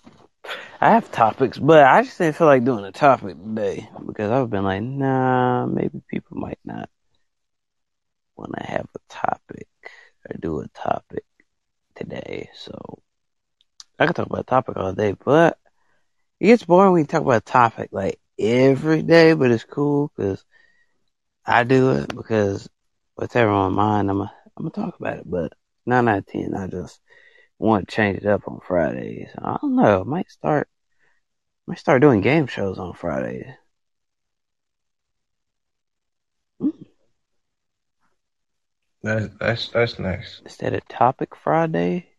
I 0.80 0.92
have 0.92 1.12
topics, 1.12 1.58
but 1.58 1.84
I 1.84 2.04
just 2.04 2.18
didn't 2.20 2.38
feel 2.38 2.48
like 2.48 2.64
doing 2.64 2.86
a 2.86 2.92
topic 2.92 3.36
today 3.38 3.90
because 4.06 4.32
I've 4.32 4.50
been 4.50 4.64
like, 4.64 4.84
nah, 4.84 5.66
maybe 5.66 6.02
people 6.08 6.38
might 6.38 6.60
not 6.64 6.90
want 8.38 8.54
to 8.58 8.64
have 8.64 8.88
a 8.96 9.00
topic 9.10 9.68
or 10.30 10.38
do 10.40 10.60
a 10.62 10.68
topic 10.70 11.26
today. 11.96 12.50
So 12.54 13.02
I 14.00 14.08
could 14.08 14.16
talk 14.16 14.28
about 14.28 14.42
a 14.42 14.44
topic 14.44 14.78
all 14.78 14.94
day, 14.94 15.16
but 15.24 15.58
it 16.40 16.48
gets 16.48 16.66
boring 16.66 16.94
when 16.94 17.02
you 17.02 17.08
talk 17.08 17.22
about 17.22 17.38
a 17.38 17.42
topic 17.42 17.90
like 17.92 18.20
every 18.40 19.02
day. 19.04 19.34
But 19.34 19.52
it's 19.52 19.64
cool 19.64 20.12
because 20.16 20.44
I 21.46 21.64
do 21.64 21.92
it 21.92 22.16
because 22.16 22.70
whatever 23.16 23.52
on 23.52 23.74
my 23.74 23.84
mind, 23.84 24.10
I'm 24.12 24.18
gonna 24.18 24.34
I'm 24.58 24.70
gonna 24.70 24.88
talk 24.88 25.00
about 25.00 25.20
it. 25.20 25.30
But 25.30 25.54
nine 25.86 26.08
out 26.08 26.20
of 26.20 26.26
ten, 26.28 26.54
I 26.56 26.68
just 26.68 27.00
want 27.60 27.88
to 27.88 27.96
change 27.96 28.18
it 28.20 28.26
up 28.28 28.48
on 28.48 28.60
Fridays. 28.68 29.30
I 29.38 29.58
don't 29.62 29.76
know. 29.76 30.02
I 30.02 30.04
might 30.04 30.30
start 30.30 30.70
might 31.68 31.80
start 31.80 32.02
doing 32.02 32.22
game 32.22 32.48
shows 32.48 32.80
on 32.80 32.94
Fridays. 32.94 33.48
Mm. 36.62 36.86
That's 39.04 39.28
that's 39.40 39.68
that's 39.70 40.00
nice. 40.00 40.42
Instead 40.44 40.74
of 40.74 40.88
topic 40.88 41.36
Friday, 41.36 42.17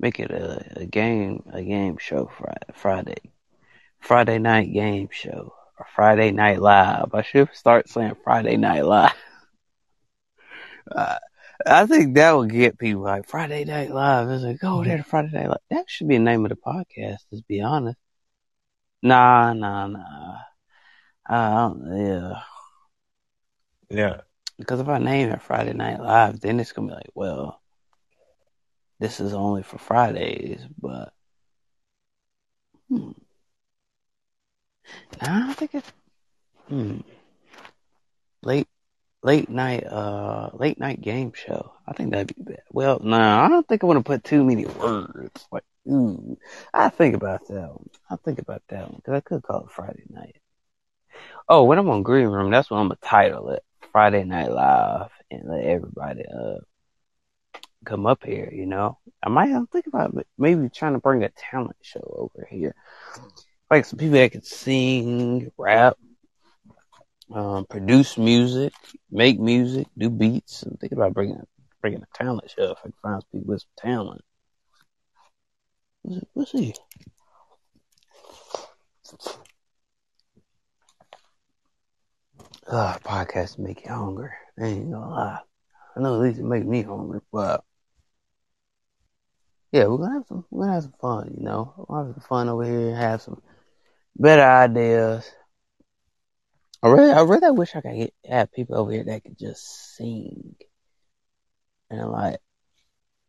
make 0.00 0.18
it 0.18 0.30
a, 0.30 0.80
a 0.80 0.86
game 0.86 1.42
a 1.52 1.62
game 1.62 1.98
show 1.98 2.30
Friday 2.36 2.72
Friday. 2.74 3.32
Friday 4.00 4.38
night 4.38 4.72
game 4.72 5.08
show. 5.12 5.54
Or 5.78 5.86
Friday 5.94 6.30
night 6.32 6.60
live. 6.60 7.14
I 7.14 7.22
should 7.22 7.48
start 7.54 7.88
saying 7.88 8.16
Friday 8.24 8.56
night 8.56 8.84
live. 8.84 9.12
Uh, 10.90 11.18
I 11.66 11.86
think 11.86 12.14
that 12.14 12.32
will 12.32 12.46
get 12.46 12.78
people 12.78 13.02
like 13.02 13.28
Friday 13.28 13.64
Night 13.64 13.90
Live. 13.90 14.28
It's 14.30 14.42
like, 14.42 14.58
go 14.58 14.80
oh, 14.80 14.84
there's 14.84 15.04
Friday 15.06 15.30
Night 15.32 15.48
Live. 15.48 15.58
That 15.70 15.84
should 15.88 16.08
be 16.08 16.16
the 16.16 16.24
name 16.24 16.44
of 16.44 16.48
the 16.48 16.56
podcast, 16.56 17.18
to 17.30 17.42
be 17.46 17.60
honest. 17.60 17.98
Nah, 19.02 19.52
nah, 19.52 19.86
nah. 19.86 20.38
I 21.26 21.50
don't, 21.54 21.96
yeah. 21.96 22.42
Yeah. 23.90 24.20
Because 24.58 24.80
if 24.80 24.88
I 24.88 24.98
name 24.98 25.30
it 25.30 25.42
Friday 25.42 25.74
Night 25.74 26.00
Live, 26.00 26.40
then 26.40 26.60
it's 26.60 26.72
going 26.72 26.88
to 26.88 26.94
be 26.94 26.96
like, 26.96 27.10
well, 27.14 27.60
this 29.00 29.18
is 29.18 29.32
only 29.32 29.62
for 29.62 29.78
Fridays, 29.78 30.60
but. 30.78 31.12
Hmm. 32.88 33.12
don't 35.20 35.54
think 35.54 35.74
it's. 35.74 35.92
Hmm. 36.68 37.00
Late 38.42 38.68
late 39.22 39.48
night 39.50 39.86
uh 39.86 40.50
late 40.54 40.78
night 40.78 41.00
game 41.00 41.32
show. 41.34 41.72
I 41.86 41.92
think 41.92 42.10
that'd 42.12 42.34
be 42.34 42.42
bad. 42.42 42.62
Well, 42.70 43.00
no, 43.02 43.18
nah, 43.18 43.44
I 43.44 43.48
don't 43.48 43.66
think 43.66 43.82
I 43.82 43.86
want 43.86 43.98
to 43.98 44.04
put 44.04 44.24
too 44.24 44.44
many 44.44 44.66
words. 44.66 45.46
Like, 45.50 45.64
ooh, 45.88 46.38
I 46.72 46.88
think 46.90 47.14
about 47.14 47.46
that 47.48 47.68
one. 47.68 47.90
I 48.10 48.16
think 48.16 48.38
about 48.38 48.62
that 48.68 48.88
one 48.88 48.96
because 48.96 49.14
I 49.14 49.20
could 49.20 49.42
call 49.42 49.64
it 49.64 49.70
Friday 49.70 50.04
night. 50.08 50.36
Oh, 51.48 51.64
when 51.64 51.78
I'm 51.78 51.88
on 51.90 52.02
Green 52.02 52.28
Room, 52.28 52.50
that's 52.50 52.70
when 52.70 52.80
I'm 52.80 52.88
gonna 52.88 52.98
title 53.02 53.50
it 53.50 53.62
Friday 53.92 54.24
Night 54.24 54.50
Live 54.52 55.10
and 55.30 55.48
let 55.48 55.64
everybody 55.64 56.24
uh 56.26 56.58
come 57.84 58.06
up 58.06 58.24
here. 58.24 58.50
You 58.52 58.66
know, 58.66 58.98
I 59.22 59.28
might 59.28 59.50
I'm 59.50 59.66
thinking 59.66 59.92
about 59.92 60.14
maybe 60.38 60.68
trying 60.68 60.94
to 60.94 60.98
bring 60.98 61.24
a 61.24 61.30
talent 61.30 61.76
show 61.82 62.02
over 62.02 62.46
here, 62.50 62.74
like 63.70 63.84
some 63.84 63.98
people 63.98 64.14
that 64.14 64.32
can 64.32 64.42
sing, 64.42 65.50
rap 65.56 65.96
um, 67.32 67.64
produce 67.66 68.18
music, 68.18 68.72
make 69.10 69.38
music, 69.38 69.86
do 69.96 70.10
beats. 70.10 70.62
I'm 70.62 70.76
thinking 70.76 70.98
about 70.98 71.14
bringing 71.14 71.40
bringing 71.80 72.02
a 72.02 72.16
talent 72.16 72.50
show 72.50 72.72
if 72.72 72.78
I 72.78 72.82
can 72.82 72.92
find 73.02 73.22
some 73.22 73.40
people 73.40 73.52
with 73.54 73.62
some 73.62 73.90
talent. 73.90 74.22
We'll 76.34 76.46
see. 76.46 76.74
uh, 82.66 82.98
podcasts 83.04 83.58
make 83.58 83.84
you 83.84 83.90
hungry. 83.90 84.30
I 84.58 84.64
ain't 84.64 84.90
gonna 84.90 85.08
lie. 85.08 85.38
I 85.96 86.00
know 86.00 86.14
at 86.14 86.20
least 86.20 86.38
it 86.38 86.44
make 86.44 86.64
me 86.64 86.82
hungry, 86.82 87.20
but 87.32 87.64
yeah, 89.72 89.86
we're 89.86 89.98
gonna 89.98 90.14
have 90.14 90.26
some 90.26 90.44
we're 90.50 90.64
gonna 90.64 90.74
have 90.74 90.82
some 90.84 90.94
fun, 91.00 91.34
you 91.36 91.44
know. 91.44 91.74
We'll 91.76 92.04
have 92.04 92.14
some 92.14 92.24
fun 92.28 92.48
over 92.48 92.64
here, 92.64 92.94
have 92.94 93.22
some 93.22 93.40
better 94.16 94.42
ideas. 94.42 95.30
I 96.82 96.88
really 96.88 97.12
I 97.12 97.20
really 97.20 97.50
wish 97.52 97.76
I 97.76 97.80
could 97.80 97.96
get, 97.96 98.14
have 98.28 98.52
people 98.52 98.76
over 98.78 98.90
here 98.90 99.04
that 99.04 99.22
could 99.22 99.38
just 99.38 99.96
sing. 99.96 100.56
And 101.90 102.10
like 102.10 102.40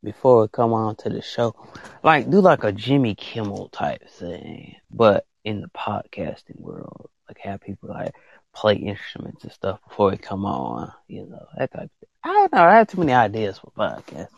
before 0.03 0.41
we 0.41 0.47
come 0.47 0.73
on 0.73 0.95
to 0.97 1.09
the 1.09 1.21
show, 1.21 1.55
like 2.03 2.29
do 2.29 2.41
like 2.41 2.63
a 2.63 2.71
Jimmy 2.71 3.13
Kimmel 3.13 3.69
type 3.69 4.09
thing, 4.09 4.75
but 4.89 5.25
in 5.43 5.61
the 5.61 5.67
podcasting 5.69 6.59
world, 6.59 7.09
like 7.27 7.37
have 7.39 7.61
people 7.61 7.89
like 7.89 8.15
play 8.53 8.75
instruments 8.75 9.43
and 9.43 9.53
stuff 9.53 9.79
before 9.87 10.11
we 10.11 10.17
come 10.17 10.45
on, 10.45 10.91
you 11.07 11.27
know, 11.27 11.45
that 11.57 11.71
type 11.71 11.83
of 11.83 11.89
thing. 11.99 12.09
I 12.23 12.29
don't 12.29 12.53
know, 12.53 12.63
I 12.63 12.77
have 12.77 12.87
too 12.87 12.99
many 12.99 13.13
ideas 13.13 13.59
for 13.59 13.71
podcasts. 13.71 14.29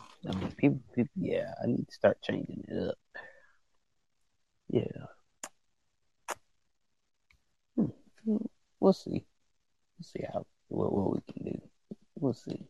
People, 0.56 0.80
people, 0.94 1.10
yeah, 1.16 1.52
I 1.62 1.66
need 1.66 1.86
to 1.86 1.94
start 1.94 2.22
changing 2.22 2.64
it 2.68 2.88
up. 2.88 2.98
Yeah. 4.70 5.06
Hmm. 7.76 8.36
We'll 8.80 8.92
see. 8.94 9.26
We'll 9.98 10.04
see 10.04 10.24
how 10.32 10.46
what, 10.68 10.92
what 10.92 11.12
we 11.12 11.32
can 11.32 11.52
do. 11.52 11.60
We'll 12.18 12.32
see. 12.32 12.66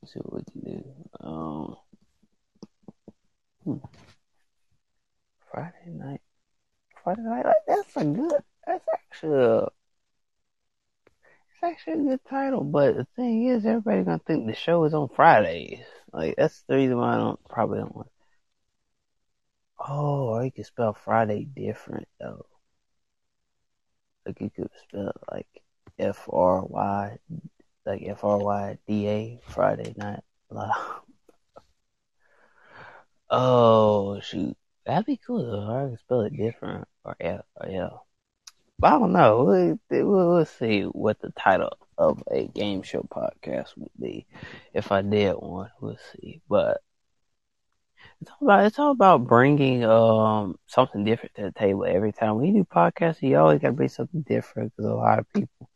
We'll 0.00 0.08
see 0.08 0.20
what 0.20 0.34
we 0.34 0.52
can 0.52 0.60
do. 0.60 0.84
Um, 1.20 1.76
hmm. 3.64 3.76
Friday 5.50 5.86
night. 5.86 6.20
Friday 7.04 7.22
night. 7.22 7.46
Like, 7.46 7.54
that's 7.66 7.96
a 7.96 8.04
good. 8.04 8.42
That's 8.66 8.84
actually. 8.92 9.44
A, 9.44 9.62
it's 11.52 11.62
actually 11.62 11.92
a 11.92 12.10
good 12.10 12.20
title, 12.28 12.64
but 12.64 12.96
the 12.96 13.06
thing 13.16 13.46
is, 13.46 13.64
everybody's 13.64 14.06
gonna 14.06 14.20
think 14.26 14.46
the 14.46 14.54
show 14.54 14.84
is 14.84 14.94
on 14.94 15.08
Fridays. 15.08 15.84
Like 16.12 16.36
that's 16.36 16.62
the 16.62 16.76
reason 16.76 16.98
why 16.98 17.14
I 17.14 17.18
don't 17.18 17.42
probably 17.48 17.78
don't 17.78 17.94
want. 17.94 18.08
Oh, 19.78 20.28
or 20.28 20.44
you 20.44 20.50
could 20.50 20.66
spell 20.66 20.92
Friday 20.92 21.44
different 21.44 22.08
though. 22.20 22.46
Like 24.26 24.40
you 24.40 24.50
could 24.50 24.70
spell 24.82 25.12
like 25.30 25.46
F 25.98 26.28
R 26.28 26.62
Y, 26.64 27.18
like 27.86 28.02
F 28.06 28.24
R 28.24 28.38
Y 28.38 28.78
D 28.86 29.08
A 29.08 29.40
Friday 29.42 29.94
night. 29.96 30.22
oh 33.30 34.20
shoot, 34.20 34.56
that'd 34.84 35.06
be 35.06 35.16
cool 35.16 35.44
though. 35.44 35.86
I 35.86 35.90
could 35.90 36.00
spell 36.00 36.20
it 36.22 36.36
different 36.36 36.88
or 37.04 37.16
F 37.20 37.44
or 37.56 37.68
L. 37.68 38.06
But 38.78 38.94
I 38.94 38.98
don't 38.98 39.12
know. 39.12 39.78
We'll, 39.90 40.08
we'll 40.08 40.44
see 40.46 40.82
what 40.82 41.20
the 41.20 41.30
title 41.38 41.76
of 42.00 42.22
a 42.30 42.46
game 42.48 42.82
show 42.82 43.02
podcast 43.02 43.76
would 43.76 43.90
be 44.00 44.26
if 44.74 44.90
I 44.90 45.02
did 45.02 45.34
one. 45.34 45.70
We'll 45.80 45.98
see. 46.12 46.40
But 46.48 46.80
it's 48.20 48.30
all 48.30 48.46
about 48.48 48.64
it's 48.66 48.78
all 48.78 48.90
about 48.92 49.26
bringing 49.26 49.84
um 49.84 50.56
something 50.66 51.04
different 51.04 51.34
to 51.36 51.42
the 51.42 51.52
table 51.52 51.84
every 51.84 52.12
time 52.12 52.36
we 52.36 52.52
do 52.52 52.64
podcasts. 52.64 53.22
You 53.22 53.36
always 53.38 53.60
got 53.60 53.68
to 53.68 53.74
bring 53.74 53.88
something 53.88 54.22
different 54.22 54.72
because 54.76 54.90
a 54.90 54.94
lot 54.94 55.18
of 55.18 55.32
people 55.34 55.70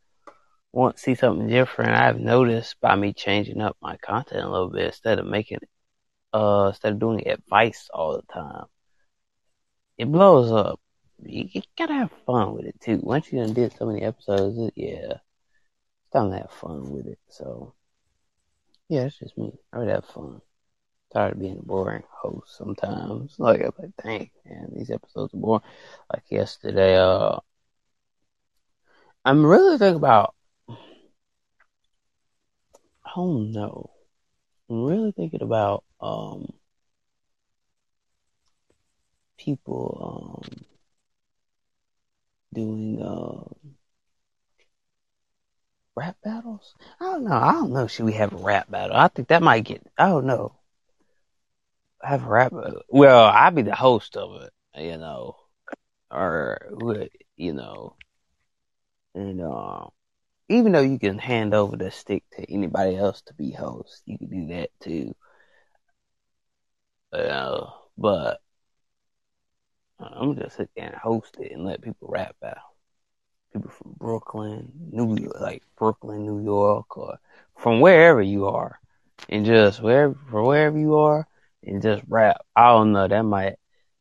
want 0.72 0.96
to 0.96 1.02
see 1.02 1.14
something 1.14 1.46
different. 1.48 1.92
I've 1.92 2.18
noticed 2.20 2.80
by 2.80 2.96
me 2.96 3.12
changing 3.12 3.60
up 3.60 3.76
my 3.80 3.96
content 3.98 4.44
a 4.44 4.50
little 4.50 4.70
bit 4.70 4.86
instead 4.86 5.18
of 5.18 5.26
making 5.26 5.58
uh 6.32 6.68
instead 6.68 6.94
of 6.94 7.00
doing 7.00 7.28
advice 7.28 7.88
all 7.92 8.16
the 8.16 8.32
time, 8.32 8.66
it 9.98 10.10
blows 10.10 10.50
up. 10.52 10.80
You, 11.22 11.48
you 11.52 11.62
gotta 11.78 11.94
have 11.94 12.10
fun 12.26 12.54
with 12.54 12.66
it 12.66 12.80
too. 12.80 13.00
Once 13.02 13.32
you 13.32 13.40
done 13.40 13.54
did 13.54 13.74
so 13.76 13.86
many 13.86 14.02
episodes, 14.02 14.72
yeah, 14.74 15.14
to 16.14 16.30
have 16.30 16.42
fun 16.50 16.80
with 16.80 16.94
it. 16.94 17.08
So 17.16 17.60
yeah, 18.88 19.02
it's 19.04 19.18
just 19.18 19.36
me. 19.36 19.52
I 19.72 19.78
would 19.78 19.88
have 19.88 20.04
fun 20.04 20.40
tired 21.12 21.32
of 21.34 21.40
being 21.40 21.58
a 21.58 21.62
boring 21.62 22.02
host 22.10 22.56
sometimes. 22.56 23.36
Like 23.38 23.60
I'm 23.60 23.72
like, 23.78 23.92
dang 24.02 24.30
man, 24.46 24.72
these 24.74 24.90
episodes 24.90 25.34
are 25.34 25.38
boring. 25.38 25.62
Like 26.12 26.24
yesterday, 26.30 26.96
uh 26.96 27.38
I'm 29.24 29.44
really 29.44 29.76
thinking 29.78 29.96
about 29.96 30.34
I 33.04 33.12
don't 33.16 33.52
know. 33.52 33.90
I'm 34.68 34.84
really 34.84 35.12
thinking 35.12 35.42
about 35.42 35.84
um 36.00 36.52
people 39.36 40.42
um 40.48 40.64
doing 42.52 43.02
um 43.02 43.54
rap 45.96 46.16
battles. 46.24 46.74
I 47.00 47.04
don't 47.04 47.24
know. 47.24 47.32
I 47.32 47.52
don't 47.52 47.72
know. 47.72 47.86
Should 47.86 48.06
we 48.06 48.12
have 48.14 48.32
a 48.32 48.36
rap 48.36 48.70
battle? 48.70 48.96
I 48.96 49.08
think 49.08 49.28
that 49.28 49.42
might 49.42 49.64
get. 49.64 49.82
I 49.96 50.08
don't 50.08 50.26
know 50.26 50.54
have 52.04 52.24
a 52.24 52.28
rap. 52.28 52.52
Well, 52.88 53.24
I'd 53.24 53.54
be 53.54 53.62
the 53.62 53.74
host 53.74 54.16
of 54.16 54.42
it, 54.42 54.52
you 54.76 54.98
know, 54.98 55.36
or 56.10 56.58
you 57.36 57.52
know, 57.52 57.96
and 59.14 59.40
uh, 59.40 59.86
even 60.48 60.72
though 60.72 60.80
you 60.80 60.98
can 60.98 61.18
hand 61.18 61.54
over 61.54 61.76
the 61.76 61.90
stick 61.90 62.24
to 62.36 62.52
anybody 62.52 62.96
else 62.96 63.22
to 63.22 63.34
be 63.34 63.50
host, 63.50 64.02
you 64.06 64.18
can 64.18 64.28
do 64.28 64.54
that 64.54 64.70
too. 64.80 65.14
Uh, 67.12 67.66
but 67.96 68.40
I'm 70.00 70.36
just 70.36 70.56
sit 70.56 70.70
there 70.76 70.86
and 70.86 70.94
host 70.96 71.36
it 71.38 71.52
and 71.52 71.64
let 71.64 71.82
people 71.82 72.08
rap 72.10 72.36
out. 72.44 72.73
People 73.54 73.70
from 73.70 73.94
Brooklyn, 73.96 74.72
New 74.90 75.16
York, 75.16 75.40
like 75.40 75.62
Brooklyn, 75.78 76.26
New 76.26 76.42
York, 76.42 76.96
or 76.96 77.18
from 77.56 77.80
wherever 77.80 78.20
you 78.20 78.46
are, 78.46 78.80
and 79.28 79.46
just 79.46 79.80
wherever, 79.80 80.16
from 80.28 80.46
wherever 80.46 80.76
you 80.76 80.96
are, 80.96 81.28
and 81.62 81.80
just 81.80 82.02
rap. 82.08 82.38
I 82.56 82.70
don't 82.70 82.92
know. 82.92 83.06
That 83.06 83.22
might, 83.22 83.54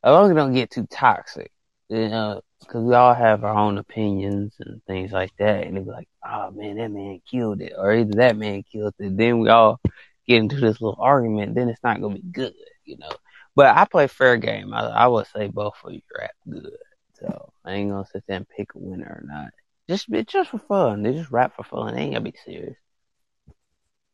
as 0.03 0.11
long 0.11 0.25
as 0.25 0.31
it 0.31 0.33
don't 0.33 0.53
get 0.53 0.71
too 0.71 0.87
toxic, 0.87 1.51
you 1.87 2.09
know, 2.09 2.41
because 2.61 2.83
we 2.83 2.95
all 2.95 3.13
have 3.13 3.43
our 3.43 3.55
own 3.55 3.77
opinions 3.77 4.55
and 4.59 4.83
things 4.85 5.11
like 5.11 5.35
that. 5.37 5.67
And 5.67 5.77
they 5.77 5.81
be 5.81 5.91
like, 5.91 6.09
oh 6.25 6.49
man, 6.49 6.77
that 6.77 6.89
man 6.89 7.21
killed 7.29 7.61
it, 7.61 7.73
or 7.77 7.93
either 7.93 8.13
that 8.15 8.35
man 8.35 8.63
killed 8.63 8.95
it. 8.97 9.15
Then 9.15 9.37
we 9.39 9.49
all 9.49 9.79
get 10.27 10.39
into 10.39 10.55
this 10.55 10.81
little 10.81 10.97
argument. 10.99 11.53
Then 11.53 11.69
it's 11.69 11.83
not 11.83 12.01
gonna 12.01 12.15
be 12.15 12.23
good, 12.23 12.55
you 12.85 12.97
know. 12.97 13.11
But 13.55 13.77
I 13.77 13.85
play 13.85 14.07
fair 14.07 14.37
game. 14.37 14.73
I, 14.73 14.81
I 14.87 15.07
would 15.07 15.27
say 15.27 15.47
both 15.47 15.75
of 15.83 15.93
you 15.93 16.01
rap 16.17 16.31
good. 16.49 16.75
So 17.23 17.53
I 17.63 17.73
ain't 17.73 17.91
gonna 17.91 18.05
sit 18.05 18.23
there 18.27 18.37
and 18.37 18.49
pick 18.49 18.75
a 18.75 18.79
winner 18.79 19.05
or 19.05 19.23
not. 19.25 19.51
Just 19.89 20.07
it's 20.11 20.31
just 20.31 20.49
for 20.49 20.59
fun. 20.59 21.03
They 21.03 21.13
just 21.13 21.31
rap 21.31 21.55
for 21.55 21.63
fun. 21.63 21.95
They 21.95 22.01
ain't 22.01 22.13
gotta 22.13 22.25
be 22.25 22.33
serious. 22.45 22.75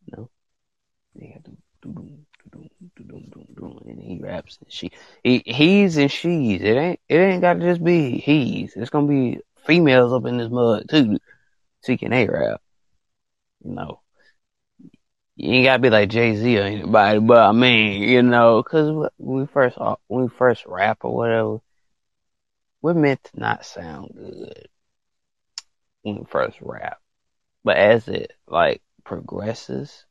You 0.06 0.18
know. 0.18 0.30
They 1.16 1.28
got 1.28 1.46
to 1.46 1.58
and 3.88 4.02
he 4.02 4.20
raps 4.22 4.58
and 4.62 4.72
she 4.72 4.92
he, 5.24 5.42
he's 5.46 5.98
and 5.98 6.12
she's. 6.12 6.62
It 6.62 6.76
ain't 6.76 7.00
it 7.10 7.18
ain't 7.18 7.42
gotta 7.42 7.60
just 7.60 7.84
be 7.84 8.18
he's. 8.18 8.76
It's 8.76 8.90
gonna 8.90 9.08
be 9.08 9.40
females 9.66 10.14
up 10.14 10.26
in 10.26 10.38
this 10.38 10.50
mud 10.50 10.88
too, 10.90 11.18
seeking 11.82 12.14
a 12.14 12.28
rap. 12.28 12.62
You 13.64 13.72
know, 13.74 14.02
you 15.36 15.54
ain't 15.54 15.66
gotta 15.66 15.82
be 15.82 15.90
like 15.90 16.10
Jay 16.10 16.36
Z 16.36 16.60
or 16.60 16.64
anybody, 16.64 17.20
but 17.20 17.38
I 17.40 17.52
mean, 17.52 18.04
you 18.04 18.22
know, 18.22 18.62
because 18.64 19.10
we 19.18 19.46
first 19.48 19.78
when 20.08 20.24
we 20.24 20.30
first 20.30 20.66
rap 20.66 21.00
or 21.02 21.16
whatever, 21.16 21.60
we're 22.82 22.94
meant 22.94 23.24
to 23.26 23.40
not 23.40 23.66
sound 23.66 24.12
good 24.16 24.68
when 26.02 26.26
first 26.26 26.58
rap, 26.62 27.00
but 27.64 27.78
as 27.78 28.08
it 28.08 28.32
like 28.48 28.82
progresses 29.04 30.06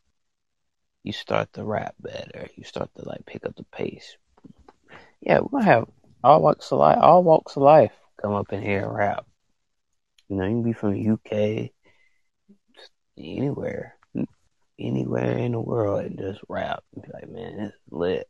you 1.09 1.13
start 1.13 1.51
to 1.55 1.65
rap 1.65 1.95
better. 2.01 2.49
You 2.55 2.65
start 2.65 2.91
to 2.97 3.09
like 3.09 3.25
pick 3.25 3.47
up 3.47 3.57
the 3.57 3.65
pace. 3.65 4.17
Yeah, 5.21 5.41
we're 5.41 5.61
gonna 5.61 5.65
have 5.65 5.89
all 6.23 6.43
walks 6.43 6.71
of 6.71 6.79
life, 6.79 6.99
all 7.01 7.23
walks 7.23 7.57
of 7.57 7.63
life 7.63 7.93
come 8.21 8.35
up 8.35 8.53
in 8.53 8.61
here 8.61 8.85
and 8.85 8.95
rap. 8.95 9.27
You 10.29 10.37
know, 10.37 10.45
you 10.45 10.51
can 10.51 10.63
be 10.63 10.73
from 10.75 11.13
UK, 11.13 11.71
anywhere, 13.17 13.97
anywhere 14.79 15.39
in 15.39 15.53
the 15.53 15.61
world, 15.61 16.05
and 16.05 16.19
just 16.19 16.41
rap 16.47 16.85
and 16.95 17.03
be 17.03 17.09
like, 17.15 17.31
man, 17.31 17.59
it's 17.59 17.77
lit. 17.91 18.29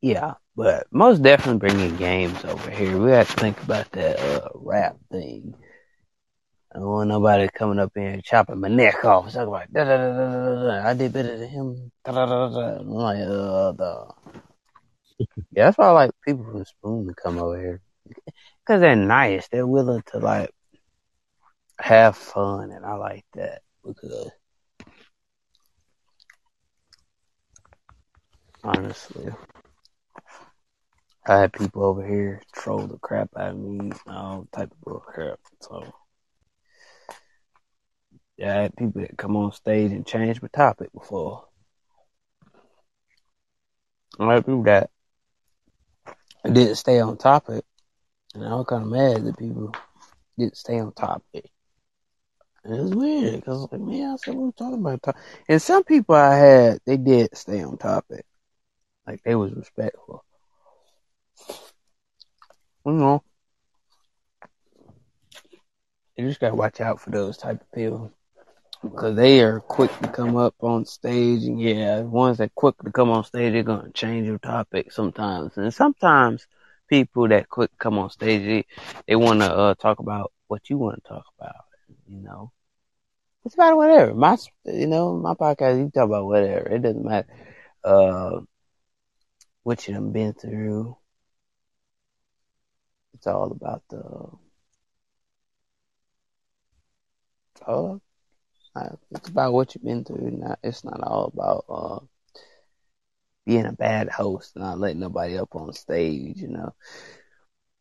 Yeah, 0.00 0.34
but 0.56 0.86
most 0.92 1.22
definitely 1.22 1.58
bringing 1.58 1.96
games 1.96 2.44
over 2.44 2.70
here. 2.70 2.98
We 2.98 3.10
have 3.12 3.28
to 3.30 3.40
think 3.40 3.62
about 3.62 3.90
that 3.92 4.20
uh, 4.20 4.48
rap 4.54 4.96
thing. 5.10 5.54
I 6.74 6.78
don't 6.78 6.88
want 6.88 7.08
nobody 7.08 7.48
coming 7.48 7.78
up 7.80 7.92
here 7.94 8.20
chopping 8.22 8.60
my 8.60 8.68
neck 8.68 9.04
off. 9.04 9.32
Talking 9.32 9.48
about 9.48 9.72
da 9.72 9.84
da 9.84 9.96
da 9.96 10.14
da 10.14 10.64
da. 10.82 10.88
I 10.88 10.94
did 10.94 11.12
better 11.12 11.36
than 11.36 11.48
him. 11.48 11.92
Da 12.04 12.12
da 12.12 12.26
da 12.26 12.48
da. 12.48 12.80
I'm 12.80 12.88
like, 12.90 13.18
uh, 13.18 13.72
the. 13.72 14.14
Yeah, 15.52 15.64
that's 15.66 15.78
why 15.78 15.86
I 15.88 15.90
like 15.92 16.10
people 16.24 16.44
from 16.44 16.64
Spoon 16.64 17.08
to 17.08 17.14
come 17.14 17.38
over 17.38 17.60
here 17.60 17.80
because 18.66 18.80
they're 18.80 18.96
nice. 18.96 19.48
They're 19.48 19.66
willing 19.66 20.02
to 20.12 20.18
like 20.18 20.50
have 21.80 22.16
fun, 22.16 22.70
and 22.70 22.86
I 22.86 22.94
like 22.94 23.24
that 23.34 23.62
because 23.84 24.30
honestly, 28.62 29.30
I 31.28 31.40
had 31.40 31.52
people 31.52 31.84
over 31.84 32.06
here 32.06 32.40
troll 32.52 32.86
the 32.86 32.96
crap 32.96 33.28
out 33.36 33.50
of 33.50 33.58
me, 33.58 33.92
all 34.06 34.48
type 34.50 34.72
of 34.72 34.80
bull 34.80 35.00
crap. 35.00 35.38
So 35.60 35.92
yeah, 38.38 38.58
I 38.58 38.62
had 38.62 38.76
people 38.76 39.02
that 39.02 39.18
come 39.18 39.36
on 39.36 39.52
stage 39.52 39.92
and 39.92 40.06
change 40.06 40.40
the 40.40 40.48
topic 40.48 40.90
before. 40.92 41.44
I 44.18 44.34
had 44.34 44.46
people 44.46 44.62
that 44.62 44.90
I 46.44 46.48
didn't 46.48 46.76
stay 46.76 47.00
on 47.00 47.18
topic, 47.18 47.64
and 48.34 48.44
I 48.44 48.54
was 48.54 48.66
kind 48.66 48.84
of 48.84 48.88
mad 48.88 49.24
that 49.26 49.38
people 49.38 49.74
didn't 50.38 50.56
stay 50.56 50.78
on 50.78 50.92
topic. 50.92 51.50
And 52.64 52.74
it 52.74 52.82
was 52.82 52.94
weird 52.94 53.34
because, 53.36 53.68
like, 53.70 53.80
man, 53.80 54.12
I 54.12 54.16
said 54.16 54.34
we 54.34 54.44
were 54.44 54.52
talking 54.52 54.80
about 54.80 55.02
topic. 55.02 55.20
And 55.48 55.60
some 55.60 55.84
people 55.84 56.14
I 56.14 56.36
had, 56.36 56.78
they 56.86 56.96
did 56.96 57.36
stay 57.36 57.62
on 57.62 57.76
topic, 57.76 58.24
like 59.06 59.22
they 59.24 59.34
was 59.34 59.52
respectful. 59.52 60.24
You 62.86 62.92
know, 62.92 63.22
you 66.16 66.28
just 66.28 66.40
gotta 66.40 66.54
watch 66.54 66.80
out 66.80 67.00
for 67.00 67.10
those 67.10 67.36
type 67.36 67.60
of 67.60 67.72
people 67.72 68.12
because 68.82 69.16
they 69.16 69.40
are 69.42 69.60
quick 69.60 69.90
to 70.00 70.08
come 70.08 70.36
up 70.36 70.54
on 70.60 70.84
stage, 70.86 71.44
and 71.44 71.60
yeah, 71.60 72.00
ones 72.00 72.38
that 72.38 72.54
quick 72.54 72.76
to 72.84 72.90
come 72.92 73.10
on 73.10 73.24
stage, 73.24 73.52
they're 73.52 73.62
gonna 73.62 73.90
change 73.92 74.26
your 74.26 74.38
topic 74.38 74.92
sometimes, 74.92 75.56
and 75.58 75.72
sometimes 75.74 76.46
people 76.88 77.28
that 77.28 77.48
quick 77.48 77.70
come 77.78 77.98
on 77.98 78.10
stage, 78.10 78.42
they, 78.44 78.66
they 79.08 79.16
want 79.16 79.40
to 79.40 79.52
uh, 79.52 79.74
talk 79.74 80.00
about 80.00 80.32
what 80.48 80.70
you 80.70 80.78
want 80.78 81.02
to 81.02 81.08
talk 81.08 81.24
about, 81.38 81.64
you 82.08 82.20
know. 82.20 82.52
It's 83.44 83.54
about 83.54 83.76
whatever. 83.76 84.14
My, 84.14 84.36
you 84.66 84.86
know, 84.88 85.16
my 85.16 85.34
podcast, 85.34 85.78
you 85.78 85.90
talk 85.90 86.06
about 86.06 86.26
whatever. 86.26 86.68
It 86.68 86.82
doesn't 86.82 87.04
matter. 87.04 87.28
Uh, 87.84 88.40
what 89.64 89.88
you 89.88 89.94
done 89.94 90.12
been 90.12 90.34
through. 90.34 90.97
It's 93.18 93.26
all 93.26 93.50
about 93.50 93.82
the. 93.90 93.98
It's 97.52 97.62
all. 97.66 98.00
It's 99.10 99.28
about 99.28 99.52
what 99.52 99.74
you've 99.74 99.82
been 99.82 100.04
through. 100.04 100.30
Not. 100.30 100.60
It's 100.62 100.84
not 100.84 101.02
all 101.02 101.32
about 101.34 101.64
uh, 101.68 101.98
being 103.44 103.66
a 103.66 103.72
bad 103.72 104.08
host, 104.08 104.54
not 104.56 104.78
letting 104.78 105.00
nobody 105.00 105.36
up 105.36 105.56
on 105.56 105.72
stage. 105.72 106.38
You 106.38 106.48
know. 106.48 106.74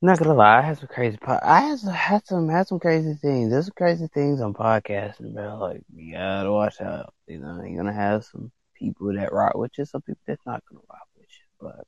Not 0.01 0.19
gonna 0.19 0.33
lie, 0.33 0.59
I 0.59 0.61
had 0.61 0.79
some 0.79 0.87
crazy. 0.87 1.17
Po- 1.17 1.39
I 1.43 1.61
had 1.61 1.79
some, 1.79 1.93
had 1.93 2.25
some 2.27 2.49
had 2.49 2.67
some 2.67 2.79
crazy 2.79 3.13
things. 3.15 3.51
There's 3.51 3.65
some 3.65 3.73
crazy 3.77 4.07
things 4.13 4.41
on 4.41 4.53
podcasting, 4.55 5.33
bro. 5.35 5.57
Like 5.57 5.83
you 5.95 6.13
gotta 6.13 6.51
watch 6.51 6.81
out. 6.81 7.13
You 7.27 7.39
know, 7.39 7.63
you're 7.63 7.77
gonna 7.77 7.93
have 7.93 8.25
some 8.25 8.51
people 8.75 9.13
that 9.15 9.33
rock 9.33 9.55
with 9.55 9.71
you, 9.77 9.85
some 9.85 10.01
people 10.01 10.21
that's 10.27 10.45
not 10.47 10.63
gonna 10.69 10.81
rock 10.89 11.07
with 11.15 11.27
you. 11.29 11.45
But 11.59 11.87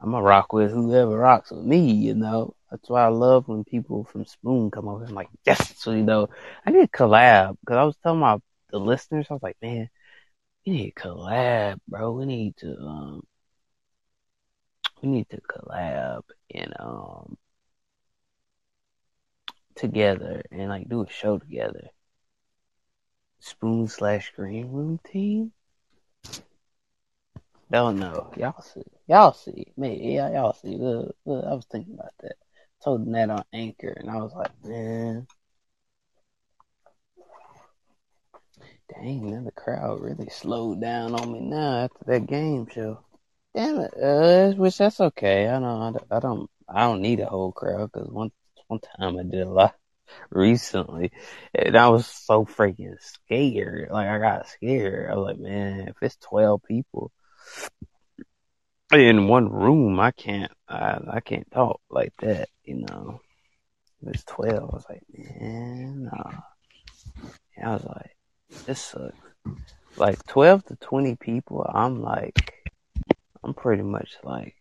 I'm 0.00 0.12
gonna 0.12 0.24
rock 0.24 0.52
with 0.52 0.72
whoever 0.72 1.18
rocks 1.18 1.50
with 1.50 1.64
me. 1.64 1.92
You 1.92 2.14
know, 2.14 2.54
that's 2.70 2.88
why 2.88 3.04
I 3.04 3.08
love 3.08 3.48
when 3.48 3.64
people 3.64 4.04
from 4.04 4.24
Spoon 4.24 4.70
come 4.70 4.88
over. 4.88 5.04
I'm 5.04 5.14
like, 5.14 5.28
yes, 5.44 5.74
so 5.78 5.92
you 5.92 6.02
know, 6.02 6.28
I 6.64 6.70
need 6.70 6.90
to 6.92 6.98
collab 6.98 7.56
because 7.60 7.76
I 7.76 7.84
was 7.84 7.96
telling 8.02 8.20
my 8.20 8.38
the 8.70 8.78
listeners, 8.80 9.26
I 9.30 9.34
was 9.34 9.42
like, 9.42 9.56
man, 9.62 9.90
we 10.66 10.72
need 10.72 10.92
to 10.96 11.02
collab, 11.02 11.78
bro. 11.88 12.12
We 12.12 12.26
need 12.26 12.56
to 12.58 12.76
um 12.78 13.22
we 15.02 15.08
need 15.08 15.28
to 15.30 15.40
collab 15.40 16.22
and 16.54 16.72
um 16.78 17.36
together 19.74 20.42
and 20.50 20.68
like 20.68 20.88
do 20.88 21.02
a 21.02 21.10
show 21.10 21.38
together. 21.38 21.88
Spoon 23.40 23.88
slash 23.88 24.32
green 24.36 24.70
room 24.70 25.00
team. 25.10 25.52
Don't 27.70 28.00
know. 28.00 28.32
Y'all 28.36 28.60
see. 28.62 28.82
Y'all 29.06 29.32
see. 29.32 29.72
Man, 29.76 29.96
yeah, 30.00 30.30
y'all 30.32 30.54
see. 30.54 30.76
Look, 30.76 31.14
look, 31.24 31.44
I 31.44 31.54
was 31.54 31.66
thinking 31.70 31.94
about 31.94 32.14
that. 32.20 32.34
Told 32.82 33.04
them 33.04 33.12
that 33.12 33.30
on 33.30 33.44
Anchor 33.52 33.94
and 33.96 34.10
I 34.10 34.16
was 34.16 34.32
like, 34.34 34.50
man. 34.64 35.26
Dang, 38.92 39.30
man, 39.30 39.44
the 39.44 39.52
crowd 39.52 40.00
really 40.00 40.28
slowed 40.30 40.80
down 40.80 41.14
on 41.14 41.32
me 41.32 41.40
now 41.40 41.84
after 41.84 42.04
that 42.06 42.26
game 42.26 42.66
show. 42.72 43.04
Damn 43.54 43.80
it, 43.80 43.94
uh, 44.02 44.52
which 44.56 44.78
that's 44.78 45.00
okay. 45.00 45.48
I 45.48 45.58
know 45.60 45.94
I 46.10 46.18
don't, 46.18 46.50
I 46.68 46.80
don't 46.82 47.00
need 47.00 47.20
a 47.20 47.26
whole 47.26 47.52
crowd 47.52 47.90
because 47.92 48.08
one 48.10 48.32
one 48.66 48.80
time 48.80 49.16
I 49.16 49.22
did 49.22 49.42
a 49.42 49.48
lot 49.48 49.74
recently, 50.30 51.12
and 51.54 51.76
I 51.76 51.88
was 51.88 52.06
so 52.06 52.44
freaking 52.44 52.96
scared. 53.00 53.90
Like 53.90 54.08
I 54.08 54.18
got 54.18 54.48
scared. 54.48 55.10
I 55.10 55.14
was 55.14 55.26
like, 55.26 55.38
man, 55.38 55.88
if 55.88 55.96
it's 56.02 56.16
twelve 56.16 56.62
people 56.64 57.12
in 58.92 59.28
one 59.28 59.50
room, 59.50 60.00
I 60.00 60.10
can't, 60.10 60.52
I, 60.68 60.98
I 61.12 61.20
can't 61.20 61.50
talk 61.50 61.80
like 61.90 62.12
that. 62.20 62.48
You 62.64 62.84
know, 62.86 63.20
if 64.02 64.14
it's 64.14 64.24
twelve, 64.24 64.70
I 64.70 64.74
was 64.74 64.86
like, 64.88 65.02
man, 65.12 66.04
nah. 66.04 66.40
And 67.56 67.70
I 67.70 67.74
was 67.74 67.84
like, 67.84 68.16
this 68.66 68.80
sucks. 68.80 69.16
Like 69.96 70.24
twelve 70.26 70.64
to 70.66 70.76
twenty 70.76 71.16
people, 71.16 71.68
I'm 71.72 72.02
like. 72.02 72.54
I'm 73.42 73.54
pretty 73.54 73.82
much 73.82 74.16
like, 74.22 74.54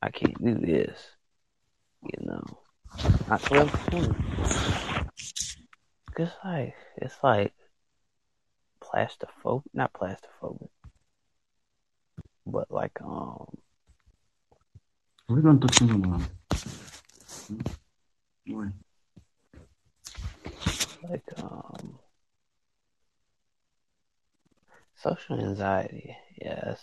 I 0.00 0.10
can't 0.10 0.42
do 0.42 0.54
this, 0.54 1.00
you 2.02 2.24
know. 2.24 2.44
Not 3.28 3.42
12 3.42 3.72
to 3.72 3.90
20. 3.90 4.14
It's 6.18 6.32
like, 6.44 6.74
it's 6.96 7.16
like 7.22 7.52
plastophobic, 8.80 9.64
not 9.74 9.92
plastophobic, 9.92 10.68
but 12.46 12.70
like, 12.70 12.98
um. 13.02 13.46
We're 15.28 15.40
going 15.40 15.60
to 15.60 15.66
talk 15.66 15.90
about. 15.90 16.22
Why? 18.46 18.68
Like, 21.08 21.24
um. 21.42 21.98
Social 24.96 25.38
anxiety, 25.38 26.16
yes. 26.40 26.80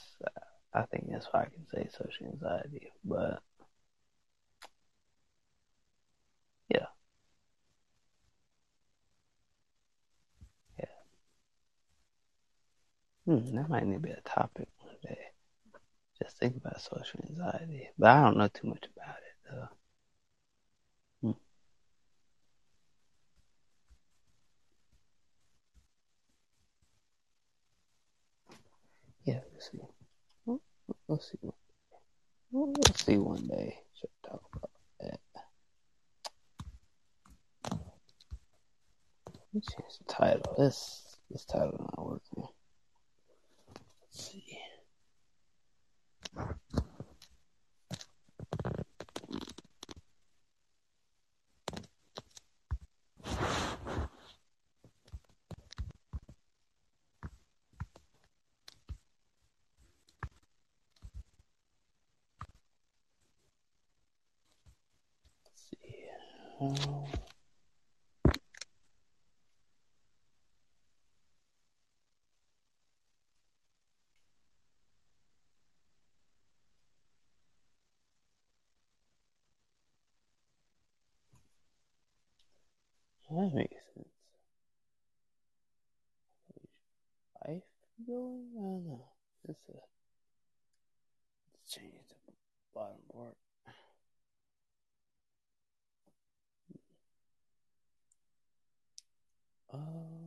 I 0.74 0.84
think 0.84 1.10
that's 1.12 1.28
why 1.32 1.42
I 1.42 1.46
can 1.46 1.66
say 1.74 1.90
social 1.92 2.28
anxiety. 2.28 2.92
But 3.04 3.42
yeah. 6.70 6.88
Yeah. 10.80 10.86
Hmm, 13.26 13.56
that 13.56 13.70
might 13.70 13.86
need 13.86 13.96
to 13.96 14.00
be 14.00 14.10
a 14.12 14.22
topic 14.22 14.68
one 14.80 14.96
day. 15.04 15.33
Just 16.24 16.38
think 16.38 16.56
about 16.56 16.80
social 16.80 17.20
anxiety. 17.30 17.90
But 18.00 18.12
I 18.12 18.22
don't 18.24 18.38
know 18.38 18.48
too 18.48 18.68
much 18.70 18.86
about 18.96 19.16
it 19.18 19.36
though. 19.52 19.68
Hmm. 21.22 21.32
Yeah, 29.26 29.40
let's 29.52 29.70
see. 29.70 29.82
We'll 30.46 31.20
see. 31.20 31.40
We'll 32.52 32.74
see 32.96 33.18
one 33.18 33.46
day. 33.48 33.80
Should 34.00 34.10
talk 34.26 34.44
about 34.56 34.72
that. 35.02 35.20
Let 39.26 39.54
me 39.54 39.62
change 39.62 39.98
the 39.98 40.06
title. 40.14 40.56
This 40.58 41.18
this 41.30 41.44
title 41.44 41.92
not 41.98 42.06
working. 42.06 42.48
Let's 44.02 44.32
see 44.32 44.43
see. 65.56 65.78
Um... 66.60 66.93
Oh. 83.36 83.50
That 83.50 83.56
makes 83.56 83.76
sense. 83.96 84.08
Life 87.48 87.64
going? 88.06 88.52
on. 88.56 89.00
It's 89.50 89.70
a 89.70 89.74
change 91.68 91.94
the 92.26 92.34
bottom 92.74 92.98
part. 93.12 93.36
Um, 99.74 100.23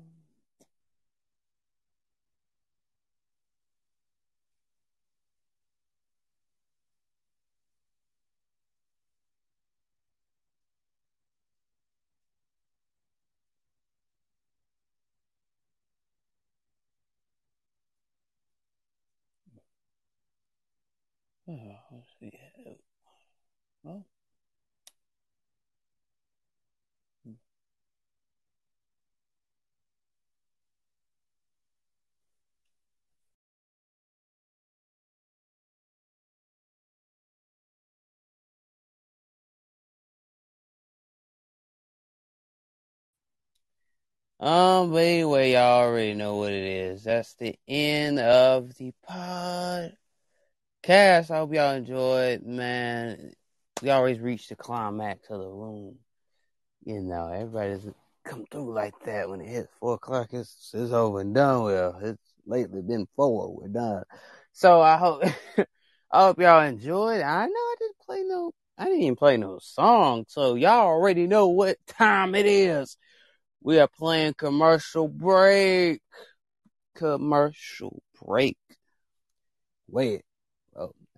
Oh. 21.48 22.02
Oh. 23.84 24.04
Um, 44.38 44.90
but 44.92 44.98
anyway, 44.98 45.52
y'all 45.52 45.82
already 45.84 46.14
know 46.14 46.36
what 46.36 46.52
it 46.52 46.62
is. 46.64 47.04
That's 47.04 47.34
the 47.34 47.58
end 47.68 48.18
of 48.18 48.74
the 48.76 48.92
podcast. 50.86 51.30
I 51.30 51.38
hope 51.38 51.52
y'all 51.52 51.74
enjoyed, 51.74 52.42
man. 52.44 53.32
We 53.82 53.90
always 53.90 54.20
reach 54.20 54.48
the 54.48 54.56
climax 54.56 55.28
of 55.30 55.40
the 55.40 55.48
room. 55.48 55.96
You 56.84 57.00
know, 57.00 57.28
everybody 57.28 57.72
doesn't 57.72 57.96
come 58.24 58.44
through 58.50 58.72
like 58.72 58.94
that 59.04 59.28
when 59.28 59.40
it 59.40 59.48
hits 59.48 59.72
four 59.80 59.94
o'clock. 59.94 60.28
It's, 60.32 60.70
it's 60.72 60.92
over 60.92 61.20
and 61.20 61.34
done 61.34 61.64
with. 61.64 61.94
It's 62.02 62.32
lately 62.46 62.82
been 62.82 63.06
four. 63.16 63.54
We're 63.54 63.68
done. 63.68 64.04
So 64.52 64.80
I 64.80 64.96
hope, 64.96 65.24
I 66.10 66.20
hope 66.20 66.40
y'all 66.40 66.62
enjoyed. 66.62 67.20
I 67.20 67.46
know 67.46 67.52
I 67.52 67.74
didn't 67.78 67.98
play 68.06 68.22
no, 68.22 68.52
I 68.78 68.84
didn't 68.84 69.02
even 69.02 69.16
play 69.16 69.36
no 69.36 69.58
song. 69.60 70.24
So 70.28 70.54
y'all 70.54 70.86
already 70.86 71.26
know 71.26 71.48
what 71.48 71.76
time 71.88 72.34
it 72.34 72.46
is. 72.46 72.96
We 73.60 73.80
are 73.80 73.88
playing 73.88 74.34
commercial 74.34 75.08
break. 75.08 76.00
Commercial 76.94 78.02
break. 78.22 78.56
Wait. 79.88 80.25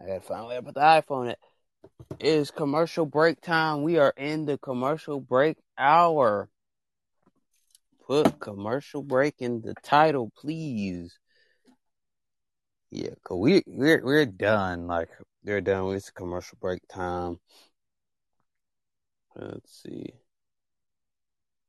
I 0.01 0.07
gotta 0.07 0.21
finally 0.21 0.61
put 0.63 0.75
the 0.75 0.81
iPhone 0.81 1.31
It 1.31 1.39
is 2.21 2.51
commercial 2.51 3.05
break 3.05 3.41
time. 3.41 3.83
We 3.83 3.99
are 3.99 4.15
in 4.17 4.45
the 4.45 4.59
commercial 4.59 5.21
break 5.21 5.59
hour. 5.77 6.49
Put 8.07 8.39
commercial 8.39 9.03
break 9.03 9.35
in 9.41 9.61
the 9.61 9.75
title, 9.83 10.31
please. 10.37 11.19
Yeah, 12.91 13.11
cause 13.25 13.39
we 13.39 13.63
we're 13.67 14.03
we're 14.05 14.27
done. 14.27 14.87
Like 14.87 15.11
we're 15.45 15.61
done 15.61 15.87
with 15.87 16.15
commercial 16.15 16.59
break 16.61 16.87
time. 16.89 17.39
Let's 19.35 19.83
see. 19.83 20.15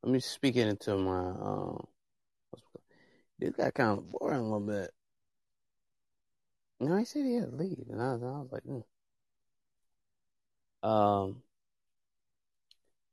Let 0.04 0.14
me 0.14 0.20
speak 0.20 0.56
it 0.56 0.68
into 0.68 0.96
my 0.96 1.30
um. 1.30 1.88
This 3.40 3.52
got 3.52 3.74
kind 3.74 3.98
of 3.98 4.10
boring 4.10 4.40
a 4.40 4.44
little 4.44 4.60
bit. 4.60 4.92
No, 6.82 6.98
he 6.98 7.06
said 7.06 7.26
he 7.26 7.36
had 7.36 7.54
leave, 7.54 7.88
and 7.90 8.02
I 8.02 8.14
was, 8.14 8.24
I 8.24 8.26
was 8.26 8.52
like, 8.52 8.64
hmm. 8.64 8.80
um, 10.90 11.42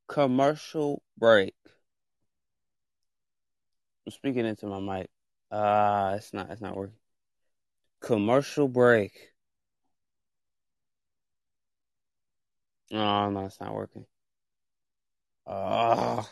commercial 0.08 1.02
break. 1.18 1.54
I'm 4.06 4.12
speaking 4.12 4.46
into 4.46 4.66
my 4.66 4.80
mic. 4.80 5.10
Uh, 5.50 6.14
it's 6.16 6.32
not, 6.32 6.50
it's 6.50 6.60
not 6.60 6.76
working. 6.76 6.96
Commercial 8.00 8.68
break. 8.68 9.32
Oh 12.92 13.30
no, 13.30 13.44
it's 13.46 13.60
not 13.60 13.74
working. 13.74 14.06
Ah. 15.46 16.20
Uh, 16.20 16.24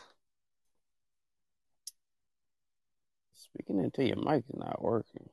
speaking 3.33 3.79
into 3.83 4.03
your 4.03 4.17
mic 4.17 4.43
is 4.49 4.55
not 4.57 4.81
working. 4.81 5.29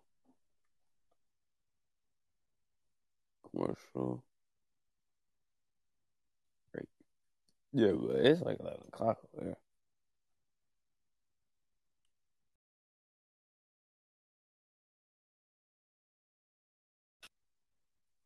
Commercial 3.52 4.24
break. 6.72 6.88
Yeah, 7.72 7.92
but 7.92 8.16
it's 8.16 8.40
like 8.42 8.60
eleven 8.60 8.82
o'clock 8.88 9.18
over 9.34 9.44
there. 9.46 9.56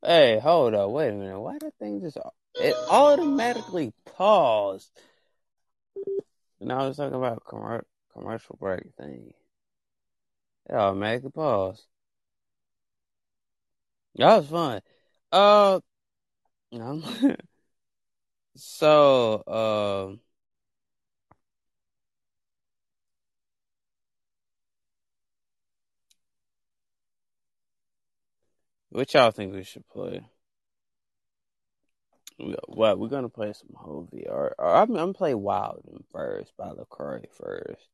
Hey, 0.03 0.39
hold 0.39 0.75
up, 0.75 0.91
wait 0.91 1.09
a 1.11 1.13
minute. 1.13 1.41
Why 1.41 1.59
that 1.59 1.75
thing 1.79 2.01
just 2.01 2.19
it 2.61 2.75
automatically 2.91 3.93
paused? 4.05 4.91
And 6.61 6.73
I 6.73 6.87
was 6.87 6.97
talking 6.97 7.17
about 7.17 7.45
commer- 7.45 7.85
commercial 8.13 8.57
break 8.61 8.95
thing. 8.97 9.33
It 10.69 10.75
automatically 10.75 11.31
paused. 11.31 11.87
That 14.17 14.37
was 14.39 14.49
fun. 14.49 14.83
Uh, 15.37 15.81
so, 18.57 19.43
um, 19.47 20.21
what 28.89 29.13
y'all 29.13 29.31
think 29.31 29.53
we 29.53 29.63
should 29.63 29.87
play? 29.89 30.23
What 32.39 32.99
we're 32.99 33.09
gonna 33.09 33.29
play 33.29 33.53
some 33.53 33.69
or, 34.29 34.55
or 34.59 34.75
I'm, 34.75 34.89
I'm 34.91 34.97
gonna 34.97 35.13
play 35.13 35.35
Wildin' 35.35 36.03
first 36.11 36.57
by 36.57 36.71
Lecrae 36.71 37.27
first. 37.31 37.89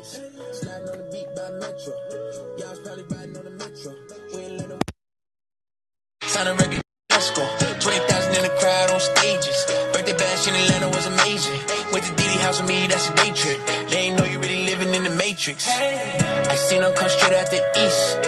The. 0.00 0.54
Sliding 0.54 0.88
on 0.88 0.98
the 0.98 1.08
beat 1.12 1.28
by 1.36 1.50
Metro. 1.60 1.94
Y'all's 2.58 2.80
probably 2.80 3.04
riding 3.04 3.36
on 3.36 3.44
the 3.44 3.50
Metro. 3.50 3.92
We 4.32 4.38
ain't 4.40 4.58
let 4.58 4.68
them. 4.68 4.80
Sign 6.22 6.46
a 6.46 6.54
record, 6.54 6.82
let's 7.10 7.30
go. 7.30 7.44
20,000 7.80 8.34
in 8.36 8.42
the 8.42 8.54
crowd 8.60 8.90
on 8.90 9.00
stages. 9.00 9.58
Birthday 9.92 10.16
bash 10.16 10.48
in 10.48 10.54
Atlanta 10.54 10.88
was 10.88 11.06
amazing. 11.06 11.60
Went 11.92 12.04
to 12.04 12.14
Diddy 12.14 12.38
house 12.40 12.60
with 12.60 12.68
me, 12.68 12.86
that's 12.86 13.08
a 13.08 13.14
day 13.14 13.32
trip. 13.32 13.58
They 13.90 13.96
ain't 14.08 14.18
know 14.18 14.24
you 14.24 14.38
really 14.38 14.64
living 14.66 14.94
in 14.94 15.04
the 15.04 15.10
Matrix. 15.10 15.68
I 15.68 16.54
seen 16.56 16.80
them 16.80 16.94
come 16.94 17.08
straight 17.08 17.34
out 17.34 17.50
the 17.50 17.60
east. 17.84 18.18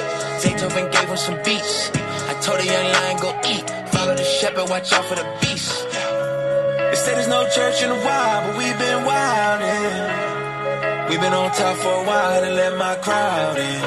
Zaytoven 0.42 0.92
gave 0.92 1.08
him 1.08 1.16
some 1.16 1.38
beats. 1.44 1.90
I 2.28 2.34
told 2.40 2.60
a 2.60 2.64
young 2.66 2.88
lion 2.92 3.16
go 3.20 3.30
eat. 3.46 3.64
Follow 3.92 4.14
the 4.14 4.24
shepherd, 4.24 4.68
watch 4.68 4.92
out 4.92 5.04
for 5.04 5.14
the 5.14 5.26
beast. 5.40 5.86
They 5.90 6.98
said 6.98 7.16
there's 7.16 7.28
no 7.28 7.48
church 7.48 7.82
in 7.82 7.90
a 7.90 8.00
while, 8.04 8.46
but 8.46 8.58
we've 8.58 8.78
been 8.78 9.04
wildin'. 9.04 10.31
We've 11.12 11.20
been 11.20 11.34
on 11.34 11.51
top 11.52 11.76
for 11.76 11.93
a 11.93 12.05
while 12.05 12.43
and 12.43 12.56
let 12.56 12.78
my 12.78 12.94
crowd 12.94 13.59
in. 13.59 13.80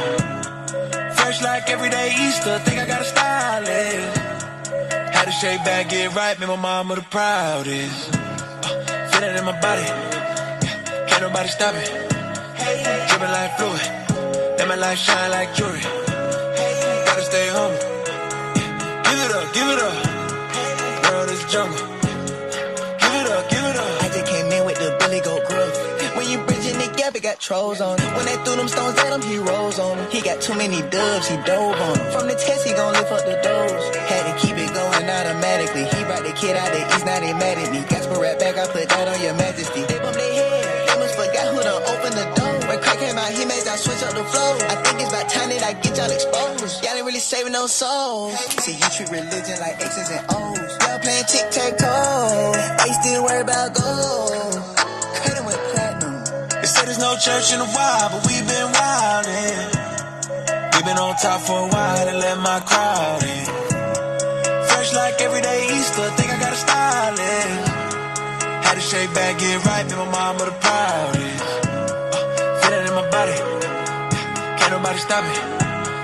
Fresh 1.16 1.42
like 1.42 1.68
every 1.72 1.90
day 1.90 2.14
Easter, 2.22 2.60
think 2.60 2.80
I 2.80 2.86
got 2.86 3.02
a 3.02 3.06
stylist. 3.06 4.18
Had 5.16 5.26
to 5.26 5.32
shake 5.32 5.66
back, 5.66 5.90
get 5.90 6.14
right, 6.16 6.40
make 6.40 6.48
my 6.48 6.56
mama 6.56 6.94
the 6.94 7.02
proudest. 7.02 8.14
Uh, 8.14 9.10
feel 9.10 9.24
it 9.24 9.36
in 9.40 9.44
my 9.44 9.60
body, 9.60 9.88
can't 11.10 11.24
nobody 11.24 11.50
stop 11.50 11.74
it. 11.74 11.90
Drippin' 13.10 13.32
like 13.32 13.58
fluid, 13.58 13.82
let 14.60 14.68
my 14.68 14.76
light 14.76 15.00
shine 15.00 15.32
like 15.32 15.52
jewelry. 15.56 15.82
Gotta 15.82 17.24
stay 17.24 17.48
humble. 17.50 17.82
Give 19.08 19.20
it 19.26 19.32
up, 19.34 19.48
give 19.58 19.70
it 19.74 19.80
up. 19.82 19.98
World 21.10 21.30
is 21.32 21.44
jungle. 21.52 21.88
Give 23.02 23.16
it 23.18 23.28
up, 23.34 23.50
give 23.50 23.66
it 23.66 23.78
up. 23.78 24.04
I 24.04 24.10
just 24.14 24.28
came 24.32 24.52
in 24.52 24.64
with 24.68 24.78
the 24.78 24.96
Billy 25.00 25.22
Goat 25.22 25.44
Gruff. 25.48 25.85
It 27.14 27.22
got 27.22 27.40
trolls 27.40 27.82
on 27.82 28.02
it. 28.02 28.10
When 28.18 28.26
they 28.26 28.34
threw 28.44 28.58
them 28.58 28.68
stones 28.68 28.98
at 28.98 29.14
him, 29.14 29.22
he 29.22 29.38
rose 29.38 29.78
on 29.78 29.98
him. 29.98 30.10
He 30.10 30.22
got 30.22 30.42
too 30.42 30.58
many 30.58 30.82
dubs, 30.90 31.30
he 31.30 31.38
dove 31.46 31.78
on 31.78 31.94
them. 31.96 32.12
From 32.12 32.28
the 32.28 32.34
test, 32.34 32.66
he 32.66 32.74
gon' 32.74 32.92
lift 32.92 33.12
up 33.14 33.24
the 33.24 33.38
doors. 33.46 33.84
Had 34.10 34.26
to 34.26 34.34
keep 34.42 34.58
it 34.58 34.74
going 34.74 35.06
automatically. 35.06 35.86
He 35.86 36.04
brought 36.04 36.26
the 36.26 36.34
kid 36.34 36.58
out 36.58 36.74
the 36.74 36.82
east, 36.82 37.06
now 37.06 37.20
they 37.22 37.32
mad 37.38 37.62
at 37.62 37.72
me. 37.72 37.86
Gasper 37.88 38.20
right 38.20 38.38
back, 38.42 38.58
I 38.58 38.66
put 38.68 38.90
that 38.90 39.08
on 39.08 39.22
your 39.22 39.38
majesty. 39.38 39.86
They 39.86 40.02
bump 40.02 40.18
their 40.18 40.34
head, 40.34 40.66
they 40.90 40.98
must 40.98 41.14
forgot 41.16 41.46
who 41.54 41.62
done 41.62 41.84
opened 41.88 42.18
the 42.18 42.26
door. 42.36 42.56
When 42.68 42.78
crack 42.82 42.98
came 42.98 43.18
out, 43.22 43.32
he 43.32 43.46
made 43.46 43.64
that 43.70 43.80
switch 43.80 44.02
up 44.02 44.18
the 44.18 44.26
flow. 44.26 44.52
I 44.66 44.76
think 44.82 45.00
it's 45.00 45.14
about 45.14 45.30
time 45.30 45.50
that 45.54 45.62
I 45.62 45.72
get 45.80 45.96
y'all 45.96 46.10
exposed. 46.10 46.84
Y'all 46.84 46.98
ain't 46.98 47.06
really 47.06 47.22
saving 47.22 47.54
no 47.54 47.70
souls. 47.70 48.34
See, 48.66 48.74
you 48.76 48.90
treat 48.92 49.14
religion 49.14 49.62
like 49.62 49.78
X's 49.78 50.10
and 50.10 50.26
O's. 50.36 50.74
Y'all 50.84 51.00
playing 51.00 51.28
tic 51.30 51.48
tac 51.54 51.78
toe. 51.78 52.52
They 52.82 52.92
still 53.00 53.24
worry 53.24 53.46
about 53.46 53.72
gold. 53.78 54.75
Credit 56.86 56.94
with 56.94 56.94
platinum. 56.94 56.94
They 56.94 56.94
say 56.94 56.94
there's 56.94 57.00
no 57.00 57.16
church 57.18 57.54
in 57.54 57.62
a 57.62 57.66
while, 57.66 58.10
but 58.10 58.26
we've 58.28 58.48
been 58.48 58.70
wildin'. 58.72 59.70
We've 60.74 60.86
been 60.86 60.98
on 60.98 61.16
top 61.16 61.42
for 61.42 61.60
a 61.60 61.68
while 61.68 62.08
and 62.08 62.20
let 62.20 62.38
my 62.40 62.60
crowd 62.60 63.24
in. 63.24 63.46
Fresh 64.68 64.94
like 64.94 65.22
everyday 65.22 65.66
Easter, 65.78 66.10
think 66.18 66.30
I 66.32 66.40
got 66.40 66.54
a 66.54 66.56
style 66.56 67.20
in. 67.20 67.50
Had 68.64 68.76
to 68.76 68.82
shake 68.82 69.14
back, 69.14 69.40
get 69.40 69.66
right, 69.66 69.88
be 69.88 69.96
my 69.96 70.06
mama 70.06 70.46
the 70.46 70.52
proudest. 70.52 71.44
Uh, 71.66 72.60
feel 72.62 72.74
it 72.74 72.88
in 72.88 72.94
my 72.94 73.10
body, 73.10 73.38
can't 74.58 74.72
nobody 74.72 75.00
stop 75.00 75.24
me. 75.24 75.36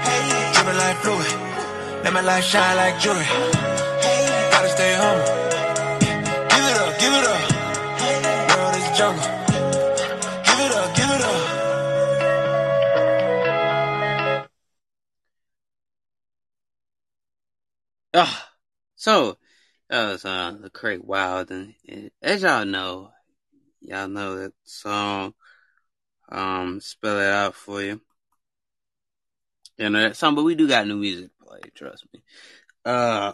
Hey, 0.05 0.53
dripping 0.53 0.77
like 0.77 0.97
fluid, 0.97 1.27
let 2.03 2.13
my 2.13 2.21
light 2.21 2.43
shine 2.43 2.77
like 2.77 2.99
jewelry. 2.99 3.25
Gotta 4.51 4.69
stay 4.69 4.93
humble, 4.97 5.25
give 6.49 6.65
it 6.71 6.77
up, 6.77 6.99
give 6.99 7.13
it 7.13 7.25
up. 7.25 7.41
World 8.57 8.75
is 8.75 8.85
a 8.85 8.93
jungle, 8.97 9.25
Ah, 18.13 18.49
so 18.95 19.37
that 19.89 20.11
was 20.11 20.25
uh 20.25 20.53
Lecrae 20.53 21.03
Wild, 21.03 21.49
and, 21.51 21.73
as 22.21 22.41
y'all 22.43 22.65
know, 22.65 23.11
y'all 23.81 24.07
know 24.09 24.37
that 24.37 24.53
song. 24.63 25.33
Um, 26.29 26.79
spell 26.81 27.19
it 27.19 27.27
out 27.27 27.55
for 27.55 27.81
you. 27.81 28.01
You 29.77 29.89
know 29.89 30.01
that 30.01 30.17
song, 30.17 30.35
but 30.35 30.43
we 30.43 30.55
do 30.55 30.67
got 30.67 30.87
new 30.87 30.97
music 30.97 31.29
to 31.39 31.45
play. 31.45 31.59
Trust 31.73 32.05
me. 32.13 32.21
Uh, 32.85 33.33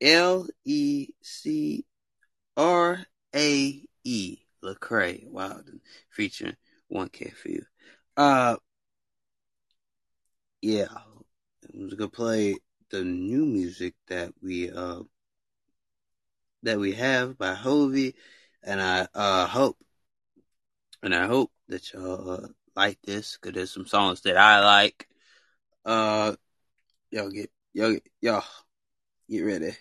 L 0.00 0.46
E 0.64 1.08
C 1.22 1.84
R 2.56 3.04
A 3.34 3.82
E 4.04 4.38
Lecrae 4.64 5.28
Wildin' 5.30 5.80
featuring 6.10 6.56
One 6.88 7.08
K 7.08 7.30
for 7.30 7.48
you. 7.50 7.64
Uh, 8.16 8.56
yeah, 10.62 10.88
I'm 11.74 11.88
just 11.88 11.98
gonna 11.98 12.10
play 12.10 12.56
the 12.92 13.02
new 13.02 13.44
music 13.44 13.94
that 14.08 14.32
we 14.42 14.70
uh 14.70 15.00
that 16.62 16.78
we 16.78 16.92
have 16.92 17.36
by 17.36 17.54
Hulvey, 17.54 18.14
and 18.62 18.80
I 18.80 19.08
uh 19.14 19.46
hope 19.46 19.76
and 21.02 21.14
I 21.14 21.26
hope 21.26 21.50
that 21.68 21.92
y'all 21.92 22.30
uh, 22.30 22.48
like 22.76 22.98
this 23.02 23.36
because 23.36 23.54
there's 23.54 23.72
some 23.72 23.86
songs 23.86 24.20
that 24.22 24.36
I 24.36 24.64
like. 24.64 25.08
Uh, 25.84 26.34
y'all 27.10 27.30
get 27.30 27.50
y'all 27.72 27.92
get, 27.92 28.06
y'all 28.20 28.44
get 29.28 29.40
ready. 29.40 29.72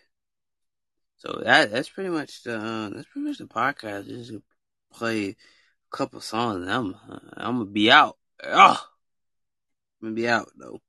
So 1.17 1.41
that 1.43 1.71
that's 1.71 1.89
pretty 1.89 2.09
much 2.09 2.43
the 2.43 2.57
uh, 2.57 2.89
that's 2.89 3.07
pretty 3.07 3.27
much 3.27 3.37
the 3.37 3.45
podcast. 3.45 4.07
Just 4.07 4.33
play 4.91 5.29
a 5.29 5.35
couple 5.95 6.21
songs, 6.21 6.63
and 6.63 6.71
I'm 6.71 6.95
I'm 7.37 7.59
gonna 7.59 7.65
be 7.65 7.91
out. 7.91 8.17
Oh, 8.43 8.81
I'm 10.01 10.07
gonna 10.07 10.15
be 10.15 10.27
out 10.27 10.49
though. 10.57 10.79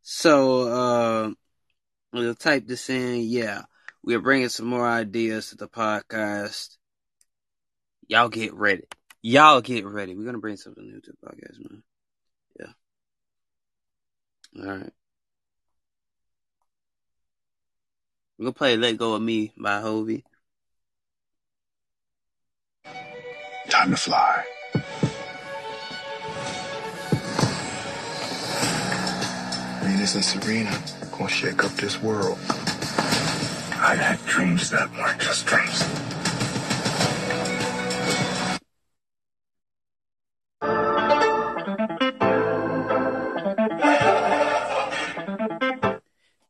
So 0.00 0.62
uh, 0.68 1.30
we'll 2.12 2.34
type 2.34 2.66
this 2.66 2.90
in. 2.90 3.20
Yeah, 3.22 3.62
we're 4.02 4.20
bringing 4.20 4.48
some 4.48 4.66
more 4.66 4.86
ideas 4.86 5.50
to 5.50 5.56
the 5.56 5.68
podcast. 5.68 6.76
Y'all 8.08 8.28
get 8.28 8.54
ready. 8.54 8.84
Y'all 9.22 9.60
get 9.60 9.86
ready. 9.86 10.14
We're 10.14 10.24
gonna 10.24 10.38
bring 10.38 10.56
something 10.56 10.84
new 10.84 11.00
to 11.00 11.12
the 11.12 11.26
podcast, 11.26 11.58
man. 11.58 11.82
Yeah. 12.58 12.72
All 14.62 14.78
right. 14.78 14.92
We're 18.38 18.44
gonna 18.44 18.52
play 18.54 18.76
"Let 18.76 18.96
Go 18.96 19.14
of 19.14 19.22
Me" 19.22 19.52
by 19.56 19.80
Hulvey. 19.80 20.24
Time 23.68 23.90
to 23.90 23.96
fly. 23.96 24.44
Venus 29.82 30.14
and 30.14 30.24
Serena 30.24 30.99
gonna 31.20 31.30
shake 31.30 31.64
up 31.64 31.72
this 31.72 32.00
world. 32.00 32.38
I 33.76 33.94
had 33.94 34.24
dreams 34.24 34.70
that 34.70 34.90
weren't 34.92 35.20
just 35.20 35.44
dreams. 35.44 35.84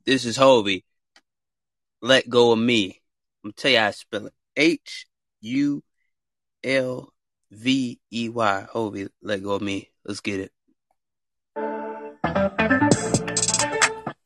This 0.04 0.24
is 0.24 0.38
Hulvey. 0.38 0.84
Let 2.00 2.28
go 2.28 2.52
of 2.52 2.60
me. 2.60 3.00
I'm 3.42 3.50
gonna 3.50 3.54
tell 3.54 3.72
you 3.72 3.78
how 3.78 3.88
to 3.88 3.92
spell 3.92 4.26
it. 4.26 4.34
H 4.56 5.06
U 5.40 5.82
L 6.62 7.12
V 7.50 7.98
E 8.12 8.28
Y. 8.28 8.66
Hulvey. 8.72 9.08
Let 9.20 9.42
go 9.42 9.54
of 9.54 9.62
me. 9.62 9.90
Let's 10.04 10.20
get 10.20 10.38
it. 10.40 10.52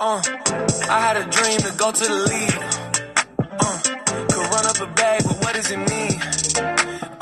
Uh, 0.06 0.20
I 0.90 1.00
had 1.00 1.16
a 1.16 1.24
dream 1.30 1.58
to 1.60 1.72
go 1.78 1.90
to 1.90 1.98
the 1.98 2.14
league. 2.28 2.58
Uh, 3.38 3.78
could 4.28 4.46
run 4.52 4.66
up 4.66 4.78
a 4.78 4.86
bag, 4.92 5.22
but 5.24 5.36
what 5.42 5.54
does 5.54 5.70
it 5.70 5.78
mean? 5.78 6.20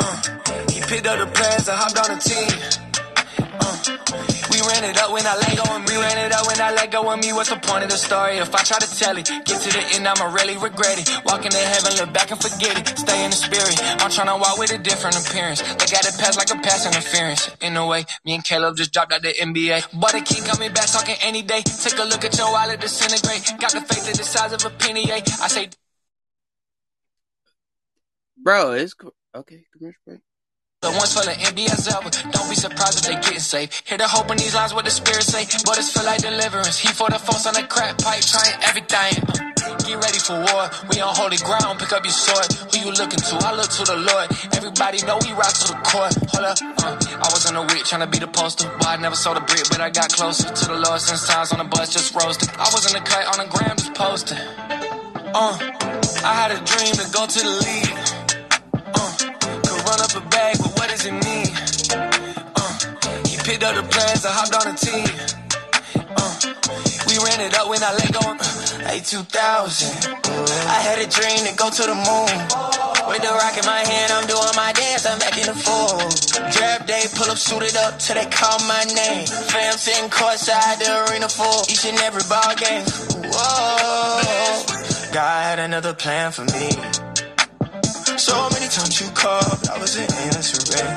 Uh, 0.01 0.23
he 0.69 0.81
picked 0.81 1.07
up 1.07 1.17
the 1.21 1.31
plans 1.33 1.69
and 1.69 1.79
hopped 1.79 1.99
on 2.03 2.11
the 2.11 2.19
team. 2.27 2.51
Uh, 3.61 4.42
ran 4.69 4.85
it 4.85 4.99
up 4.99 5.13
when 5.13 5.27
I 5.27 5.35
let 5.37 5.57
go 5.57 5.65
of 5.77 5.83
me. 5.89 5.95
Ran 5.97 6.19
it 6.27 6.33
up 6.33 6.47
when 6.47 6.61
I 6.61 6.71
let 6.73 6.91
go 6.91 7.11
of 7.13 7.19
me. 7.21 7.33
What's 7.33 7.51
the 7.51 7.57
point 7.57 7.85
of 7.85 7.91
the 7.91 7.97
story? 7.97 8.39
If 8.39 8.55
I 8.55 8.63
try 8.63 8.79
to 8.79 8.91
tell 8.99 9.17
it, 9.17 9.27
get 9.27 9.59
to 9.63 9.71
the 9.71 9.83
end, 9.95 10.09
I'ma 10.09 10.33
really 10.33 10.57
regret 10.59 10.99
it. 10.99 11.09
Walk 11.27 11.45
into 11.45 11.59
heaven, 11.59 11.93
look 11.99 12.13
back 12.15 12.31
and 12.31 12.41
forget 12.41 12.79
it. 12.79 12.87
Stay 12.99 13.25
in 13.25 13.31
the 13.31 13.37
spirit. 13.37 13.77
I'm 14.03 14.11
trying 14.11 14.29
to 14.29 14.37
walk 14.39 14.59
with 14.59 14.73
a 14.73 14.79
different 14.79 15.17
appearance. 15.21 15.61
Look 15.63 15.93
at 15.93 16.07
it 16.07 16.15
pass 16.19 16.37
like 16.39 16.51
a 16.51 16.59
pass 16.63 16.87
interference. 16.87 17.51
In 17.61 17.77
a 17.77 17.87
way, 17.87 18.05
me 18.25 18.35
and 18.37 18.45
Caleb 18.45 18.77
just 18.77 18.93
dropped 18.93 19.13
out 19.13 19.23
the 19.23 19.35
NBA. 19.35 20.01
But 20.01 20.15
it 20.15 20.25
keep 20.27 20.45
coming 20.45 20.73
back 20.73 20.87
talking 20.87 21.17
any 21.23 21.43
day. 21.43 21.63
Take 21.63 21.99
a 21.99 22.05
look 22.05 22.25
at 22.25 22.37
your 22.39 22.51
wallet 22.53 22.81
disintegrate. 22.81 23.45
Got 23.61 23.73
the 23.73 23.83
faith 23.83 24.07
that 24.07 24.17
the 24.17 24.25
size 24.25 24.53
of 24.53 24.65
a 24.65 24.71
penny. 24.71 25.11
eh? 25.11 25.21
I 25.43 25.49
say 25.49 25.69
Bro, 28.39 28.73
it's 28.73 28.95
co- 28.95 29.15
okay. 29.35 29.65
Commercial 29.73 30.01
break. 30.07 30.21
The 30.83 30.91
ones 30.99 31.15
for 31.15 31.23
the 31.23 31.31
NBS 31.31 31.87
ever. 31.95 32.11
Don't 32.35 32.51
be 32.51 32.59
surprised 32.59 32.99
if 32.99 33.05
they 33.07 33.15
getting 33.23 33.39
saved. 33.39 33.87
Hear 33.87 34.03
the 34.03 34.11
hope 34.11 34.27
in 34.35 34.37
these 34.37 34.51
lines 34.51 34.75
what 34.75 34.83
the 34.85 34.91
spirit 34.91 35.23
say, 35.23 35.47
but 35.63 35.79
it's 35.79 35.95
feel 35.95 36.03
like 36.03 36.27
deliverance. 36.27 36.75
He 36.75 36.91
for 36.91 37.07
the 37.07 37.23
folks 37.23 37.47
on 37.47 37.55
the 37.55 37.63
crack 37.71 37.95
pipe, 38.03 38.19
trying 38.27 38.51
everything. 38.67 39.15
Get 39.87 40.03
ready 40.03 40.19
for 40.19 40.43
war. 40.43 40.67
We 40.91 40.99
on 40.99 41.15
holy 41.15 41.39
ground. 41.47 41.79
Pick 41.79 41.95
up 41.95 42.03
your 42.03 42.11
sword. 42.11 42.51
Who 42.75 42.83
you 42.83 42.91
looking 42.99 43.23
to? 43.23 43.35
I 43.47 43.55
look 43.55 43.71
to 43.79 43.85
the 43.87 43.95
Lord. 43.95 44.27
Everybody 44.59 45.07
know 45.07 45.23
we 45.23 45.31
rock 45.39 45.55
to 45.55 45.71
the 45.71 45.79
court. 45.87 46.19
Hold 46.35 46.51
up. 46.51 46.59
Uh, 46.83 46.99
I 46.99 47.31
was 47.31 47.47
on 47.47 47.55
the 47.55 47.63
wit 47.63 47.87
trying 47.87 48.03
to 48.03 48.11
be 48.11 48.19
the 48.19 48.27
poster. 48.27 48.67
Boy, 48.67 48.91
I 48.91 48.99
never 48.99 49.15
saw 49.15 49.39
the 49.39 49.45
brick, 49.47 49.71
but 49.71 49.79
I 49.79 49.87
got 49.87 50.11
closer 50.11 50.51
to 50.51 50.65
the 50.67 50.83
Lord 50.83 50.99
since 50.99 51.31
times 51.31 51.55
on 51.55 51.63
the 51.63 51.71
bus 51.71 51.95
just 51.95 52.11
roasted. 52.11 52.51
I 52.59 52.67
was 52.75 52.91
in 52.91 52.99
the 52.99 53.07
cut 53.07 53.23
on 53.31 53.39
the 53.39 53.47
gram 53.55 53.79
just 53.79 53.95
posting. 53.95 54.43
Uh, 55.31 55.55
I 56.27 56.33
had 56.35 56.51
a 56.51 56.59
dream 56.59 56.91
to 56.99 57.07
go 57.15 57.23
to 57.23 57.39
the 57.39 57.55
league. 57.63 58.02
Run 59.85 60.01
up 60.01 60.15
a 60.15 60.21
bag, 60.31 60.57
but 60.59 60.73
what 60.79 60.89
does 60.91 61.05
it 61.07 61.13
mean? 61.13 61.51
Uh, 61.91 62.73
he 63.27 63.37
picked 63.43 63.63
up 63.63 63.75
the 63.75 63.83
plans 63.91 64.25
and 64.25 64.35
hopped 64.35 64.55
on 64.55 64.71
the 64.71 64.79
team. 64.79 65.07
Uh, 66.17 66.33
we 67.07 67.19
ran 67.19 67.41
it 67.41 67.59
up 67.59 67.69
when 67.69 67.83
I 67.83 67.93
let 67.99 68.13
go. 68.13 68.23
Uh, 68.23 68.63
2000. 69.03 70.23
I 70.71 70.79
had 70.87 70.99
a 70.99 71.09
dream 71.11 71.45
to 71.47 71.55
go 71.57 71.69
to 71.71 71.83
the 71.83 71.99
moon. 71.99 72.33
With 73.11 73.23
the 73.23 73.33
rock 73.35 73.59
in 73.59 73.67
my 73.67 73.83
hand, 73.83 74.13
I'm 74.13 74.27
doing 74.27 74.55
my 74.55 74.73
dance. 74.73 75.05
I'm 75.05 75.21
acting 75.21 75.49
a 75.49 75.55
fool. 75.55 75.99
Draft 76.53 76.87
day, 76.87 77.05
pull 77.15 77.31
up, 77.31 77.39
suited 77.39 77.77
up 77.77 77.99
till 77.99 78.15
they 78.15 78.27
call 78.31 78.59
my 78.67 78.85
name. 78.95 79.27
Fam 79.27 79.77
sitting 79.77 80.11
courtside, 80.11 80.79
the 80.79 81.11
arena 81.11 81.29
full. 81.29 81.63
Each 81.69 81.85
and 81.87 81.99
every 81.99 82.23
ball 82.31 82.55
game. 82.55 82.85
Whoa. 83.35 85.13
God 85.13 85.43
had 85.43 85.59
another 85.59 85.93
plan 85.93 86.31
for 86.33 86.45
me. 86.45 87.02
So 88.23 88.39
many 88.55 88.69
times 88.71 89.01
you 89.01 89.11
called, 89.19 89.67
I 89.67 89.77
wasn't 89.83 90.07
answering. 90.31 90.95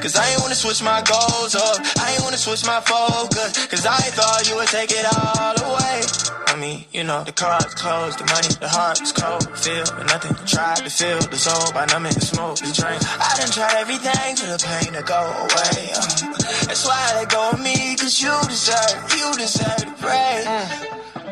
Cause 0.00 0.16
I 0.16 0.24
ain't 0.32 0.40
wanna 0.40 0.54
switch 0.54 0.82
my 0.82 1.04
goals 1.04 1.54
up. 1.54 1.76
I 2.00 2.16
ain't 2.16 2.24
wanna 2.24 2.40
switch 2.40 2.64
my 2.64 2.80
focus. 2.80 3.66
Cause 3.66 3.84
I 3.84 4.00
thought 4.16 4.48
you 4.48 4.56
would 4.56 4.68
take 4.68 4.90
it 4.90 5.04
all 5.12 5.52
away. 5.68 6.00
I 6.48 6.56
mean, 6.56 6.86
you 6.90 7.04
know, 7.04 7.22
the 7.22 7.32
car's 7.32 7.74
closed, 7.74 8.18
the 8.18 8.24
money, 8.32 8.48
the 8.64 8.68
heart's 8.68 9.12
cold. 9.12 9.44
Feel 9.60 9.84
nothing. 10.08 10.32
Tried 10.46 10.88
to 10.88 10.88
feel 10.88 11.20
the 11.20 11.36
soul 11.36 11.70
by 11.76 11.84
numbing 11.84 12.14
the 12.14 12.24
smoke, 12.24 12.56
the 12.56 12.72
drain. 12.72 12.96
I 12.96 13.36
done 13.36 13.52
tried 13.52 13.76
everything 13.84 14.36
for 14.40 14.48
the 14.48 14.56
pain 14.56 14.96
to 14.96 15.04
go 15.04 15.20
away. 15.20 15.92
Uh, 15.92 16.32
that's 16.64 16.86
why 16.88 16.96
I 16.96 17.20
let 17.20 17.28
go 17.28 17.50
of 17.52 17.60
me. 17.60 17.94
Cause 18.00 18.22
you 18.24 18.32
deserve, 18.48 18.96
you 19.20 19.28
deserve 19.36 19.84
to 19.84 19.92
pray. 20.00 20.48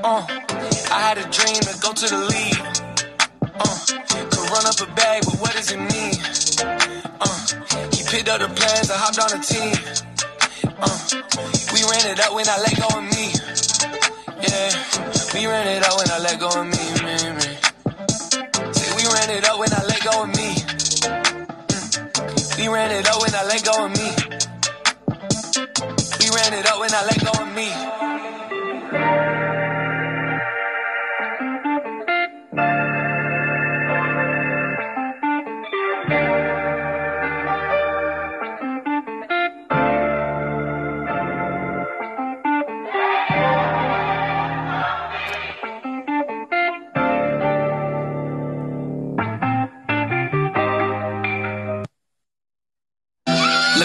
Uh, 0.05 0.26
I 0.93 1.01
had 1.09 1.16
a 1.16 1.26
dream 1.32 1.56
to 1.64 1.74
go 1.80 1.97
to 1.97 2.05
the 2.05 2.20
league. 2.28 2.60
Uh, 3.56 3.97
run 4.51 4.66
up 4.66 4.81
a 4.81 4.86
bag, 4.94 5.23
but 5.24 5.35
what 5.40 5.52
does 5.52 5.70
it 5.73 5.78
mean? 5.78 6.14
Uh, 7.20 7.39
he 7.94 8.02
picked 8.05 8.28
up 8.28 8.40
the 8.40 8.48
plans 8.55 8.90
and 8.90 8.98
hopped 9.01 9.18
on 9.18 9.31
the 9.35 9.40
team. 9.43 9.74
Uh, 10.78 10.98
we 11.73 11.81
ran 11.82 12.06
it 12.12 12.20
up 12.20 12.35
when 12.35 12.48
I 12.48 12.59
let 12.62 12.77
go 12.77 12.89
of 12.98 13.05
me. 13.05 13.32
Yeah, 14.44 14.70
we 15.35 15.47
ran 15.47 15.66
it 15.68 15.82
up 15.82 15.97
when 15.97 16.10
I 16.10 16.18
let 16.18 16.39
go 16.39 16.48
of 16.48 16.66
me, 16.66 16.85
man, 17.02 17.35
man. 17.36 17.56
Say 18.74 18.89
we 18.97 19.05
ran 19.09 19.31
it 19.31 19.44
up 19.48 19.59
when 19.59 19.73
I 19.73 19.82
let 19.85 20.01
go 20.05 20.23
of 20.23 20.28
me. 20.28 20.55
Mm. 20.55 21.47
We 22.59 22.68
ran 22.68 22.90
it 22.90 23.06
up 23.09 23.20
when 23.23 23.35
I 23.35 23.44
let 23.44 23.64
go 23.64 23.85
of 23.85 23.90
me. 23.90 24.09
We 26.20 26.27
ran 26.35 26.52
it 26.55 26.66
up 26.66 26.81
when 26.81 26.93
I 26.93 27.02
let 27.05 27.20
go 27.24 27.32
of 27.43 27.48
me. 27.55 28.45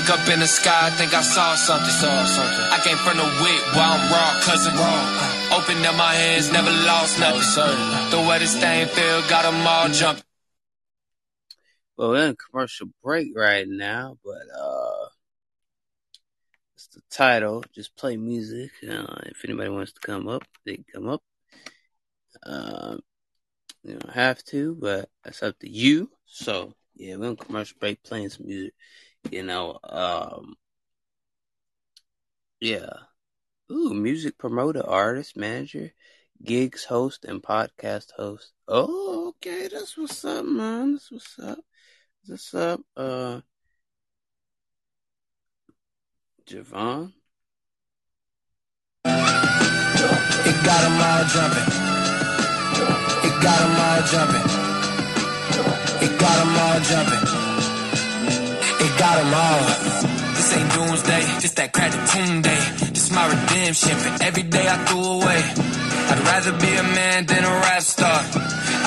Look 0.02 0.18
up 0.20 0.28
in 0.30 0.40
the 0.40 0.48
sky, 0.48 0.88
I 0.88 0.90
think 0.90 1.14
I 1.14 1.22
saw 1.22 1.54
something. 1.54 1.88
Saw 1.88 2.26
something. 2.26 2.66
I 2.74 2.80
came 2.84 2.98
from 2.98 3.18
the 3.18 3.24
whip 3.24 3.76
while 3.78 3.94
I'm 3.94 4.12
raw, 4.12 4.42
cousin. 4.42 4.74
Raw. 4.74 5.60
Opened 5.60 5.86
up 5.86 5.96
my 5.96 6.16
hands, 6.16 6.52
never 6.52 6.72
lost 6.72 7.20
nothing. 7.20 8.10
The 8.10 8.28
way 8.28 8.40
this 8.40 8.60
thing 8.60 8.88
feel, 8.88 9.22
got 9.30 9.46
'em 9.46 9.62
all 9.68 9.90
jumping. 9.90 10.24
Well, 11.98 12.10
we're 12.10 12.24
in 12.26 12.30
a 12.32 12.36
commercial 12.36 12.88
break 13.04 13.38
right 13.38 13.68
now, 13.68 14.18
but 14.26 14.42
uh, 14.60 15.10
it's 16.74 16.88
the 16.88 17.02
title. 17.12 17.64
Just 17.72 17.96
play 17.96 18.18
music. 18.18 18.72
Uh, 18.82 19.06
if 19.26 19.46
anybody 19.46 19.70
wants 19.70 19.92
to 19.94 20.00
come 20.02 20.28
up, 20.28 20.42
they 20.66 20.78
can 20.78 20.86
come 20.92 21.10
up. 21.10 21.22
Um, 22.42 23.02
you 23.84 24.00
don't 24.00 24.14
have 24.16 24.44
to, 24.46 24.74
but 24.74 25.10
that's 25.24 25.44
up 25.44 25.60
to 25.60 25.70
you. 25.70 26.10
So 26.26 26.74
yeah, 26.96 27.18
we're 27.18 27.30
in 27.30 27.36
commercial 27.36 27.78
break, 27.80 28.02
playing 28.02 28.30
some 28.30 28.48
music. 28.48 28.74
You 29.30 29.44
know, 29.44 29.80
um, 29.84 30.56
yeah. 32.60 32.90
Ooh, 33.72 33.94
music 33.94 34.38
promoter, 34.38 34.86
artist, 34.86 35.38
manager, 35.38 35.94
gigs 36.44 36.86
host, 36.86 37.26
and 37.26 37.42
podcast 37.42 38.12
host. 38.18 38.52
Oh, 38.68 39.30
okay, 39.30 39.68
that's 39.70 39.98
what's 39.98 40.26
up, 40.26 40.46
man. 40.46 40.94
That's 40.94 41.12
what's 41.12 41.40
up. 41.40 41.60
What's 42.26 42.54
up, 42.54 42.82
uh, 42.98 43.42
Javon? 46.46 47.14
It 50.50 50.66
got 50.66 50.84
'em 50.84 51.02
all 51.10 51.24
jumping. 51.34 51.70
It 53.28 53.36
got 53.44 53.62
'em 53.62 53.80
all 53.86 54.02
jumping. 54.12 54.48
It 56.06 56.20
got 56.20 56.38
'em 56.42 56.58
all 56.58 56.80
jumping. 56.82 57.31
It 58.84 58.98
got 58.98 59.18
'em 59.20 59.34
all. 59.46 59.64
This 60.36 60.50
ain't 60.58 60.74
doomsday, 60.74 61.24
just 61.44 61.56
that 61.58 61.72
crack 61.72 61.92
tune 62.12 62.42
day. 62.42 62.62
This 62.94 63.12
my 63.12 63.26
redemption 63.28 63.96
for 64.04 64.24
every 64.24 64.44
day 64.56 64.66
I 64.68 64.78
threw 64.86 65.06
away. 65.18 65.42
I'd 66.12 66.22
rather 66.32 66.54
be 66.66 66.72
a 66.84 66.86
man 67.00 67.26
than 67.28 67.44
a 67.44 67.54
rap 67.66 67.84
star. 67.84 68.20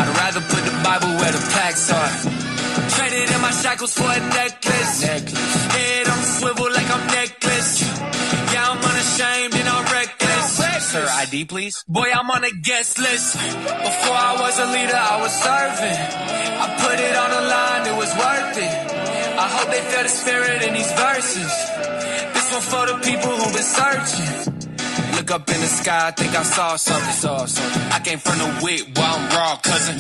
I'd 0.01 0.13
rather 0.23 0.41
put 0.53 0.63
the 0.71 0.77
Bible 0.89 1.11
where 1.21 1.33
the 1.37 1.43
plaques 1.53 1.87
are. 2.01 2.11
Traded 2.97 3.31
in 3.35 3.41
my 3.41 3.53
shackles 3.63 3.93
for 3.95 4.11
a 4.19 4.21
necklace. 4.41 5.03
Head 5.77 6.09
on 6.09 6.21
swivel 6.39 6.71
like 6.79 6.91
I'm 6.97 7.07
necklace. 7.19 7.71
Yeah, 8.53 8.71
I'm 8.71 8.79
unashamed 8.91 9.55
and 9.61 9.69
I'm 9.69 9.85
reckless. 9.93 10.14
Sir, 10.95 11.09
ID 11.11 11.47
please. 11.47 11.83
Boy, 11.89 12.07
I'm 12.15 12.31
on 12.31 12.45
a 12.45 12.53
guest 12.63 13.01
list. 13.01 13.35
Before 13.35 14.19
I 14.31 14.39
was 14.39 14.55
a 14.61 14.67
leader, 14.67 14.95
I 14.95 15.17
was 15.19 15.35
serving. 15.43 16.01
I 16.63 16.67
put 16.79 16.97
it 17.03 17.17
on 17.19 17.31
the 17.35 17.43
line, 17.51 17.83
it 17.91 17.97
was 17.99 18.13
worth 18.15 18.55
it. 18.63 18.75
I 19.35 19.47
hope 19.55 19.69
they 19.75 19.83
feel 19.91 20.05
the 20.05 20.09
spirit 20.09 20.63
in 20.63 20.73
these 20.73 20.93
verses. 20.95 21.51
This 22.35 22.47
one 22.55 22.63
for 22.63 22.85
the 22.87 22.99
people 23.03 23.33
who've 23.35 23.55
been 23.59 23.71
searching. 23.81 24.55
Look 25.17 25.33
up 25.33 25.51
in 25.51 25.61
the 25.67 25.67
sky, 25.67 26.07
I 26.07 26.11
think 26.13 26.31
I 26.31 26.45
saw 26.45 26.77
something. 26.77 27.13
Saw 27.15 27.47
something. 27.47 27.83
I 27.91 27.99
came 27.99 28.21
from 28.21 28.39
the 28.39 28.51
whip 28.63 28.97
while 28.97 29.17
I'm 29.19 29.29
raw, 29.35 29.57
cousin. 29.57 29.99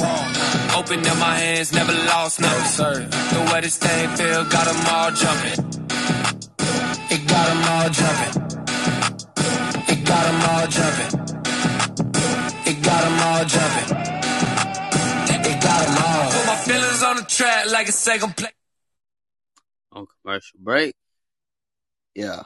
Opened 0.78 1.08
up 1.08 1.18
my 1.18 1.34
hands, 1.34 1.72
never 1.72 1.92
lost 2.06 2.40
nothing. 2.40 2.70
Sir. 2.70 2.94
The 3.34 3.50
way 3.52 3.60
this 3.62 3.78
thing 3.78 4.08
feel, 4.14 4.44
got 4.44 4.68
'em 4.68 4.78
all 4.94 5.10
jumping. 5.10 5.58
It 7.10 7.26
got 7.26 7.46
'em 7.50 7.62
all 7.74 7.88
jumping. 7.90 8.63
It 10.14 10.16
got 10.16 10.26
'em 10.28 10.42
all 10.50 10.66
jumping. 10.76 11.12
It 12.70 12.82
got 12.84 13.04
'em 13.04 13.20
all 13.28 13.44
jumping. 13.44 13.88
It 15.50 15.60
got 15.60 15.88
'em 15.88 15.98
all. 16.04 16.30
Put 16.30 16.46
my 16.46 16.56
feelings 16.56 17.02
on 17.02 17.16
the 17.16 17.24
track 17.24 17.66
like 17.72 17.88
a 17.88 17.92
second 17.92 18.36
play. 18.36 18.52
On 19.90 20.06
commercial 20.06 20.60
break. 20.62 20.94
Yeah. 22.14 22.42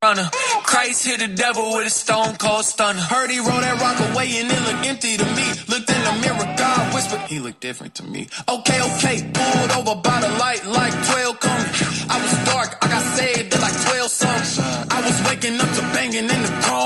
Runner. 0.00 0.30
Christ 0.62 1.08
hit 1.08 1.18
the 1.18 1.26
devil 1.26 1.74
with 1.74 1.88
a 1.88 1.90
stone 1.90 2.36
cold 2.36 2.64
stunner. 2.64 3.00
Heard 3.00 3.32
he 3.32 3.40
rolled 3.40 3.64
that 3.64 3.80
rock 3.82 3.98
away 4.14 4.30
and 4.38 4.46
it 4.46 4.62
looked 4.62 4.86
empty 4.86 5.16
to 5.16 5.24
me. 5.34 5.42
Looked 5.66 5.90
in 5.90 6.02
the 6.06 6.14
mirror, 6.22 6.54
God 6.56 6.94
whispered, 6.94 7.20
he 7.22 7.40
looked 7.40 7.58
different 7.60 7.96
to 7.96 8.04
me. 8.04 8.28
Okay, 8.48 8.78
okay, 8.78 9.28
pulled 9.34 9.70
over 9.74 10.00
by 10.00 10.20
the 10.20 10.28
light 10.38 10.64
like 10.66 10.94
12 10.94 11.40
coming. 11.40 11.72
I 12.14 12.16
was 12.22 12.32
dark, 12.46 12.78
I 12.80 12.86
got 12.86 13.02
saved 13.18 13.52
at 13.52 13.60
like 13.60 13.74
12 13.90 14.08
something. 14.08 14.64
I 14.88 15.02
was 15.02 15.18
waking 15.26 15.58
up 15.58 15.70
to 15.74 15.82
banging 15.90 16.30
in 16.30 16.42
the 16.46 16.52
chrome. 16.62 16.77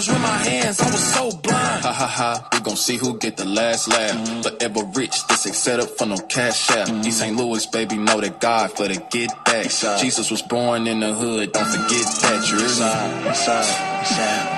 much 0.00 0.08
with 0.08 0.22
my 0.22 0.50
hands, 0.50 0.80
I 0.80 0.90
was 0.90 1.14
so 1.14 1.30
blind. 1.42 1.84
Ha 1.84 1.92
ha 1.92 2.06
ha, 2.06 2.48
we 2.52 2.60
gon' 2.60 2.76
see 2.76 2.96
who 2.96 3.18
get 3.18 3.36
the 3.36 3.44
last 3.44 3.88
laugh. 3.88 4.16
Mm-hmm. 4.16 4.42
Forever 4.42 4.84
rich, 4.94 5.26
this 5.28 5.46
ain't 5.46 5.56
set 5.56 5.80
up 5.80 5.90
for 5.98 6.06
no 6.06 6.16
cash 6.16 6.70
out. 6.70 6.88
East 7.06 7.18
St. 7.18 7.36
Louis, 7.36 7.66
baby, 7.66 7.96
know 7.96 8.20
that 8.20 8.40
God 8.40 8.72
for 8.72 8.88
the 8.88 8.96
get 9.10 9.30
back. 9.44 9.64
Jesus 10.00 10.30
was 10.30 10.42
born 10.42 10.86
in 10.86 11.00
the 11.00 11.12
hood, 11.14 11.52
don't 11.52 11.66
forget 11.66 12.06
that. 12.22 12.48
You 12.48 12.58
hear 12.58 12.68
me? 12.68 13.24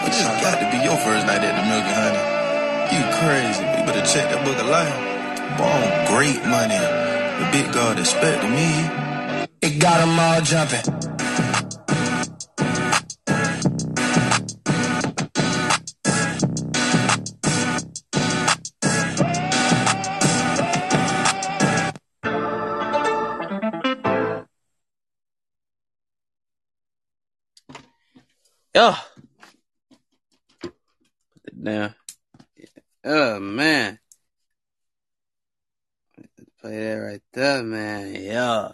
But 0.02 0.12
this 0.12 0.42
got 0.42 0.58
to 0.60 0.70
be 0.70 0.84
your 0.84 0.96
first 0.98 1.26
night 1.26 1.42
at 1.42 1.54
the 1.58 1.64
Milk 1.70 1.84
and 1.84 1.96
Honey. 2.02 2.24
You 2.94 3.02
crazy. 3.20 3.64
You 3.64 3.86
better 3.86 4.06
check 4.06 4.30
that 4.30 4.44
book 4.44 4.58
of 4.58 4.68
life. 4.68 4.94
Born 5.58 5.90
great 6.12 6.44
money. 6.46 6.78
The 6.78 7.48
big 7.52 7.72
God 7.72 7.98
expected 7.98 8.50
me. 8.50 8.68
It 9.62 9.78
got 9.78 10.00
'em 10.00 10.18
all 10.18 10.40
jumping. 10.42 11.21
Yeah. 28.74 28.96
Put 30.62 30.72
it 31.46 31.64
down. 31.64 31.94
Oh 33.04 33.38
man. 33.38 33.98
Play 36.60 36.78
that 36.78 36.94
right 36.94 37.22
there, 37.32 37.62
man. 37.62 38.14
Yeah. 38.14 38.72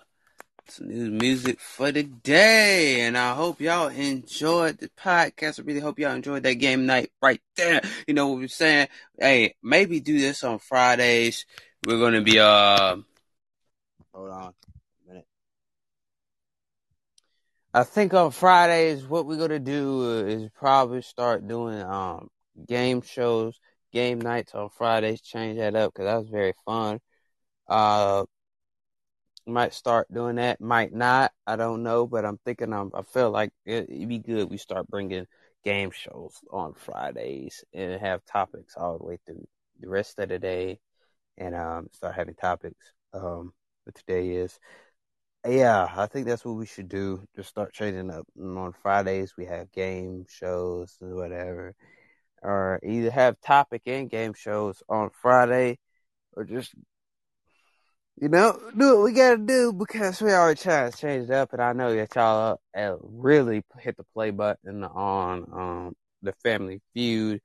Some 0.68 0.88
new 0.88 1.10
music 1.10 1.58
for 1.58 1.90
the 1.90 2.02
day. 2.02 3.00
And 3.00 3.16
I 3.16 3.34
hope 3.34 3.60
y'all 3.60 3.88
enjoyed 3.88 4.78
the 4.78 4.90
podcast. 4.90 5.58
I 5.58 5.62
really 5.64 5.80
hope 5.80 5.98
y'all 5.98 6.12
enjoyed 6.12 6.42
that 6.42 6.54
game 6.54 6.86
night 6.86 7.10
right 7.22 7.40
there. 7.56 7.80
You 8.06 8.14
know 8.14 8.28
what 8.28 8.38
we're 8.38 8.48
saying? 8.48 8.88
Hey, 9.18 9.54
maybe 9.62 10.00
do 10.00 10.20
this 10.20 10.44
on 10.44 10.58
Fridays. 10.58 11.46
We're 11.86 11.98
gonna 11.98 12.20
be 12.20 12.38
uh 12.38 12.96
hold 14.12 14.30
on 14.30 14.52
a 14.52 15.08
minute. 15.08 15.26
I 17.78 17.84
think 17.84 18.12
on 18.12 18.32
Fridays, 18.32 19.06
what 19.06 19.24
we're 19.26 19.36
gonna 19.38 19.60
do 19.60 20.26
is 20.26 20.50
probably 20.52 21.00
start 21.00 21.46
doing 21.46 21.80
um 21.80 22.28
game 22.66 23.02
shows, 23.02 23.60
game 23.92 24.20
nights 24.20 24.52
on 24.52 24.68
Fridays. 24.70 25.20
Change 25.20 25.58
that 25.58 25.76
up 25.76 25.92
because 25.94 26.06
that 26.06 26.16
was 26.18 26.28
very 26.28 26.54
fun. 26.66 26.98
Uh, 27.68 28.24
might 29.46 29.74
start 29.74 30.12
doing 30.12 30.36
that, 30.36 30.60
might 30.60 30.92
not. 30.92 31.30
I 31.46 31.54
don't 31.54 31.84
know, 31.84 32.04
but 32.08 32.24
I'm 32.24 32.38
thinking. 32.44 32.72
I'm, 32.72 32.90
I 32.94 33.02
feel 33.02 33.30
like 33.30 33.52
it, 33.64 33.88
it'd 33.88 34.08
be 34.08 34.18
good. 34.18 34.50
We 34.50 34.56
start 34.58 34.88
bringing 34.88 35.26
game 35.64 35.92
shows 35.92 36.34
on 36.50 36.74
Fridays 36.74 37.64
and 37.72 38.00
have 38.00 38.24
topics 38.24 38.74
all 38.76 38.98
the 38.98 39.04
way 39.04 39.18
through 39.24 39.46
the 39.78 39.88
rest 39.88 40.18
of 40.18 40.30
the 40.30 40.40
day, 40.40 40.80
and 41.36 41.54
um 41.54 41.90
start 41.92 42.16
having 42.16 42.34
topics. 42.34 42.92
Um, 43.12 43.52
what 43.84 43.94
today 43.94 44.30
is. 44.30 44.58
Yeah, 45.46 45.88
I 45.96 46.06
think 46.06 46.26
that's 46.26 46.44
what 46.44 46.56
we 46.56 46.66
should 46.66 46.88
do. 46.88 47.24
Just 47.36 47.48
start 47.48 47.72
changing 47.72 48.10
up. 48.10 48.26
And 48.36 48.58
on 48.58 48.72
Fridays, 48.82 49.34
we 49.36 49.46
have 49.46 49.72
game 49.72 50.26
shows 50.28 50.96
or 51.00 51.14
whatever. 51.14 51.74
Or 52.42 52.80
either 52.84 53.10
have 53.10 53.40
topic 53.40 53.82
and 53.86 54.10
game 54.10 54.34
shows 54.34 54.82
on 54.88 55.10
Friday 55.22 55.78
or 56.34 56.44
just 56.44 56.74
You 58.20 58.28
know, 58.28 58.58
do 58.76 58.96
what 58.96 59.04
we 59.04 59.12
gotta 59.12 59.38
do 59.38 59.72
because 59.72 60.20
we 60.20 60.32
already 60.32 60.60
trying 60.60 60.90
to 60.90 60.98
change 60.98 61.24
it 61.30 61.30
up, 61.30 61.52
and 61.52 61.62
I 61.62 61.72
know 61.72 61.94
that 61.94 62.14
y'all 62.16 62.60
really 63.02 63.62
hit 63.78 63.96
the 63.96 64.02
play 64.12 64.30
button 64.32 64.82
on 64.82 65.44
um 65.52 65.96
the 66.22 66.32
Family 66.42 66.80
Feud 66.94 67.40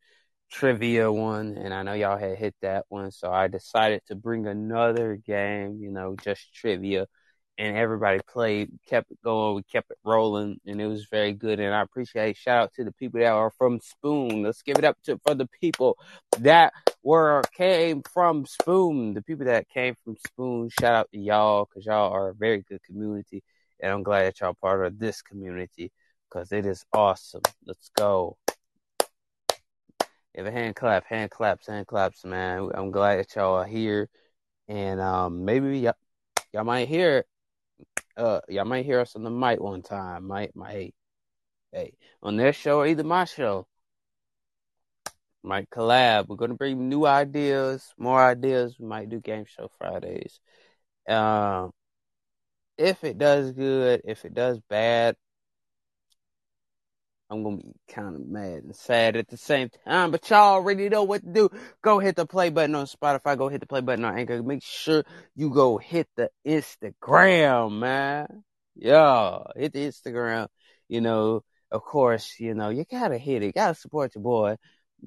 trivia 0.52 1.11
one, 1.11 1.57
and 1.57 1.74
I 1.74 1.84
know 1.84 1.94
y'all 1.94 2.18
had 2.18 2.38
hit 2.40 2.56
that 2.61 2.86
one, 2.90 3.11
so 3.11 3.32
I 3.32 3.48
decided 3.49 4.02
to 4.07 4.15
bring 4.15 4.48
another 4.48 5.15
game, 5.18 5.80
you 5.82 5.91
know, 5.91 6.15
just 6.24 6.53
trivia, 6.56 7.07
and 7.58 7.78
everybody 7.78 8.20
played, 8.28 8.72
kept 8.88 9.12
it 9.12 9.22
going, 9.24 9.56
we 9.56 9.64
kept 9.64 9.92
it 9.92 9.98
rolling, 10.04 10.60
and 10.66 10.82
it 10.82 10.88
was 10.88 11.06
very 11.12 11.34
good, 11.34 11.60
and 11.60 11.74
I 11.74 11.82
appreciate 11.82 12.36
shout 12.36 12.64
out 12.64 12.74
to 12.76 12.84
the 12.84 12.92
people 12.92 13.20
that 13.20 13.32
are 13.32 13.52
from 13.58 13.80
Spoon. 13.80 14.44
Let's 14.44 14.64
give 14.64 14.78
it 14.78 14.84
up 14.84 14.98
to 15.04 15.20
for 15.26 15.36
the 15.36 15.48
people 15.62 15.98
that 16.40 16.74
were 17.04 17.44
came 17.56 18.02
from 18.12 18.46
Spoon, 18.46 19.14
the 19.14 19.22
people 19.22 19.46
that 19.46 19.70
came 19.70 19.96
from 20.04 20.16
Spoon. 20.28 20.70
Shout 20.80 20.96
out 20.96 21.12
to 21.12 21.20
y'all 21.20 21.66
because 21.66 21.86
y'all 21.86 22.12
are 22.12 22.30
a 22.30 22.34
very 22.34 22.62
good 22.68 22.82
community, 22.84 23.44
and 23.80 23.92
I'm 23.92 24.04
glad 24.04 24.26
that 24.26 24.40
y'all 24.40 24.56
part 24.56 24.86
of 24.86 24.98
this 24.98 25.22
community 25.22 25.92
because 26.30 26.52
it 26.52 26.66
is 26.66 26.84
awesome. 26.92 27.42
Let's 27.66 27.90
go. 27.96 28.38
Give 30.36 30.48
a 30.48 30.52
hand 30.52 30.76
clap, 30.76 31.06
hand 31.06 31.30
claps, 31.30 31.68
hand 31.68 31.86
claps, 31.86 32.26
man. 32.26 32.72
I'm 32.74 32.90
glad 32.90 33.20
that 33.20 33.36
y'all 33.36 33.54
are 33.54 33.66
here, 33.66 34.10
and 34.68 35.00
um, 35.00 35.46
maybe 35.46 35.78
y'all, 35.78 35.94
y'all 36.52 36.64
might 36.64 36.88
hear 36.88 37.20
it. 37.20 37.28
Uh, 38.16 38.41
y'all 38.50 38.66
might 38.66 38.86
hear 38.86 39.00
us 39.00 39.16
on 39.16 39.24
the 39.24 39.30
mic 39.30 39.60
one 39.60 39.82
time. 39.82 40.28
Might, 40.28 40.56
might, 40.56 40.72
hey, 40.74 40.94
hey, 41.72 41.94
on 42.22 42.38
their 42.38 42.54
show 42.54 42.80
or 42.80 42.88
either 42.88 43.04
my 43.04 43.26
show. 43.26 43.68
Might 45.44 45.70
collab. 45.70 46.28
We're 46.28 46.38
gonna 46.38 46.54
bring 46.56 46.88
new 46.90 47.06
ideas, 47.06 47.94
more 47.98 48.24
ideas. 48.24 48.78
We 48.80 48.86
might 48.88 49.10
do 49.10 49.20
game 49.20 49.45
show 49.45 49.70
Fridays. 49.78 50.40
Um, 51.08 51.72
if 52.78 53.04
it 53.04 53.18
does 53.18 53.52
good, 53.52 54.02
if 54.06 54.26
it 54.26 54.34
does 54.34 54.60
bad, 54.70 55.16
I'm 57.34 57.43
gonna 57.43 57.57
be 57.57 57.73
kind 57.89 58.15
of 58.15 58.27
mad 58.27 58.64
and 58.64 58.76
sad 58.76 59.15
at 59.15 59.27
the 59.27 59.38
same 59.38 59.69
time. 59.85 60.11
But 60.11 60.30
y'all 60.30 60.53
already 60.53 60.88
know 60.89 61.03
what 61.03 61.23
to 61.23 61.27
do. 61.27 61.49
Go 61.81 61.99
hit 61.99 62.15
the 62.15 62.27
play 62.27 62.49
button 62.49 62.76
on 62.76 62.85
Spotify. 62.85 63.38
Go 63.38 63.49
hit 63.49 63.60
the 63.60 63.68
play 63.68 63.81
button 63.81 64.05
on 64.05 64.18
Anchor. 64.18 64.43
Make 64.43 64.64
sure 64.64 65.03
you 65.35 65.49
go 65.49 65.77
hit 65.77 66.07
the 66.15 66.30
Instagram, 66.45 67.80
man. 67.80 68.43
Yeah, 68.76 69.39
hit 69.55 69.73
the 69.73 69.88
Instagram. 69.88 70.47
You 70.88 71.01
know, 71.01 71.43
of 71.72 71.81
course, 71.84 72.39
you 72.39 72.53
know 72.53 72.69
you 72.69 72.85
gotta 72.89 73.18
hit 73.18 73.41
it. 73.41 73.47
You 73.47 73.51
gotta 73.51 73.76
support 73.76 74.14
your 74.15 74.23
boy. 74.23 74.57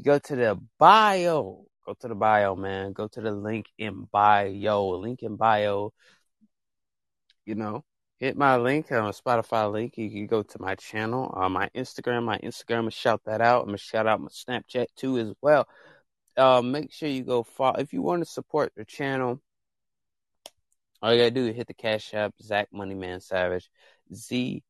Go 0.03 0.19
to 0.19 0.37
the 0.37 0.59
bio. 0.79 1.65
Go 1.87 1.95
to 2.01 2.09
the 2.09 2.15
bio, 2.17 2.57
man. 2.57 2.93
Go 2.93 3.07
to 3.09 3.21
the 3.21 3.31
link 3.33 3.67
in 3.79 4.09
bio. 4.11 4.89
Link 4.99 5.23
in 5.23 5.37
bio. 5.37 5.93
You 7.45 7.55
know, 7.55 7.85
hit 8.19 8.37
my 8.37 8.57
link 8.57 8.91
on 8.93 9.13
Spotify 9.13 9.71
link. 9.71 9.99
You 9.99 10.11
can 10.11 10.27
go 10.27 10.43
to 10.43 10.61
my 10.61 10.75
channel, 10.75 11.33
uh, 11.37 11.49
my 11.49 11.69
Instagram, 11.75 12.25
my 12.25 12.39
Instagram, 12.39 12.81
and 12.81 12.93
shout 12.93 13.23
that 13.25 13.41
out. 13.41 13.63
I'm 13.63 13.67
gonna 13.69 13.79
shout 13.79 14.07
out 14.07 14.21
my 14.21 14.29
Snapchat 14.29 14.87
too 14.97 15.19
as 15.19 15.33
well. 15.43 15.69
Uh, 16.37 16.63
make 16.63 16.93
sure 16.93 17.09
you 17.09 17.25
go 17.25 17.43
follow 17.43 17.79
if 17.79 17.93
you 17.93 18.03
want 18.03 18.23
to 18.23 18.31
support 18.31 18.73
the 18.77 18.85
channel. 18.85 19.41
All 21.03 21.13
you 21.13 21.19
gotta 21.19 21.31
do 21.31 21.47
is 21.47 21.57
hit 21.57 21.67
the 21.67 21.75
Cash 21.75 22.15
App, 22.15 22.35
Zach 22.43 22.69
Moneyman 22.73 23.23
Savage, 23.23 23.71
Z 24.15 24.63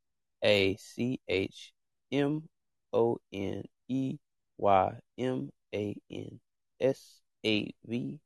A 0.45 0.77
C 0.77 1.21
H 1.29 1.73
M 2.13 2.49
O 2.93 3.19
N 3.33 3.65
E 3.89 4.19
Y 4.59 4.93
M 5.19 5.51
A 5.75 5.97
N 6.11 6.41
S 6.81 7.21
A 7.45 7.71
V 7.87 8.21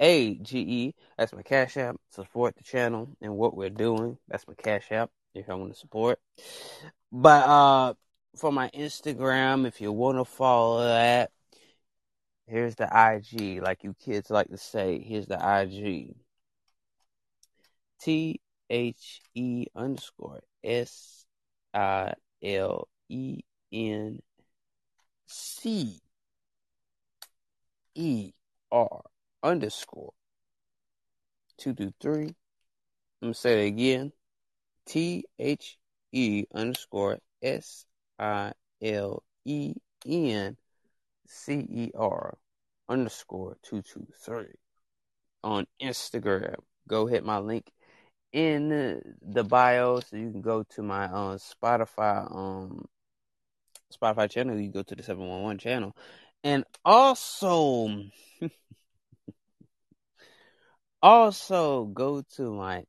A 0.00 0.34
G 0.36 0.58
E. 0.58 0.94
That's 1.18 1.32
my 1.32 1.42
Cash 1.42 1.76
App. 1.76 1.96
Support 2.10 2.56
the 2.56 2.64
channel 2.64 3.08
and 3.20 3.36
what 3.36 3.56
we're 3.56 3.70
doing. 3.70 4.16
That's 4.28 4.48
my 4.48 4.54
Cash 4.54 4.90
App 4.90 5.10
if 5.34 5.48
I 5.50 5.54
want 5.54 5.72
to 5.74 5.78
support. 5.78 6.18
But 7.12 7.46
uh, 7.46 7.94
for 8.36 8.50
my 8.50 8.70
Instagram, 8.70 9.66
if 9.66 9.80
you 9.80 9.92
want 9.92 10.18
to 10.18 10.24
follow 10.24 10.84
that, 10.84 11.30
here's 12.46 12.76
the 12.76 12.84
IG. 12.84 13.62
Like 13.62 13.84
you 13.84 13.94
kids 14.02 14.30
like 14.30 14.48
to 14.48 14.58
say, 14.58 15.00
here's 15.00 15.26
the 15.26 15.36
IG. 15.36 16.14
T 18.00 18.40
H 18.70 19.20
E 19.34 19.66
underscore 19.76 20.40
S 20.64 21.26
I 21.74 22.14
L 22.42 22.88
E 23.10 23.40
N 23.70 24.20
C 25.26 26.00
E 27.94 28.32
R 28.72 29.02
underscore 29.42 30.12
two 31.58 31.74
two 31.74 31.92
three. 32.00 32.26
I'm 32.26 33.28
gonna 33.28 33.34
say 33.34 33.66
it 33.66 33.68
again. 33.68 34.12
T 34.86 35.24
H 35.38 35.78
E 36.12 36.44
underscore 36.54 37.18
S 37.42 37.84
I 38.18 38.52
L 38.82 39.22
E 39.44 39.74
N 40.06 40.56
C 41.26 41.52
E 41.54 41.90
R 41.94 42.36
underscore 42.88 43.56
two 43.62 43.82
two 43.82 44.06
three 44.24 44.54
on 45.44 45.66
Instagram. 45.82 46.56
Go 46.88 47.06
hit 47.06 47.24
my 47.24 47.38
link 47.38 47.70
in 48.32 49.00
the 49.22 49.44
bio 49.44 50.00
so 50.00 50.16
you 50.16 50.30
can 50.30 50.40
go 50.40 50.62
to 50.70 50.82
my 50.82 51.04
um 51.04 51.38
Spotify 51.38 52.34
um 52.34 52.84
Spotify 53.92 54.30
channel. 54.30 54.58
You 54.58 54.70
go 54.70 54.82
to 54.82 54.94
the 54.94 55.02
seven 55.02 55.26
one 55.26 55.42
one 55.42 55.58
channel, 55.58 55.96
and 56.42 56.64
also 56.84 57.88
also 61.02 61.86
go 61.86 62.22
to 62.36 62.52
my 62.52 62.84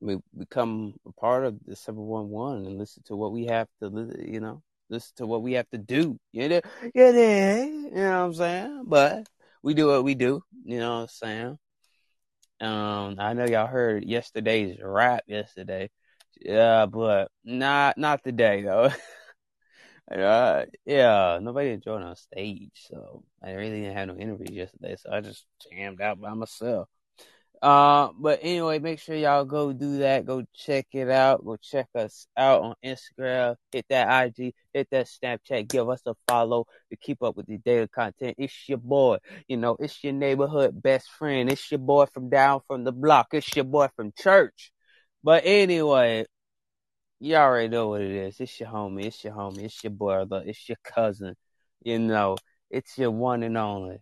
we 0.00 0.18
become 0.36 0.94
a 1.06 1.12
part 1.12 1.44
of 1.44 1.58
the 1.66 1.74
711 1.74 2.66
and 2.66 2.78
listen 2.78 3.02
to 3.06 3.16
what 3.16 3.32
we 3.32 3.46
have 3.46 3.68
to 3.80 4.12
you 4.18 4.40
know 4.40 4.62
listen 4.90 5.12
to 5.16 5.26
what 5.26 5.42
we 5.42 5.54
have 5.54 5.68
to 5.70 5.78
do 5.78 6.18
you 6.32 6.48
know 6.48 6.60
you 6.94 7.12
know, 7.12 7.64
you 7.64 7.90
know 7.90 8.10
what 8.10 8.26
i'm 8.26 8.34
saying 8.34 8.84
but 8.86 9.26
we 9.62 9.74
do 9.74 9.88
what 9.88 10.04
we 10.04 10.14
do 10.14 10.42
you 10.64 10.78
know 10.78 10.96
what 10.96 11.02
i'm 11.02 11.08
saying? 11.08 11.58
Um 12.60 13.16
i 13.18 13.32
know 13.34 13.46
y'all 13.46 13.66
heard 13.66 14.04
yesterday's 14.04 14.78
rap 14.82 15.24
yesterday. 15.26 15.90
Yeah 16.40 16.86
but 16.86 17.30
not 17.44 17.98
not 17.98 18.22
today 18.24 18.62
though. 18.62 18.90
Uh, 20.10 20.64
yeah 20.86 21.38
nobody 21.42 21.68
enjoyed 21.68 22.00
on 22.02 22.16
stage 22.16 22.70
so 22.90 23.22
i 23.42 23.50
really 23.52 23.82
didn't 23.82 23.94
have 23.94 24.08
no 24.08 24.16
interviews 24.16 24.50
yesterday 24.56 24.96
so 24.98 25.10
i 25.12 25.20
just 25.20 25.44
jammed 25.70 26.00
out 26.00 26.18
by 26.18 26.32
myself 26.32 26.88
uh, 27.62 28.10
but 28.18 28.38
anyway, 28.42 28.78
make 28.78 29.00
sure 29.00 29.16
y'all 29.16 29.44
go 29.44 29.72
do 29.72 29.98
that. 29.98 30.24
Go 30.24 30.44
check 30.54 30.86
it 30.92 31.10
out. 31.10 31.44
Go 31.44 31.56
check 31.56 31.88
us 31.94 32.26
out 32.36 32.62
on 32.62 32.74
Instagram. 32.84 33.56
Hit 33.72 33.86
that 33.88 34.26
IG. 34.26 34.54
Hit 34.72 34.88
that 34.90 35.06
Snapchat. 35.06 35.68
Give 35.68 35.88
us 35.88 36.02
a 36.06 36.14
follow 36.28 36.66
to 36.90 36.96
keep 36.96 37.22
up 37.22 37.36
with 37.36 37.46
the 37.46 37.58
daily 37.58 37.88
content. 37.88 38.36
It's 38.38 38.68
your 38.68 38.78
boy. 38.78 39.18
You 39.48 39.56
know, 39.56 39.76
it's 39.80 40.02
your 40.04 40.12
neighborhood 40.12 40.80
best 40.80 41.08
friend. 41.10 41.50
It's 41.50 41.70
your 41.70 41.78
boy 41.78 42.06
from 42.06 42.28
down 42.28 42.60
from 42.66 42.84
the 42.84 42.92
block. 42.92 43.28
It's 43.32 43.54
your 43.56 43.64
boy 43.64 43.88
from 43.96 44.12
church. 44.16 44.72
But 45.24 45.42
anyway, 45.44 46.26
you 47.20 47.34
already 47.36 47.68
know 47.68 47.88
what 47.88 48.02
it 48.02 48.12
is. 48.12 48.40
It's 48.40 48.60
your 48.60 48.68
homie. 48.68 49.06
It's 49.06 49.24
your 49.24 49.34
homie. 49.34 49.64
It's 49.64 49.82
your 49.82 49.92
brother. 49.92 50.42
It's 50.46 50.68
your 50.68 50.78
cousin. 50.84 51.34
You 51.82 51.98
know, 51.98 52.36
it's 52.70 52.96
your 52.98 53.10
one 53.10 53.42
and 53.42 53.56
only. 53.58 53.98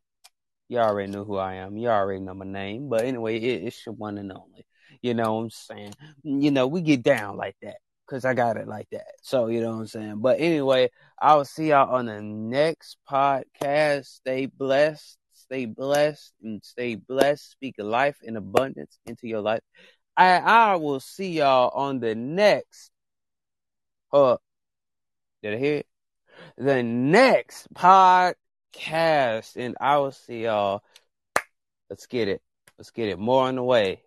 You 0.69 0.79
already 0.79 1.13
know 1.13 1.25
who 1.25 1.37
I 1.37 1.55
am. 1.55 1.77
You 1.77 1.89
already 1.89 2.21
know 2.21 2.35
my 2.35 2.45
name. 2.45 2.89
But 2.89 3.05
anyway, 3.05 3.39
it, 3.39 3.65
it's 3.65 3.87
your 3.87 3.95
one 3.95 4.19
and 4.19 4.33
only. 4.33 4.67
You 5.03 5.15
know 5.15 5.35
what 5.35 5.43
I'm 5.43 5.51
saying? 5.51 5.95
You 6.25 6.51
know, 6.51 6.67
we 6.67 6.81
get 6.81 7.03
down 7.03 7.37
like 7.37 7.57
that 7.63 7.77
because 8.07 8.25
I 8.25 8.35
got 8.35 8.57
it 8.57 8.67
like 8.67 8.89
that. 8.91 9.07
So, 9.23 9.47
you 9.47 9.61
know 9.61 9.71
what 9.71 9.81
I'm 9.81 9.87
saying? 9.87 10.21
But 10.21 10.41
anyway, 10.41 10.91
I 11.21 11.35
will 11.35 11.45
see 11.45 11.69
y'all 11.69 11.95
on 11.95 12.07
the 12.07 12.21
next 12.21 12.97
podcast. 13.09 14.07
Stay 14.07 14.47
blessed. 14.47 15.19
Stay 15.33 15.67
blessed 15.67 16.33
and 16.43 16.63
stay 16.65 16.97
blessed. 16.97 17.51
Speak 17.51 17.77
life 17.79 18.17
in 18.23 18.37
abundance 18.37 18.99
into 19.07 19.29
your 19.29 19.41
life. 19.43 19.61
I, 20.17 20.39
I 20.39 20.77
will 20.77 20.99
see 20.99 21.33
y'all 21.33 21.71
on 21.75 22.01
the 22.01 22.15
next. 22.15 22.91
Uh, 24.13 24.39
did 25.43 25.55
I 25.55 25.59
hear 25.59 25.75
it? 25.77 25.87
The 26.57 26.83
next 26.83 27.73
podcast 27.75 28.35
Cast, 28.77 29.57
and 29.57 29.77
I 29.81 29.97
will 29.97 30.13
see 30.13 30.45
y'all. 30.45 30.83
Let's 31.91 32.07
get 32.07 32.29
it. 32.29 32.43
Let's 32.79 32.91
get 32.91 33.09
it. 33.09 33.19
More 33.19 33.45
on 33.47 33.57
the 33.57 33.63
way. 33.63 34.03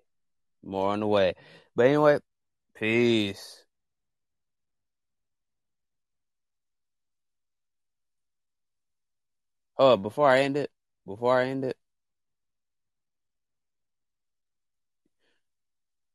More 0.64 0.92
on 0.92 1.00
the 1.00 1.08
way. 1.08 1.34
But 1.76 1.88
anyway, 1.88 2.20
peace. 2.76 3.66
Oh, 9.78 9.98
before 9.98 10.30
I 10.30 10.42
end 10.42 10.58
it, 10.58 10.70
before 11.06 11.40
I 11.40 11.48
end 11.48 11.66
it, 11.66 11.78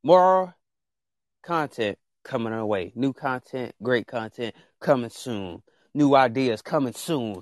more 0.02 0.54
content 1.42 1.98
coming 2.22 2.52
our 2.52 2.66
way. 2.66 2.92
New 2.94 3.12
content, 3.12 3.74
great 3.82 4.06
content 4.06 4.54
coming 4.80 5.10
soon. 5.10 5.62
New 5.94 6.14
ideas 6.14 6.62
coming 6.62 6.92
soon. 6.92 7.40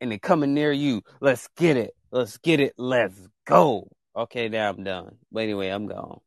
And 0.00 0.12
they 0.12 0.18
coming 0.18 0.54
near 0.54 0.72
you. 0.72 1.02
Let's 1.20 1.48
get 1.56 1.76
it. 1.76 1.94
Let's 2.10 2.36
get 2.38 2.60
it. 2.60 2.74
Let's 2.76 3.28
go. 3.46 3.88
Okay, 4.16 4.48
now 4.48 4.68
I'm 4.68 4.84
done. 4.84 5.16
But 5.32 5.44
anyway, 5.44 5.68
I'm 5.68 5.86
gone. 5.86 6.20